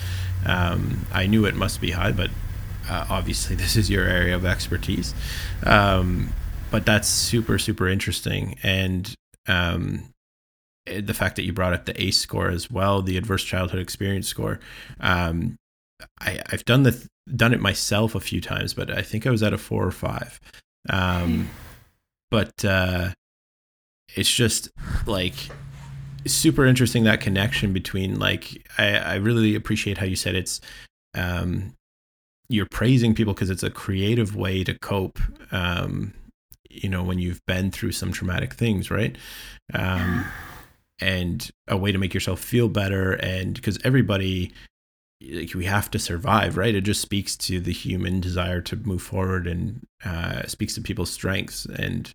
um 0.45 1.05
i 1.13 1.27
knew 1.27 1.45
it 1.45 1.55
must 1.55 1.79
be 1.81 1.91
high 1.91 2.11
but 2.11 2.29
uh, 2.89 3.05
obviously 3.09 3.55
this 3.63 3.75
is 3.75 3.89
your 3.89 4.05
area 4.05 4.35
of 4.35 4.45
expertise 4.45 5.13
um 5.63 6.31
but 6.71 6.85
that's 6.85 7.07
super 7.07 7.59
super 7.59 7.87
interesting 7.87 8.57
and 8.63 9.13
um 9.47 10.03
eh, 10.87 11.01
the 11.01 11.13
fact 11.13 11.35
that 11.35 11.43
you 11.43 11.53
brought 11.53 11.73
up 11.73 11.85
the 11.85 12.01
ACE 12.01 12.17
score 12.17 12.49
as 12.49 12.69
well, 12.71 13.01
the 13.01 13.17
adverse 13.17 13.43
childhood 13.43 13.79
experience 13.79 14.27
score. 14.27 14.59
Um, 14.99 15.57
I, 16.19 16.39
I've 16.51 16.65
done 16.65 16.83
the 16.83 17.07
done 17.35 17.53
it 17.53 17.59
myself 17.59 18.15
a 18.15 18.19
few 18.19 18.41
times, 18.41 18.73
but 18.73 18.91
I 18.91 19.01
think 19.01 19.27
I 19.27 19.31
was 19.31 19.43
at 19.43 19.53
a 19.53 19.57
four 19.57 19.85
or 19.85 19.91
five. 19.91 20.39
Um, 20.89 21.49
but 22.31 22.63
uh, 22.63 23.09
it's 24.15 24.31
just 24.31 24.69
like 25.05 25.35
super 26.25 26.65
interesting 26.65 27.05
that 27.05 27.21
connection 27.21 27.73
between 27.73 28.19
like 28.19 28.67
I, 28.77 28.97
I 28.97 29.15
really 29.15 29.55
appreciate 29.55 29.97
how 29.97 30.05
you 30.05 30.15
said 30.15 30.35
it's 30.35 30.61
um, 31.13 31.73
you're 32.49 32.67
praising 32.69 33.15
people 33.15 33.33
because 33.33 33.49
it's 33.49 33.63
a 33.63 33.69
creative 33.69 34.35
way 34.35 34.63
to 34.63 34.77
cope. 34.79 35.19
Um, 35.51 36.13
you 36.69 36.89
know 36.89 37.03
when 37.03 37.19
you've 37.19 37.43
been 37.47 37.71
through 37.71 37.93
some 37.93 38.11
traumatic 38.11 38.53
things, 38.53 38.91
right? 38.91 39.17
Um, 39.73 40.25
and 40.99 41.49
a 41.67 41.77
way 41.77 41.91
to 41.91 41.97
make 41.97 42.13
yourself 42.13 42.39
feel 42.39 42.69
better, 42.69 43.13
and 43.13 43.53
because 43.53 43.79
everybody 43.83 44.51
like 45.21 45.53
we 45.53 45.65
have 45.65 45.89
to 45.91 45.99
survive, 45.99 46.57
right? 46.57 46.75
It 46.75 46.81
just 46.81 47.01
speaks 47.01 47.35
to 47.37 47.59
the 47.59 47.73
human 47.73 48.19
desire 48.19 48.61
to 48.61 48.75
move 48.75 49.01
forward 49.01 49.47
and 49.47 49.85
uh, 50.05 50.45
speaks 50.45 50.75
to 50.75 50.81
people's 50.81 51.09
strengths. 51.09 51.65
And 51.65 52.13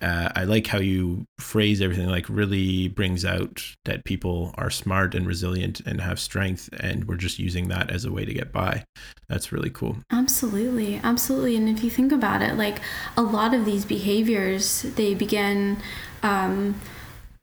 uh, 0.00 0.30
I 0.34 0.44
like 0.44 0.66
how 0.66 0.78
you 0.78 1.24
phrase 1.38 1.80
everything, 1.80 2.08
like 2.08 2.28
really 2.28 2.88
brings 2.88 3.24
out 3.24 3.62
that 3.84 4.04
people 4.04 4.52
are 4.56 4.70
smart 4.70 5.14
and 5.14 5.26
resilient 5.26 5.80
and 5.80 6.00
have 6.00 6.18
strength, 6.18 6.68
and 6.80 7.06
we're 7.06 7.16
just 7.16 7.38
using 7.38 7.68
that 7.68 7.90
as 7.90 8.04
a 8.04 8.12
way 8.12 8.24
to 8.24 8.34
get 8.34 8.52
by. 8.52 8.84
That's 9.28 9.52
really 9.52 9.70
cool. 9.70 9.98
Absolutely, 10.10 11.00
absolutely. 11.02 11.56
And 11.56 11.68
if 11.68 11.84
you 11.84 11.90
think 11.90 12.10
about 12.10 12.42
it, 12.42 12.56
like 12.56 12.80
a 13.16 13.22
lot 13.22 13.54
of 13.54 13.64
these 13.64 13.84
behaviors, 13.84 14.82
they 14.82 15.14
begin. 15.14 15.78
Um, 16.22 16.80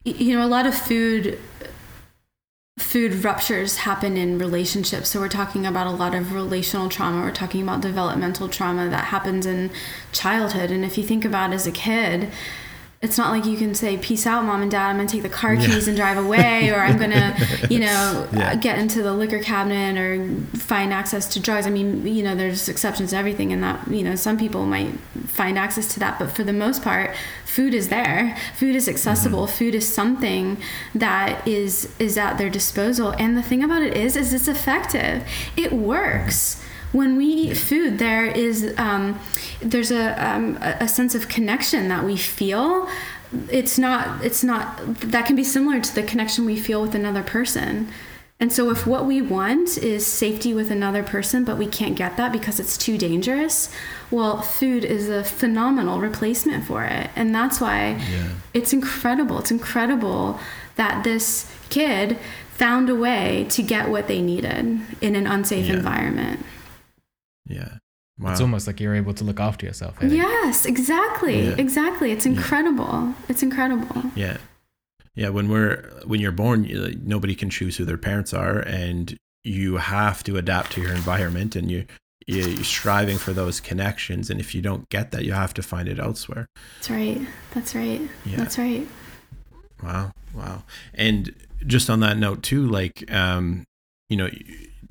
you 0.05 0.33
know, 0.33 0.45
a 0.45 0.47
lot 0.47 0.65
of 0.65 0.73
food 0.73 1.37
food 2.81 3.23
ruptures 3.23 3.77
happen 3.77 4.17
in 4.17 4.37
relationships. 4.37 5.09
So 5.09 5.19
we're 5.19 5.29
talking 5.29 5.65
about 5.65 5.87
a 5.87 5.91
lot 5.91 6.15
of 6.15 6.33
relational 6.33 6.89
trauma. 6.89 7.21
We're 7.21 7.31
talking 7.31 7.61
about 7.61 7.81
developmental 7.81 8.47
trauma 8.47 8.89
that 8.89 9.05
happens 9.05 9.45
in 9.45 9.71
childhood. 10.11 10.71
And 10.71 10.85
if 10.85 10.97
you 10.97 11.03
think 11.03 11.25
about 11.25 11.53
as 11.53 11.67
a 11.67 11.71
kid, 11.71 12.31
it's 13.01 13.17
not 13.17 13.31
like 13.31 13.45
you 13.45 13.55
can 13.55 13.73
say 13.73 13.97
peace 13.97 14.27
out 14.27 14.43
mom 14.43 14.61
and 14.61 14.69
dad. 14.69 14.89
I'm 14.89 15.07
to 15.07 15.11
take 15.11 15.23
the 15.23 15.29
car 15.29 15.55
keys 15.55 15.85
yeah. 15.85 15.89
and 15.89 15.95
drive 15.95 16.17
away 16.17 16.69
or 16.69 16.79
i'm 16.81 16.97
going 16.97 17.11
to 17.11 17.67
you 17.69 17.79
know 17.79 18.27
yeah. 18.33 18.55
get 18.55 18.77
into 18.77 19.01
the 19.01 19.13
liquor 19.13 19.39
cabinet 19.39 19.97
or 19.97 20.35
find 20.57 20.91
access 20.91 21.31
to 21.33 21.39
drugs. 21.39 21.65
I 21.65 21.69
mean 21.69 22.05
you 22.05 22.23
know 22.23 22.35
there's 22.35 22.67
exceptions 22.67 23.11
to 23.11 23.17
everything 23.17 23.53
and 23.53 23.63
that 23.63 23.87
you 23.89 24.03
know 24.03 24.15
some 24.15 24.37
people 24.37 24.65
might 24.65 24.99
find 25.27 25.57
access 25.57 25.93
to 25.93 25.99
that 26.01 26.19
but 26.19 26.31
for 26.31 26.43
the 26.43 26.53
most 26.53 26.83
part 26.83 27.15
food 27.45 27.73
is 27.73 27.89
there. 27.89 28.37
Food 28.55 28.75
is 28.75 28.87
accessible. 28.87 29.45
Mm-hmm. 29.45 29.57
food 29.57 29.75
is 29.75 29.91
something 29.91 30.57
that 30.93 31.47
is 31.47 31.93
is 31.99 32.17
at 32.17 32.37
their 32.37 32.49
disposal. 32.49 33.11
And 33.17 33.37
the 33.37 33.41
thing 33.41 33.63
about 33.63 33.81
it 33.81 33.95
is 33.95 34.15
is 34.15 34.33
it's 34.33 34.47
effective. 34.47 35.23
It 35.55 35.71
works 35.71 36.58
when 36.91 37.17
we 37.17 37.25
eat 37.25 37.57
food, 37.57 37.99
there 37.99 38.25
is 38.25 38.73
um, 38.77 39.19
there's 39.61 39.91
a 39.91 40.13
um, 40.25 40.57
a 40.61 40.87
sense 40.87 41.15
of 41.15 41.27
connection 41.29 41.87
that 41.89 42.03
we 42.03 42.17
feel. 42.17 42.89
It's 43.51 43.77
not 43.77 44.23
it's 44.23 44.43
not 44.43 44.79
that 45.01 45.25
can 45.25 45.35
be 45.35 45.43
similar 45.43 45.79
to 45.79 45.95
the 45.95 46.03
connection 46.03 46.45
we 46.45 46.59
feel 46.59 46.81
with 46.81 46.95
another 46.95 47.23
person. 47.23 47.89
And 48.41 48.53
so, 48.53 48.71
if 48.71 48.87
what 48.87 49.05
we 49.05 49.21
want 49.21 49.77
is 49.77 50.07
safety 50.07 50.53
with 50.53 50.71
another 50.71 51.03
person, 51.03 51.43
but 51.43 51.57
we 51.57 51.67
can't 51.67 51.97
get 51.97 52.15
that 52.15 52.31
because 52.31 52.57
it's 52.57 52.77
too 52.77 52.97
dangerous, 52.97 53.69
well, 54.11 54.41
food 54.41 54.85
is 54.85 55.09
a 55.09 55.25
phenomenal 55.25 55.99
replacement 55.99 56.63
for 56.63 56.85
it. 56.85 57.09
And 57.17 57.35
that's 57.35 57.59
why 57.59 58.01
yeah. 58.09 58.29
it's 58.53 58.71
incredible. 58.71 59.39
It's 59.39 59.51
incredible 59.51 60.39
that 60.77 61.03
this 61.03 61.51
kid 61.69 62.17
found 62.51 62.89
a 62.89 62.95
way 62.95 63.45
to 63.49 63.61
get 63.61 63.89
what 63.89 64.07
they 64.07 64.21
needed 64.21 64.81
in 65.01 65.15
an 65.15 65.27
unsafe 65.27 65.67
yeah. 65.67 65.73
environment. 65.73 66.45
Yeah. 67.49 67.79
Wow. 68.17 68.31
It's 68.31 68.41
almost 68.41 68.67
like 68.67 68.79
you're 68.79 68.95
able 68.95 69.13
to 69.13 69.23
look 69.23 69.39
after 69.39 69.65
yourself. 69.65 70.01
Eh? 70.01 70.07
Yes, 70.07 70.65
exactly. 70.65 71.47
Yeah. 71.47 71.55
Exactly. 71.57 72.11
It's 72.11 72.25
incredible. 72.25 72.85
Yeah. 72.85 73.13
It's 73.29 73.43
incredible. 73.43 74.03
Yeah. 74.15 74.37
Yeah, 75.15 75.29
when 75.29 75.49
we're 75.49 75.89
when 76.05 76.21
you're 76.21 76.31
born, 76.31 76.69
nobody 77.03 77.35
can 77.35 77.49
choose 77.49 77.75
who 77.75 77.83
their 77.83 77.97
parents 77.97 78.33
are 78.33 78.59
and 78.59 79.17
you 79.43 79.77
have 79.77 80.23
to 80.23 80.37
adapt 80.37 80.73
to 80.73 80.81
your 80.81 80.93
environment 80.93 81.55
and 81.55 81.71
you 81.71 81.85
you're 82.27 82.63
striving 82.63 83.17
for 83.17 83.33
those 83.33 83.59
connections 83.59 84.29
and 84.29 84.39
if 84.39 84.53
you 84.53 84.61
don't 84.61 84.87
get 84.89 85.11
that 85.11 85.25
you 85.25 85.33
have 85.33 85.53
to 85.53 85.63
find 85.63 85.87
it 85.87 85.97
elsewhere 85.97 86.47
that's 86.75 86.89
right 86.89 87.21
that's 87.53 87.73
right 87.73 88.01
yeah. 88.25 88.37
that's 88.37 88.59
right 88.59 88.87
wow 89.81 90.11
wow 90.35 90.61
and 90.93 91.33
just 91.65 91.89
on 91.89 92.01
that 92.01 92.17
note 92.17 92.43
too 92.43 92.67
like 92.67 93.09
um 93.11 93.65
you 94.09 94.17
know 94.17 94.29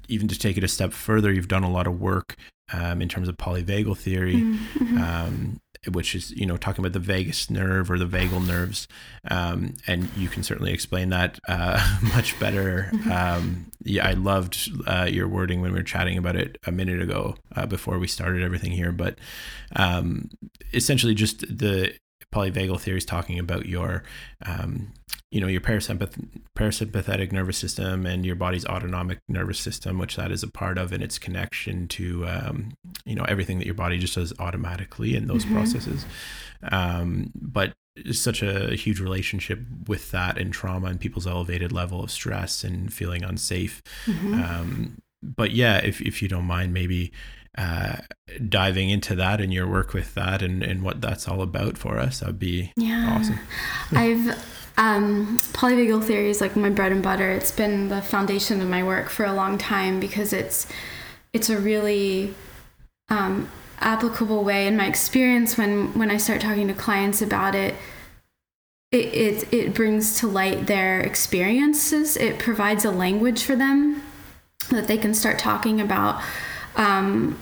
even 0.09 0.29
to 0.29 0.39
take 0.39 0.57
it 0.57 0.65
a 0.65 0.69
step 0.69 0.93
further, 0.93 1.33
you've 1.33 1.49
done 1.49 1.65
a 1.65 1.71
lot 1.71 1.87
of 1.87 2.01
work 2.01 2.37
um, 2.73 3.01
in 3.01 3.09
terms 3.09 3.29
of 3.29 3.37
polyvagal 3.37 3.97
theory, 3.99 4.37
mm-hmm. 4.37 4.99
um, 4.99 5.61
which 5.93 6.15
is 6.15 6.31
you 6.33 6.45
know 6.45 6.57
talking 6.57 6.85
about 6.85 6.93
the 6.93 6.99
vagus 6.99 7.51
nerve 7.51 7.91
or 7.91 7.99
the 7.99 8.07
vagal 8.07 8.47
nerves, 8.47 8.89
um, 9.31 9.75
and 9.87 10.11
you 10.17 10.29
can 10.29 10.43
certainly 10.43 10.73
explain 10.73 11.11
that 11.11 11.39
uh, 11.49 11.99
much 12.15 12.39
better. 12.39 12.91
Mm-hmm. 12.93 13.13
Um, 13.13 13.67
yeah, 13.85 14.07
I 14.07 14.13
loved 14.13 14.71
uh, 14.87 15.09
your 15.11 15.29
wording 15.29 15.61
when 15.61 15.73
we 15.73 15.79
were 15.79 15.85
chatting 15.85 16.19
about 16.19 16.37
it 16.37 16.59
a 16.67 16.73
minute 16.73 17.01
ago 17.01 17.37
uh, 17.57 17.67
before 17.67 17.99
we 17.99 18.07
started 18.07 18.43
everything 18.43 18.73
here, 18.73 18.93
but 18.93 19.19
um, 19.77 20.29
essentially 20.73 21.15
just 21.15 21.41
the 21.41 21.95
polyvagal 22.35 22.81
theory 22.81 22.99
is 22.99 23.05
talking 23.05 23.39
about 23.39 23.67
your 23.67 24.03
um, 24.45 24.93
you 25.31 25.41
know 25.41 25.47
your 25.47 25.61
parasympath- 25.61 26.41
parasympathetic 26.57 27.33
nervous 27.33 27.59
system 27.59 28.07
and 28.07 28.25
your 28.25 28.37
body's 28.37 28.67
autonomic 28.67 29.19
nervous 29.29 29.59
system 29.59 29.99
which 29.99 30.17
that 30.17 30.31
is 30.31 30.43
a 30.43 30.49
part 30.49 30.79
of 30.79 30.93
and 30.93 31.03
its 31.03 31.19
connection 31.19 31.89
to 31.89 32.27
um, 32.27 32.73
you 33.05 33.15
know 33.15 33.25
everything 33.25 33.59
that 33.59 33.67
your 33.67 33.75
body 33.75 33.99
just 33.99 34.15
does 34.15 34.33
automatically 34.39 35.15
in 35.15 35.27
those 35.27 35.45
mm-hmm. 35.45 35.55
processes 35.55 36.05
um, 36.71 37.31
but 37.35 37.75
such 38.13 38.43
a 38.43 38.75
huge 38.75 39.01
relationship 39.01 39.61
with 39.87 40.11
that 40.13 40.39
and 40.39 40.53
trauma 40.53 40.87
and 40.87 41.01
people's 41.01 41.27
elevated 41.27 41.73
level 41.73 42.03
of 42.03 42.11
stress 42.11 42.63
and 42.63 42.93
feeling 42.93 43.25
unsafe 43.25 43.83
mm-hmm. 44.07 44.35
um, 44.35 44.99
but 45.23 45.51
yeah 45.51 45.79
if, 45.79 46.01
if 46.01 46.23
you 46.23 46.29
don't 46.29 46.45
mind 46.45 46.73
maybe 46.73 47.13
uh, 47.57 47.97
diving 48.49 48.91
into 48.91 49.15
that 49.15 49.41
and 49.41 49.53
your 49.53 49.67
work 49.67 49.93
with 49.93 50.15
that 50.15 50.43
and, 50.43 50.63
and 50.63 50.83
what 50.83 51.01
that's 51.01 51.27
all 51.27 51.43
about 51.43 51.79
for 51.79 51.99
us 51.99 52.21
that'd 52.21 52.39
be 52.39 52.73
yeah. 52.77 53.17
awesome 53.19 53.39
i've 53.93 54.37
um, 54.79 55.41
polyvagal 55.55 56.05
theory 56.05 56.31
is 56.31 56.41
like 56.41 56.55
my 56.55 56.71
bread 56.71 56.93
and 56.93 57.03
butter. 57.03 57.33
It's 57.33 57.51
been 57.51 57.89
the 57.89 58.01
foundation 58.01 58.61
of 58.61 58.69
my 58.69 58.85
work 58.85 59.09
for 59.09 59.27
a 59.27 59.33
long 59.33 59.59
time 59.59 59.99
because 59.99 60.33
it's 60.33 60.69
it's 61.33 61.51
a 61.51 61.59
really 61.59 62.33
um, 63.09 63.51
applicable 63.81 64.45
way. 64.45 64.69
In 64.69 64.77
my 64.77 64.87
experience, 64.87 65.59
when 65.59 65.99
when 65.99 66.13
I 66.13 66.17
start 66.17 66.41
talking 66.41 66.69
to 66.69 66.75
clients 66.75 67.21
about 67.21 67.57
it, 67.57 67.75
it, 68.93 69.07
it 69.13 69.53
it 69.53 69.75
brings 69.75 70.17
to 70.21 70.29
light 70.29 70.69
their 70.69 71.01
experiences. 71.01 72.17
It 72.17 72.39
provides 72.39 72.85
a 72.85 72.93
language 72.93 73.43
for 73.43 73.57
them 73.57 74.03
that 74.71 74.87
they 74.87 74.97
can 74.97 75.13
start 75.13 75.41
talking 75.41 75.81
about. 75.81 76.23
Um, 76.79 77.39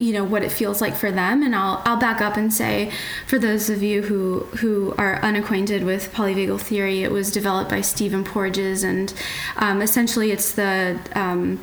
you 0.00 0.14
know 0.14 0.24
what 0.24 0.42
it 0.42 0.50
feels 0.50 0.80
like 0.80 0.96
for 0.96 1.12
them. 1.12 1.42
And 1.42 1.54
I'll 1.54 1.82
I'll 1.84 1.98
back 1.98 2.22
up 2.22 2.36
and 2.36 2.52
say 2.52 2.90
for 3.26 3.38
those 3.38 3.68
of 3.68 3.82
you 3.82 4.02
who 4.02 4.40
who 4.56 4.94
are 4.96 5.22
unacquainted 5.22 5.84
with 5.84 6.12
polyvagal 6.12 6.60
theory 6.62 7.02
it 7.02 7.12
was 7.12 7.30
developed 7.30 7.70
by 7.70 7.82
Stephen 7.82 8.24
Porges. 8.24 8.82
And 8.82 9.12
um, 9.56 9.82
essentially 9.82 10.32
it's 10.32 10.52
the 10.52 10.98
um, 11.14 11.60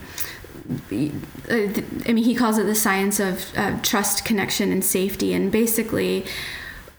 I 0.91 2.11
mean 2.11 2.23
he 2.23 2.35
calls 2.35 2.59
it 2.59 2.65
the 2.65 2.75
science 2.75 3.19
of 3.19 3.51
uh, 3.57 3.79
trust 3.81 4.23
connection 4.23 4.71
and 4.71 4.85
safety. 4.85 5.33
And 5.33 5.51
basically 5.51 6.23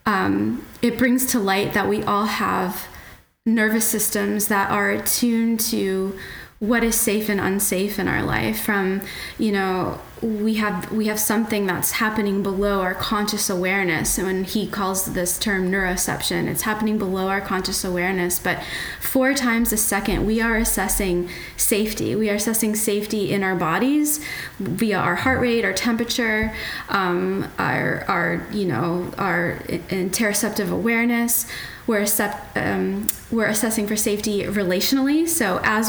um, 0.07 0.67
it 0.83 0.99
brings 0.99 1.25
to 1.27 1.39
light 1.39 1.73
that 1.75 1.89
we 1.89 2.03
all 2.03 2.27
have 2.27 2.89
nervous 3.47 3.87
systems 3.89 4.49
that 4.49 4.71
are 4.71 4.91
attuned 4.91 5.61
to 5.61 6.19
what 6.61 6.83
is 6.83 6.99
safe 6.99 7.29
and 7.29 7.41
unsafe 7.41 7.99
in 7.99 8.09
our 8.09 8.23
life 8.23 8.61
from 8.61 9.01
you 9.39 9.53
know 9.53 10.01
we 10.21 10.55
have 10.55 10.91
we 10.91 11.07
have 11.07 11.21
something 11.21 11.67
that's 11.67 11.93
happening 11.93 12.43
below 12.43 12.81
our 12.81 12.95
conscious 12.95 13.49
awareness. 13.49 14.19
And 14.19 14.27
when 14.27 14.45
he 14.45 14.67
calls 14.67 15.15
this 15.15 15.39
term 15.39 15.71
neuroception 15.71 16.49
it's 16.49 16.63
happening 16.63 16.99
below 16.99 17.29
our 17.29 17.41
conscious 17.41 17.85
awareness. 17.85 18.41
But 18.41 18.61
four 19.01 19.35
times 19.35 19.73
a 19.73 19.77
second 19.77 20.27
we 20.27 20.41
are 20.41 20.57
assessing 20.57 21.31
safety. 21.57 22.17
We 22.17 22.31
are 22.31 22.35
assessing 22.35 22.75
safety 22.75 23.33
in 23.33 23.45
our 23.45 23.55
bodies 23.55 24.25
via 24.59 24.99
our 24.99 25.15
heart 25.15 25.41
rate 25.41 25.65
our 25.65 25.73
temperature 25.73 26.53
um, 26.89 27.49
our 27.59 28.05
our 28.09 28.47
you 28.53 28.65
know 28.65 29.13
our 29.19 29.61
interoceptive 29.69 30.73
awareness 30.73 31.47
we're, 31.89 32.07
um, 32.55 33.07
we're 33.31 33.47
assessing 33.47 33.89
for 33.89 33.97
safety 33.97 34.43
relationally. 34.43 35.27
So 35.27 35.59
as 35.65 35.89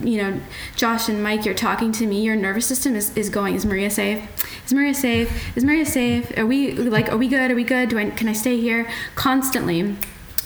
you 0.00 0.16
know, 0.20 0.40
Josh 0.74 1.08
and 1.08 1.22
Mike, 1.22 1.46
you're 1.46 1.54
talking 1.54 1.92
to 1.92 2.06
me. 2.06 2.22
Your 2.22 2.34
nervous 2.34 2.66
system 2.66 2.96
is, 2.96 3.16
is 3.16 3.30
going. 3.30 3.54
Is 3.54 3.64
Maria 3.64 3.88
safe? 3.88 4.28
Is 4.66 4.74
Maria 4.74 4.92
safe? 4.92 5.56
Is 5.56 5.64
Maria 5.64 5.86
safe? 5.86 6.36
Are 6.36 6.44
we 6.44 6.72
like? 6.72 7.10
Are 7.10 7.16
we 7.16 7.28
good? 7.28 7.52
Are 7.52 7.54
we 7.54 7.62
good? 7.62 7.88
Do 7.88 7.98
I? 7.98 8.10
Can 8.10 8.28
I 8.28 8.32
stay 8.32 8.60
here? 8.60 8.90
Constantly. 9.14 9.96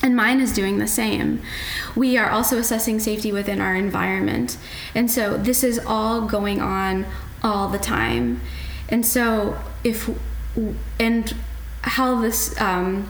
And 0.03 0.15
mine 0.15 0.39
is 0.39 0.53
doing 0.53 0.77
the 0.77 0.87
same. 0.87 1.41
We 1.95 2.17
are 2.17 2.29
also 2.29 2.59
assessing 2.59 2.99
safety 2.99 3.31
within 3.31 3.59
our 3.59 3.75
environment. 3.75 4.57
And 4.93 5.09
so 5.09 5.37
this 5.37 5.63
is 5.63 5.79
all 5.79 6.21
going 6.21 6.61
on 6.61 7.07
all 7.41 7.67
the 7.67 7.79
time. 7.79 8.41
And 8.89 9.03
so 9.03 9.57
if 9.83 10.07
and 10.99 11.35
how 11.81 12.21
this 12.21 12.59
um, 12.61 13.09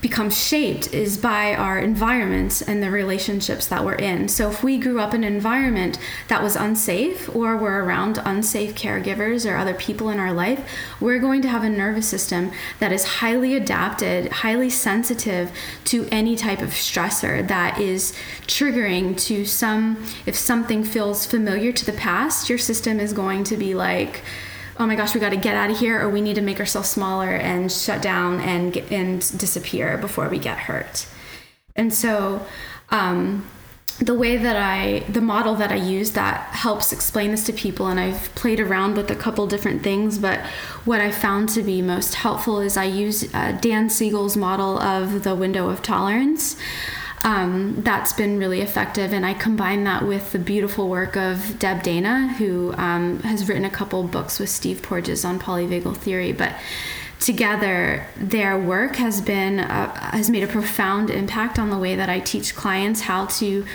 becomes 0.00 0.40
shaped 0.40 0.92
is 0.94 1.18
by 1.18 1.54
our 1.54 1.78
environments 1.78 2.62
and 2.62 2.82
the 2.82 2.90
relationships 2.90 3.66
that 3.66 3.84
we're 3.84 3.94
in. 3.94 4.28
So 4.28 4.50
if 4.50 4.64
we 4.64 4.78
grew 4.78 5.00
up 5.00 5.12
in 5.12 5.22
an 5.22 5.34
environment 5.34 5.98
that 6.28 6.42
was 6.42 6.56
unsafe 6.56 7.34
or 7.34 7.56
we're 7.56 7.84
around 7.84 8.18
unsafe 8.24 8.74
caregivers 8.74 9.50
or 9.50 9.56
other 9.56 9.74
people 9.74 10.08
in 10.08 10.18
our 10.18 10.32
life, 10.32 10.66
we're 10.98 11.18
going 11.18 11.42
to 11.42 11.48
have 11.48 11.62
a 11.62 11.68
nervous 11.68 12.08
system 12.08 12.52
that 12.78 12.90
is 12.90 13.04
highly 13.04 13.54
adapted, 13.54 14.32
highly 14.32 14.70
sensitive 14.70 15.52
to 15.84 16.08
any 16.10 16.36
type 16.36 16.62
of 16.62 16.70
stressor 16.70 17.46
that 17.46 17.78
is 17.78 18.14
triggering 18.46 19.18
to 19.26 19.44
some 19.44 20.02
if 20.24 20.36
something 20.36 20.84
feels 20.84 21.26
familiar 21.26 21.72
to 21.72 21.84
the 21.84 21.92
past, 21.92 22.48
your 22.48 22.58
system 22.58 22.98
is 22.98 23.12
going 23.12 23.44
to 23.44 23.56
be 23.56 23.74
like 23.74 24.22
oh 24.78 24.86
my 24.86 24.96
gosh, 24.96 25.14
we 25.14 25.20
got 25.20 25.30
to 25.30 25.36
get 25.36 25.54
out 25.54 25.70
of 25.70 25.78
here, 25.78 26.00
or 26.00 26.08
we 26.08 26.20
need 26.20 26.34
to 26.34 26.42
make 26.42 26.60
ourselves 26.60 26.88
smaller 26.88 27.30
and 27.30 27.70
shut 27.70 28.02
down 28.02 28.40
and 28.40 28.72
get, 28.72 28.90
and 28.92 29.20
disappear 29.38 29.96
before 29.98 30.28
we 30.28 30.38
get 30.38 30.58
hurt. 30.58 31.06
And 31.74 31.92
so, 31.92 32.46
um, 32.90 33.46
the 33.98 34.14
way 34.14 34.36
that 34.36 34.56
I, 34.56 35.10
the 35.10 35.22
model 35.22 35.54
that 35.54 35.72
I 35.72 35.76
use 35.76 36.12
that 36.12 36.50
helps 36.50 36.92
explain 36.92 37.30
this 37.30 37.44
to 37.44 37.52
people, 37.52 37.86
and 37.86 37.98
I've 37.98 38.34
played 38.34 38.60
around 38.60 38.96
with 38.96 39.10
a 39.10 39.16
couple 39.16 39.46
different 39.46 39.82
things, 39.82 40.18
but 40.18 40.40
what 40.84 41.00
I 41.00 41.10
found 41.10 41.48
to 41.50 41.62
be 41.62 41.80
most 41.80 42.14
helpful 42.16 42.60
is 42.60 42.76
I 42.76 42.84
use 42.84 43.32
uh, 43.34 43.52
Dan 43.52 43.88
Siegel's 43.88 44.36
model 44.36 44.78
of 44.78 45.22
the 45.22 45.34
window 45.34 45.70
of 45.70 45.80
tolerance 45.80 46.56
um, 47.26 47.82
that's 47.82 48.12
been 48.12 48.38
really 48.38 48.60
effective. 48.60 49.12
And 49.12 49.26
I 49.26 49.34
combine 49.34 49.82
that 49.82 50.06
with 50.06 50.30
the 50.30 50.38
beautiful 50.38 50.88
work 50.88 51.16
of 51.16 51.58
Deb 51.58 51.82
Dana, 51.82 52.28
who 52.38 52.72
um, 52.74 53.18
has 53.20 53.48
written 53.48 53.64
a 53.64 53.70
couple 53.70 54.04
books 54.04 54.38
with 54.38 54.48
Steve 54.48 54.80
Porges 54.80 55.24
on 55.24 55.40
polyvagal 55.40 55.96
theory. 55.96 56.30
But 56.30 56.54
together, 57.18 58.06
their 58.16 58.56
work 58.56 58.94
has 58.96 59.20
been 59.20 59.58
uh, 59.58 59.92
has 60.12 60.30
made 60.30 60.44
a 60.44 60.46
profound 60.46 61.10
impact 61.10 61.58
on 61.58 61.68
the 61.68 61.78
way 61.78 61.96
that 61.96 62.08
I 62.08 62.20
teach 62.20 62.54
clients 62.54 63.00
how 63.00 63.26
to 63.26 63.66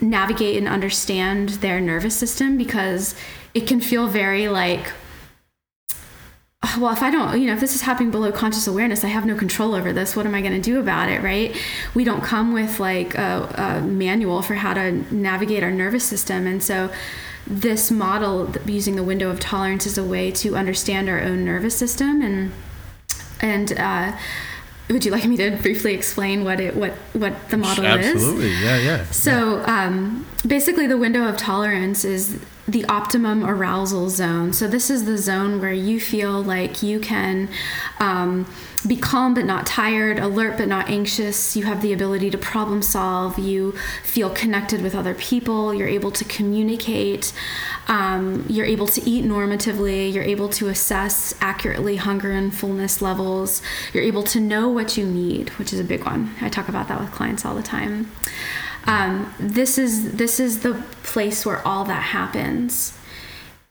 navigate 0.00 0.56
and 0.56 0.66
understand 0.66 1.50
their 1.50 1.82
nervous 1.82 2.16
system 2.16 2.56
because 2.56 3.14
it 3.52 3.66
can 3.66 3.80
feel 3.82 4.06
very 4.06 4.48
like 4.48 4.92
well, 6.78 6.92
if 6.92 7.02
I 7.02 7.10
don't, 7.10 7.40
you 7.40 7.46
know, 7.46 7.54
if 7.54 7.60
this 7.60 7.74
is 7.74 7.82
happening 7.82 8.10
below 8.10 8.32
conscious 8.32 8.66
awareness, 8.66 9.04
I 9.04 9.08
have 9.08 9.24
no 9.24 9.36
control 9.36 9.74
over 9.74 9.92
this. 9.92 10.16
What 10.16 10.26
am 10.26 10.34
I 10.34 10.40
going 10.40 10.54
to 10.54 10.60
do 10.60 10.80
about 10.80 11.08
it, 11.08 11.22
right? 11.22 11.56
We 11.94 12.02
don't 12.04 12.22
come 12.22 12.52
with 12.52 12.80
like 12.80 13.14
a, 13.14 13.80
a, 13.80 13.86
manual 13.86 14.42
for 14.42 14.54
how 14.54 14.74
to 14.74 14.92
navigate 15.14 15.62
our 15.62 15.70
nervous 15.70 16.04
system. 16.04 16.46
And 16.46 16.62
so, 16.62 16.90
this 17.46 17.90
model 17.90 18.52
using 18.66 18.96
the 18.96 19.02
window 19.02 19.30
of 19.30 19.40
tolerance 19.40 19.86
is 19.86 19.96
a 19.96 20.04
way 20.04 20.30
to 20.32 20.54
understand 20.54 21.08
our 21.08 21.20
own 21.20 21.44
nervous 21.44 21.76
system. 21.76 22.20
And, 22.20 22.52
and, 23.40 23.72
uh, 23.78 24.16
would 24.90 25.04
you 25.04 25.10
like 25.10 25.24
me 25.26 25.36
to 25.36 25.52
briefly 25.62 25.94
explain 25.94 26.44
what 26.44 26.60
it 26.60 26.74
what 26.74 26.92
what 27.12 27.50
the 27.50 27.58
model 27.58 27.84
Absolutely. 27.84 28.08
is? 28.08 28.14
Absolutely, 28.14 28.50
yeah, 28.52 28.78
yeah. 28.78 29.04
So 29.10 29.62
um, 29.66 30.26
basically, 30.46 30.86
the 30.86 30.96
window 30.96 31.28
of 31.28 31.36
tolerance 31.36 32.06
is 32.06 32.40
the 32.68 32.84
optimum 32.84 33.44
arousal 33.44 34.10
zone. 34.10 34.52
So 34.52 34.68
this 34.68 34.90
is 34.90 35.06
the 35.06 35.16
zone 35.16 35.58
where 35.58 35.72
you 35.72 35.98
feel 35.98 36.42
like 36.42 36.82
you 36.82 37.00
can 37.00 37.48
um, 37.98 38.46
be 38.86 38.94
calm 38.94 39.32
but 39.32 39.46
not 39.46 39.66
tired, 39.66 40.18
alert 40.18 40.58
but 40.58 40.68
not 40.68 40.90
anxious. 40.90 41.56
You 41.56 41.64
have 41.64 41.80
the 41.80 41.94
ability 41.94 42.28
to 42.30 42.36
problem 42.36 42.82
solve. 42.82 43.38
You 43.38 43.72
feel 44.04 44.28
connected 44.28 44.82
with 44.82 44.94
other 44.94 45.14
people. 45.14 45.72
You're 45.72 45.88
able 45.88 46.10
to 46.10 46.24
communicate. 46.26 47.32
Um, 47.88 48.44
you're 48.50 48.66
able 48.66 48.86
to 48.88 49.08
eat 49.08 49.24
normatively. 49.24 50.12
You're 50.12 50.22
able 50.22 50.50
to 50.50 50.68
assess 50.68 51.34
accurately 51.40 51.96
hunger 51.96 52.32
and 52.32 52.54
fullness 52.54 53.00
levels. 53.00 53.62
You're 53.94 54.04
able 54.04 54.24
to 54.24 54.40
know 54.40 54.68
what 54.68 54.98
you 54.98 55.06
need, 55.06 55.48
which 55.50 55.72
is 55.72 55.80
a 55.80 55.84
big 55.84 56.04
one. 56.04 56.34
I 56.42 56.50
talk 56.50 56.68
about 56.68 56.88
that 56.88 57.00
with 57.00 57.12
clients 57.12 57.46
all 57.46 57.54
the 57.54 57.62
time. 57.62 58.12
Um, 58.88 59.34
this 59.38 59.76
is 59.76 60.12
this 60.12 60.40
is 60.40 60.60
the 60.60 60.82
place 61.02 61.44
where 61.44 61.64
all 61.66 61.84
that 61.84 62.02
happens. 62.02 62.98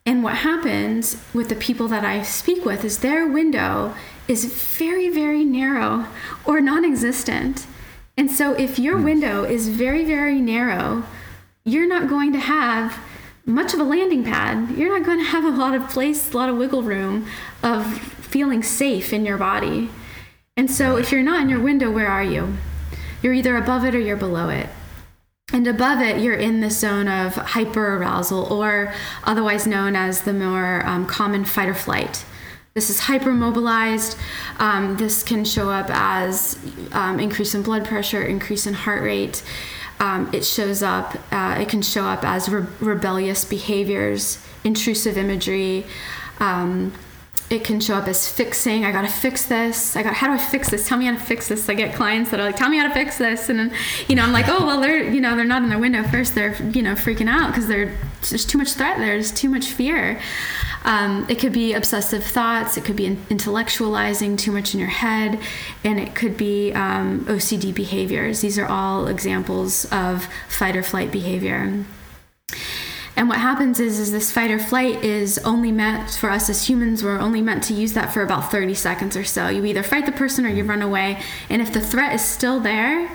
And 0.06 0.24
what 0.24 0.36
happens 0.36 1.22
with 1.34 1.50
the 1.50 1.56
people 1.56 1.90
that 1.90 2.06
I 2.06 2.22
speak 2.22 2.64
with 2.64 2.86
is 2.86 3.00
their 3.00 3.28
window 3.28 3.94
is 4.28 4.46
very, 4.46 5.10
very 5.10 5.44
narrow 5.44 6.06
or 6.46 6.62
non 6.62 6.86
existent. 6.86 7.66
And 8.16 8.32
so, 8.32 8.54
if 8.54 8.78
your 8.78 8.98
hmm. 8.98 9.04
window 9.06 9.44
is 9.44 9.70
very, 9.70 10.06
very 10.06 10.40
narrow, 10.40 11.04
you're 11.66 11.88
not 11.88 12.08
going 12.08 12.32
to 12.34 12.40
have 12.40 13.00
much 13.46 13.74
of 13.74 13.80
a 13.80 13.84
landing 13.84 14.24
pad. 14.24 14.78
You're 14.78 14.98
not 14.98 15.06
going 15.06 15.20
to 15.20 15.32
have 15.32 15.44
a 15.44 15.50
lot 15.50 15.74
of 15.74 15.90
place, 15.90 16.32
a 16.32 16.38
lot 16.38 16.50
of 16.50 16.58
wiggle 16.58 16.84
room 16.84 17.28
of 17.64 17.86
feeling 18.00 18.62
safe 18.62 19.12
in 19.12 19.26
your 19.26 19.38
body. 19.38 19.90
And 20.56 20.70
so, 20.70 20.96
if 20.96 21.12
you're 21.12 21.24
not 21.24 21.42
in 21.42 21.50
your 21.50 21.60
window, 21.60 21.90
where 21.90 22.08
are 22.08 22.24
you? 22.24 22.58
You're 23.24 23.34
either 23.34 23.58
above 23.58 23.84
it 23.84 23.96
or 23.96 24.00
you're 24.00 24.16
below 24.16 24.50
it. 24.50 24.70
And 25.54 25.66
above 25.66 26.02
it, 26.02 26.22
you're 26.22 26.36
in 26.36 26.60
the 26.60 26.70
zone 26.70 27.08
of 27.08 27.36
hyperarousal, 27.36 28.52
or 28.52 28.94
otherwise 29.24 29.66
known 29.66 29.96
as 29.96 30.22
the 30.22 30.34
more 30.34 30.86
um, 30.86 31.06
common 31.06 31.46
fight 31.46 31.70
or 31.70 31.74
flight. 31.74 32.26
This 32.74 32.90
is 32.90 33.00
hypermobilized. 33.02 34.20
Um, 34.60 34.98
this 34.98 35.24
can 35.24 35.46
show 35.46 35.70
up 35.70 35.88
as 35.90 36.60
um, 36.92 37.20
increase 37.20 37.56
in 37.56 37.64
blood 37.64 37.86
pressure, 37.86 38.22
increase 38.22 38.68
in 38.68 38.74
heart 38.74 39.02
rate. 39.02 39.42
Um, 40.00 40.30
it 40.34 40.46
shows 40.46 40.84
up. 40.84 41.16
Uh, 41.32 41.56
it 41.60 41.70
can 41.70 41.82
show 41.82 42.04
up 42.04 42.24
as 42.24 42.50
re- 42.50 42.68
rebellious 42.80 43.46
behaviors, 43.46 44.46
intrusive 44.64 45.18
imagery, 45.18 45.86
um, 46.40 46.94
it 47.50 47.64
can 47.64 47.80
show 47.80 47.96
up 47.96 48.08
as 48.08 48.28
fixing. 48.28 48.84
I 48.84 48.92
gotta 48.92 49.08
fix 49.08 49.46
this. 49.46 49.96
I 49.96 50.04
got 50.04 50.14
how 50.14 50.28
do 50.28 50.34
I 50.34 50.38
fix 50.38 50.70
this? 50.70 50.88
Tell 50.88 50.98
me 50.98 51.06
how 51.06 51.14
to 51.14 51.20
fix 51.20 51.48
this. 51.48 51.70
I 51.70 51.76
get 51.76 51.96
clients 51.96 52.32
that 52.32 52.40
are 52.40 52.44
like, 52.44 52.58
tell 52.58 52.70
me 52.70 52.78
how 52.78 52.88
to 52.88 52.94
fix 52.94 53.18
this, 53.18 53.48
and 53.48 53.58
then 53.58 53.74
you 54.08 54.16
know 54.16 54.24
I'm 54.24 54.34
like, 54.34 54.48
oh 54.50 54.66
well, 54.66 54.82
they're 54.82 55.04
you 55.04 55.22
know 55.22 55.36
they're 55.36 55.46
not 55.46 55.64
in 55.64 55.70
their 55.70 55.80
window 55.80 56.04
first. 56.04 56.36
They're 56.36 56.62
you 56.62 56.82
know 56.82 56.94
freaking 56.94 57.30
out 57.30 57.48
because 57.48 57.68
there's 57.68 58.46
too 58.46 58.58
much 58.58 58.74
threat. 58.74 58.98
There's 58.98 59.32
too 59.32 59.50
much 59.50 59.68
fear. 59.68 60.20
Um, 60.84 61.26
it 61.30 61.40
could 61.40 61.54
be 61.54 61.74
obsessive 61.74 62.24
thoughts. 62.24 62.78
It 62.78 62.84
could 62.84 62.96
be 62.96 63.10
intellectualizing 63.30 64.38
too 64.38 64.52
much 64.52 64.74
in 64.74 64.80
your 64.80 64.90
head, 64.90 65.40
and 65.84 66.00
it 66.00 66.16
could 66.16 66.36
be 66.36 66.74
um, 66.74 67.26
OCD 67.26 67.74
behaviors. 67.74 68.42
These 68.42 68.60
are 68.60 68.68
all 68.68 69.08
examples 69.08 69.86
of 69.92 70.28
fight 70.50 70.76
or 70.76 70.84
flight 70.84 71.12
behavior. 71.12 71.86
And 73.18 73.28
what 73.28 73.40
happens 73.40 73.80
is, 73.80 74.00
is 74.00 74.12
this 74.12 74.32
fight 74.32 74.52
or 74.52 74.60
flight 74.60 75.04
is 75.04 75.40
only 75.40 75.72
meant 75.72 76.12
for 76.12 76.30
us 76.30 76.52
as 76.52 76.70
humans. 76.70 77.04
We're 77.04 77.18
only 77.18 77.42
meant 77.42 77.64
to 77.64 77.74
use 77.74 77.94
that 77.94 78.14
for 78.14 78.22
about 78.22 78.52
30 78.52 78.76
seconds 78.76 79.18
or 79.18 79.24
so. 79.24 79.48
You 79.48 79.66
either 79.66 79.82
fight 79.82 80.06
the 80.06 80.12
person 80.12 80.46
or 80.46 80.50
you 80.50 80.64
run 80.64 80.84
away. 80.84 81.20
And 81.50 81.60
if 81.60 81.74
the 81.74 81.82
threat 81.82 82.14
is 82.14 82.22
still 82.22 82.60
there, 82.60 83.10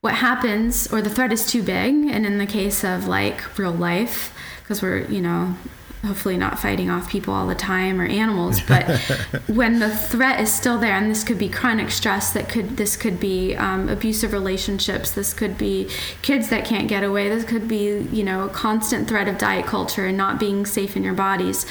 what 0.00 0.14
happens, 0.14 0.92
or 0.92 1.02
the 1.02 1.10
threat 1.10 1.32
is 1.32 1.44
too 1.44 1.62
big, 1.62 1.94
and 2.06 2.24
in 2.24 2.38
the 2.38 2.46
case 2.46 2.84
of 2.84 3.08
like 3.08 3.58
real 3.58 3.72
life, 3.72 4.32
because 4.62 4.80
we're, 4.80 5.06
you 5.06 5.20
know, 5.20 5.56
hopefully 6.04 6.36
not 6.36 6.58
fighting 6.58 6.90
off 6.90 7.08
people 7.08 7.32
all 7.32 7.46
the 7.46 7.54
time 7.54 8.00
or 8.00 8.04
animals 8.04 8.60
but 8.62 8.98
when 9.46 9.78
the 9.78 9.88
threat 9.88 10.40
is 10.40 10.52
still 10.52 10.78
there 10.78 10.94
and 10.94 11.10
this 11.10 11.22
could 11.22 11.38
be 11.38 11.48
chronic 11.48 11.90
stress 11.90 12.32
that 12.32 12.48
could 12.48 12.76
this 12.76 12.96
could 12.96 13.20
be 13.20 13.54
um, 13.54 13.88
abusive 13.88 14.32
relationships 14.32 15.12
this 15.12 15.32
could 15.32 15.56
be 15.56 15.88
kids 16.20 16.48
that 16.48 16.64
can't 16.64 16.88
get 16.88 17.04
away 17.04 17.28
this 17.28 17.44
could 17.44 17.68
be 17.68 18.00
you 18.12 18.24
know 18.24 18.44
a 18.44 18.48
constant 18.48 19.08
threat 19.08 19.28
of 19.28 19.38
diet 19.38 19.64
culture 19.64 20.06
and 20.06 20.16
not 20.16 20.40
being 20.40 20.66
safe 20.66 20.96
in 20.96 21.04
your 21.04 21.14
bodies 21.14 21.66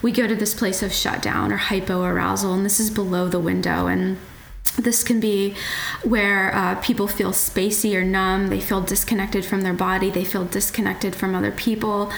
we 0.00 0.10
go 0.12 0.26
to 0.26 0.34
this 0.34 0.54
place 0.54 0.82
of 0.82 0.92
shutdown 0.92 1.52
or 1.52 1.58
hypoarousal 1.58 2.54
and 2.54 2.64
this 2.64 2.80
is 2.80 2.90
below 2.90 3.28
the 3.28 3.40
window 3.40 3.86
and 3.86 4.16
this 4.76 5.02
can 5.02 5.20
be 5.20 5.54
where 6.02 6.54
uh, 6.54 6.74
people 6.76 7.06
feel 7.06 7.30
spacey 7.30 7.94
or 7.94 8.04
numb, 8.04 8.48
they 8.48 8.60
feel 8.60 8.80
disconnected 8.80 9.44
from 9.44 9.62
their 9.62 9.74
body, 9.74 10.10
they 10.10 10.24
feel 10.24 10.44
disconnected 10.44 11.14
from 11.14 11.34
other 11.34 11.52
people. 11.52 12.12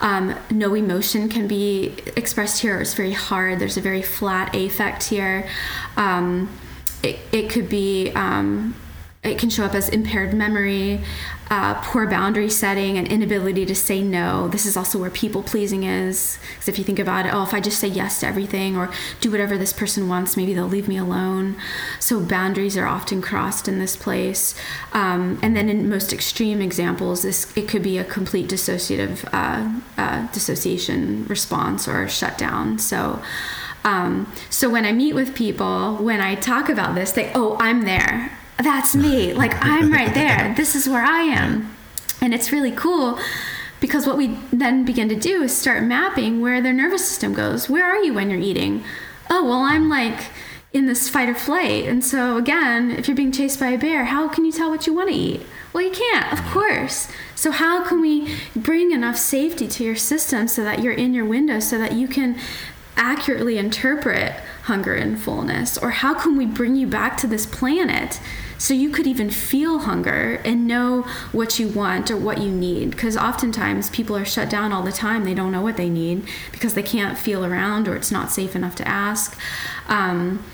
Um, 0.00 0.34
no 0.50 0.74
emotion 0.74 1.28
can 1.28 1.46
be 1.46 1.94
expressed 2.16 2.62
here, 2.62 2.80
it's 2.80 2.94
very 2.94 3.12
hard. 3.12 3.58
There's 3.58 3.76
a 3.76 3.80
very 3.82 4.02
flat 4.02 4.54
affect 4.54 5.04
here. 5.04 5.48
Um, 5.96 6.50
it, 7.02 7.18
it 7.32 7.50
could 7.50 7.68
be 7.68 8.10
um, 8.12 8.74
it 9.28 9.38
can 9.38 9.50
show 9.50 9.64
up 9.64 9.74
as 9.74 9.88
impaired 9.88 10.34
memory, 10.34 11.00
uh, 11.50 11.74
poor 11.82 12.06
boundary 12.06 12.50
setting, 12.50 12.98
and 12.98 13.08
inability 13.08 13.64
to 13.66 13.74
say 13.74 14.02
no. 14.02 14.48
This 14.48 14.66
is 14.66 14.76
also 14.76 14.98
where 14.98 15.10
people 15.10 15.42
pleasing 15.42 15.84
is. 15.84 16.38
Because 16.50 16.68
if 16.68 16.78
you 16.78 16.84
think 16.84 16.98
about 16.98 17.26
it, 17.26 17.32
oh, 17.32 17.42
if 17.42 17.54
I 17.54 17.60
just 17.60 17.78
say 17.78 17.88
yes 17.88 18.20
to 18.20 18.26
everything 18.26 18.76
or 18.76 18.90
do 19.20 19.30
whatever 19.30 19.56
this 19.56 19.72
person 19.72 20.08
wants, 20.08 20.36
maybe 20.36 20.52
they'll 20.52 20.66
leave 20.66 20.88
me 20.88 20.98
alone. 20.98 21.56
So 22.00 22.20
boundaries 22.20 22.76
are 22.76 22.86
often 22.86 23.22
crossed 23.22 23.68
in 23.68 23.78
this 23.78 23.96
place. 23.96 24.54
Um, 24.92 25.38
and 25.42 25.56
then 25.56 25.68
in 25.68 25.88
most 25.88 26.12
extreme 26.12 26.60
examples, 26.60 27.22
this 27.22 27.56
it 27.56 27.68
could 27.68 27.82
be 27.82 27.98
a 27.98 28.04
complete 28.04 28.48
dissociative 28.48 29.28
uh, 29.32 29.80
uh, 29.96 30.30
dissociation 30.32 31.26
response 31.26 31.88
or 31.88 32.08
shutdown. 32.08 32.78
So. 32.78 33.22
Um, 33.84 34.30
so 34.50 34.68
when 34.68 34.84
I 34.84 34.92
meet 34.92 35.14
with 35.14 35.36
people, 35.36 35.96
when 35.96 36.20
I 36.20 36.34
talk 36.34 36.68
about 36.68 36.96
this, 36.96 37.12
they, 37.12 37.30
oh, 37.34 37.56
I'm 37.60 37.84
there 37.84 38.37
that's 38.58 38.94
me. 38.94 39.32
Like 39.32 39.54
I'm 39.64 39.92
right 39.92 40.12
there. 40.14 40.54
This 40.56 40.74
is 40.74 40.88
where 40.88 41.02
I 41.02 41.22
am. 41.22 41.74
And 42.20 42.34
it's 42.34 42.52
really 42.52 42.72
cool 42.72 43.18
because 43.80 44.06
what 44.06 44.16
we 44.16 44.38
then 44.52 44.84
begin 44.84 45.08
to 45.08 45.16
do 45.16 45.42
is 45.42 45.56
start 45.56 45.82
mapping 45.84 46.40
where 46.40 46.60
their 46.60 46.72
nervous 46.72 47.06
system 47.06 47.32
goes. 47.32 47.68
Where 47.68 47.84
are 47.84 47.98
you 47.98 48.12
when 48.12 48.30
you're 48.30 48.40
eating? 48.40 48.84
Oh, 49.30 49.44
well, 49.44 49.60
I'm 49.60 49.88
like, 49.88 50.30
in 50.72 50.86
this 50.86 51.08
fight 51.08 51.28
or 51.28 51.34
flight. 51.34 51.86
And 51.86 52.04
so, 52.04 52.36
again, 52.36 52.90
if 52.90 53.08
you're 53.08 53.16
being 53.16 53.32
chased 53.32 53.58
by 53.58 53.68
a 53.68 53.78
bear, 53.78 54.06
how 54.06 54.28
can 54.28 54.44
you 54.44 54.52
tell 54.52 54.70
what 54.70 54.86
you 54.86 54.94
want 54.94 55.08
to 55.08 55.14
eat? 55.14 55.46
Well, 55.72 55.82
you 55.82 55.90
can't, 55.90 56.32
of 56.32 56.40
mm. 56.40 56.52
course. 56.52 57.08
So, 57.34 57.50
how 57.50 57.84
can 57.84 58.00
we 58.00 58.34
bring 58.54 58.92
enough 58.92 59.16
safety 59.16 59.66
to 59.68 59.84
your 59.84 59.96
system 59.96 60.46
so 60.48 60.62
that 60.64 60.80
you're 60.80 60.92
in 60.92 61.14
your 61.14 61.24
window 61.24 61.60
so 61.60 61.78
that 61.78 61.92
you 61.92 62.06
can 62.06 62.38
accurately 62.96 63.56
interpret 63.56 64.34
hunger 64.64 64.94
and 64.94 65.18
fullness? 65.18 65.78
Or 65.78 65.90
how 65.90 66.14
can 66.14 66.36
we 66.36 66.44
bring 66.44 66.76
you 66.76 66.86
back 66.86 67.16
to 67.18 67.26
this 67.26 67.46
planet 67.46 68.20
so 68.58 68.74
you 68.74 68.90
could 68.90 69.06
even 69.06 69.30
feel 69.30 69.80
hunger 69.80 70.40
and 70.44 70.66
know 70.66 71.02
what 71.32 71.58
you 71.58 71.68
want 71.68 72.10
or 72.10 72.16
what 72.16 72.38
you 72.38 72.50
need? 72.50 72.90
Because 72.90 73.16
oftentimes 73.16 73.88
people 73.90 74.16
are 74.16 74.24
shut 74.24 74.50
down 74.50 74.72
all 74.72 74.82
the 74.82 74.92
time. 74.92 75.24
They 75.24 75.34
don't 75.34 75.52
know 75.52 75.62
what 75.62 75.76
they 75.76 75.88
need 75.88 76.26
because 76.50 76.74
they 76.74 76.82
can't 76.82 77.16
feel 77.16 77.44
around 77.44 77.86
or 77.86 77.94
it's 77.94 78.10
not 78.10 78.30
safe 78.30 78.56
enough 78.56 78.74
to 78.76 78.88
ask. 78.88 79.38
Um, 79.88 80.44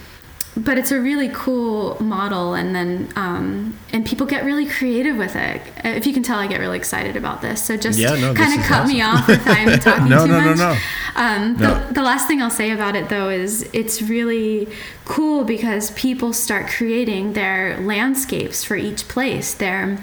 but 0.56 0.78
it's 0.78 0.92
a 0.92 1.00
really 1.00 1.28
cool 1.32 2.00
model 2.00 2.54
and 2.54 2.74
then 2.76 3.08
um, 3.16 3.76
and 3.92 4.06
people 4.06 4.24
get 4.26 4.44
really 4.44 4.66
creative 4.66 5.16
with 5.16 5.34
it 5.34 5.60
if 5.84 6.06
you 6.06 6.12
can 6.12 6.22
tell 6.22 6.38
i 6.38 6.46
get 6.46 6.60
really 6.60 6.76
excited 6.78 7.16
about 7.16 7.42
this 7.42 7.62
so 7.62 7.76
just 7.76 7.98
Yeah, 7.98 8.14
no, 8.14 8.32
kind 8.34 8.58
of 8.58 8.64
cut 8.66 8.82
awesome. 8.82 8.96
me 8.96 9.02
off 9.02 9.28
if 9.28 9.46
i'm 9.46 9.78
talking 9.80 10.08
No, 10.08 10.24
too 10.26 10.32
no, 10.32 10.40
no, 10.40 10.46
much 10.54 10.58
no. 10.58 10.76
Um, 11.16 11.56
No. 11.56 11.74
the, 11.88 11.94
the 11.94 12.02
last 12.02 12.28
thing 12.28 12.40
i'll 12.40 12.50
say 12.50 12.70
about 12.70 12.94
it 12.94 13.08
though 13.08 13.30
is 13.30 13.68
it's 13.72 14.00
really 14.02 14.68
cool 15.04 15.44
because 15.44 15.90
people 15.92 16.32
start 16.32 16.68
creating 16.68 17.32
their 17.32 17.78
landscapes 17.80 18.62
for 18.62 18.76
each 18.76 19.08
place 19.08 19.54
their 19.54 19.98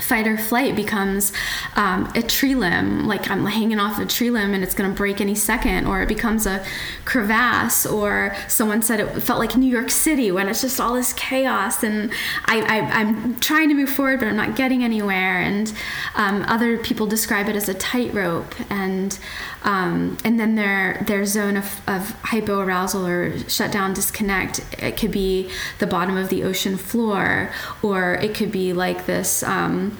fight 0.00 0.26
or 0.26 0.36
flight 0.36 0.74
becomes 0.74 1.32
um, 1.76 2.10
a 2.14 2.22
tree 2.22 2.54
limb 2.54 3.06
like 3.06 3.30
i'm 3.30 3.46
hanging 3.46 3.78
off 3.78 3.98
a 3.98 4.06
tree 4.06 4.30
limb 4.30 4.52
and 4.52 4.64
it's 4.64 4.74
going 4.74 4.90
to 4.90 4.96
break 4.96 5.20
any 5.20 5.34
second 5.34 5.86
or 5.86 6.02
it 6.02 6.08
becomes 6.08 6.46
a 6.46 6.64
crevasse 7.04 7.86
or 7.86 8.34
someone 8.48 8.82
said 8.82 9.00
it 9.00 9.22
felt 9.22 9.38
like 9.38 9.56
new 9.56 9.70
york 9.70 9.90
city 9.90 10.30
when 10.32 10.48
it's 10.48 10.60
just 10.60 10.80
all 10.80 10.94
this 10.94 11.12
chaos 11.12 11.82
and 11.82 12.12
I, 12.46 12.80
i'm 12.80 13.38
trying 13.40 13.68
to 13.68 13.74
move 13.74 13.90
forward 13.90 14.20
but 14.20 14.28
i'm 14.28 14.36
not 14.36 14.56
getting 14.56 14.82
anywhere 14.82 15.40
and 15.40 15.72
um, 16.16 16.42
other 16.48 16.78
people 16.78 17.06
describe 17.06 17.48
it 17.48 17.56
as 17.56 17.68
a 17.68 17.74
tightrope 17.74 18.54
and 18.70 19.18
um, 19.64 20.16
and 20.24 20.38
then 20.38 20.54
their 20.56 21.02
their 21.06 21.24
zone 21.24 21.56
of, 21.56 21.80
of 21.88 22.14
hypoarousal 22.22 23.06
or 23.08 23.38
shutdown 23.48 23.92
disconnect 23.94 24.60
it 24.78 24.96
could 24.96 25.10
be 25.10 25.50
the 25.78 25.86
bottom 25.86 26.16
of 26.16 26.28
the 26.28 26.42
ocean 26.44 26.76
floor 26.76 27.50
or 27.82 28.14
it 28.14 28.34
could 28.34 28.52
be 28.52 28.72
like 28.72 29.06
this 29.06 29.42
um, 29.42 29.96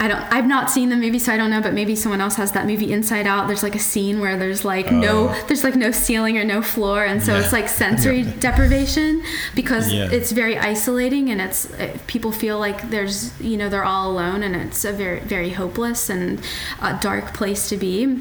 I 0.00 0.08
don't 0.08 0.20
I've 0.32 0.46
not 0.46 0.70
seen 0.70 0.88
the 0.90 0.96
movie 0.96 1.20
so 1.20 1.32
I 1.32 1.36
don't 1.36 1.50
know 1.50 1.60
but 1.60 1.72
maybe 1.72 1.94
someone 1.94 2.20
else 2.20 2.34
has 2.34 2.50
that 2.52 2.66
movie 2.66 2.92
Inside 2.92 3.26
Out 3.28 3.46
there's 3.46 3.62
like 3.62 3.76
a 3.76 3.80
scene 3.80 4.18
where 4.20 4.36
there's 4.36 4.64
like 4.64 4.90
no 4.90 5.28
there's 5.46 5.62
like 5.62 5.76
no 5.76 5.92
ceiling 5.92 6.36
or 6.36 6.44
no 6.44 6.62
floor 6.62 7.04
and 7.04 7.22
so 7.22 7.32
Yeah. 7.32 7.42
it's 7.42 7.52
like 7.52 7.68
sensory 7.68 8.22
deprivation 8.40 9.22
because 9.54 9.92
Yeah. 9.92 10.08
it's 10.10 10.32
very 10.32 10.58
isolating 10.58 11.30
and 11.30 11.40
it's 11.40 11.72
uh, 11.74 11.96
people 12.08 12.32
feel 12.32 12.58
like 12.58 12.90
there's 12.90 13.38
you 13.40 13.56
know 13.56 13.68
they're 13.68 13.84
all 13.84 14.10
alone 14.10 14.42
and 14.42 14.56
it's 14.56 14.84
a 14.84 14.92
very 14.92 15.20
very 15.20 15.50
hopeless 15.50 16.10
and 16.10 16.40
a 16.82 16.98
dark 17.00 17.32
place 17.32 17.68
to 17.68 17.76
be 17.76 18.18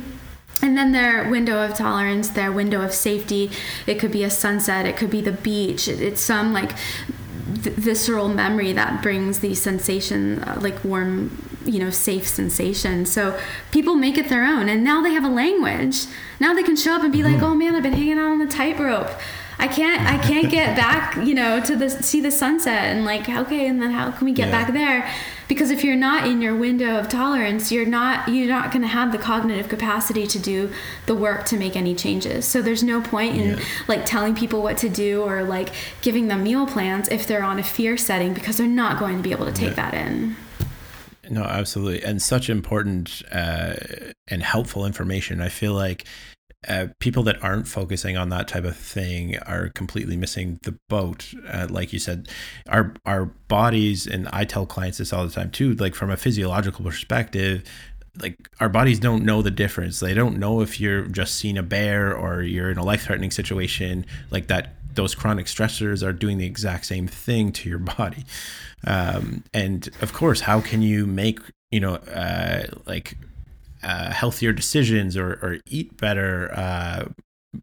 and 0.63 0.77
then 0.77 0.93
their 0.93 1.29
window 1.29 1.61
of 1.61 1.75
tolerance, 1.75 2.29
their 2.29 2.49
window 2.49 2.81
of 2.81 2.93
safety, 2.93 3.51
it 3.85 3.99
could 3.99 4.13
be 4.13 4.23
a 4.23 4.29
sunset, 4.29 4.85
it 4.85 4.95
could 4.95 5.09
be 5.09 5.19
the 5.19 5.33
beach. 5.33 5.89
It, 5.89 6.01
it's 6.01 6.21
some 6.21 6.53
like 6.53 6.71
v- 6.71 7.71
visceral 7.71 8.29
memory 8.29 8.71
that 8.71 9.03
brings 9.03 9.39
the 9.39 9.55
sensation, 9.55 10.41
uh, 10.43 10.57
like 10.61 10.81
warm, 10.85 11.37
you 11.65 11.79
know, 11.79 11.89
safe 11.89 12.25
sensation. 12.25 13.05
So 13.05 13.37
people 13.71 13.95
make 13.95 14.17
it 14.17 14.29
their 14.29 14.45
own, 14.45 14.69
and 14.69 14.85
now 14.85 15.01
they 15.03 15.11
have 15.11 15.25
a 15.25 15.29
language. 15.29 16.05
Now 16.39 16.53
they 16.53 16.63
can 16.63 16.77
show 16.77 16.93
up 16.93 17.03
and 17.03 17.11
be 17.11 17.23
like, 17.23 17.41
"Oh 17.41 17.53
man, 17.53 17.75
I've 17.75 17.83
been 17.83 17.91
hanging 17.91 18.17
out 18.17 18.31
on 18.31 18.39
the 18.39 18.47
tightrope." 18.47 19.11
I 19.59 19.67
can't 19.67 20.01
I 20.01 20.17
can't 20.17 20.49
get 20.51 20.75
back, 20.85 21.15
you 21.17 21.33
know, 21.33 21.59
to 21.61 21.75
the 21.75 21.89
see 21.89 22.21
the 22.21 22.31
sunset 22.31 22.85
and 22.95 23.05
like 23.05 23.29
okay, 23.29 23.67
and 23.67 23.81
then 23.81 23.91
how 23.91 24.11
can 24.11 24.25
we 24.25 24.33
get 24.33 24.49
Yeah. 24.49 24.63
back 24.63 24.73
there? 24.73 25.09
Because 25.47 25.69
if 25.71 25.83
you're 25.83 25.95
not 25.97 26.25
in 26.25 26.41
your 26.41 26.55
window 26.55 26.97
of 26.97 27.09
tolerance, 27.09 27.71
you're 27.71 27.85
not 27.85 28.27
you're 28.29 28.47
not 28.47 28.71
going 28.71 28.81
to 28.81 28.87
have 28.87 29.11
the 29.11 29.17
cognitive 29.17 29.67
capacity 29.69 30.25
to 30.27 30.39
do 30.39 30.71
the 31.05 31.13
work 31.15 31.45
to 31.45 31.57
make 31.57 31.75
any 31.75 31.93
changes. 31.93 32.45
So 32.45 32.61
there's 32.61 32.81
no 32.83 33.01
point 33.01 33.35
in 33.37 33.57
Yeah. 33.57 33.63
like 33.87 34.05
telling 34.05 34.35
people 34.35 34.61
what 34.63 34.77
to 34.77 34.89
do 34.89 35.21
or 35.21 35.43
like 35.43 35.69
giving 36.01 36.27
them 36.29 36.43
meal 36.43 36.65
plans 36.65 37.07
if 37.09 37.27
they're 37.27 37.43
on 37.43 37.59
a 37.59 37.63
fear 37.63 37.97
setting 37.97 38.33
because 38.33 38.57
they're 38.57 38.67
not 38.67 38.97
going 38.99 39.17
to 39.17 39.23
be 39.23 39.31
able 39.31 39.45
to 39.45 39.51
take 39.53 39.75
that 39.75 39.93
in. 39.93 40.35
No, 41.29 41.43
absolutely, 41.43 42.03
and 42.03 42.21
such 42.21 42.49
important 42.49 43.21
uh, 43.31 43.75
and 44.27 44.43
helpful 44.43 44.85
information. 44.85 45.39
I 45.39 45.47
feel 45.49 45.73
like 45.73 46.05
uh, 46.67 46.87
people 46.99 47.23
that 47.23 47.43
aren't 47.43 47.67
focusing 47.67 48.17
on 48.17 48.29
that 48.29 48.47
type 48.47 48.63
of 48.63 48.77
thing 48.77 49.37
are 49.39 49.69
completely 49.69 50.17
missing 50.17 50.59
the 50.63 50.77
boat. 50.89 51.33
Uh, 51.47 51.67
like 51.69 51.93
you 51.93 51.99
said, 51.99 52.29
our 52.69 52.93
our 53.05 53.25
bodies, 53.25 54.07
and 54.07 54.27
I 54.31 54.45
tell 54.45 54.65
clients 54.65 54.97
this 54.97 55.13
all 55.13 55.25
the 55.25 55.33
time 55.33 55.51
too. 55.51 55.73
Like 55.73 55.95
from 55.95 56.09
a 56.09 56.17
physiological 56.17 56.85
perspective, 56.85 57.63
like 58.19 58.49
our 58.59 58.69
bodies 58.69 58.99
don't 58.99 59.25
know 59.25 59.41
the 59.41 59.51
difference. 59.51 59.99
They 59.99 60.13
don't 60.13 60.37
know 60.37 60.61
if 60.61 60.79
you're 60.79 61.07
just 61.07 61.35
seeing 61.35 61.57
a 61.57 61.63
bear 61.63 62.15
or 62.15 62.41
you're 62.41 62.71
in 62.71 62.77
a 62.77 62.83
life 62.83 63.03
threatening 63.03 63.31
situation 63.31 64.05
like 64.31 64.47
that. 64.47 64.75
Those 64.93 65.15
chronic 65.15 65.47
stressors 65.47 66.05
are 66.05 66.13
doing 66.13 66.37
the 66.37 66.45
exact 66.45 66.85
same 66.85 67.07
thing 67.07 67.51
to 67.53 67.69
your 67.69 67.79
body. 67.97 68.25
Um, 68.85 69.43
and 69.53 69.89
of 70.01 70.13
course, 70.13 70.41
how 70.41 70.61
can 70.61 70.81
you 70.81 71.05
make 71.05 71.39
you 71.71 71.79
know 71.79 71.95
uh, 71.95 72.67
like 72.85 73.17
uh, 73.83 74.11
healthier 74.11 74.53
decisions 74.53 75.17
or, 75.17 75.33
or 75.41 75.57
eat 75.67 75.97
better 75.97 76.51
uh, 76.53 77.05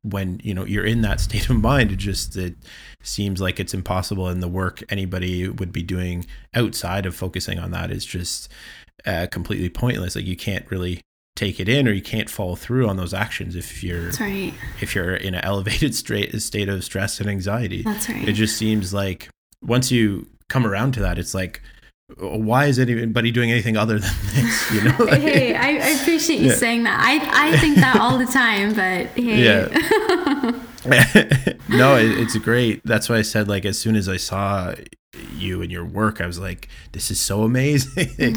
when 0.02 0.40
you 0.44 0.54
know 0.54 0.64
you're 0.64 0.84
in 0.84 1.02
that 1.02 1.20
state 1.26 1.48
of 1.50 1.56
mind? 1.56 1.92
It 1.92 1.96
just 1.96 2.36
it 2.36 2.56
seems 3.02 3.40
like 3.40 3.58
it's 3.60 3.74
impossible, 3.74 4.28
and 4.28 4.42
the 4.42 4.48
work 4.48 4.82
anybody 4.88 5.48
would 5.48 5.72
be 5.72 5.82
doing 5.82 6.26
outside 6.54 7.06
of 7.06 7.14
focusing 7.16 7.58
on 7.58 7.70
that 7.72 7.90
is 7.90 8.04
just 8.04 8.48
uh, 9.06 9.26
completely 9.30 9.68
pointless. 9.68 10.16
Like 10.16 10.26
you 10.26 10.36
can't 10.36 10.70
really 10.70 11.00
take 11.36 11.58
it 11.60 11.68
in, 11.68 11.88
or 11.88 11.92
you 11.92 12.02
can't 12.02 12.28
follow 12.28 12.54
through 12.54 12.88
on 12.88 12.96
those 12.96 13.14
actions 13.14 13.56
if 13.56 13.82
you're 13.82 14.04
That's 14.06 14.20
right. 14.20 14.52
if 14.80 14.94
you're 14.94 15.14
in 15.14 15.34
an 15.34 15.44
elevated 15.44 15.94
straight 16.02 16.38
state 16.42 16.68
of 16.68 16.84
stress 16.84 17.20
and 17.20 17.28
anxiety. 17.28 17.82
That's 17.82 18.08
right. 18.08 18.28
It 18.28 18.32
just 18.32 18.56
seems 18.56 18.92
like 18.92 19.28
once 19.62 19.90
you 19.90 20.26
come 20.48 20.66
around 20.66 20.92
to 20.92 21.00
that, 21.00 21.18
it's 21.18 21.32
like, 21.34 21.62
why 22.18 22.66
is 22.66 22.78
anybody 22.78 23.30
doing 23.30 23.50
anything 23.50 23.76
other 23.76 23.98
than 23.98 24.10
this? 24.34 24.70
You 24.72 24.82
know? 24.84 24.96
Like- 25.04 25.20
hey, 25.20 25.54
I, 25.54 25.68
I 25.68 25.88
appreciate 26.00 26.40
you 26.40 26.48
Yeah. 26.50 26.54
saying 26.56 26.82
that. 26.84 26.98
I, 27.00 27.52
I 27.52 27.56
think 27.58 27.76
that 27.76 27.96
all 27.98 28.18
the 28.18 28.26
time, 28.26 28.70
but 28.74 29.06
hey. 29.16 29.44
Yeah. 29.44 29.68
no, 31.68 31.96
it, 31.96 32.18
it's 32.18 32.36
great. 32.38 32.80
That's 32.84 33.08
why 33.08 33.16
I 33.16 33.22
said 33.22 33.48
like 33.48 33.64
as 33.64 33.78
soon 33.78 33.96
as 33.96 34.08
I 34.08 34.16
saw 34.16 34.74
you 35.36 35.60
and 35.62 35.70
your 35.70 35.84
work, 35.84 36.20
I 36.20 36.26
was 36.26 36.38
like, 36.38 36.68
this 36.92 37.10
is 37.10 37.20
so 37.20 37.42
amazing. 37.42 38.36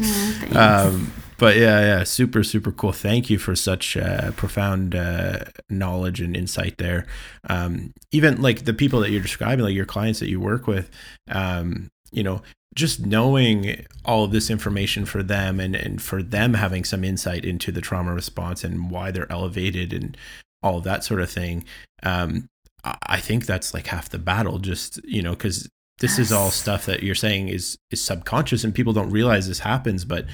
um, 0.54 1.12
but 1.38 1.56
yeah, 1.56 1.80
yeah, 1.80 2.04
super, 2.04 2.44
super 2.44 2.70
cool. 2.72 2.92
Thank 2.92 3.28
you 3.30 3.38
for 3.38 3.56
such 3.56 3.96
uh, 3.96 4.30
profound 4.32 4.94
uh, 4.94 5.40
knowledge 5.68 6.20
and 6.20 6.36
insight 6.36 6.78
there. 6.78 7.06
Um, 7.48 7.92
even 8.12 8.40
like 8.42 8.64
the 8.66 8.74
people 8.74 9.00
that 9.00 9.10
you're 9.10 9.22
describing, 9.22 9.64
like 9.64 9.74
your 9.74 9.84
clients 9.86 10.20
that 10.20 10.28
you 10.28 10.38
work 10.40 10.66
with, 10.66 10.90
um, 11.30 11.90
you 12.14 12.22
know, 12.22 12.42
just 12.74 13.04
knowing 13.04 13.84
all 14.04 14.24
of 14.24 14.32
this 14.32 14.50
information 14.50 15.04
for 15.04 15.22
them 15.22 15.60
and, 15.60 15.76
and 15.76 16.02
for 16.02 16.22
them 16.22 16.54
having 16.54 16.84
some 16.84 17.04
insight 17.04 17.44
into 17.44 17.70
the 17.70 17.80
trauma 17.80 18.12
response 18.12 18.64
and 18.64 18.90
why 18.90 19.10
they're 19.10 19.30
elevated 19.30 19.92
and 19.92 20.16
all 20.62 20.78
of 20.78 20.84
that 20.84 21.04
sort 21.04 21.20
of 21.20 21.30
thing. 21.30 21.64
Um, 22.02 22.48
I 22.84 22.96
I 23.06 23.20
think 23.20 23.46
that's 23.46 23.72
like 23.74 23.86
half 23.88 24.08
the 24.08 24.18
battle, 24.18 24.58
just, 24.58 25.00
you 25.04 25.22
know, 25.22 25.30
because 25.30 25.68
this 26.00 26.18
is 26.18 26.32
all 26.32 26.50
stuff 26.50 26.86
that 26.86 27.02
you're 27.02 27.14
saying 27.14 27.48
is 27.48 27.78
is 27.90 28.02
subconscious 28.02 28.64
and 28.64 28.74
people 28.74 28.92
don't 28.92 29.10
realize 29.10 29.46
this 29.46 29.60
happens, 29.60 30.04
but 30.04 30.26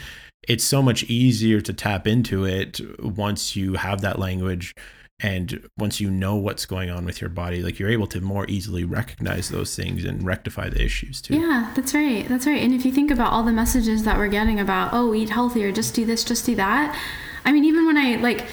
it's 0.49 0.65
so 0.65 0.83
much 0.83 1.05
easier 1.05 1.61
to 1.61 1.73
tap 1.73 2.07
into 2.07 2.45
it 2.45 2.81
once 2.99 3.55
you 3.57 3.75
have 3.75 4.01
that 4.01 4.19
language 4.19 4.75
and 5.23 5.69
once 5.77 6.01
you 6.01 6.11
know 6.11 6.37
what's 6.37 6.65
going 6.67 6.91
on 6.91 7.05
with 7.05 7.21
your 7.21 7.31
body 7.31 7.63
like 7.63 7.79
you're 7.79 7.91
able 7.91 8.07
to 8.07 8.21
more 8.21 8.47
easily 8.49 8.85
recognize 8.85 9.49
those 9.51 9.75
things 9.77 10.05
and 10.05 10.25
rectify 10.25 10.69
the 10.69 10.83
issues 10.83 11.21
too 11.21 11.35
Yeah, 11.39 11.71
that's 11.75 11.93
right. 11.95 12.27
That's 12.29 12.47
right. 12.47 12.63
And 12.63 12.73
if 12.75 12.85
you 12.87 12.93
think 12.93 13.11
about 13.11 13.33
all 13.33 13.43
the 13.43 13.53
messages 13.53 14.05
that 14.05 14.17
we're 14.17 14.29
getting 14.29 14.59
about, 14.61 14.91
oh, 14.93 15.15
eat 15.15 15.31
healthier, 15.31 15.73
just 15.73 15.95
do 15.95 16.05
this, 16.05 16.25
just 16.25 16.47
do 16.47 16.55
that. 16.57 16.99
I 17.45 17.53
mean, 17.53 17.65
even 17.65 17.87
when 17.87 17.97
I 17.97 18.17
like 18.17 18.47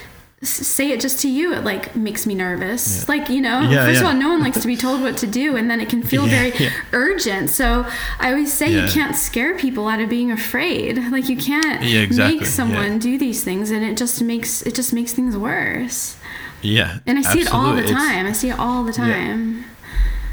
say 0.43 0.91
it 0.91 0.99
just 1.01 1.20
to 1.22 1.28
you, 1.30 1.51
it 1.53 1.63
like 1.63 1.95
makes 1.95 2.28
me 2.28 2.36
nervous. 2.36 3.09
Like, 3.09 3.28
you 3.28 3.41
know, 3.41 3.61
Yeah, 3.61 3.86
first 3.86 4.01
yeah. 4.01 4.07
of 4.09 4.13
all, 4.13 4.22
no 4.22 4.30
one 4.30 4.39
likes 4.41 4.61
to 4.61 4.68
be 4.68 4.78
told 4.78 5.01
what 5.01 5.18
to 5.18 5.26
do, 5.28 5.55
and 5.55 5.68
then 5.70 5.80
it 5.82 5.89
can 5.89 6.03
feel 6.03 6.28
Yeah, 6.28 6.51
very 6.51 6.57
yeah. 6.65 6.70
urgent. 6.93 7.49
So 7.49 7.88
I 8.20 8.30
always 8.30 8.53
say 8.53 8.72
Yeah. 8.72 8.86
you 8.86 8.91
can't 8.91 9.15
scare 9.15 9.57
people 9.57 9.88
out 9.88 9.99
of 9.99 10.09
being 10.09 10.32
afraid. 10.32 10.99
Like 11.11 11.28
you 11.28 11.38
can't 11.38 11.82
Yeah, 11.84 12.01
exactly. 12.01 12.38
make 12.39 12.45
someone 12.47 12.93
Yeah. 12.93 12.99
do 12.99 13.18
these 13.18 13.43
things, 13.43 13.72
and 13.72 13.84
it 13.84 13.97
just 13.97 14.22
makes 14.22 14.61
it 14.61 14.76
just 14.76 14.93
makes 14.93 15.11
things 15.11 15.36
worse. 15.36 16.16
Yeah 16.61 16.99
And 17.05 17.17
I 17.19 17.21
see 17.21 17.41
it 17.41 17.51
all 17.53 17.73
the 17.75 17.81
absolutely. 17.81 17.91
It's- 17.91 18.07
time. 18.07 18.25
I 18.27 18.31
see 18.33 18.49
it 18.49 18.59
all 18.59 18.83
the 18.83 18.93
time. 18.93 19.65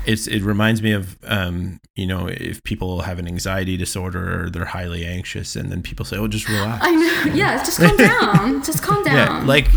it's 0.07 0.27
it 0.27 0.43
reminds 0.43 0.83
me 0.83 0.93
of 0.93 1.17
um 1.25 1.81
you 1.97 2.07
know 2.07 2.27
if 2.29 2.63
people 2.65 3.03
have 3.03 3.19
an 3.19 3.27
anxiety 3.27 3.77
disorder 3.77 4.45
or 4.45 4.51
they're 4.51 4.65
highly 4.67 5.05
anxious 5.07 5.57
and 5.57 5.71
then 5.73 5.83
people 5.83 6.05
say 6.05 6.17
oh 6.17 6.29
just 6.29 6.49
relax 6.55 6.85
I 6.85 6.91
know. 6.95 7.35
Yeah, 7.35 7.59
just 7.65 7.79
calm 7.81 7.97
down. 7.97 8.63
just 8.69 8.83
calm 8.83 9.03
down. 9.05 9.15
yeah 9.15 9.47
like 9.47 9.69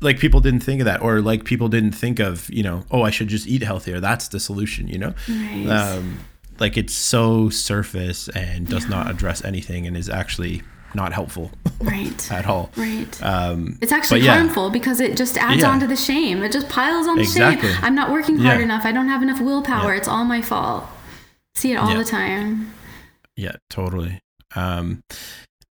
like 0.00 0.18
people 0.18 0.40
didn't 0.40 0.60
think 0.60 0.80
of 0.80 0.84
that 0.84 1.00
or 1.02 1.20
like 1.22 1.44
people 1.44 1.68
didn't 1.68 1.92
think 1.92 2.18
of 2.20 2.50
you 2.50 2.62
know 2.62 2.84
oh 2.90 3.02
i 3.02 3.10
should 3.10 3.28
just 3.28 3.46
eat 3.46 3.62
healthier 3.62 4.00
that's 4.00 4.28
the 4.28 4.38
solution 4.40 4.86
you 4.88 4.98
know 4.98 5.14
Right. 5.28 5.66
um 5.68 6.18
like 6.60 6.76
it's 6.76 6.92
so 6.92 7.48
surface 7.48 8.28
and 8.28 8.68
does 8.68 8.86
not 8.88 9.10
address 9.10 9.42
anything 9.44 9.86
and 9.86 9.96
is 9.96 10.08
actually 10.10 10.62
not 10.94 11.12
helpful 11.12 11.50
right. 11.80 12.32
at 12.32 12.46
all 12.46 12.70
Right. 12.76 13.22
um 13.22 13.78
It's 13.82 13.92
actually 13.92 14.20
yeah. 14.20 14.34
harmful 14.34 14.70
because 14.70 15.00
it 15.00 15.16
just 15.16 15.36
adds 15.38 15.60
Yeah. 15.62 15.70
on 15.70 15.80
to 15.80 15.86
the 15.86 15.96
shame. 15.96 16.42
It 16.42 16.52
just 16.52 16.68
piles 16.68 17.06
on 17.06 17.16
the 17.16 17.22
Exactly. 17.22 17.68
shame. 17.72 17.78
I'm 17.84 17.94
not 17.94 18.10
working 18.10 18.38
hard 18.38 18.58
Yeah. 18.58 18.64
enough. 18.64 18.84
I 18.84 18.92
don't 18.92 19.08
have 19.08 19.22
enough 19.22 19.40
willpower. 19.40 19.94
It's 19.94 20.08
all 20.08 20.24
my 20.24 20.40
fault. 20.42 20.84
See 21.54 21.72
it 21.72 21.76
all 21.76 21.94
the 21.96 22.04
time. 22.04 22.72
Yeah, 23.36 23.56
totally. 23.70 24.20
Um, 24.56 25.00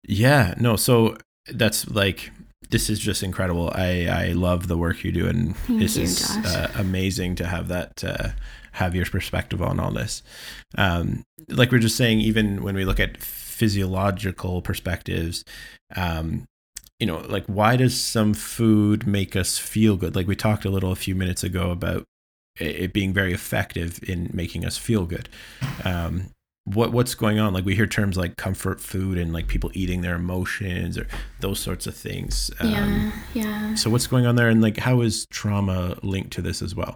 yeah, 0.07 0.55
no. 0.59 0.77
So 0.77 1.17
that's 1.53 1.89
like 1.89 2.31
this 2.71 2.89
is 2.91 2.99
just 2.99 3.23
incredible. 3.23 3.71
I 3.75 4.07
I 4.07 4.33
love 4.33 4.67
the 4.69 4.77
work 4.79 5.05
you 5.05 5.13
do, 5.13 5.27
and 5.29 5.57
Thank 5.57 5.81
this 5.81 5.97
you, 5.97 6.05
is 6.05 6.31
uh, 6.47 6.71
amazing 6.77 7.35
to 7.37 7.47
have 7.47 7.69
that 7.69 8.03
uh, 8.05 8.29
have 8.73 8.95
your 8.97 9.05
perspective 9.07 9.61
on 9.63 9.79
all 9.79 9.91
this. 9.93 10.23
Um, 10.79 11.23
like 11.49 11.71
we 11.71 11.79
are 11.79 11.81
just 11.83 11.97
saying, 11.97 12.21
even 12.21 12.63
when 12.63 12.75
we 12.75 12.85
look 12.85 12.99
at 13.01 13.19
physiological 13.63 14.61
perspectives, 14.61 15.45
um, 15.95 16.49
you 16.99 17.07
know, 17.07 17.19
like 17.29 17.45
why 17.47 17.77
does 17.77 17.97
some 17.97 18.35
food 18.35 19.07
make 19.07 19.37
us 19.37 19.57
feel 19.57 19.97
good? 19.97 20.17
Like 20.17 20.27
we 20.27 20.35
talked 20.35 20.65
a 20.65 20.69
little 20.69 20.91
a 20.91 20.97
few 20.97 21.15
minutes 21.15 21.45
ago 21.45 21.71
about 21.71 22.03
it 22.59 22.93
being 22.93 23.13
very 23.13 23.33
effective 23.33 24.01
in 24.03 24.29
making 24.33 24.65
us 24.65 24.77
feel 24.77 25.07
good. 25.07 25.29
Um, 25.85 26.31
what 26.65 26.93
what's 26.93 27.15
going 27.15 27.41
on? 27.41 27.53
Like 27.53 27.65
we 27.65 27.75
hear 27.75 27.89
terms 27.89 28.17
like 28.17 28.37
comfort 28.37 28.81
food 28.81 29.19
and 29.19 29.33
like 29.33 29.49
people 29.49 29.71
eating 29.75 30.01
their 30.03 30.15
emotions 30.15 30.97
or 30.97 31.09
those 31.41 31.59
sorts 31.59 31.89
of 31.89 31.95
things. 31.95 32.53
Um, 32.61 32.71
yeah. 32.71 33.13
Yeah. 33.35 33.75
So 33.75 33.91
what's 33.91 34.07
going 34.07 34.27
on 34.27 34.37
there, 34.37 34.49
and 34.49 34.63
like 34.63 34.77
how 34.77 35.01
is 35.01 35.27
trauma 35.27 35.97
linked 36.03 36.33
to 36.35 36.43
this 36.43 36.63
as 36.63 36.75
well? 36.75 36.95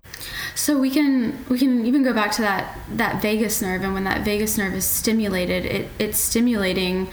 So 0.55 0.79
we 0.79 0.91
can 0.91 1.45
we 1.49 1.59
can 1.59 1.85
even 1.85 2.05
go 2.05 2.13
back 2.13 2.31
to 2.33 2.43
that 2.43 2.79
that 2.91 3.21
vagus 3.21 3.61
nerve, 3.61 3.83
and 3.83 3.93
when 3.93 4.05
that 4.05 4.25
vagus 4.25 4.57
nerve 4.57 4.75
is 4.75 4.85
stimulated, 4.85 5.65
it 5.65 5.89
it's 5.99 6.19
stimulating 6.19 7.09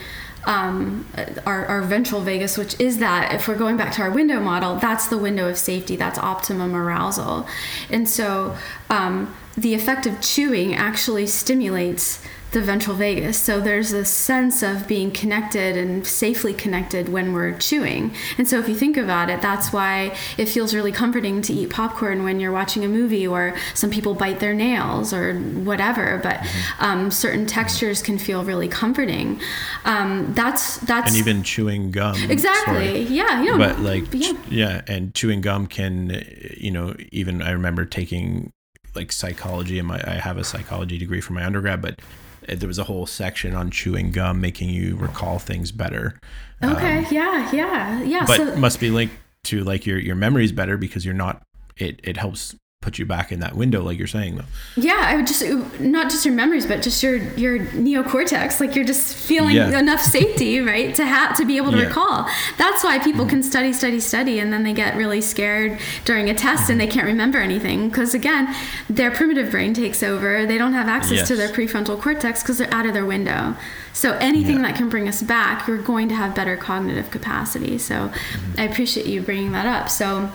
um, 0.46 1.08
our, 1.46 1.66
our 1.68 1.82
ventral 1.82 2.22
vagus, 2.22 2.58
which 2.58 2.78
is 2.80 2.98
that 3.00 3.34
if 3.34 3.48
we're 3.48 3.58
going 3.58 3.78
back 3.78 3.94
to 3.94 4.02
our 4.02 4.12
window 4.12 4.42
model, 4.42 4.76
that's 4.76 5.08
the 5.08 5.18
window 5.18 5.48
of 5.50 5.58
safety, 5.58 5.96
that's 5.96 6.20
optimum 6.20 6.76
arousal, 6.76 7.48
and 7.90 8.08
so 8.08 8.56
um, 8.92 9.34
the 9.58 9.74
effect 9.74 10.06
of 10.06 10.20
chewing 10.22 10.76
actually 10.76 11.26
stimulates 11.28 12.22
the 12.54 12.62
ventral 12.62 12.96
vagus. 12.96 13.38
So 13.40 13.60
there's 13.60 13.92
a 13.94 14.06
sense 14.06 14.64
of 14.64 14.88
being 14.88 15.12
connected 15.12 15.76
and 15.76 16.06
safely 16.08 16.54
connected 16.54 17.10
when 17.10 17.34
we're 17.34 17.58
chewing. 17.58 18.14
And 18.38 18.48
so 18.48 18.60
if 18.60 18.70
you 18.70 18.76
think 18.76 18.96
about 18.96 19.30
it, 19.30 19.42
that's 19.42 19.74
why 19.74 20.16
it 20.38 20.46
feels 20.48 20.74
really 20.74 20.92
comforting 20.92 21.42
to 21.44 21.54
eat 21.54 21.70
popcorn 21.72 22.24
when 22.24 22.40
you're 22.40 22.52
watching 22.52 22.86
a 22.86 22.88
movie, 22.88 23.28
or 23.28 23.56
some 23.74 23.90
people 23.90 24.14
bite 24.14 24.40
their 24.40 24.54
nails 24.54 25.14
or 25.14 25.36
whatever. 25.40 26.20
But 26.24 26.40
um, 26.80 27.12
certain 27.12 27.46
textures 27.46 28.02
can 28.02 28.18
feel 28.18 28.44
really 28.44 28.68
comforting. 28.68 29.40
Um, 29.86 30.34
that's 30.34 30.78
that's 30.78 31.08
And 31.08 31.18
even 31.18 31.44
chewing 31.44 31.92
gum. 31.92 32.16
exactly 32.30 32.74
sorry. 32.74 33.00
yeah. 33.04 33.42
You 33.42 33.52
know, 33.52 33.58
But 33.58 33.80
like 33.80 34.06
yeah. 34.14 34.34
yeah, 34.50 34.82
and 34.88 35.14
chewing 35.14 35.42
gum 35.42 35.68
can, 35.68 36.24
you 36.58 36.72
know, 36.72 36.96
even 37.12 37.42
I 37.42 37.52
remember 37.52 37.86
taking 37.86 38.54
like 38.96 39.12
psychology, 39.12 39.80
and 39.80 39.88
my 39.88 40.00
I 40.06 40.16
have 40.16 40.38
a 40.38 40.44
psychology 40.44 40.98
degree 41.00 41.20
from 41.20 41.36
my 41.36 41.44
undergrad, 41.46 41.82
but 41.82 42.00
there 42.48 42.68
was 42.68 42.80
a 42.80 42.84
whole 42.86 43.06
section 43.06 43.56
on 43.56 43.72
chewing 43.72 44.12
gum 44.12 44.42
making 44.42 44.70
you 44.70 44.96
recall 44.96 45.40
things 45.40 45.72
better. 45.72 46.20
Okay. 46.64 47.00
Um, 47.00 47.06
yeah. 47.12 47.52
Yeah. 47.52 48.04
Yeah. 48.04 48.26
but 48.26 48.38
so 48.38 48.56
must 48.56 48.80
be 48.80 48.90
linked 48.90 49.16
to 49.46 49.64
like 49.64 49.86
your 49.86 50.00
your 50.00 50.16
memories 50.16 50.52
better 50.52 50.78
because 50.78 51.06
you're 51.06 51.14
not 51.14 51.42
it 51.78 52.00
it 52.04 52.18
helps 52.18 52.56
put 52.84 53.00
you 53.00 53.06
back 53.06 53.32
in 53.32 53.40
that 53.40 53.56
window 53.56 53.82
like 53.82 53.98
you're 53.98 54.06
saying 54.08 54.36
though 54.36 54.44
Yeah, 54.76 55.02
I 55.06 55.16
would 55.16 55.26
just 55.26 55.44
not 55.80 56.12
just 56.12 56.26
your 56.26 56.34
memories, 56.34 56.66
but 56.66 56.82
just 56.82 57.02
your 57.02 57.16
your 57.16 57.60
neocortex. 57.60 58.60
Like 58.60 58.76
you're 58.76 58.86
just 58.86 59.16
feeling 59.16 59.56
Yeah. 59.56 59.80
enough 59.80 60.02
safety, 60.02 60.60
right, 60.60 60.94
to 60.96 61.06
have 61.06 61.38
to 61.38 61.46
be 61.46 61.58
able 61.58 61.72
to 61.72 61.78
Yeah. 61.78 61.86
recall. 61.86 62.28
That's 62.58 62.84
why 62.84 63.00
people 63.00 63.22
mm-hmm. 63.22 63.30
can 63.30 63.44
study, 63.44 63.72
study, 63.72 64.00
study, 64.00 64.40
and 64.40 64.52
then 64.52 64.64
they 64.64 64.74
get 64.74 64.96
really 64.98 65.22
scared 65.22 65.80
during 66.04 66.30
a 66.30 66.34
test 66.34 66.70
and 66.70 66.80
mm-hmm. 66.80 66.90
they 66.90 66.94
can't 66.94 67.08
remember 67.08 67.40
anything 67.40 67.90
because 67.90 68.14
again, 68.14 68.54
their 68.90 69.12
primitive 69.12 69.50
brain 69.50 69.74
takes 69.74 70.04
over. 70.04 70.46
They 70.46 70.58
don't 70.58 70.74
have 70.74 70.88
access 70.88 71.28
to 71.30 71.36
their 71.36 71.50
prefrontal 71.50 72.00
cortex 72.00 72.44
because 72.44 72.58
they're 72.58 72.74
out 72.74 72.86
of 72.86 72.94
their 72.94 73.06
window. 73.06 73.56
So 73.94 74.14
anything 74.20 74.58
Yeah. 74.58 74.64
that 74.64 74.76
can 74.76 74.90
bring 74.90 75.08
us 75.08 75.22
back, 75.24 75.68
you're 75.68 75.82
going 75.82 76.10
to 76.10 76.16
have 76.16 76.36
better 76.36 76.58
cognitive 76.58 77.12
capacity. 77.12 77.78
So 77.78 77.96
mm-hmm. 77.96 78.60
I 78.60 78.64
appreciate 78.64 79.06
you 79.06 79.22
bringing 79.22 79.54
that 79.54 79.66
up. 79.66 79.90
So. 79.90 80.30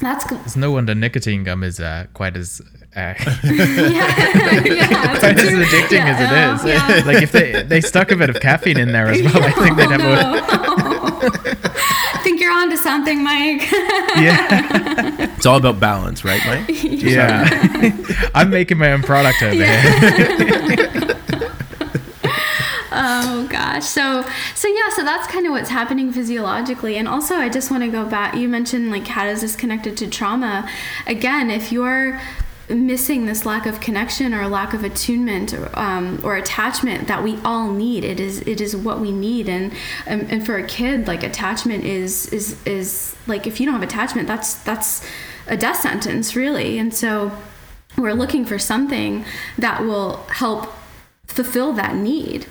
That's 0.00 0.28
g- 0.28 0.36
It's 0.44 0.56
no 0.56 0.70
wonder 0.72 0.94
nicotine 0.94 1.42
gum 1.44 1.62
is 1.64 1.80
uh, 1.80 2.06
quite 2.14 2.36
as 2.36 2.60
uh, 2.96 3.00
yeah, 3.00 3.14
yeah. 3.44 5.18
quite 5.18 5.38
as 5.38 5.52
addicting 5.52 6.00
as 6.04 6.20
it 6.20 6.30
Yeah, 6.30 6.54
is. 6.54 6.64
yeah. 6.64 7.02
Like 7.04 7.22
if 7.22 7.32
they 7.32 7.62
they 7.62 7.80
stuck 7.80 8.10
a 8.12 8.16
bit 8.16 8.30
of 8.30 8.40
caffeine 8.40 8.78
in 8.78 8.92
there 8.92 9.08
as 9.08 9.20
well, 9.22 9.42
I 9.42 9.50
think 9.52 9.76
they'd 9.76 9.90
have 9.90 10.00
a 10.00 10.38
I 11.20 12.20
think 12.22 12.40
you're 12.40 12.52
on 12.52 12.70
to 12.70 12.76
something, 12.78 13.22
Mike. 13.24 13.62
yeah 14.16 15.34
it's 15.36 15.46
all 15.46 15.56
about 15.58 15.78
balance 15.78 16.24
right 16.24 16.40
mike 16.46 16.64
yeah. 16.82 17.46
I'm 18.34 18.50
making 18.50 18.78
my 18.78 18.92
own 18.92 19.02
product 19.02 19.42
over 19.42 19.54
here. 19.54 21.07
Oh 22.98 23.46
gosh. 23.48 23.84
So 23.84 24.24
so 24.54 24.68
yeah, 24.68 24.90
so 24.90 25.04
that's 25.04 25.26
kind 25.26 25.46
of 25.46 25.52
what's 25.52 25.70
happening 25.70 26.12
physiologically. 26.12 26.96
And 26.96 27.08
also 27.08 27.36
I 27.36 27.48
just 27.48 27.70
want 27.70 27.82
to 27.84 27.88
go 27.88 28.04
back 28.04 28.34
you 28.34 28.48
mentioned 28.48 28.90
like 28.90 29.06
how 29.06 29.24
does 29.24 29.40
this 29.40 29.56
connected 29.56 29.96
to 29.98 30.08
trauma? 30.08 30.68
Again, 31.06 31.50
if 31.50 31.72
you're 31.72 32.20
missing 32.68 33.24
this 33.24 33.46
lack 33.46 33.64
of 33.64 33.80
connection 33.80 34.34
or 34.34 34.46
lack 34.46 34.74
of 34.74 34.84
attunement 34.84 35.54
or, 35.54 35.70
um, 35.78 36.20
or 36.22 36.36
attachment 36.36 37.08
that 37.08 37.22
we 37.22 37.38
all 37.42 37.72
need 37.72 38.04
it 38.04 38.20
is 38.20 38.40
it 38.42 38.60
is 38.60 38.76
what 38.76 39.00
we 39.00 39.10
need 39.10 39.48
and 39.48 39.72
um, 40.06 40.26
and 40.28 40.44
for 40.44 40.56
a 40.58 40.62
kid 40.62 41.06
like 41.06 41.22
attachment 41.22 41.82
is 41.82 42.30
is 42.30 42.60
is 42.66 43.16
like 43.26 43.46
if 43.46 43.58
you 43.58 43.64
don't 43.64 43.74
have 43.74 43.82
attachment 43.82 44.28
that's 44.28 44.52
that's 44.64 45.02
a 45.46 45.56
death 45.56 45.78
sentence 45.78 46.36
really 46.36 46.78
and 46.78 46.92
so 46.92 47.32
we're 47.96 48.12
looking 48.12 48.44
for 48.44 48.58
something 48.58 49.24
that 49.56 49.82
will 49.82 50.18
help 50.28 50.72
fulfill 51.28 51.72
that 51.74 51.94
need. 51.94 52.46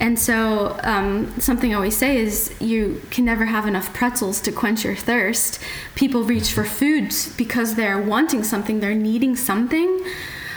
And 0.00 0.18
so, 0.18 0.80
um, 0.82 1.38
something 1.38 1.72
I 1.72 1.76
always 1.76 1.96
say 1.96 2.16
is 2.16 2.54
you 2.58 3.02
can 3.10 3.26
never 3.26 3.44
have 3.44 3.66
enough 3.66 3.92
pretzels 3.92 4.40
to 4.40 4.50
quench 4.50 4.82
your 4.82 4.96
thirst. 4.96 5.62
People 5.94 6.24
reach 6.24 6.50
for 6.52 6.64
food 6.64 7.14
because 7.36 7.74
they're 7.74 8.00
wanting 8.00 8.42
something, 8.42 8.80
they're 8.80 8.94
needing 8.94 9.36
something, 9.36 10.02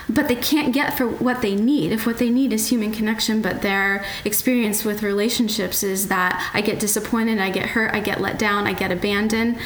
but 0.07 0.29
they 0.29 0.35
can't 0.35 0.73
get 0.73 0.97
for 0.97 1.05
what 1.05 1.41
they 1.41 1.55
need. 1.55 1.91
If 1.91 2.05
what 2.05 2.19
they 2.19 2.29
need 2.29 2.53
is 2.53 2.69
human 2.69 2.93
connection, 2.93 3.41
but 3.41 3.61
their 3.61 4.05
experience 4.23 4.85
with 4.85 5.03
relationships 5.03 5.83
is 5.83 6.07
that 6.07 6.49
I 6.53 6.61
get 6.61 6.79
disappointed, 6.79 7.39
I 7.39 7.49
get 7.49 7.69
hurt, 7.69 7.93
I 7.93 7.99
get 7.99 8.21
let 8.21 8.39
down, 8.39 8.65
I 8.65 8.71
get 8.71 8.93
abandoned 8.93 9.57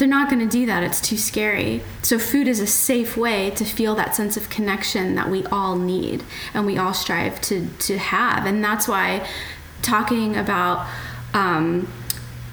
they're 0.00 0.08
not 0.08 0.30
going 0.30 0.40
to 0.40 0.50
do 0.50 0.64
that. 0.64 0.82
It's 0.82 0.98
too 0.98 1.18
scary. 1.18 1.82
So, 2.00 2.18
food 2.18 2.48
is 2.48 2.58
a 2.58 2.66
safe 2.66 3.18
way 3.18 3.50
to 3.50 3.64
feel 3.66 3.94
that 3.96 4.16
sense 4.16 4.36
of 4.38 4.48
connection 4.48 5.14
that 5.14 5.28
we 5.28 5.44
all 5.46 5.76
need 5.76 6.24
and 6.54 6.64
we 6.64 6.78
all 6.78 6.94
strive 6.94 7.38
to, 7.42 7.68
to 7.80 7.98
have. 7.98 8.46
And 8.46 8.64
that's 8.64 8.88
why 8.88 9.28
talking 9.82 10.36
about 10.36 10.88
um, 11.34 11.86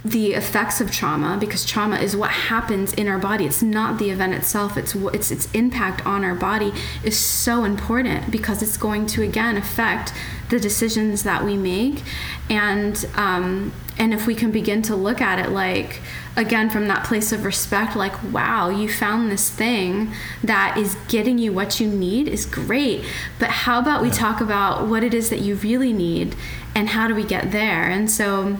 the 0.03 0.33
effects 0.33 0.81
of 0.81 0.91
trauma, 0.91 1.37
because 1.39 1.65
trauma 1.65 1.97
is 1.97 2.17
what 2.17 2.31
happens 2.31 2.93
in 2.93 3.07
our 3.07 3.17
body. 3.17 3.45
It's 3.45 3.63
not 3.63 3.97
the 3.97 4.09
event 4.09 4.33
itself. 4.33 4.75
It's 4.75 4.93
it's 4.93 5.31
its 5.31 5.49
impact 5.53 6.05
on 6.05 6.25
our 6.25 6.35
body 6.35 6.73
is 7.01 7.17
so 7.17 7.63
important 7.63 8.29
because 8.29 8.61
it's 8.61 8.77
going 8.77 9.05
to 9.07 9.23
again 9.23 9.55
affect 9.55 10.11
the 10.49 10.59
decisions 10.59 11.23
that 11.23 11.45
we 11.45 11.55
make, 11.55 12.03
and 12.49 13.05
um, 13.15 13.71
and 13.97 14.13
if 14.13 14.27
we 14.27 14.35
can 14.35 14.51
begin 14.51 14.81
to 14.83 14.97
look 14.97 15.21
at 15.21 15.39
it 15.39 15.49
like 15.49 16.01
again 16.37 16.69
from 16.69 16.87
that 16.87 17.03
place 17.03 17.31
of 17.31 17.43
respect 17.43 17.95
like 17.95 18.13
wow 18.31 18.69
you 18.69 18.87
found 18.87 19.31
this 19.31 19.49
thing 19.49 20.13
that 20.43 20.77
is 20.77 20.95
getting 21.07 21.37
you 21.37 21.51
what 21.51 21.79
you 21.79 21.87
need 21.87 22.27
is 22.27 22.45
great. 22.45 23.03
But 23.39 23.49
how 23.49 23.79
about 23.79 24.01
we 24.01 24.09
talk 24.11 24.39
about 24.39 24.87
what 24.87 25.03
it 25.03 25.13
is 25.13 25.29
that 25.31 25.39
you 25.39 25.55
really 25.55 25.91
need 25.91 26.35
and 26.75 26.89
how 26.89 27.07
do 27.07 27.15
we 27.15 27.23
get 27.23 27.51
there? 27.51 27.89
And 27.89 28.09
so 28.09 28.57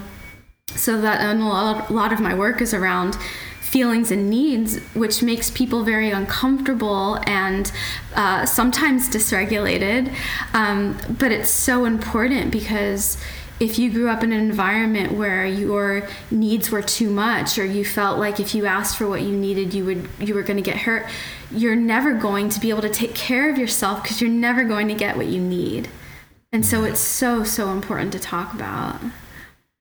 so 0.76 1.00
that 1.02 1.22
and 1.22 1.42
a 1.42 1.46
lot, 1.46 2.12
of 2.12 2.20
my 2.20 2.34
work 2.34 2.62
is 2.62 2.74
around 2.74 3.16
feelings 3.62 4.12
and 4.12 4.30
needs, 4.30 4.80
which 4.94 5.22
makes 5.22 5.52
people 5.52 5.84
very 5.84 6.12
uncomfortable 6.12 7.20
and 7.26 7.72
uh, 8.16 8.46
sometimes 8.46 9.10
dysregulated. 9.10 10.14
Um, 10.54 10.98
but 11.10 11.32
it's 11.32 11.50
so 11.50 11.86
important 11.86 12.52
because 12.52 13.18
if 13.60 13.80
you 13.80 13.92
grew 13.92 14.10
up 14.10 14.24
in 14.24 14.32
an 14.32 14.40
environment 14.40 15.14
where 15.14 15.46
your 15.46 16.08
needs 16.30 16.70
were 16.70 16.82
too 16.82 17.10
much 17.10 17.58
or 17.58 17.66
you 17.66 17.84
felt 17.84 18.20
like 18.20 18.40
if 18.40 18.54
you 18.54 18.66
asked 18.66 18.98
for 18.98 19.08
what 19.08 19.22
you 19.22 19.32
needed 19.32 19.74
you 19.74 19.84
would 19.86 20.08
you 20.20 20.34
were 20.34 20.44
going 20.44 20.58
to 20.58 20.64
get 20.64 20.78
hurt 20.78 21.06
you're 21.52 21.76
never 21.76 22.14
going 22.14 22.50
to 22.50 22.60
be 22.60 22.70
able 22.70 22.82
to 22.82 22.90
take 22.90 23.16
care 23.16 23.50
of 23.50 23.58
yourself 23.58 24.04
because 24.04 24.22
you're 24.22 24.30
never 24.30 24.64
going 24.64 24.88
to 24.88 24.94
get 24.94 25.18
what 25.18 25.28
you 25.28 25.42
need 25.42 25.90
and 26.52 26.66
so 26.66 26.84
it's 26.84 27.00
so 27.00 27.44
so 27.44 27.70
important 27.72 28.12
to 28.12 28.20
talk 28.20 28.54
about 28.54 29.02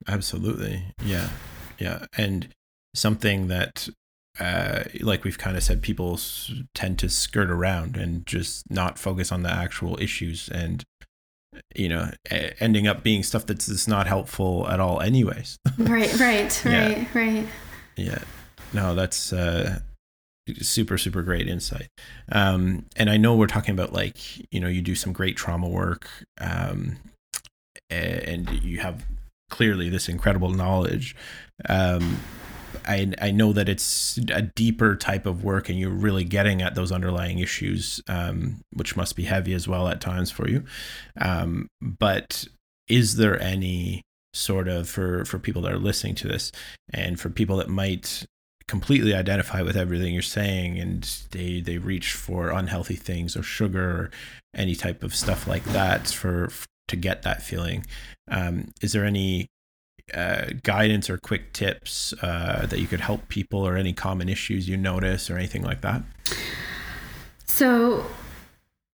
Absolutely. 0.09 0.85
Yeah. 1.05 1.31
Yeah. 1.79 2.07
And 2.16 2.49
something 2.95 3.49
that 3.49 3.89
uh, 4.39 4.85
like 5.01 5.24
we've 5.24 5.39
kind 5.39 5.57
of 5.57 5.62
said, 5.62 5.83
people 5.83 6.20
tend 6.74 6.99
to 6.99 7.09
skirt 7.09 7.51
around 7.51 7.97
and 7.97 8.27
just 8.27 8.70
not 8.70 8.99
focus 8.99 9.33
on 9.33 9.43
the 9.43 9.51
actual 9.51 9.99
issues, 10.01 10.51
and 10.51 10.85
you 11.74 11.88
know, 11.88 12.11
ending 12.61 12.86
up 12.86 13.02
being 13.02 13.22
stuff 13.22 13.46
that's 13.46 13.66
just 13.66 13.88
not 13.88 14.07
helpful 14.07 14.66
at 14.68 14.80
all, 14.80 15.00
anyways. 15.00 15.59
Right, 15.78 16.18
right, 16.18 16.64
Yeah. 16.64 16.88
right, 16.88 17.14
right. 17.14 17.46
yeah, 17.96 18.18
no, 18.72 18.94
that's 18.94 19.32
uh, 19.32 19.80
super, 20.61 20.96
super 20.98 21.22
great 21.22 21.48
insight. 21.48 21.88
Um, 22.30 22.86
and 22.96 23.11
I 23.11 23.16
know 23.16 23.36
we're 23.36 23.46
talking 23.46 23.72
about 23.74 23.92
like 23.92 24.16
you 24.52 24.61
know, 24.61 24.68
you 24.68 24.82
do 24.82 24.94
some 24.94 25.12
great 25.12 25.36
trauma 25.36 25.68
work, 25.68 26.09
um, 26.40 26.96
and 27.90 28.50
you 28.62 28.80
have 28.80 29.04
clearly 29.50 29.88
this 29.88 30.09
incredible 30.09 30.50
knowledge. 30.50 31.14
Um, 31.68 32.18
I 32.87 33.12
I 33.20 33.30
know 33.30 33.53
that 33.53 33.68
it's 33.68 34.18
a 34.32 34.43
deeper 34.43 34.97
type 34.97 35.26
of 35.26 35.45
work, 35.45 35.68
and 35.68 35.78
you're 35.78 35.91
really 35.91 36.24
getting 36.24 36.62
at 36.62 36.74
those 36.74 36.93
underlying 36.93 37.39
issues, 37.39 38.01
um, 38.09 38.61
which 38.72 38.97
must 38.97 39.16
be 39.16 39.24
heavy 39.24 39.53
as 39.55 39.66
well 39.68 39.89
at 39.89 40.01
times 40.01 40.30
for 40.30 40.49
you. 40.49 40.64
Um, 41.20 41.68
but 41.80 42.47
is 42.89 43.16
there 43.16 43.41
any 43.41 44.03
sort 44.34 44.68
of 44.68 44.89
for 44.89 45.24
for 45.24 45.39
people 45.39 45.62
that 45.62 45.72
are 45.72 45.78
listening 45.78 46.14
to 46.16 46.28
this, 46.28 46.53
and 46.93 47.18
for 47.18 47.30
people 47.30 47.57
that 47.57 47.68
might 47.68 48.24
completely 48.68 49.14
identify 49.14 49.62
with 49.62 49.76
everything 49.76 50.12
you're 50.12 50.22
saying, 50.22 50.78
and 50.78 51.03
they 51.30 51.61
they 51.61 51.78
reach 51.78 52.12
for 52.12 52.51
unhealthy 52.51 52.97
things 52.97 53.37
or 53.37 53.43
sugar 53.43 53.91
or 53.91 54.11
any 54.55 54.74
type 54.74 55.03
of 55.03 55.14
stuff 55.14 55.47
like 55.47 55.64
that 55.64 56.09
for 56.09 56.51
to 56.89 56.97
get 56.97 57.22
that 57.22 57.43
feeling? 57.43 57.84
Um, 58.30 58.72
is 58.80 58.93
there 58.93 59.05
any 59.05 59.49
uh, 60.14 60.46
guidance 60.62 61.11
or 61.11 61.18
quick 61.18 61.52
tips 61.52 62.14
uh, 62.22 62.66
that 62.66 62.78
you 62.78 62.86
could 62.86 63.00
help 63.00 63.28
people 63.28 63.66
or 63.66 63.76
any 63.76 63.92
common 63.92 64.28
issues 64.28 64.68
you 64.68 64.76
notice 64.76 65.30
or 65.30 65.36
anything 65.36 65.62
like 65.62 65.80
that? 65.80 66.02
So, 67.46 68.07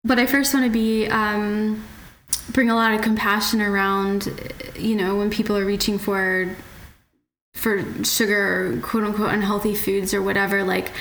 but 0.03 0.19
I 0.19 0.25
first 0.25 0.53
want 0.53 0.65
to 0.65 0.71
be 0.71 1.07
um, 1.07 1.83
bring 2.49 2.69
a 2.69 2.75
lot 2.75 2.93
of 2.93 3.01
compassion 3.01 3.61
around, 3.61 4.51
you 4.75 4.95
know, 4.95 5.15
when 5.15 5.29
people 5.29 5.57
are 5.57 5.65
reaching 5.65 5.97
for 5.97 6.55
for 7.53 7.83
sugar 8.03 8.79
quote 8.83 9.03
unquote 9.03 9.33
unhealthy 9.33 9.73
foods 9.73 10.13
or 10.13 10.21
whatever, 10.21 10.63
like 10.63 10.91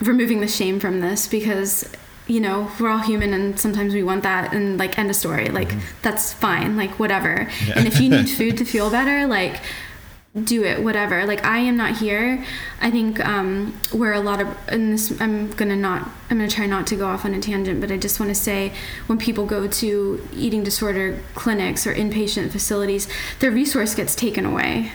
removing 0.00 0.40
the 0.40 0.48
shame 0.48 0.78
from 0.78 1.00
this 1.00 1.26
because 1.26 1.90
you 2.26 2.40
know 2.40 2.70
we're 2.80 2.88
all 2.88 2.98
human 2.98 3.32
and 3.32 3.58
sometimes 3.58 3.94
we 3.94 4.02
want 4.02 4.22
that 4.22 4.52
and 4.52 4.78
like 4.78 4.98
end 4.98 5.10
of 5.10 5.16
story. 5.16 5.48
Like 5.48 5.72
that's 6.02 6.32
fine 6.32 6.76
like 6.76 6.98
whatever. 6.98 7.48
Yeah. 7.66 7.74
and 7.78 7.86
if 7.86 8.00
you 8.00 8.08
need 8.08 8.28
food 8.38 8.56
to 8.58 8.64
feel 8.64 8.90
better 8.90 9.26
like 9.26 9.60
do 10.44 10.64
it 10.64 10.82
whatever. 10.82 11.24
Like 11.24 11.44
i 11.44 11.58
am 11.58 11.76
not 11.76 11.96
here. 11.96 12.44
I 12.80 12.90
think 12.90 13.24
um 13.24 13.78
where 13.92 14.12
a 14.12 14.20
lot 14.20 14.40
of 14.40 14.48
and 14.68 14.92
this 14.92 15.18
i'm 15.20 15.50
gonna 15.52 15.76
not 15.76 16.10
i'm 16.30 16.38
gonna 16.38 16.50
try 16.50 16.66
not 16.66 16.86
to 16.88 16.96
go 16.96 17.06
off 17.06 17.24
on 17.24 17.32
a 17.32 17.40
tangent 17.40 17.80
but 17.80 17.90
i 17.90 17.96
just 17.96 18.20
want 18.20 18.28
to 18.30 18.34
say 18.34 18.72
when 19.06 19.18
people 19.18 19.46
go 19.46 19.66
to 19.66 20.28
eating 20.34 20.62
disorder 20.62 21.18
clinics 21.34 21.86
or 21.86 21.94
inpatient 21.94 22.50
facilities 22.50 23.08
their 23.38 23.50
resource 23.50 23.94
gets 23.94 24.14
taken 24.14 24.44
away. 24.44 24.92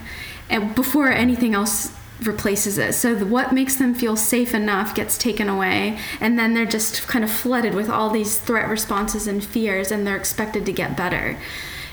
And 0.50 0.76
before 0.76 1.10
anything 1.10 1.54
else 1.54 1.94
replaces 2.24 2.78
it 2.78 2.94
so 2.94 3.16
the, 3.16 3.26
what 3.26 3.52
makes 3.52 3.76
them 3.76 3.94
feel 3.94 4.16
safe 4.16 4.54
enough 4.54 4.94
gets 4.94 5.18
taken 5.18 5.50
away 5.50 5.98
and 6.20 6.38
then 6.38 6.54
they're 6.54 6.66
just 6.66 7.08
kind 7.08 7.24
of 7.24 7.32
flooded 7.32 7.74
with 7.74 7.90
all 7.90 8.10
these 8.10 8.38
threat 8.38 8.70
responses 8.70 9.28
and 9.28 9.44
fears 9.44 9.92
and 9.92 10.06
they're 10.06 10.18
expected 10.18 10.66
to 10.66 10.72
get 10.72 10.96
better 10.96 11.38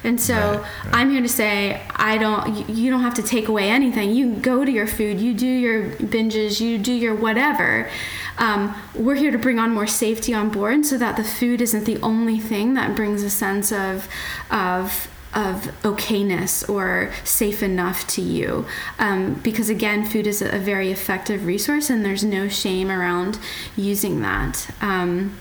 and 0.05 0.21
so 0.21 0.35
Right, 0.35 0.61
right. 0.85 0.95
I'm 0.95 1.11
here 1.11 1.23
to 1.23 1.29
say 1.29 1.83
I 1.91 2.19
don't 2.19 2.69
you, 2.69 2.75
you 2.75 2.91
don't 2.91 3.03
have 3.03 3.15
to 3.15 3.23
take 3.23 3.49
away 3.49 3.69
anything. 3.71 4.13
You 4.13 4.37
go 4.37 4.65
to 4.65 4.71
your 4.71 4.87
food, 4.87 5.21
you 5.21 5.35
do 5.35 5.47
your 5.47 5.91
binges, 5.91 6.61
you 6.61 6.79
do 6.79 6.93
your 6.93 7.15
whatever. 7.15 7.91
Um, 8.39 8.75
we're 8.95 9.17
here 9.17 9.33
to 9.33 9.39
bring 9.39 9.59
on 9.59 9.73
more 9.73 9.87
safety 9.89 10.33
on 10.33 10.51
board 10.51 10.87
so 10.87 10.97
that 10.99 11.17
the 11.17 11.25
food 11.25 11.61
isn't 11.61 11.85
the 11.85 11.99
only 12.01 12.39
thing 12.39 12.75
that 12.75 12.95
brings 12.95 13.23
a 13.23 13.31
sense 13.31 13.73
of 13.73 14.09
of 14.51 15.11
of 15.35 15.71
okayness 15.83 16.69
or 16.69 17.13
safe 17.25 17.63
enough 17.63 18.07
to 18.09 18.23
you. 18.23 18.67
Um, 18.99 19.35
because 19.35 19.69
again 19.69 20.05
food 20.05 20.27
is 20.27 20.43
a, 20.43 20.59
very 20.59 20.91
effective 20.91 21.47
resource 21.47 21.89
and 21.91 22.05
there's 22.05 22.25
no 22.25 22.49
shame 22.49 22.91
around 22.91 23.39
using 23.77 24.21
that. 24.23 24.69
Um, 24.81 25.39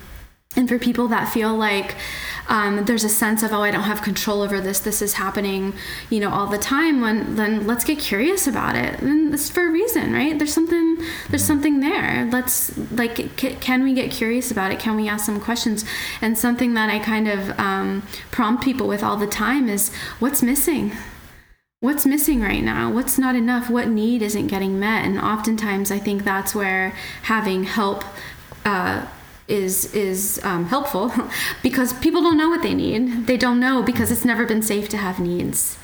and 0.58 0.68
for 0.68 0.80
people 0.80 1.08
that 1.08 1.32
feel 1.32 1.55
like 1.55 1.95
um, 2.49 2.86
there's 2.86 3.03
a 3.03 3.10
sense 3.10 3.43
of 3.43 3.53
oh 3.53 3.62
i 3.62 3.72
don't 3.72 3.84
have 3.84 4.01
control 4.01 4.41
over 4.41 4.60
this 4.60 4.80
this 4.80 5.01
is 5.01 5.14
happening 5.14 5.74
you 6.10 6.20
know 6.20 6.30
all 6.30 6.47
the 6.47 6.58
time 6.58 7.01
when 7.01 7.36
then 7.36 7.68
let's 7.68 7.84
get 7.84 7.99
curious 7.99 8.47
about 8.47 8.76
it. 8.76 8.99
And 9.01 9.34
it's 9.34 9.49
for 9.49 9.68
a 9.68 9.72
reason 9.72 10.14
right? 10.14 10.38
There's 10.38 10.53
something 10.53 10.97
there's 11.30 11.43
something 11.43 11.80
there. 11.80 12.28
Let's 12.32 12.78
like 12.91 13.18
c- 13.39 13.55
can 13.60 13.84
we 13.84 13.93
get 13.93 14.12
curious 14.12 14.51
about 14.51 14.72
it? 14.72 14.80
Can 14.80 14.95
we 14.95 15.08
ask 15.08 15.26
some 15.26 15.39
questions? 15.39 15.86
And 16.22 16.38
something 16.38 16.74
that 16.74 16.89
i 16.89 16.99
kind 16.99 17.28
of 17.28 17.58
um, 17.60 18.03
prompt 18.32 18.64
people 18.64 18.88
with 18.88 19.03
all 19.03 19.18
the 19.18 19.28
time 19.28 19.70
is 19.70 19.93
what's 20.20 20.41
missing? 20.43 20.91
What's 21.80 22.05
missing 22.05 22.41
right 22.41 22.64
now? 22.64 22.91
What's 22.91 23.20
not 23.20 23.36
enough? 23.36 23.70
What 23.70 23.88
need 23.88 24.22
isn't 24.22 24.47
getting 24.47 24.80
met? 24.80 25.05
And 25.05 25.20
oftentimes 25.20 25.91
i 25.91 25.99
think 25.99 26.24
that's 26.24 26.55
where 26.55 26.93
having 27.24 27.64
help 27.64 28.03
uh, 28.66 29.05
is 29.48 29.93
is 29.93 30.39
um, 30.43 30.66
helpful 30.66 31.12
because 31.64 31.93
people 31.93 32.22
don't 32.22 32.38
know 32.38 32.50
what 32.50 32.62
they 32.62 32.74
need. 32.74 33.28
They 33.28 33.38
don't 33.38 33.60
know 33.60 33.82
because 33.84 34.12
it's 34.12 34.26
never 34.26 34.45
been 34.45 34.62
safe 34.62 34.89
to 34.89 34.98
have 34.98 35.20
needs. 35.20 35.78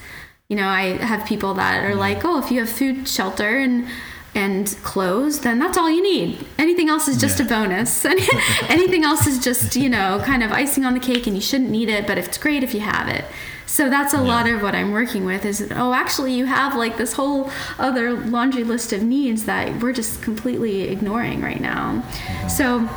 You 0.49 0.57
know 0.57 0.68
i 0.68 0.97
have 0.97 1.26
people 1.26 1.53
that 1.55 1.84
are 1.84 1.95
like 1.95 2.24
oh 2.26 2.38
if 2.38 2.51
you 2.51 2.59
have 2.59 2.70
food 2.70 3.07
shelter 3.07 3.57
and 3.57 3.88
and 4.36 4.68
clothes 4.84 5.39
then 5.39 5.57
that's 5.59 5.78
all 5.78 5.89
you 5.89 6.03
need. 6.03 6.45
Anything 6.59 6.89
else 6.89 7.07
is 7.07 7.18
just 7.20 7.39
Yeah. 7.39 7.45
a 7.45 7.49
bonus 7.49 8.05
anything 8.70 9.03
else 9.03 9.26
is 9.26 9.43
just 9.43 9.76
you 9.76 9.89
know 9.89 10.22
kind 10.26 10.43
of 10.43 10.51
icing 10.51 10.86
on 10.86 10.93
the 10.93 10.99
cake 10.99 11.26
and 11.28 11.36
you 11.36 11.41
shouldn't 11.41 11.70
need 11.72 11.89
it 11.89 12.05
but 12.05 12.18
it's 12.18 12.38
great 12.38 12.61
if 12.64 12.74
you 12.74 12.82
have 12.82 13.07
it. 13.07 13.26
So 13.66 13.89
that's 13.89 14.14
a 14.14 14.22
lot 14.22 14.47
of 14.47 14.61
what 14.61 14.76
i'm 14.76 14.91
working 14.91 15.26
with 15.26 15.45
is 15.45 15.72
oh 15.76 15.93
actually 15.93 16.34
you 16.34 16.45
have 16.45 16.76
like 16.76 16.97
this 16.97 17.14
whole 17.14 17.49
other 17.80 18.14
laundry 18.14 18.64
list 18.64 18.93
of 18.93 19.01
needs 19.01 19.45
that 19.45 19.80
we're 19.82 19.93
just 19.93 20.22
completely 20.22 20.82
ignoring 20.89 21.41
right 21.41 21.61
now. 21.61 22.03
So 22.49 22.88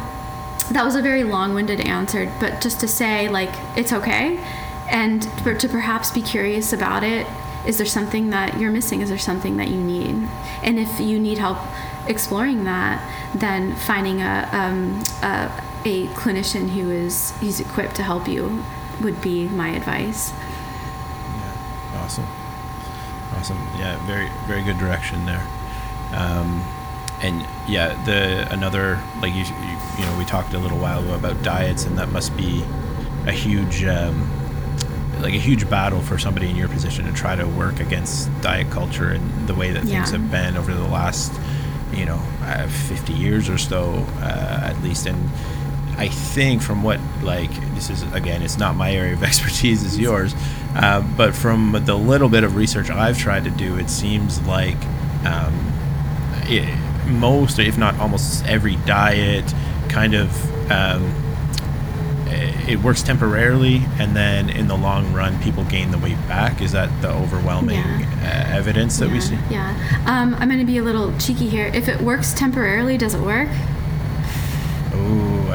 that 0.71 0.85
was 0.85 0.95
a 0.97 1.03
very 1.03 1.25
long-winded 1.25 1.81
answer 1.81 2.33
but 2.41 2.61
just 2.61 2.81
to 2.81 2.89
say 2.89 3.29
like 3.29 3.51
it's 3.77 3.93
okay 3.93 4.39
and 4.91 5.25
for, 5.43 5.55
to 5.55 5.69
perhaps 5.69 6.11
be 6.11 6.23
curious 6.23 6.73
about 6.73 7.03
it 7.03 7.27
is 7.67 7.79
there 7.79 7.87
something 7.87 8.31
that 8.31 8.59
you're 8.59 8.71
missing 8.71 9.01
is 9.01 9.09
there 9.09 9.19
something 9.19 9.57
that 9.57 9.69
you 9.69 9.81
need 9.81 10.29
and 10.62 10.79
if 10.79 11.01
you 11.01 11.19
need 11.19 11.39
help 11.39 11.59
exploring 12.07 12.64
that 12.64 13.01
then 13.35 13.75
finding 13.75 14.21
a, 14.21 14.49
um, 14.53 15.03
a, 15.23 15.51
a 15.85 16.07
clinician 16.09 16.71
who 16.71 16.91
is 16.91 17.33
who's 17.39 17.61
equipped 17.61 17.97
to 17.97 18.03
help 18.03 18.29
you 18.29 18.62
would 19.03 19.21
be 19.21 19.49
my 19.49 19.69
advice 19.71 20.33
Yeah. 20.33 22.01
Awesome. 22.03 22.27
Awesome. 23.37 23.69
Yeah, 23.77 23.97
very 24.07 24.29
very 24.47 24.62
good 24.62 24.79
direction 24.79 25.27
there. 25.27 25.43
Um, 26.14 26.62
and 27.23 27.41
yeah, 27.69 28.03
the 28.05 28.51
another 28.53 29.01
like 29.21 29.33
you, 29.33 29.45
you 29.45 29.79
you 29.99 30.05
know 30.05 30.17
we 30.19 30.25
talked 30.25 30.55
a 30.55 30.59
little 30.59 30.79
while 30.79 31.03
ago 31.03 31.14
about 31.14 31.43
diets, 31.43 31.85
and 31.85 31.99
that 31.99 32.09
must 32.11 32.37
be 32.37 32.62
a 33.27 33.33
huge 33.33 33.85
um, 33.85 34.29
like 35.21 35.35
a 35.35 35.39
huge 35.39 35.69
battle 35.69 36.01
for 36.01 36.19
somebody 36.19 36.51
in 36.51 36.57
your 36.57 36.69
position 36.69 37.07
to 37.07 37.12
try 37.12 37.35
to 37.35 37.47
work 37.47 37.81
against 37.81 38.29
diet 38.43 38.71
culture 38.71 39.11
and 39.11 39.49
the 39.49 39.55
way 39.55 39.71
that 39.71 39.85
things 39.85 40.11
have 40.11 40.31
been 40.31 40.57
over 40.57 40.75
the 40.75 40.87
last 40.87 41.33
you 41.93 42.05
know 42.05 42.21
uh, 42.43 42.69
50 42.69 43.12
years 43.12 43.49
or 43.49 43.59
so 43.59 44.07
uh, 44.21 44.61
at 44.62 44.81
least 44.83 45.07
and 45.07 45.31
I 45.99 46.09
think 46.09 46.61
from 46.61 46.83
what 46.83 47.01
like 47.23 47.51
this 47.75 47.89
is 47.89 48.03
again, 48.12 48.43
it's 48.43 48.59
not 48.59 48.77
my 48.77 48.93
area 48.93 49.14
of 49.14 49.23
expertise, 49.31 49.85
it's 49.85 49.97
yours. 49.97 50.35
Uh, 50.75 51.01
but 51.17 51.35
from 51.35 51.73
the 51.87 51.95
little 51.95 52.29
bit 52.29 52.45
of 52.45 52.55
research 52.55 52.91
I've 52.91 53.19
tried 53.19 53.45
to 53.45 53.51
do, 53.51 53.79
it 53.79 53.89
seems 53.89 54.41
like 54.43 54.77
um, 55.25 55.73
it, 56.45 56.69
most, 57.07 57.59
if 57.59 57.77
not 57.79 57.99
almost 57.99 58.45
every 58.47 58.77
diet, 58.87 59.45
kind 59.89 60.15
of 60.15 60.29
um, 60.71 61.05
it 62.29 62.69
it 62.69 62.83
works 62.83 63.03
temporarily, 63.03 63.83
and 63.99 64.17
then 64.17 64.51
in 64.51 64.67
the 64.69 64.77
long 64.77 65.13
run, 65.13 65.41
people 65.43 65.65
gain 65.65 65.91
the 65.93 65.99
weight 65.99 66.19
back. 66.29 66.61
Is 66.61 66.73
that 66.73 66.91
the 67.03 67.11
overwhelming 67.13 67.77
Yeah. 67.77 68.47
uh, 68.51 68.57
evidence 68.57 68.99
that 68.99 69.07
yeah, 69.09 69.13
we 69.15 69.21
see? 69.21 69.39
yeah 69.51 70.03
um, 70.07 70.35
i'm 70.35 70.49
going 70.49 70.59
to 70.59 70.65
be 70.67 70.79
a 70.79 70.83
little 70.83 71.17
cheeky 71.19 71.49
here 71.49 71.67
if 71.75 71.87
it 71.89 72.01
works 72.01 72.33
temporarily 72.35 72.97
does 72.99 73.15
it 73.15 73.21
work 73.21 73.49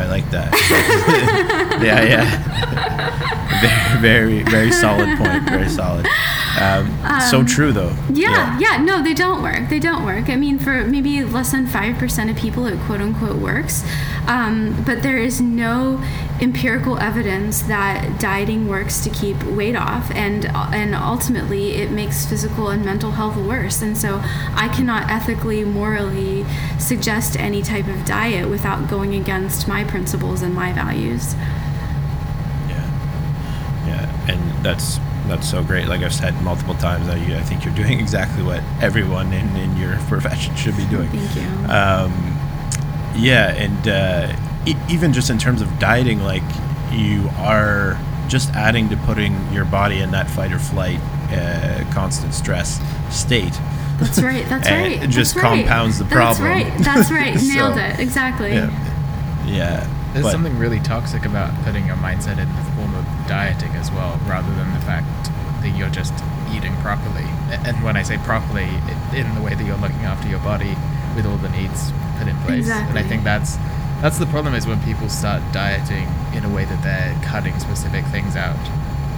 I 0.01 0.07
like 0.07 0.29
that. 0.31 0.51
yeah, 1.83 2.01
yeah. 2.01 2.25
very, 3.61 4.01
very, 4.01 4.43
very 4.43 4.71
solid 4.71 5.17
point. 5.17 5.47
Very 5.47 5.69
solid. 5.69 6.07
Um, 6.59 6.91
so 7.29 7.43
true, 7.43 7.71
though. 7.71 7.95
Yeah, 8.11 8.57
yeah, 8.59 8.77
no, 8.77 9.01
they 9.01 9.13
don't 9.13 9.41
work. 9.41 9.69
They 9.69 9.79
don't 9.79 10.03
work. 10.03 10.29
I 10.29 10.35
mean, 10.35 10.59
for 10.59 10.85
maybe 10.85 11.23
less 11.23 11.51
than 11.51 11.65
5% 11.65 12.29
of 12.29 12.35
people, 12.35 12.65
it 12.65 12.79
quote 12.81 13.01
unquote 13.01 13.37
works. 13.37 13.83
Um, 14.27 14.83
but 14.85 15.01
there 15.01 15.17
is 15.17 15.41
no 15.41 16.03
empirical 16.41 16.97
evidence 16.99 17.61
that 17.63 18.19
dieting 18.19 18.67
works 18.67 19.03
to 19.03 19.09
keep 19.09 19.41
weight 19.43 19.75
off. 19.75 20.11
And, 20.11 20.47
and 20.47 20.93
ultimately, 20.93 21.75
it 21.75 21.91
makes 21.91 22.25
physical 22.25 22.69
and 22.69 22.83
mental 22.83 23.11
health 23.11 23.37
worse. 23.37 23.81
And 23.81 23.97
so 23.97 24.19
I 24.53 24.71
cannot 24.75 25.09
ethically, 25.09 25.63
morally 25.63 26.45
suggest 26.79 27.39
any 27.39 27.61
type 27.61 27.87
of 27.87 28.05
diet 28.05 28.49
without 28.49 28.89
going 28.89 29.15
against 29.15 29.67
my 29.67 29.83
principles 29.91 30.41
and 30.41 30.55
my 30.55 30.71
values. 30.73 31.35
Yeah. 32.69 33.85
Yeah. 33.85 34.31
And 34.31 34.65
that's 34.65 34.97
that's 35.27 35.49
so 35.49 35.63
great. 35.63 35.87
Like 35.87 36.01
I've 36.01 36.13
said 36.13 36.33
multiple 36.41 36.73
times, 36.75 37.07
I, 37.07 37.15
I 37.37 37.41
think 37.43 37.63
you're 37.63 37.75
doing 37.75 37.99
exactly 38.05 38.41
what 38.41 38.63
everyone 38.81 39.31
in, 39.33 39.55
in 39.55 39.77
your 39.77 39.97
profession 40.07 40.55
should 40.55 40.77
be 40.77 40.85
doing. 40.87 41.09
Thank 41.09 41.35
you. 41.35 41.71
Um, 41.71 42.37
yeah, 43.15 43.51
and 43.51 43.87
uh, 43.87 44.35
e- 44.65 44.75
even 44.89 45.13
just 45.13 45.29
in 45.29 45.37
terms 45.37 45.61
of 45.61 45.67
dieting, 45.77 46.21
like 46.21 46.43
you 46.91 47.29
are 47.37 47.99
just 48.29 48.49
adding 48.51 48.87
to 48.89 48.97
putting 48.97 49.35
your 49.51 49.65
body 49.65 49.99
in 49.99 50.11
that 50.11 50.29
fight 50.29 50.53
or 50.53 50.59
flight, 50.59 50.99
uh, 51.31 51.83
constant 51.93 52.33
stress 52.33 52.79
state. 53.09 53.53
That's 53.99 54.21
right. 54.21 54.45
That's 54.47 54.67
And 54.69 54.81
right. 54.93 55.03
it 55.03 55.09
just 55.09 55.35
that's 55.35 55.43
right. 55.43 55.65
compounds 55.65 55.99
the 55.99 56.05
problem. 56.05 56.47
That's 56.47 56.65
right. 56.65 56.83
That's 56.83 57.11
right. 57.11 57.37
So, 57.39 57.53
Nailed 57.53 57.77
it. 57.77 57.99
Exactly. 57.99 58.53
Yeah. 58.53 58.69
Yeah. 59.45 59.87
There's 60.13 60.25
but- 60.25 60.31
something 60.31 60.57
really 60.57 60.79
toxic 60.79 61.25
about 61.25 61.53
putting 61.63 61.85
your 61.87 61.95
mindset 61.97 62.37
in 62.37 62.49
the 62.55 62.63
form 62.75 62.95
of 62.95 63.05
dieting 63.27 63.71
as 63.75 63.91
well, 63.91 64.19
rather 64.27 64.53
than 64.55 64.73
the 64.73 64.81
fact 64.81 65.07
that 65.61 65.69
you're 65.77 65.89
just 65.89 66.13
eating 66.51 66.75
properly. 66.77 67.25
And 67.65 67.83
when 67.83 67.95
I 67.95 68.03
say 68.03 68.17
properly, 68.19 68.67
in 69.13 69.33
the 69.35 69.41
way 69.41 69.53
that 69.53 69.63
you're 69.63 69.77
looking 69.77 70.03
after 70.03 70.27
your 70.27 70.39
body 70.39 70.75
with 71.15 71.25
all 71.25 71.37
the 71.37 71.49
needs 71.49 71.91
put 72.17 72.27
in 72.27 72.37
place. 72.39 72.59
Exactly. 72.67 72.89
And 72.97 72.99
I 72.99 73.07
think 73.07 73.23
that's 73.23 73.57
that's 74.01 74.17
the 74.17 74.25
problem 74.25 74.55
is 74.55 74.65
when 74.65 74.81
people 74.81 75.09
start 75.09 75.43
dieting 75.53 76.07
in 76.33 76.43
a 76.43 76.49
way 76.49 76.65
that 76.65 76.81
they're 76.81 77.13
cutting 77.23 77.57
specific 77.59 78.03
things 78.05 78.35
out. 78.35 78.57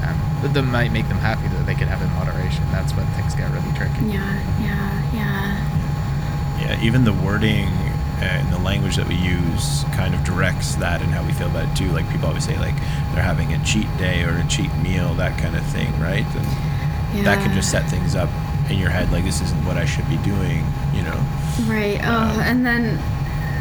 Um, 0.03 0.19
that, 0.41 0.53
that 0.53 0.63
might 0.63 0.91
make 0.91 1.07
them 1.07 1.19
happy 1.19 1.47
that 1.47 1.65
they 1.65 1.74
can 1.76 1.88
have 1.88 2.01
in 2.01 2.11
moderation. 2.11 2.65
That's 2.71 2.93
when 2.93 3.07
things 3.15 3.34
get 3.34 3.49
really 3.51 3.71
tricky. 3.78 4.11
Yeah. 4.11 4.43
Yeah. 4.59 5.13
Yeah. 5.13 6.67
Yeah, 6.67 6.84
even 6.84 7.05
the 7.05 7.13
wording 7.13 7.69
and 8.24 8.51
the 8.53 8.59
language 8.59 8.95
that 8.95 9.07
we 9.07 9.15
use 9.15 9.84
kind 9.95 10.13
of 10.15 10.24
directs 10.24 10.76
that 10.76 11.01
and 11.01 11.11
how 11.11 11.24
we 11.26 11.34
feel 11.34 11.47
about 11.47 11.67
it 11.69 11.76
too. 11.76 11.91
Like 11.91 12.09
people 12.09 12.28
always 12.30 12.45
say 12.45 12.57
like 12.57 12.76
they're 13.13 13.24
having 13.24 13.53
a 13.53 13.63
cheat 13.65 13.88
day 13.97 14.24
or 14.24 14.38
a 14.38 14.47
cheat 14.47 14.74
meal, 14.78 15.13
that 15.15 15.38
kind 15.39 15.55
of 15.55 15.63
thing, 15.67 15.91
right? 15.99 16.26
And 16.36 16.47
Yeah. 17.17 17.24
that 17.26 17.43
can 17.43 17.53
just 17.53 17.69
set 17.69 17.88
things 17.89 18.15
up 18.15 18.30
in 18.69 18.80
your 18.80 18.89
head 18.89 19.11
like 19.11 19.24
this 19.26 19.41
isn't 19.41 19.65
what 19.65 19.78
I 19.78 19.86
should 19.86 20.07
be 20.09 20.17
doing, 20.17 20.65
you 20.93 21.03
know. 21.03 21.19
Right. 21.67 21.99
Oh, 22.03 22.41
and 22.43 22.65
then. 22.65 22.97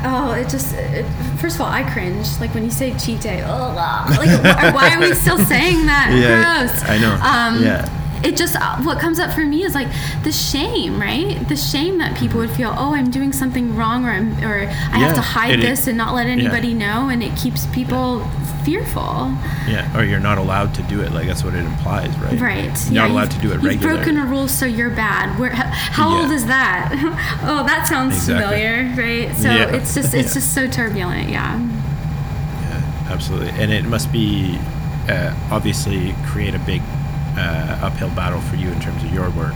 Oh, 0.05 0.33
it 0.33 0.49
just. 0.49 0.75
It, 0.75 1.05
first 1.39 1.57
of 1.57 1.61
all, 1.63 1.69
I 1.71 1.83
cringe. 1.93 2.27
Like 2.41 2.53
when 2.55 2.65
you 2.65 2.71
say 2.71 2.97
cheat 2.99 3.21
day. 3.21 3.43
Oh, 3.47 3.73
like 4.19 4.31
why, 4.43 4.71
why 4.73 4.95
are 4.95 5.01
we 5.01 5.15
still 5.15 5.39
saying 5.39 5.87
that? 5.87 6.11
Yeah, 6.19 6.67
Gross. 6.67 6.83
I 6.91 6.99
know. 6.99 7.15
Um, 7.23 7.63
Yeah. 7.63 7.87
It 8.25 8.37
just 8.37 8.55
what 8.85 8.99
comes 9.01 9.19
up 9.19 9.33
for 9.33 9.45
me 9.45 9.65
is 9.65 9.75
like 9.75 9.89
the 10.23 10.33
shame, 10.33 11.01
right? 11.01 11.37
The 11.49 11.57
shame 11.57 11.99
that 11.99 12.17
people 12.17 12.39
would 12.41 12.51
feel. 12.51 12.73
Oh, 12.77 12.95
I'm 12.95 13.11
doing 13.11 13.33
something 13.33 13.75
wrong, 13.77 14.05
or 14.07 14.11
I'm, 14.11 14.45
or 14.45 14.61
I 14.61 14.99
have 14.99 15.15
to 15.17 15.21
hide 15.21 15.59
it- 15.59 15.63
this 15.63 15.87
and 15.87 15.99
not 15.99 16.15
let 16.15 16.27
anybody 16.27 16.73
know, 16.75 17.09
and 17.09 17.23
it 17.23 17.37
keeps 17.37 17.67
people 17.67 18.25
fearful. 18.65 19.35
Yeah, 19.69 19.97
or 19.99 20.05
you're 20.05 20.21
not 20.21 20.39
allowed 20.39 20.73
to 20.77 20.83
do 20.85 21.01
it. 21.03 21.11
Like 21.13 21.27
that's 21.27 21.43
what 21.43 21.55
it 21.55 21.65
implies, 21.65 22.17
right? 22.19 22.39
Right. 22.41 22.85
You're 22.87 22.95
yeah, 22.95 23.03
not 23.03 23.11
allowed 23.11 23.31
to 23.33 23.39
do 23.41 23.49
it 23.51 23.55
You've 23.55 23.65
regularly. 23.65 23.97
broken 24.05 24.19
a 24.19 24.25
rule, 24.27 24.47
so 24.47 24.67
you're 24.67 24.91
bad. 24.91 25.37
Where, 25.41 25.51
how, 25.51 26.21
old 26.23 26.31
is 26.31 26.47
that? 26.47 26.93
oh, 27.43 27.67
that 27.67 27.89
sounds 27.89 28.15
Exactly. 28.15 28.45
familiar, 28.61 28.95
right? 28.97 29.37
So 29.37 29.49
Yeah. 29.51 29.75
it's 29.75 29.95
just 29.95 30.15
it's 30.15 30.29
Yeah. 30.29 30.35
just 30.35 30.55
so 30.55 30.69
turbulent. 30.69 31.29
Yeah. 31.29 31.59
Yeah, 31.59 33.09
absolutely. 33.11 33.51
And 33.61 33.73
it 33.73 33.85
must 33.85 34.13
be 34.13 34.59
uh, 35.09 35.35
obviously 35.51 36.15
create 36.27 36.55
a 36.55 36.61
big 36.61 36.83
uh, 37.37 37.79
uphill 37.83 38.11
battle 38.11 38.41
for 38.41 38.57
you 38.57 38.69
in 38.71 38.81
terms 38.81 39.03
of 39.05 39.13
your 39.13 39.31
work 39.31 39.55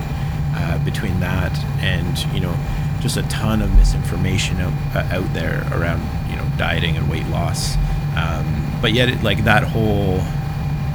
uh, 0.54 0.78
between 0.84 1.20
that 1.20 1.52
and 1.80 2.18
you 2.34 2.40
know 2.40 2.54
just 3.00 3.16
a 3.16 3.22
ton 3.24 3.60
of 3.62 3.74
misinformation 3.76 4.56
out, 4.58 4.72
uh, 4.94 5.16
out 5.16 5.32
there 5.34 5.66
around 5.72 6.00
you 6.30 6.36
know 6.36 6.44
dieting 6.56 6.96
and 6.96 7.08
weight 7.10 7.26
loss. 7.28 7.76
Um, 8.16 8.66
but 8.80 8.92
yet, 8.92 9.08
it, 9.10 9.22
like 9.22 9.44
that 9.44 9.62
whole 9.62 10.20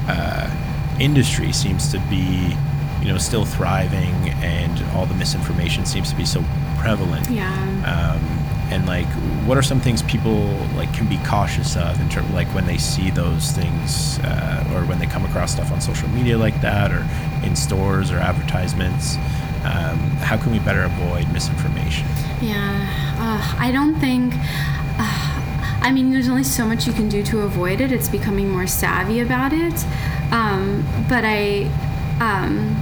uh, 0.08 0.50
industry 1.00 1.52
seems 1.52 1.92
to 1.92 2.00
be 2.10 2.56
you 3.02 3.08
know 3.08 3.18
still 3.18 3.46
thriving, 3.46 4.30
and 4.42 4.82
all 4.96 5.06
the 5.06 5.14
misinformation 5.16 5.86
seems 5.86 6.10
to 6.10 6.16
be 6.16 6.26
so 6.26 6.44
prevalent 6.80 7.30
Yeah. 7.30 7.52
um, 7.86 8.41
and 8.72 8.86
like 8.88 9.08
what 9.46 9.58
are 9.58 9.62
some 9.62 9.80
things 9.80 10.02
people 10.04 10.46
like 10.76 10.92
can 10.94 11.08
be 11.08 11.18
cautious 11.26 11.76
of 11.76 12.00
in 12.00 12.10
terms 12.10 12.30
like 12.32 12.48
when 12.56 12.66
they 12.66 12.78
see 12.78 13.12
those 13.12 13.52
things 13.52 14.20
uh, 14.20 14.74
or 14.74 14.86
when 14.86 14.98
they 14.98 15.06
come 15.06 15.26
across 15.26 15.52
stuff 15.52 15.72
on 15.72 15.82
social 15.82 16.08
media 16.10 16.38
like 16.38 16.60
that 16.62 16.92
or 16.92 17.06
in 17.46 17.56
stores 17.56 18.12
or 18.12 18.18
advertisements 18.18 19.18
um, 19.64 20.00
how 20.22 20.38
can 20.38 20.52
we 20.52 20.60
better 20.60 20.84
avoid 20.84 21.32
misinformation 21.32 22.08
Yeah, 22.42 22.88
uh, 23.20 23.56
I 23.60 23.72
don't 23.72 24.00
think. 24.00 24.34
Uh, 24.98 25.32
I 25.84 25.92
mean, 25.92 26.12
there's 26.12 26.28
only 26.28 26.44
so 26.44 26.66
much 26.66 26.88
you 26.88 26.94
can 26.94 27.10
do 27.10 27.22
to 27.24 27.42
avoid 27.42 27.80
it. 27.80 27.92
It's 27.92 28.10
becoming 28.10 28.50
more 28.50 28.66
savvy 28.66 29.20
about 29.20 29.54
it. 29.54 29.86
Um, 30.32 30.84
but 31.08 31.24
I. 31.26 31.70
Um, 32.20 32.76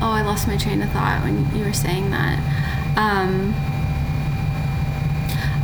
oh, 0.00 0.12
I 0.12 0.22
lost 0.22 0.46
my 0.48 0.56
train 0.56 0.80
of 0.80 0.90
thought 0.90 1.22
when 1.22 1.54
you 1.54 1.64
were 1.64 1.74
saying 1.74 2.10
that. 2.10 2.38
Um, 2.96 3.54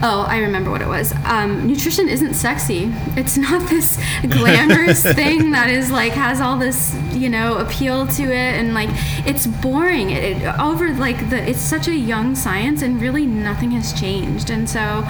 Oh, 0.04 0.26
I 0.28 0.38
remember 0.38 0.68
what 0.68 0.82
it 0.82 0.88
was. 0.88 1.12
Um, 1.24 1.68
nutrition 1.68 2.08
isn't 2.08 2.34
sexy. 2.34 2.92
It's 3.16 3.36
not 3.36 3.70
this 3.70 3.96
glamorous 4.22 5.04
thing 5.14 5.52
that 5.52 5.70
is 5.70 5.92
like 5.92 6.12
has 6.12 6.40
all 6.40 6.58
this, 6.58 6.92
you 7.12 7.28
know, 7.28 7.58
appeal 7.58 8.08
to 8.08 8.22
it, 8.24 8.54
and 8.58 8.74
like 8.74 8.88
it's 9.24 9.46
boring. 9.46 10.10
It, 10.10 10.42
it 10.42 10.58
over 10.58 10.92
like 10.92 11.30
the 11.30 11.48
it's 11.48 11.60
such 11.60 11.86
a 11.86 11.94
young 11.94 12.34
science, 12.34 12.82
and 12.82 13.00
really 13.00 13.26
nothing 13.26 13.70
has 13.72 13.92
changed. 13.92 14.50
And 14.50 14.68
so, 14.68 15.06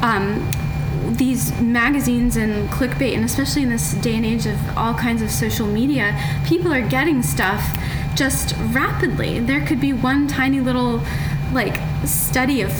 um, 0.00 0.48
these 1.16 1.60
magazines 1.60 2.36
and 2.36 2.68
clickbait, 2.68 3.16
and 3.16 3.24
especially 3.24 3.64
in 3.64 3.68
this 3.68 3.94
day 3.94 4.14
and 4.14 4.24
age 4.24 4.46
of 4.46 4.78
all 4.78 4.94
kinds 4.94 5.22
of 5.22 5.30
social 5.32 5.66
media, 5.66 6.16
people 6.46 6.72
are 6.72 6.86
getting 6.86 7.20
stuff 7.20 7.76
just 8.14 8.54
rapidly. 8.72 9.40
There 9.40 9.66
could 9.66 9.80
be 9.80 9.92
one 9.92 10.28
tiny 10.28 10.60
little 10.60 11.02
like 11.52 11.80
study 12.06 12.60
of 12.60 12.70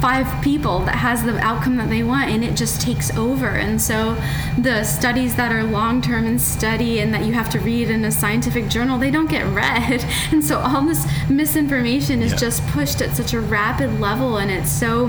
five 0.00 0.42
people 0.42 0.78
that 0.80 0.94
has 0.94 1.24
the 1.24 1.36
outcome 1.38 1.76
that 1.76 1.88
they 1.88 2.02
want 2.02 2.30
and 2.30 2.44
it 2.44 2.56
just 2.56 2.80
takes 2.80 3.10
over 3.16 3.48
and 3.48 3.80
so 3.80 4.14
the 4.58 4.84
studies 4.84 5.34
that 5.36 5.50
are 5.50 5.64
long 5.64 6.00
term 6.00 6.24
and 6.26 6.40
study 6.40 7.00
and 7.00 7.12
that 7.12 7.24
you 7.24 7.32
have 7.32 7.50
to 7.50 7.58
read 7.60 7.90
in 7.90 8.04
a 8.04 8.10
scientific 8.12 8.68
journal 8.68 8.98
they 8.98 9.10
don't 9.10 9.28
get 9.30 9.44
read 9.52 10.04
and 10.30 10.44
so 10.44 10.58
all 10.60 10.82
this 10.84 11.04
misinformation 11.28 12.22
is 12.22 12.30
Yeah. 12.32 12.38
just 12.38 12.66
pushed 12.68 13.00
at 13.00 13.16
such 13.16 13.32
a 13.34 13.40
rapid 13.40 13.98
level 14.00 14.38
and 14.38 14.50
it's 14.50 14.70
so 14.70 15.08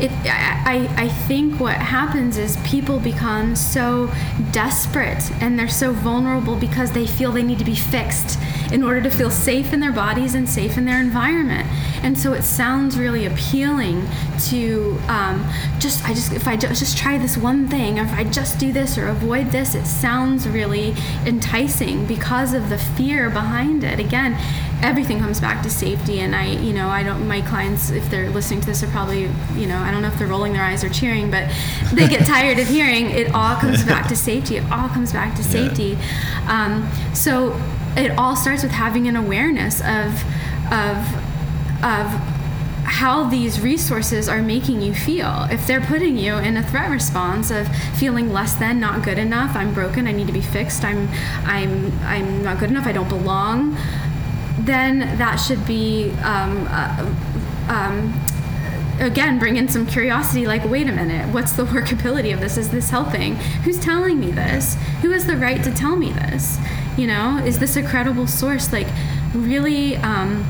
it 0.00 0.10
I, 0.24 0.88
I 0.96 1.08
think 1.08 1.58
what 1.60 1.76
happens 1.76 2.36
is 2.36 2.56
people 2.58 2.98
become 2.98 3.56
so 3.56 4.12
desperate 4.52 5.30
and 5.40 5.58
they're 5.58 5.68
so 5.68 5.92
vulnerable 5.92 6.56
because 6.56 6.92
they 6.92 7.06
feel 7.06 7.32
they 7.32 7.42
need 7.42 7.58
to 7.58 7.64
be 7.64 7.76
fixed 7.76 8.38
in 8.72 8.82
order 8.82 9.00
to 9.00 9.10
feel 9.10 9.30
safe 9.30 9.72
in 9.72 9.80
their 9.80 9.92
bodies 9.92 10.34
and 10.34 10.48
safe 10.48 10.76
in 10.76 10.84
their 10.84 11.00
environment. 11.00 11.66
And 12.02 12.18
so 12.18 12.32
it 12.32 12.42
sounds 12.42 12.98
really 12.98 13.26
appealing 13.26 14.06
to 14.46 14.98
um, 15.08 15.48
just 15.78 16.04
I 16.04 16.12
just 16.12 16.32
if 16.32 16.46
I 16.46 16.56
ju- 16.56 16.68
just 16.68 16.98
try 16.98 17.16
this 17.16 17.36
one 17.36 17.68
thing 17.68 17.98
or 17.98 18.02
if 18.02 18.12
I 18.12 18.24
just 18.24 18.58
do 18.58 18.72
this 18.72 18.98
or 18.98 19.08
avoid 19.08 19.50
this 19.50 19.74
it 19.74 19.86
sounds 19.86 20.46
really 20.46 20.94
enticing 21.24 22.06
because 22.06 22.52
of 22.52 22.68
the 22.68 22.78
fear 22.78 23.30
behind 23.30 23.82
it. 23.82 23.98
Again 23.98 24.36
everything 24.82 25.18
comes 25.18 25.40
back 25.40 25.62
to 25.62 25.70
safety 25.70 26.20
and 26.20 26.36
i 26.36 26.46
you 26.46 26.72
know 26.72 26.88
i 26.88 27.02
don't 27.02 27.26
my 27.26 27.40
clients 27.40 27.90
if 27.90 28.08
they're 28.10 28.30
listening 28.30 28.60
to 28.60 28.66
this 28.66 28.82
are 28.82 28.88
probably 28.88 29.22
you 29.54 29.66
know 29.66 29.78
i 29.78 29.90
don't 29.90 30.02
know 30.02 30.08
if 30.08 30.18
they're 30.18 30.26
rolling 30.26 30.52
their 30.52 30.62
eyes 30.62 30.84
or 30.84 30.88
cheering 30.90 31.30
but 31.30 31.50
they 31.92 32.08
get 32.08 32.26
tired 32.26 32.58
of 32.58 32.68
hearing. 32.68 33.10
It 33.10 33.32
all 33.34 33.56
comes 33.56 33.84
back 33.84 34.08
to 34.08 34.16
safety. 34.30 34.56
It 34.56 34.70
all 34.70 34.88
comes 34.88 35.12
back 35.12 35.36
to 35.36 35.44
safety. 35.44 35.98
Um, 36.46 36.88
so 37.14 37.60
it 37.96 38.12
all 38.18 38.36
starts 38.36 38.62
with 38.62 38.72
having 38.72 39.08
an 39.08 39.16
awareness 39.16 39.80
of 39.80 40.22
of 40.72 40.96
of 41.82 42.06
how 42.88 43.24
these 43.28 43.60
resources 43.60 44.28
are 44.28 44.42
making 44.42 44.80
you 44.80 44.94
feel. 44.94 45.46
If 45.50 45.66
they're 45.66 45.80
putting 45.80 46.16
you 46.16 46.34
in 46.36 46.56
a 46.56 46.62
threat 46.62 46.88
response 46.88 47.50
of 47.50 47.68
feeling 47.98 48.32
less 48.32 48.54
than, 48.54 48.78
not 48.78 49.04
good 49.04 49.18
enough, 49.18 49.56
I'm 49.56 49.74
broken, 49.74 50.06
I 50.06 50.12
need 50.12 50.28
to 50.28 50.32
be 50.32 50.40
fixed, 50.40 50.84
I'm 50.84 51.08
I'm 51.44 51.92
I'm 52.02 52.42
not 52.42 52.58
good 52.58 52.70
enough, 52.70 52.86
I 52.86 52.92
don't 52.92 53.08
belong, 53.08 53.76
then 54.58 55.00
that 55.18 55.36
should 55.36 55.64
be 55.66 56.10
um, 56.22 56.66
uh, 56.70 57.14
um, 57.68 58.14
again 59.00 59.38
bring 59.38 59.56
in 59.56 59.68
some 59.68 59.86
curiosity 59.86 60.46
like 60.46 60.64
wait 60.64 60.88
a 60.88 60.92
minute 60.92 61.28
what's 61.34 61.52
the 61.52 61.64
workability 61.64 62.32
of 62.32 62.40
this? 62.40 62.56
Is 62.56 62.70
this 62.70 62.90
helping? 62.90 63.36
Who's 63.64 63.78
telling 63.78 64.18
me 64.18 64.30
this? 64.30 64.74
Who 65.02 65.10
has 65.10 65.26
the 65.26 65.36
right 65.36 65.62
to 65.64 65.72
tell 65.72 65.96
me 65.96 66.12
this? 66.12 66.58
You 66.96 67.06
know 67.06 67.38
is 67.44 67.58
this 67.58 67.76
a 67.76 67.82
credible 67.82 68.26
source? 68.26 68.72
Like 68.72 68.86
really 69.34 69.96
um, 69.98 70.44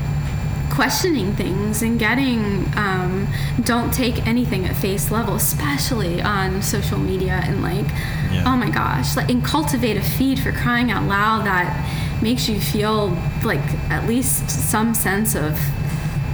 questioning 0.71 1.33
things 1.33 1.81
and 1.81 1.97
getting 1.99 2.65
um, 2.77 3.27
don't 3.63 3.93
take 3.93 4.25
anything 4.27 4.65
at 4.65 4.75
face 4.75 5.09
level 5.11 5.35
especially 5.35 6.21
on 6.21 6.61
social 6.61 6.99
media 6.99 7.41
and 7.45 7.61
like 7.61 7.87
Yeah. 8.31 8.43
oh 8.45 8.55
my 8.55 8.69
gosh 8.69 9.15
like 9.15 9.29
and 9.29 9.43
cultivate 9.43 9.97
a 9.97 10.01
feed 10.01 10.39
for 10.39 10.51
crying 10.51 10.91
out 10.91 11.07
loud 11.07 11.45
that 11.45 11.67
makes 12.21 12.49
you 12.49 12.59
feel 12.59 13.09
like 13.43 13.61
at 13.89 14.07
least 14.07 14.49
some 14.49 14.93
sense 14.93 15.35
of 15.35 15.57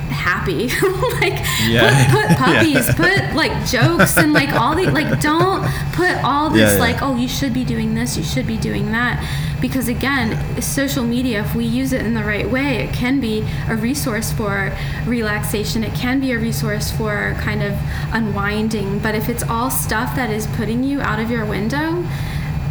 happy. 0.10 0.70
Like 1.22 1.40
Yeah. 1.68 2.12
put, 2.12 2.28
put 2.28 2.38
puppies 2.46 2.74
Yeah. 2.88 2.94
put 2.96 3.36
like 3.36 3.66
jokes 3.68 4.18
and 4.18 4.34
like 4.34 4.50
all 4.54 4.76
the 4.76 4.90
like 4.92 5.20
don't 5.22 5.64
put 5.94 6.12
all 6.24 6.50
this 6.50 6.74
Yeah, 6.74 6.80
like 6.80 7.02
oh 7.02 7.16
you 7.16 7.28
should 7.28 7.54
be 7.54 7.64
doing 7.64 7.96
this 7.96 8.18
you 8.18 8.24
should 8.24 8.46
be 8.46 8.58
doing 8.58 8.92
that. 8.92 9.24
Because 9.62 9.88
again 9.88 10.62
social 10.62 11.04
media 11.04 11.42
if 11.42 11.56
we 11.56 11.64
use 11.66 11.94
it 11.94 12.06
in 12.06 12.14
the 12.14 12.24
right 12.24 12.50
way 12.50 12.84
it 12.84 12.94
can 12.94 13.20
be 13.22 13.46
a 13.70 13.76
resource 13.76 14.32
for 14.34 14.76
relaxation. 15.06 15.84
It 15.84 15.94
can 15.94 16.20
be 16.20 16.32
a 16.34 16.40
resource 16.40 16.92
for 16.92 17.36
kind 17.40 17.64
of 17.64 17.74
unwinding. 18.12 19.00
But 19.00 19.16
if 19.16 19.30
it's 19.30 19.44
all 19.44 19.70
stuff 19.72 20.16
that 20.16 20.30
is 20.30 20.48
putting 20.48 20.84
you 20.84 21.00
out 21.02 21.20
of 21.20 21.32
your 21.32 21.46
window 21.46 22.04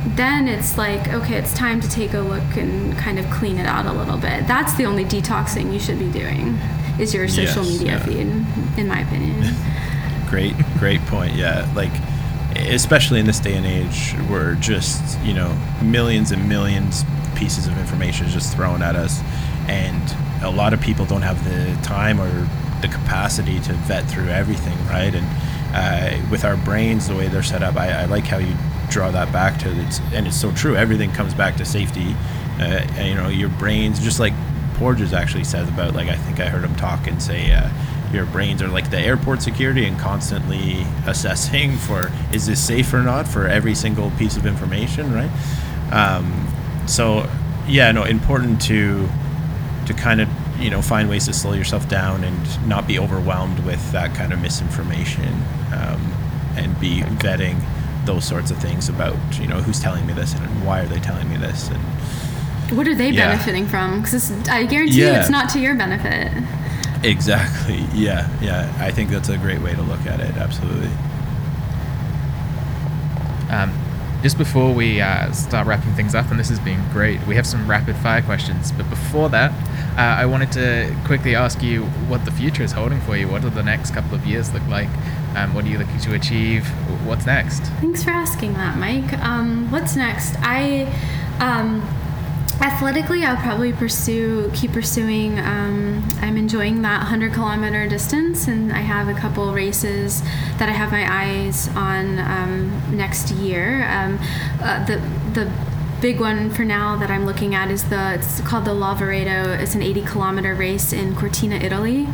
then 0.05 0.49
it's 0.49 0.77
like 0.77 1.09
okay 1.13 1.37
it's 1.37 1.55
time 1.55 1.81
to 1.81 1.89
take 1.89 2.13
a 2.15 2.21
look 2.21 2.57
and 2.57 2.97
kind 2.99 3.19
of 3.19 3.31
clean 3.31 3.59
it 3.59 3.67
out 3.67 3.87
a 3.87 3.93
little 3.93 4.17
bit. 4.19 4.47
That's 4.47 4.75
the 4.75 4.85
only 4.87 5.05
detoxing 5.05 5.73
you 5.73 5.79
should 5.79 5.99
be 5.99 6.11
doing 6.11 6.59
is 6.99 7.15
your 7.15 7.27
social 7.29 7.65
Yes, 7.65 7.73
media 7.81 7.93
yeah. 7.93 8.05
feed 8.05 8.79
in 8.79 8.87
my 8.89 9.01
opinion. 9.01 9.55
Great 10.29 10.55
great 10.79 11.01
point 11.03 11.35
yeah 11.35 11.71
like 11.77 11.91
especially 12.57 13.21
in 13.21 13.27
this 13.27 13.39
day 13.39 13.55
and 13.55 13.67
age 13.67 14.13
where 14.31 14.55
just 14.57 15.19
you 15.21 15.35
know 15.35 15.55
millions 15.83 16.33
and 16.33 16.49
millions 16.49 17.05
pieces 17.37 17.67
of 17.67 17.77
information 17.79 18.27
is 18.27 18.33
just 18.33 18.55
thrown 18.55 18.81
at 18.83 18.97
us 18.97 19.21
and 19.69 20.15
a 20.43 20.51
lot 20.51 20.73
of 20.73 20.81
people 20.81 21.05
don't 21.05 21.23
have 21.23 21.43
the 21.45 21.75
time 21.87 22.19
or 22.21 22.31
the 22.81 22.89
capacity 22.89 23.61
to 23.61 23.73
vet 23.75 24.05
through 24.07 24.29
everything 24.29 24.77
right? 24.87 25.15
And 25.15 25.27
uh, 25.75 26.31
with 26.31 26.45
our 26.45 26.57
brains 26.57 27.09
the 27.09 27.15
way 27.15 27.29
they're 27.29 27.43
set 27.43 27.63
up 27.63 27.77
I, 27.77 27.91
I 28.03 28.05
like 28.07 28.25
how 28.25 28.39
you 28.39 28.55
draw 28.93 29.11
that 29.11 29.33
back 29.33 29.59
to 29.59 29.71
it's 29.87 30.01
and 30.13 30.27
it's 30.27 30.41
so 30.41 30.53
true 30.53 30.77
everything 30.77 31.11
comes 31.13 31.35
back 31.35 31.57
to 31.57 31.65
safety 31.65 32.15
uh, 32.59 32.85
and, 32.97 33.09
you 33.09 33.15
know 33.15 33.29
your 33.29 33.49
brains 33.49 33.99
just 34.01 34.21
like 34.21 34.33
Porges 34.75 35.13
actually 35.13 35.45
says 35.45 35.69
about 35.69 35.95
like 35.95 36.09
I 36.09 36.17
think 36.17 36.41
I 36.41 36.49
heard 36.49 36.65
him 36.65 36.75
talk 36.77 37.07
and 37.07 37.23
say 37.23 37.53
uh, 37.53 37.71
your 38.13 38.27
brains 38.27 38.61
are 38.63 38.69
like 38.69 38.91
the 38.91 38.99
airport 38.99 39.41
security 39.41 39.87
and 39.87 39.99
constantly 39.99 40.85
assessing 41.07 41.77
for 41.77 42.11
is 42.33 42.47
this 42.47 42.65
safe 42.65 42.93
or 42.93 43.03
not 43.03 43.27
for 43.29 43.47
every 43.47 43.75
single 43.75 44.11
piece 44.13 44.37
of 44.37 44.45
information, 44.45 45.13
right? 45.13 45.31
Um, 45.93 46.49
so 46.87 47.31
yeah, 47.69 47.93
no, 47.93 48.05
important 48.05 48.61
to 48.63 49.09
to 49.87 49.95
kind 49.95 50.21
of 50.21 50.29
you 50.61 50.71
know 50.71 50.83
find 50.83 51.09
ways 51.09 51.27
to 51.27 51.33
slow 51.33 51.53
yourself 51.53 51.89
down 51.89 52.25
and 52.25 52.69
not 52.69 52.87
be 52.87 52.99
overwhelmed 52.99 53.59
with 53.61 53.93
that 53.93 54.15
kind 54.15 54.33
of 54.33 54.41
misinformation 54.41 55.33
um, 55.73 56.01
and 56.57 56.79
be 56.81 57.01
vetting 57.01 57.61
those 58.05 58.25
sorts 58.25 58.51
of 58.51 58.59
things 58.59 58.89
about 58.89 59.17
you 59.41 59.47
know 59.47 59.61
who's 59.61 59.79
telling 59.81 60.05
me 60.07 60.13
this 60.13 60.35
and 60.35 60.67
why 60.67 60.81
are 60.81 60.87
they 60.87 60.99
telling 61.01 61.29
me 61.31 61.37
this 61.37 61.69
and 61.69 61.79
what 62.77 62.87
are 62.89 62.95
they 62.95 63.11
Yeah. 63.11 63.31
benefiting 63.31 63.67
from 63.67 64.01
because 64.03 64.31
i 64.49 64.65
guarantee 64.65 65.01
you 65.01 65.07
it's 65.09 65.31
not 65.31 65.49
to 65.51 65.59
your 65.61 65.75
benefit 65.75 66.33
exactly 67.05 67.85
yeah 67.95 68.29
yeah 68.41 68.73
i 68.81 68.91
think 68.91 69.11
that's 69.11 69.29
a 69.29 69.39
great 69.39 69.61
way 69.61 69.75
to 69.75 69.83
look 69.83 70.05
at 70.07 70.21
it 70.21 70.35
absolutely 70.37 70.91
Um, 73.51 73.71
just 74.23 74.39
before 74.39 74.73
we 74.73 75.01
uh, 75.01 75.31
start 75.33 75.67
wrapping 75.67 75.93
things 75.95 76.15
up, 76.15 76.31
and 76.31 76.41
this 76.41 76.49
has 76.49 76.59
been 76.61 76.83
great, 76.91 77.21
we 77.27 77.35
have 77.35 77.47
some 77.47 77.69
rapid 77.69 77.97
fire 77.97 78.23
questions. 78.23 78.73
But 78.73 78.89
before 78.89 79.29
that, 79.31 79.51
uh, 79.99 80.01
I 80.01 80.25
wanted 80.27 80.53
to 80.53 80.95
quickly 81.05 81.35
ask 81.35 81.63
you 81.63 81.83
what 82.09 82.25
the 82.25 82.31
future 82.31 82.63
is 82.63 82.73
holding 82.73 83.01
for 83.03 83.15
you. 83.17 83.29
What 83.29 83.43
do 83.43 83.51
the 83.51 83.63
next 83.63 83.93
couple 83.93 84.15
of 84.15 84.25
years 84.25 84.53
look 84.55 84.67
like? 84.69 84.89
Um, 85.35 85.55
what 85.55 85.65
are 85.65 85.69
you 85.69 85.79
looking 85.79 85.99
to 86.01 86.15
achieve? 86.15 86.67
What's 87.07 87.27
next? 87.27 87.63
Thanks 87.81 88.05
for 88.05 88.11
asking 88.11 88.55
that, 88.55 88.77
Mike. 88.77 89.13
Um, 89.21 89.71
what's 89.71 89.97
next? 89.97 90.37
I, 90.41 90.85
um, 91.41 91.81
athletically, 92.61 93.25
I'll 93.25 93.37
probably 93.37 93.73
pursue, 93.73 94.51
keep 94.55 94.73
pursuing. 94.73 95.39
Um, 95.39 96.07
I'm 96.21 96.37
enjoying 96.37 96.83
that 96.83 96.99
100 96.99 97.33
kilometer 97.33 97.89
distance, 97.89 98.47
and 98.47 98.73
I 98.73 98.81
have 98.81 99.09
a 99.09 99.15
couple 99.15 99.53
races 99.53 100.23
that 100.59 100.69
I 100.69 100.73
have 100.73 100.93
my 100.93 101.07
eyes 101.11 101.69
on 101.69 102.19
um, 102.19 102.97
next 102.97 103.31
year. 103.31 103.89
Um, 103.89 104.19
uh, 104.61 104.85
the 104.85 104.97
the 105.33 105.51
big 106.03 106.19
one 106.19 106.51
for 106.51 106.65
now 106.65 106.97
that 106.97 107.13
I'm 107.13 107.25
looking 107.25 107.55
at 107.55 107.71
is 107.71 107.85
the 107.85 108.15
it's 108.15 108.41
called 108.41 108.65
the 108.65 108.73
Lavaredo. 108.73 109.59
It's 109.59 109.75
an 109.77 109.83
80 109.83 110.03
kilometer 110.03 110.53
race 110.55 110.93
in 110.93 111.15
Cortina, 111.15 111.55
Italy, 111.55 112.09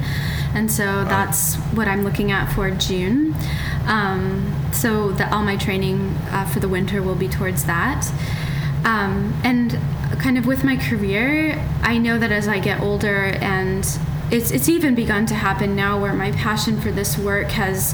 and 0.55 0.70
so 0.70 1.05
that's 1.05 1.57
what 1.75 1.89
I'm 1.89 2.03
looking 2.03 2.33
at 2.33 2.53
for 2.53 2.70
June. 2.70 3.35
Um, 3.87 4.55
so 4.73 5.12
that 5.12 5.33
all 5.33 5.43
my 5.43 5.57
training 5.57 6.15
uh, 6.31 6.47
for 6.47 6.61
the 6.61 6.69
winter 6.69 7.03
will 7.03 7.15
be 7.15 7.29
towards 7.29 7.65
that. 7.65 8.11
Um, 8.85 9.39
and 9.45 9.79
kind 10.19 10.39
of 10.39 10.47
with 10.47 10.65
my 10.65 10.77
career, 10.77 11.65
I 11.83 11.99
know 11.99 12.19
that 12.19 12.33
as 12.33 12.49
I 12.49 12.59
get 12.59 12.81
older, 12.81 13.37
and 13.41 13.87
it's 14.31 14.51
it's 14.51 14.69
even 14.69 14.95
begun 14.95 15.27
to 15.27 15.35
happen 15.35 15.75
now, 15.75 16.01
where 16.01 16.12
my 16.12 16.33
passion 16.33 16.81
for 16.81 16.91
this 16.91 17.19
work 17.19 17.49
has 17.53 17.93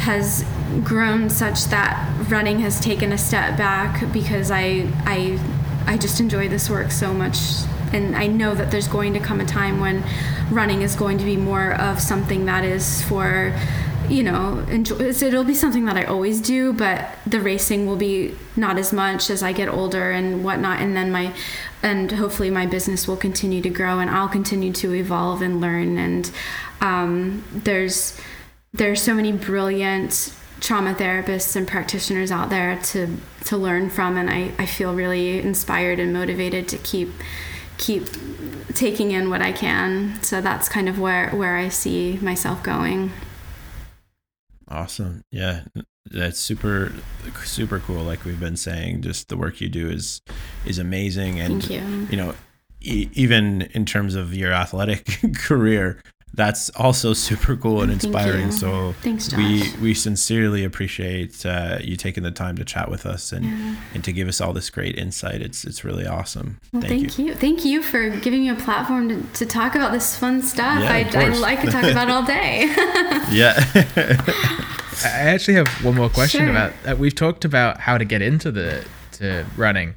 has 0.00 0.44
grown 0.84 1.28
such 1.28 1.64
that 1.66 2.08
running 2.30 2.60
has 2.60 2.80
taken 2.80 3.12
a 3.12 3.18
step 3.18 3.58
back 3.58 4.10
because 4.12 4.50
I 4.50 4.88
I 5.04 5.38
I 5.86 5.96
just 5.96 6.20
enjoy 6.20 6.48
this 6.48 6.70
work 6.70 6.90
so 6.90 7.12
much 7.12 7.36
and 7.92 8.16
I 8.16 8.26
know 8.26 8.54
that 8.54 8.70
there's 8.70 8.88
going 8.88 9.14
to 9.14 9.20
come 9.20 9.40
a 9.40 9.46
time 9.46 9.80
when 9.80 10.04
running 10.50 10.82
is 10.82 10.94
going 10.96 11.18
to 11.18 11.24
be 11.24 11.36
more 11.36 11.74
of 11.74 12.00
something 12.00 12.46
that 12.46 12.64
is 12.64 13.02
for 13.02 13.56
you 14.08 14.22
know 14.22 14.58
enjoy 14.68 14.96
it'll 14.96 15.44
be 15.44 15.54
something 15.54 15.84
that 15.84 15.96
I 15.96 16.04
always 16.04 16.40
do 16.40 16.72
but 16.72 17.16
the 17.26 17.40
racing 17.40 17.86
will 17.86 17.96
be 17.96 18.34
not 18.60 18.78
as 18.78 18.92
much 18.92 19.30
as 19.30 19.42
I 19.42 19.52
get 19.52 19.68
older 19.68 20.10
and 20.10 20.44
whatnot. 20.44 20.80
And 20.80 20.96
then 20.96 21.10
my 21.10 21.32
and 21.82 22.12
hopefully 22.12 22.50
my 22.50 22.66
business 22.66 23.08
will 23.08 23.16
continue 23.16 23.62
to 23.62 23.70
grow 23.70 23.98
and 23.98 24.10
I'll 24.10 24.28
continue 24.28 24.72
to 24.74 24.94
evolve 24.94 25.42
and 25.42 25.60
learn. 25.60 25.98
And 25.98 26.30
um, 26.80 27.44
there's 27.52 28.20
there's 28.72 29.02
so 29.02 29.14
many 29.14 29.32
brilliant 29.32 30.34
trauma 30.60 30.94
therapists 30.94 31.56
and 31.56 31.66
practitioners 31.66 32.30
out 32.30 32.50
there 32.50 32.78
to 32.78 33.16
to 33.46 33.56
learn 33.56 33.90
from. 33.90 34.16
And 34.16 34.30
I, 34.30 34.52
I 34.58 34.66
feel 34.66 34.94
really 34.94 35.40
inspired 35.40 35.98
and 35.98 36.12
motivated 36.12 36.68
to 36.68 36.78
keep 36.78 37.10
keep 37.80 38.04
taking 38.74 39.10
in 39.10 39.30
what 39.30 39.42
I 39.42 39.50
can 39.52 40.22
so 40.22 40.40
that's 40.40 40.68
kind 40.68 40.88
of 40.88 40.98
where 40.98 41.30
where 41.30 41.56
I 41.56 41.68
see 41.68 42.18
myself 42.22 42.62
going 42.62 43.10
Awesome. 44.68 45.24
Yeah. 45.32 45.64
That's 46.12 46.38
super 46.38 46.92
super 47.44 47.80
cool 47.80 48.02
like 48.04 48.24
we've 48.24 48.38
been 48.40 48.56
saying 48.56 49.02
just 49.02 49.28
the 49.28 49.36
work 49.36 49.60
you 49.60 49.68
do 49.68 49.88
is 49.90 50.22
is 50.64 50.78
amazing 50.78 51.38
and 51.40 51.62
Thank 51.62 51.70
you. 51.82 52.06
you 52.10 52.16
know 52.16 52.34
e- 52.80 53.08
even 53.12 53.62
in 53.74 53.84
terms 53.84 54.14
of 54.14 54.34
your 54.34 54.52
athletic 54.52 55.08
career 55.36 56.00
that's 56.34 56.70
also 56.70 57.12
super 57.28 57.56
cool 57.56 57.82
and 57.82 57.90
Thank 57.90 58.04
inspiring 58.04 58.46
you. 58.46 58.52
so 58.52 58.94
Thanks, 59.02 59.34
we 59.36 59.62
Josh. 59.62 59.76
we 59.78 59.94
sincerely 59.94 60.64
appreciate 60.64 61.44
uh, 61.44 61.78
you 61.82 61.96
taking 61.96 62.22
the 62.22 62.30
time 62.30 62.56
to 62.56 62.64
chat 62.64 62.90
with 62.90 63.04
us 63.06 63.32
and 63.32 63.44
Yeah. 63.44 63.76
and 63.94 64.04
to 64.04 64.12
give 64.12 64.28
us 64.28 64.40
all 64.40 64.52
this 64.52 64.70
great 64.70 64.96
insight 64.96 65.40
it's 65.42 65.64
it's 65.64 65.84
really 65.84 66.06
awesome 66.06 66.60
Well, 66.72 66.82
thank, 66.82 67.10
thank, 67.12 67.18
you. 67.18 67.34
Thank 67.34 67.64
you 67.64 67.82
for 67.82 68.08
giving 68.10 68.40
me 68.40 68.48
a 68.48 68.54
platform 68.54 69.08
to, 69.08 69.22
to 69.40 69.46
talk 69.46 69.74
about 69.74 69.92
this 69.92 70.16
fun 70.16 70.40
stuff. 70.42 70.80
Yeah, 70.82 70.92
I, 70.92 70.98
of 70.98 71.42
I. 71.42 71.50
I 71.52 71.56
could 71.56 71.70
talk 71.72 71.84
about 71.84 72.08
all 72.08 72.24
day. 72.24 72.64
yeah 73.32 73.54
I 75.02 75.08
actually 75.08 75.54
have 75.54 75.68
one 75.84 75.94
more 75.94 76.08
question 76.10 76.40
Sure. 76.40 76.50
about. 76.50 76.72
Uh, 76.86 76.94
we've 76.96 77.14
talked 77.14 77.44
about 77.44 77.80
how 77.80 77.96
to 77.98 78.04
get 78.04 78.20
into 78.22 78.50
the 78.52 78.84
to 79.12 79.46
running 79.56 79.94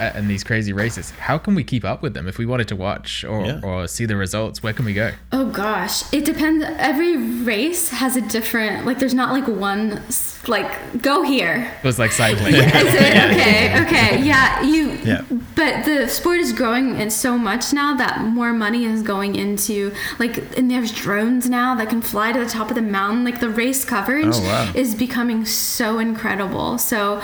and 0.00 0.28
these 0.28 0.44
crazy 0.44 0.72
races. 0.72 1.10
How 1.12 1.38
can 1.38 1.54
we 1.54 1.64
keep 1.64 1.84
up 1.84 2.02
with 2.02 2.14
them 2.14 2.26
if 2.28 2.38
we 2.38 2.46
wanted 2.46 2.68
to 2.68 2.76
watch 2.76 3.24
or, 3.24 3.44
Yeah. 3.46 3.60
or 3.62 3.86
see 3.86 4.06
the 4.06 4.16
results? 4.16 4.62
Where 4.62 4.72
can 4.72 4.84
we 4.84 4.94
go? 4.94 5.12
Oh 5.32 5.46
gosh, 5.50 6.02
it 6.12 6.24
depends. 6.24 6.64
Every 6.78 7.16
race 7.16 7.90
has 7.90 8.16
a 8.16 8.20
different 8.20 8.86
like. 8.86 8.98
There's 8.98 9.14
not 9.14 9.32
like 9.32 9.46
one 9.48 10.02
like 10.46 11.02
go 11.02 11.22
here. 11.22 11.70
It 11.82 11.84
was 11.86 11.98
like 11.98 12.12
cycling. 12.12 12.54
Is 12.54 12.60
it 12.64 12.66
okay? 13.30 13.82
Okay, 13.86 14.22
yeah. 14.22 14.62
You. 14.62 14.90
Yeah. 15.04 15.22
But 15.54 15.84
the 15.84 16.08
sport 16.08 16.38
is 16.38 16.52
growing 16.52 16.96
in 16.98 17.10
so 17.10 17.36
much 17.38 17.72
now 17.72 17.94
that 17.96 18.20
more 18.22 18.52
money 18.52 18.84
is 18.84 19.02
going 19.02 19.34
into 19.36 19.92
like, 20.18 20.56
and 20.56 20.70
there's 20.70 20.92
drones 20.92 21.48
now 21.48 21.74
that 21.74 21.88
can 21.88 22.02
fly 22.02 22.32
to 22.32 22.38
the 22.38 22.46
top 22.50 22.68
of 22.70 22.74
the 22.74 22.82
mountain. 22.82 23.24
Like 23.24 23.40
the 23.40 23.50
race 23.50 23.84
coverage 23.84 24.26
Oh, 24.34 24.42
wow. 24.42 24.72
is 24.74 24.94
becoming 24.94 25.44
so 25.44 25.98
incredible. 25.98 26.78
So, 26.78 27.20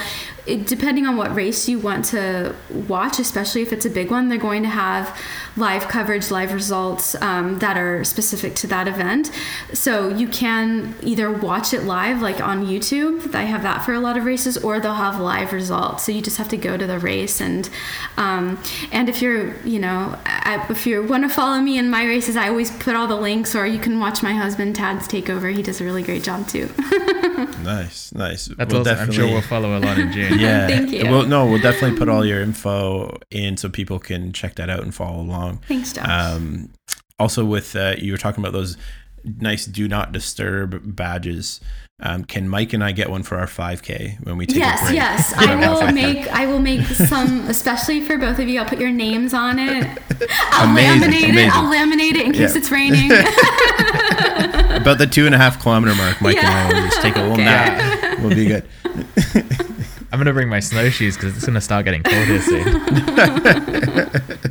it, 0.46 0.66
depending 0.66 1.06
on 1.06 1.16
what 1.16 1.34
race 1.34 1.68
you 1.68 1.78
want 1.78 2.04
to 2.06 2.16
to 2.16 2.54
watch, 2.88 3.18
especially 3.18 3.62
if 3.62 3.72
it's 3.72 3.86
a 3.86 3.90
big 3.90 4.10
one. 4.10 4.28
They're 4.28 4.38
going 4.38 4.62
to 4.62 4.68
have 4.68 5.16
live 5.56 5.88
coverage, 5.88 6.30
live 6.30 6.52
results 6.52 7.14
um, 7.22 7.58
that 7.58 7.76
are 7.76 8.04
specific 8.04 8.54
to 8.56 8.66
that 8.68 8.88
event. 8.88 9.30
So 9.72 10.08
you 10.08 10.28
can 10.28 10.94
either 11.02 11.30
watch 11.30 11.72
it 11.72 11.82
live, 11.82 12.22
like 12.22 12.40
on 12.40 12.66
YouTube. 12.66 13.32
they 13.32 13.46
have 13.46 13.62
that 13.62 13.84
for 13.84 13.92
a 13.92 14.00
lot 14.00 14.16
of 14.16 14.24
races, 14.24 14.56
or 14.58 14.80
they'll 14.80 14.94
have 14.94 15.20
live 15.20 15.52
results. 15.52 16.04
So 16.04 16.12
you 16.12 16.22
just 16.22 16.38
have 16.38 16.48
to 16.48 16.56
go 16.56 16.76
to 16.76 16.86
the 16.86 16.98
race 16.98 17.40
and 17.40 17.68
um, 18.16 18.60
and 18.92 19.08
if 19.08 19.20
you're 19.22 19.56
you 19.62 19.78
know 19.78 20.18
if 20.70 20.86
you 20.86 21.02
want 21.02 21.24
to 21.24 21.28
follow 21.28 21.60
me 21.60 21.78
in 21.78 21.90
my 21.90 22.04
races, 22.04 22.36
I 22.36 22.48
always 22.48 22.70
put 22.70 22.94
all 22.94 23.06
the 23.06 23.16
links, 23.16 23.54
or 23.54 23.66
you 23.66 23.78
can 23.78 24.00
watch 24.00 24.22
my 24.22 24.32
husband 24.32 24.76
Tad's 24.76 25.08
takeover. 25.08 25.54
He 25.54 25.62
does 25.62 25.80
a 25.80 25.84
really 25.84 26.02
great 26.02 26.22
job 26.22 26.46
too. 26.48 26.70
nice, 27.62 28.12
nice. 28.14 28.46
That's 28.46 28.72
we'll 28.72 28.82
awesome. 28.82 28.98
I'm 28.98 29.12
sure 29.12 29.26
we'll 29.26 29.42
follow 29.42 29.76
along 29.76 29.98
in 30.00 30.12
June. 30.12 30.35
yeah, 30.40 30.66
thank 30.66 30.90
you. 30.90 31.04
Well, 31.10 31.24
no, 31.26 31.46
we'll 31.46 31.60
definitely 31.60 31.98
put 31.98 32.08
all 32.08 32.24
your 32.24 32.40
info 32.42 33.18
in 33.30 33.56
so 33.56 33.68
people 33.68 33.98
can 33.98 34.32
check 34.32 34.54
that 34.56 34.70
out 34.70 34.82
and 34.82 34.94
follow 34.94 35.20
along. 35.20 35.58
Thanks, 35.68 35.92
Josh. 35.92 36.08
Um, 36.08 36.70
also, 37.18 37.44
with 37.44 37.74
uh, 37.76 37.94
you 37.98 38.12
were 38.12 38.18
talking 38.18 38.42
about 38.42 38.52
those 38.52 38.76
nice 39.24 39.66
"Do 39.66 39.88
Not 39.88 40.12
Disturb" 40.12 40.94
badges. 40.96 41.60
Um, 41.98 42.24
can 42.26 42.46
Mike 42.46 42.74
and 42.74 42.84
I 42.84 42.92
get 42.92 43.08
one 43.08 43.22
for 43.22 43.38
our 43.38 43.46
5K 43.46 44.22
when 44.26 44.36
we 44.36 44.44
take 44.44 44.58
yes, 44.58 44.82
a 44.82 44.84
break? 44.84 44.96
Yes, 44.96 45.32
I 45.36 45.54
will 45.56 45.90
make 45.92 46.28
I 46.28 46.44
will 46.44 46.58
make 46.58 46.82
some 46.82 47.46
especially 47.48 48.02
for 48.02 48.18
both 48.18 48.38
of 48.38 48.46
you. 48.48 48.60
I'll 48.60 48.68
put 48.68 48.78
your 48.78 48.90
names 48.90 49.32
on 49.32 49.58
it. 49.58 49.98
I'll 50.50 50.70
Amazing, 50.70 51.08
laminate 51.10 51.30
amazing. 51.30 51.38
it. 51.38 51.56
I'll 51.56 51.72
laminate 51.72 52.16
it 52.16 52.26
in 52.26 52.32
case 52.32 52.52
Yeah. 52.52 52.58
it's 52.58 52.70
raining. 52.70 53.10
About 54.76 54.98
the 54.98 55.06
two 55.10 55.24
and 55.24 55.34
a 55.34 55.38
half 55.38 55.58
kilometer 55.62 55.94
mark, 55.94 56.20
Mike 56.20 56.36
and 56.36 56.46
I 56.46 56.66
will 56.80 56.86
just 56.86 57.00
take 57.00 57.16
a 57.16 57.20
little 57.20 57.32
Okay. 57.32 57.44
nap. 57.44 58.18
We'll 58.20 58.28
be 58.28 58.44
good. 58.46 58.64
I'm 60.12 60.18
gonna 60.18 60.32
bring 60.32 60.48
my 60.48 60.60
snowshoes 60.60 61.16
because 61.16 61.36
it's 61.36 61.46
gonna 61.46 61.60
start 61.60 61.84
getting 61.84 62.02
cold 62.02 62.26
here 62.26 62.40
soon. 62.40 62.66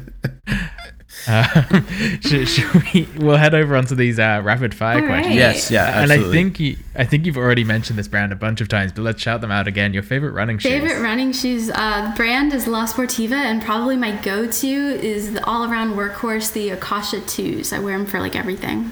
um, 1.27 1.85
should, 2.21 2.47
should 2.47 2.73
we? 2.93 3.07
We'll 3.17 3.37
head 3.37 3.55
over 3.55 3.75
onto 3.75 3.95
these 3.95 4.19
uh, 4.19 4.41
rapid 4.43 4.73
fire 4.75 5.01
All 5.01 5.07
questions. 5.07 5.27
right. 5.27 5.35
Yes, 5.35 5.71
yeah, 5.71 6.01
And 6.01 6.11
I 6.11 6.19
think 6.31 6.59
you, 6.59 6.77
I 6.95 7.03
think 7.05 7.25
you've 7.25 7.37
already 7.37 7.63
mentioned 7.63 7.97
this 7.97 8.07
brand 8.07 8.31
a 8.31 8.35
bunch 8.35 8.61
of 8.61 8.67
times, 8.67 8.91
but 8.91 9.01
let's 9.01 9.19
shout 9.21 9.41
them 9.41 9.51
out 9.51 9.67
again. 9.67 9.93
Your 9.93 10.03
favorite 10.03 10.31
running 10.31 10.59
shoes. 10.59 10.71
Favorite 10.71 11.01
running 11.01 11.31
shoes 11.31 11.69
uh, 11.71 12.13
brand 12.15 12.53
is 12.53 12.67
La 12.67 12.85
Sportiva, 12.85 13.33
and 13.33 13.63
probably 13.63 13.95
my 13.95 14.11
go-to 14.21 14.67
is 14.67 15.33
the 15.33 15.43
all-around 15.45 15.95
workhorse, 15.95 16.53
the 16.53 16.69
Akasha 16.69 17.21
twos. 17.21 17.73
I 17.73 17.79
wear 17.79 17.97
them 17.97 18.05
for 18.05 18.19
like 18.19 18.35
everything. 18.35 18.91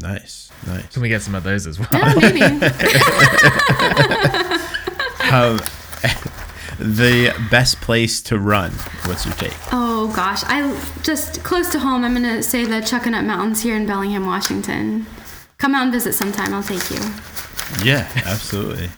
nice, 0.00 0.52
nice. 0.66 0.86
Can 0.92 1.02
we 1.02 1.08
get 1.08 1.22
some 1.22 1.34
of 1.34 1.42
those 1.42 1.66
as 1.66 1.80
well? 1.80 1.88
Yeah, 1.92 2.14
maybe. 2.20 2.40
Um, 5.32 5.56
the 6.78 7.34
best 7.50 7.80
place 7.80 8.20
to 8.22 8.38
run. 8.38 8.70
What's 9.06 9.24
your 9.24 9.34
take? 9.34 9.54
oh 9.72 10.12
gosh, 10.14 10.42
I 10.46 10.78
just 11.02 11.42
close 11.42 11.70
to 11.72 11.78
home. 11.78 12.04
I'm 12.04 12.12
gonna 12.14 12.42
say 12.42 12.64
the 12.64 12.76
Chuckanut 12.80 13.24
Mountains 13.24 13.62
here 13.62 13.76
in 13.76 13.86
Bellingham, 13.86 14.26
Washington. 14.26 15.06
Come 15.58 15.74
out 15.74 15.84
and 15.84 15.92
visit 15.92 16.12
sometime. 16.14 16.52
I'll 16.52 16.62
take 16.62 16.90
you. 16.90 16.98
Yeah, 17.84 18.06
absolutely. 18.26 18.90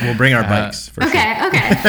We'll 0.00 0.14
bring 0.16 0.32
our 0.34 0.44
Uh, 0.44 0.48
bikes 0.48 0.88
for 0.88 1.04
Okay, 1.04 1.46
okay. 1.46 1.68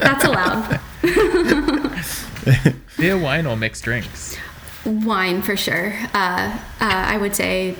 That's 0.00 0.24
allowed. 0.24 0.80
Beer, 2.98 3.18
wine, 3.18 3.46
or 3.46 3.56
mixed 3.56 3.82
drinks. 3.84 4.36
Wine 4.84 5.42
for 5.42 5.56
sure. 5.56 5.92
Uh, 6.14 6.56
uh, 6.58 6.58
I 6.80 7.18
would 7.18 7.34
say 7.36 7.76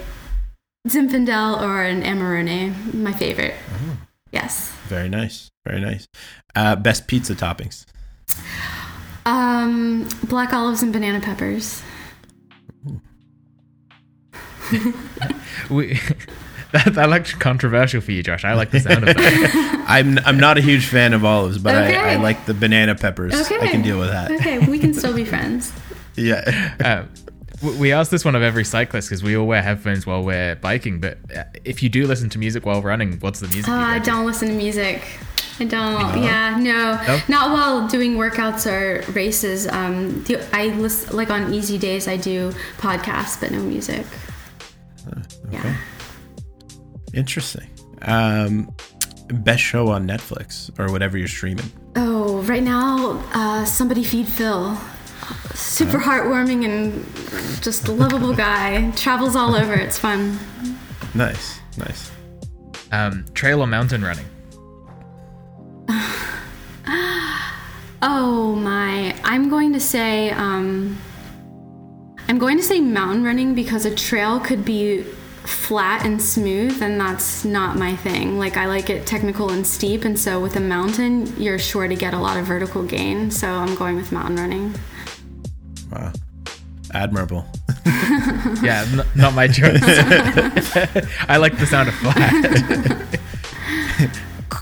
Zinfandel 0.89 1.61
or 1.63 1.83
an 1.85 2.03
Amarone, 2.03 2.93
my 2.95 3.13
favorite. 3.13 3.55
Yes. 4.43 4.71
Very 4.89 5.09
nice, 5.09 5.51
very 5.65 5.81
nice. 5.81 6.07
Uh, 6.55 6.77
best 6.77 7.07
pizza 7.07 7.35
toppings. 7.35 7.87
Um, 9.25 10.09
black 10.25 10.53
olives 10.53 10.83
and 10.83 10.93
banana 10.93 11.21
peppers. 11.21 11.83
We, 15.71 15.95
that, 16.73 16.95
that 16.95 17.11
looked 17.11 17.39
controversial 17.39 18.01
for 18.01 18.13
you, 18.13 18.23
Josh. 18.23 18.45
I 18.45 18.55
like 18.55 18.71
the 18.71 18.81
sound 18.81 19.07
of 19.09 19.15
that. 19.17 19.85
I'm 19.89 20.19
I'm 20.21 20.39
not 20.39 20.57
a 20.59 20.61
huge 20.61 20.87
fan 20.87 21.13
of 21.13 21.25
olives, 21.25 21.59
but 21.59 21.75
I, 21.75 22.15
I 22.15 22.17
like 22.17 22.47
the 22.47 22.55
banana 22.55 22.95
peppers. 22.95 23.35
Okay. 23.35 23.59
I 23.61 23.69
can 23.69 23.83
deal 23.83 23.99
with 23.99 24.09
that. 24.09 24.31
Okay, 24.31 24.59
we 24.59 24.79
can 24.79 24.95
still 24.95 25.15
be 25.15 25.25
friends. 25.25 25.73
Yeah. 26.17 26.75
W- 26.79 27.09
we 27.63 27.93
ask 27.93 28.11
this 28.11 28.25
one 28.25 28.35
of 28.35 28.43
every 28.43 28.65
cyclist 28.65 29.09
because 29.09 29.23
we 29.23 29.37
all 29.37 29.47
wear 29.47 29.63
headphones 29.63 30.07
while 30.07 30.23
we're 30.23 30.57
biking. 30.57 31.01
But 31.01 31.19
uh, 31.37 31.45
if 31.65 31.83
you 31.83 31.89
do 31.89 32.07
listen 32.07 32.29
to 32.31 32.39
music 32.39 32.67
while 32.67 32.83
running, 32.83 33.19
what's 33.21 33.41
the 33.41 33.49
music? 33.49 33.69
Uh, 33.71 33.75
I 33.75 33.99
don't 34.01 34.27
listen 34.27 34.49
to 34.49 34.55
music. 34.55 35.03
I 35.61 35.65
don't. 35.65 36.23
Yeah, 36.23 36.57
no, 36.59 37.01
Nope. 37.07 37.29
not 37.29 37.51
while 37.51 37.87
doing 37.87 38.17
workouts 38.17 38.67
or 38.67 39.03
races. 39.13 39.69
Um, 39.69 40.25
the, 40.25 40.43
I 40.57 40.69
listen 40.69 41.17
like 41.17 41.31
on 41.31 41.53
easy 41.55 41.79
days. 41.79 42.09
I 42.09 42.17
do 42.17 42.53
podcasts, 42.79 43.41
but 43.41 43.51
no 43.53 43.61
music. 43.63 44.07
Yeah. 45.51 45.77
Interesting. 47.15 47.69
Um, 48.03 48.75
best 49.29 49.63
show 49.63 49.89
on 49.89 50.07
Netflix 50.09 50.77
or 50.79 50.91
whatever 50.91 51.19
you're 51.19 51.29
streaming. 51.29 51.71
Oh, 51.97 52.41
right 52.43 52.63
now, 52.63 53.23
uh, 53.35 53.65
somebody 53.65 54.03
feed 54.05 54.27
Phil. 54.27 54.77
Super 55.55 55.99
heartwarming 55.99 56.65
and 56.65 57.63
just 57.63 57.89
a 57.89 57.93
lovable 57.93 58.35
guy. 58.35 58.91
Travels 58.93 59.37
all 59.37 59.55
over. 59.55 59.75
It's 59.75 59.99
fun. 59.99 60.39
Nice, 61.15 61.61
nice. 61.77 62.11
Um, 62.91 63.25
trail 63.35 63.61
or 63.61 63.67
mountain 63.67 64.03
running? 64.03 64.27
Oh 68.05 68.57
my! 68.57 69.15
I'm 69.23 69.49
going 69.49 69.73
to 69.75 69.79
say 69.79 70.31
um, 70.31 70.99
I'm 72.27 72.39
going 72.39 72.57
to 72.57 72.63
say 72.65 72.81
mountain 72.81 73.23
running 73.23 73.55
because 73.55 73.85
a 73.85 73.95
trail 73.95 74.41
could 74.41 74.65
be 74.65 75.03
flat 75.45 76.05
and 76.05 76.21
smooth, 76.21 76.83
and 76.83 77.01
that's 77.01 77.45
not 77.45 77.77
my 77.77 77.95
thing. 77.95 78.39
Like 78.39 78.57
I 78.57 78.67
like 78.67 78.91
it 78.91 79.07
technical 79.07 79.51
and 79.51 79.67
steep, 79.67 80.05
and 80.05 80.19
so 80.19 80.41
with 80.41 80.57
a 80.57 80.61
mountain, 80.61 81.33
you're 81.41 81.59
sure 81.59 81.87
to 81.87 81.95
get 81.95 82.15
a 82.15 82.19
lot 82.19 82.39
of 82.39 82.47
vertical 82.47 82.83
gain. 82.83 83.31
So 83.31 83.49
I'm 83.49 83.75
going 83.75 83.97
with 83.97 84.11
mountain 84.11 84.37
running. 84.37 84.75
Wow. 85.93 86.13
Admirable. 86.95 87.45
Yeah, 88.63 88.85
n- 88.93 89.07
not 89.17 89.35
my 89.35 89.49
choice. 89.49 89.81
I 91.29 91.37
like 91.39 91.59
the 91.59 91.67
sound 91.67 91.89
of 91.89 91.95
flat. 91.97 93.09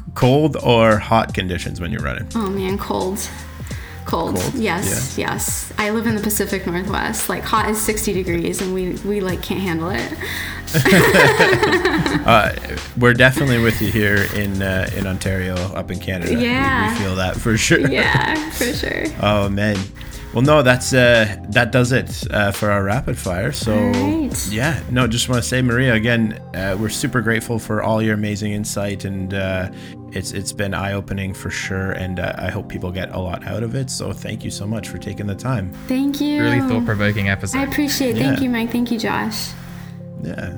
Cold 0.15 0.57
or 0.62 0.97
hot 0.98 1.35
conditions 1.35 1.81
when 1.81 1.90
you're 1.93 2.01
running? 2.02 2.27
Oh 2.35 2.48
man, 2.48 2.78
cold. 2.78 3.28
Cold. 4.07 4.36
Cold, 4.36 4.55
Yes, 4.55 5.19
yes. 5.19 5.73
I 5.77 5.90
live 5.90 6.07
in 6.07 6.15
the 6.15 6.23
Pacific 6.23 6.66
Northwest. 6.66 7.28
Like 7.28 7.43
hot 7.43 7.69
is 7.69 7.81
60 7.82 8.12
degrees 8.15 8.62
and 8.62 8.73
we 8.73 8.94
we 9.07 9.20
like 9.20 9.43
can't 9.43 9.61
handle 9.61 9.90
it. 9.90 10.12
Uh, 12.27 12.55
we're 12.98 13.15
definitely 13.15 13.59
with 13.62 13.81
you 13.82 13.90
here 13.93 14.27
in 14.35 14.62
uh, 14.62 14.89
in 14.97 15.07
Ontario, 15.07 15.55
up 15.74 15.90
in 15.90 15.98
Canada. 15.98 16.35
We- 16.35 16.44
Yeah. 16.44 16.93
we, 16.94 16.98
feel 17.01 17.16
that 17.16 17.36
for 17.36 17.57
sure. 17.59 17.81
Yeah, 17.90 18.51
for 18.51 18.73
sure. 18.73 19.05
Oh 19.20 19.48
man. 19.48 19.77
Well, 20.32 20.43
no, 20.43 20.62
that's 20.62 20.93
uh, 20.93 21.36
that 21.48 21.73
does 21.73 21.90
it 21.90 22.24
uh, 22.32 22.52
for 22.52 22.70
our 22.70 22.85
rapid 22.85 23.19
fire. 23.19 23.51
So 23.51 23.73
Alright. 23.74 24.47
yeah, 24.48 24.81
no, 24.89 25.09
just 25.09 25.28
want 25.28 25.43
to 25.43 25.48
say, 25.48 25.61
Maria, 25.61 25.94
again, 25.94 26.40
uh, 26.55 26.77
we're 26.78 26.89
super 26.89 27.20
grateful 27.20 27.59
for 27.59 27.82
all 27.82 28.01
your 28.01 28.15
amazing 28.15 28.52
insight, 28.52 29.05
and 29.05 29.35
uh, 29.35 29.70
it's 30.12 30.31
it's 30.31 30.52
been 30.52 30.73
eye 30.73 30.93
opening 30.93 31.35
for 31.35 31.51
sure, 31.51 31.90
and 31.93 32.20
uh, 32.20 32.32
I 32.39 32.48
hope 32.48 32.69
people 32.69 32.93
get 32.93 33.11
a 33.12 33.19
lot 33.19 33.44
out 33.44 33.65
of 33.65 33.74
it. 33.74 33.90
So 33.90 34.12
thank 34.12 34.44
you 34.44 34.52
so 34.52 34.69
much 34.69 34.89
for 34.89 34.98
taking 34.98 35.27
the 35.27 35.35
time. 35.35 35.73
Thank 35.89 36.20
you. 36.20 36.40
really 36.43 36.61
thought 36.61 36.85
provoking 36.85 37.28
episode. 37.28 37.59
I 37.59 37.62
appreciate. 37.65 38.12
Thank 38.16 38.39
Yeah. 38.39 38.44
you, 38.44 38.51
Mike. 38.51 38.70
Thank 38.70 38.93
you, 38.93 39.01
Josh. 39.01 39.48
Yeah. 40.23 40.57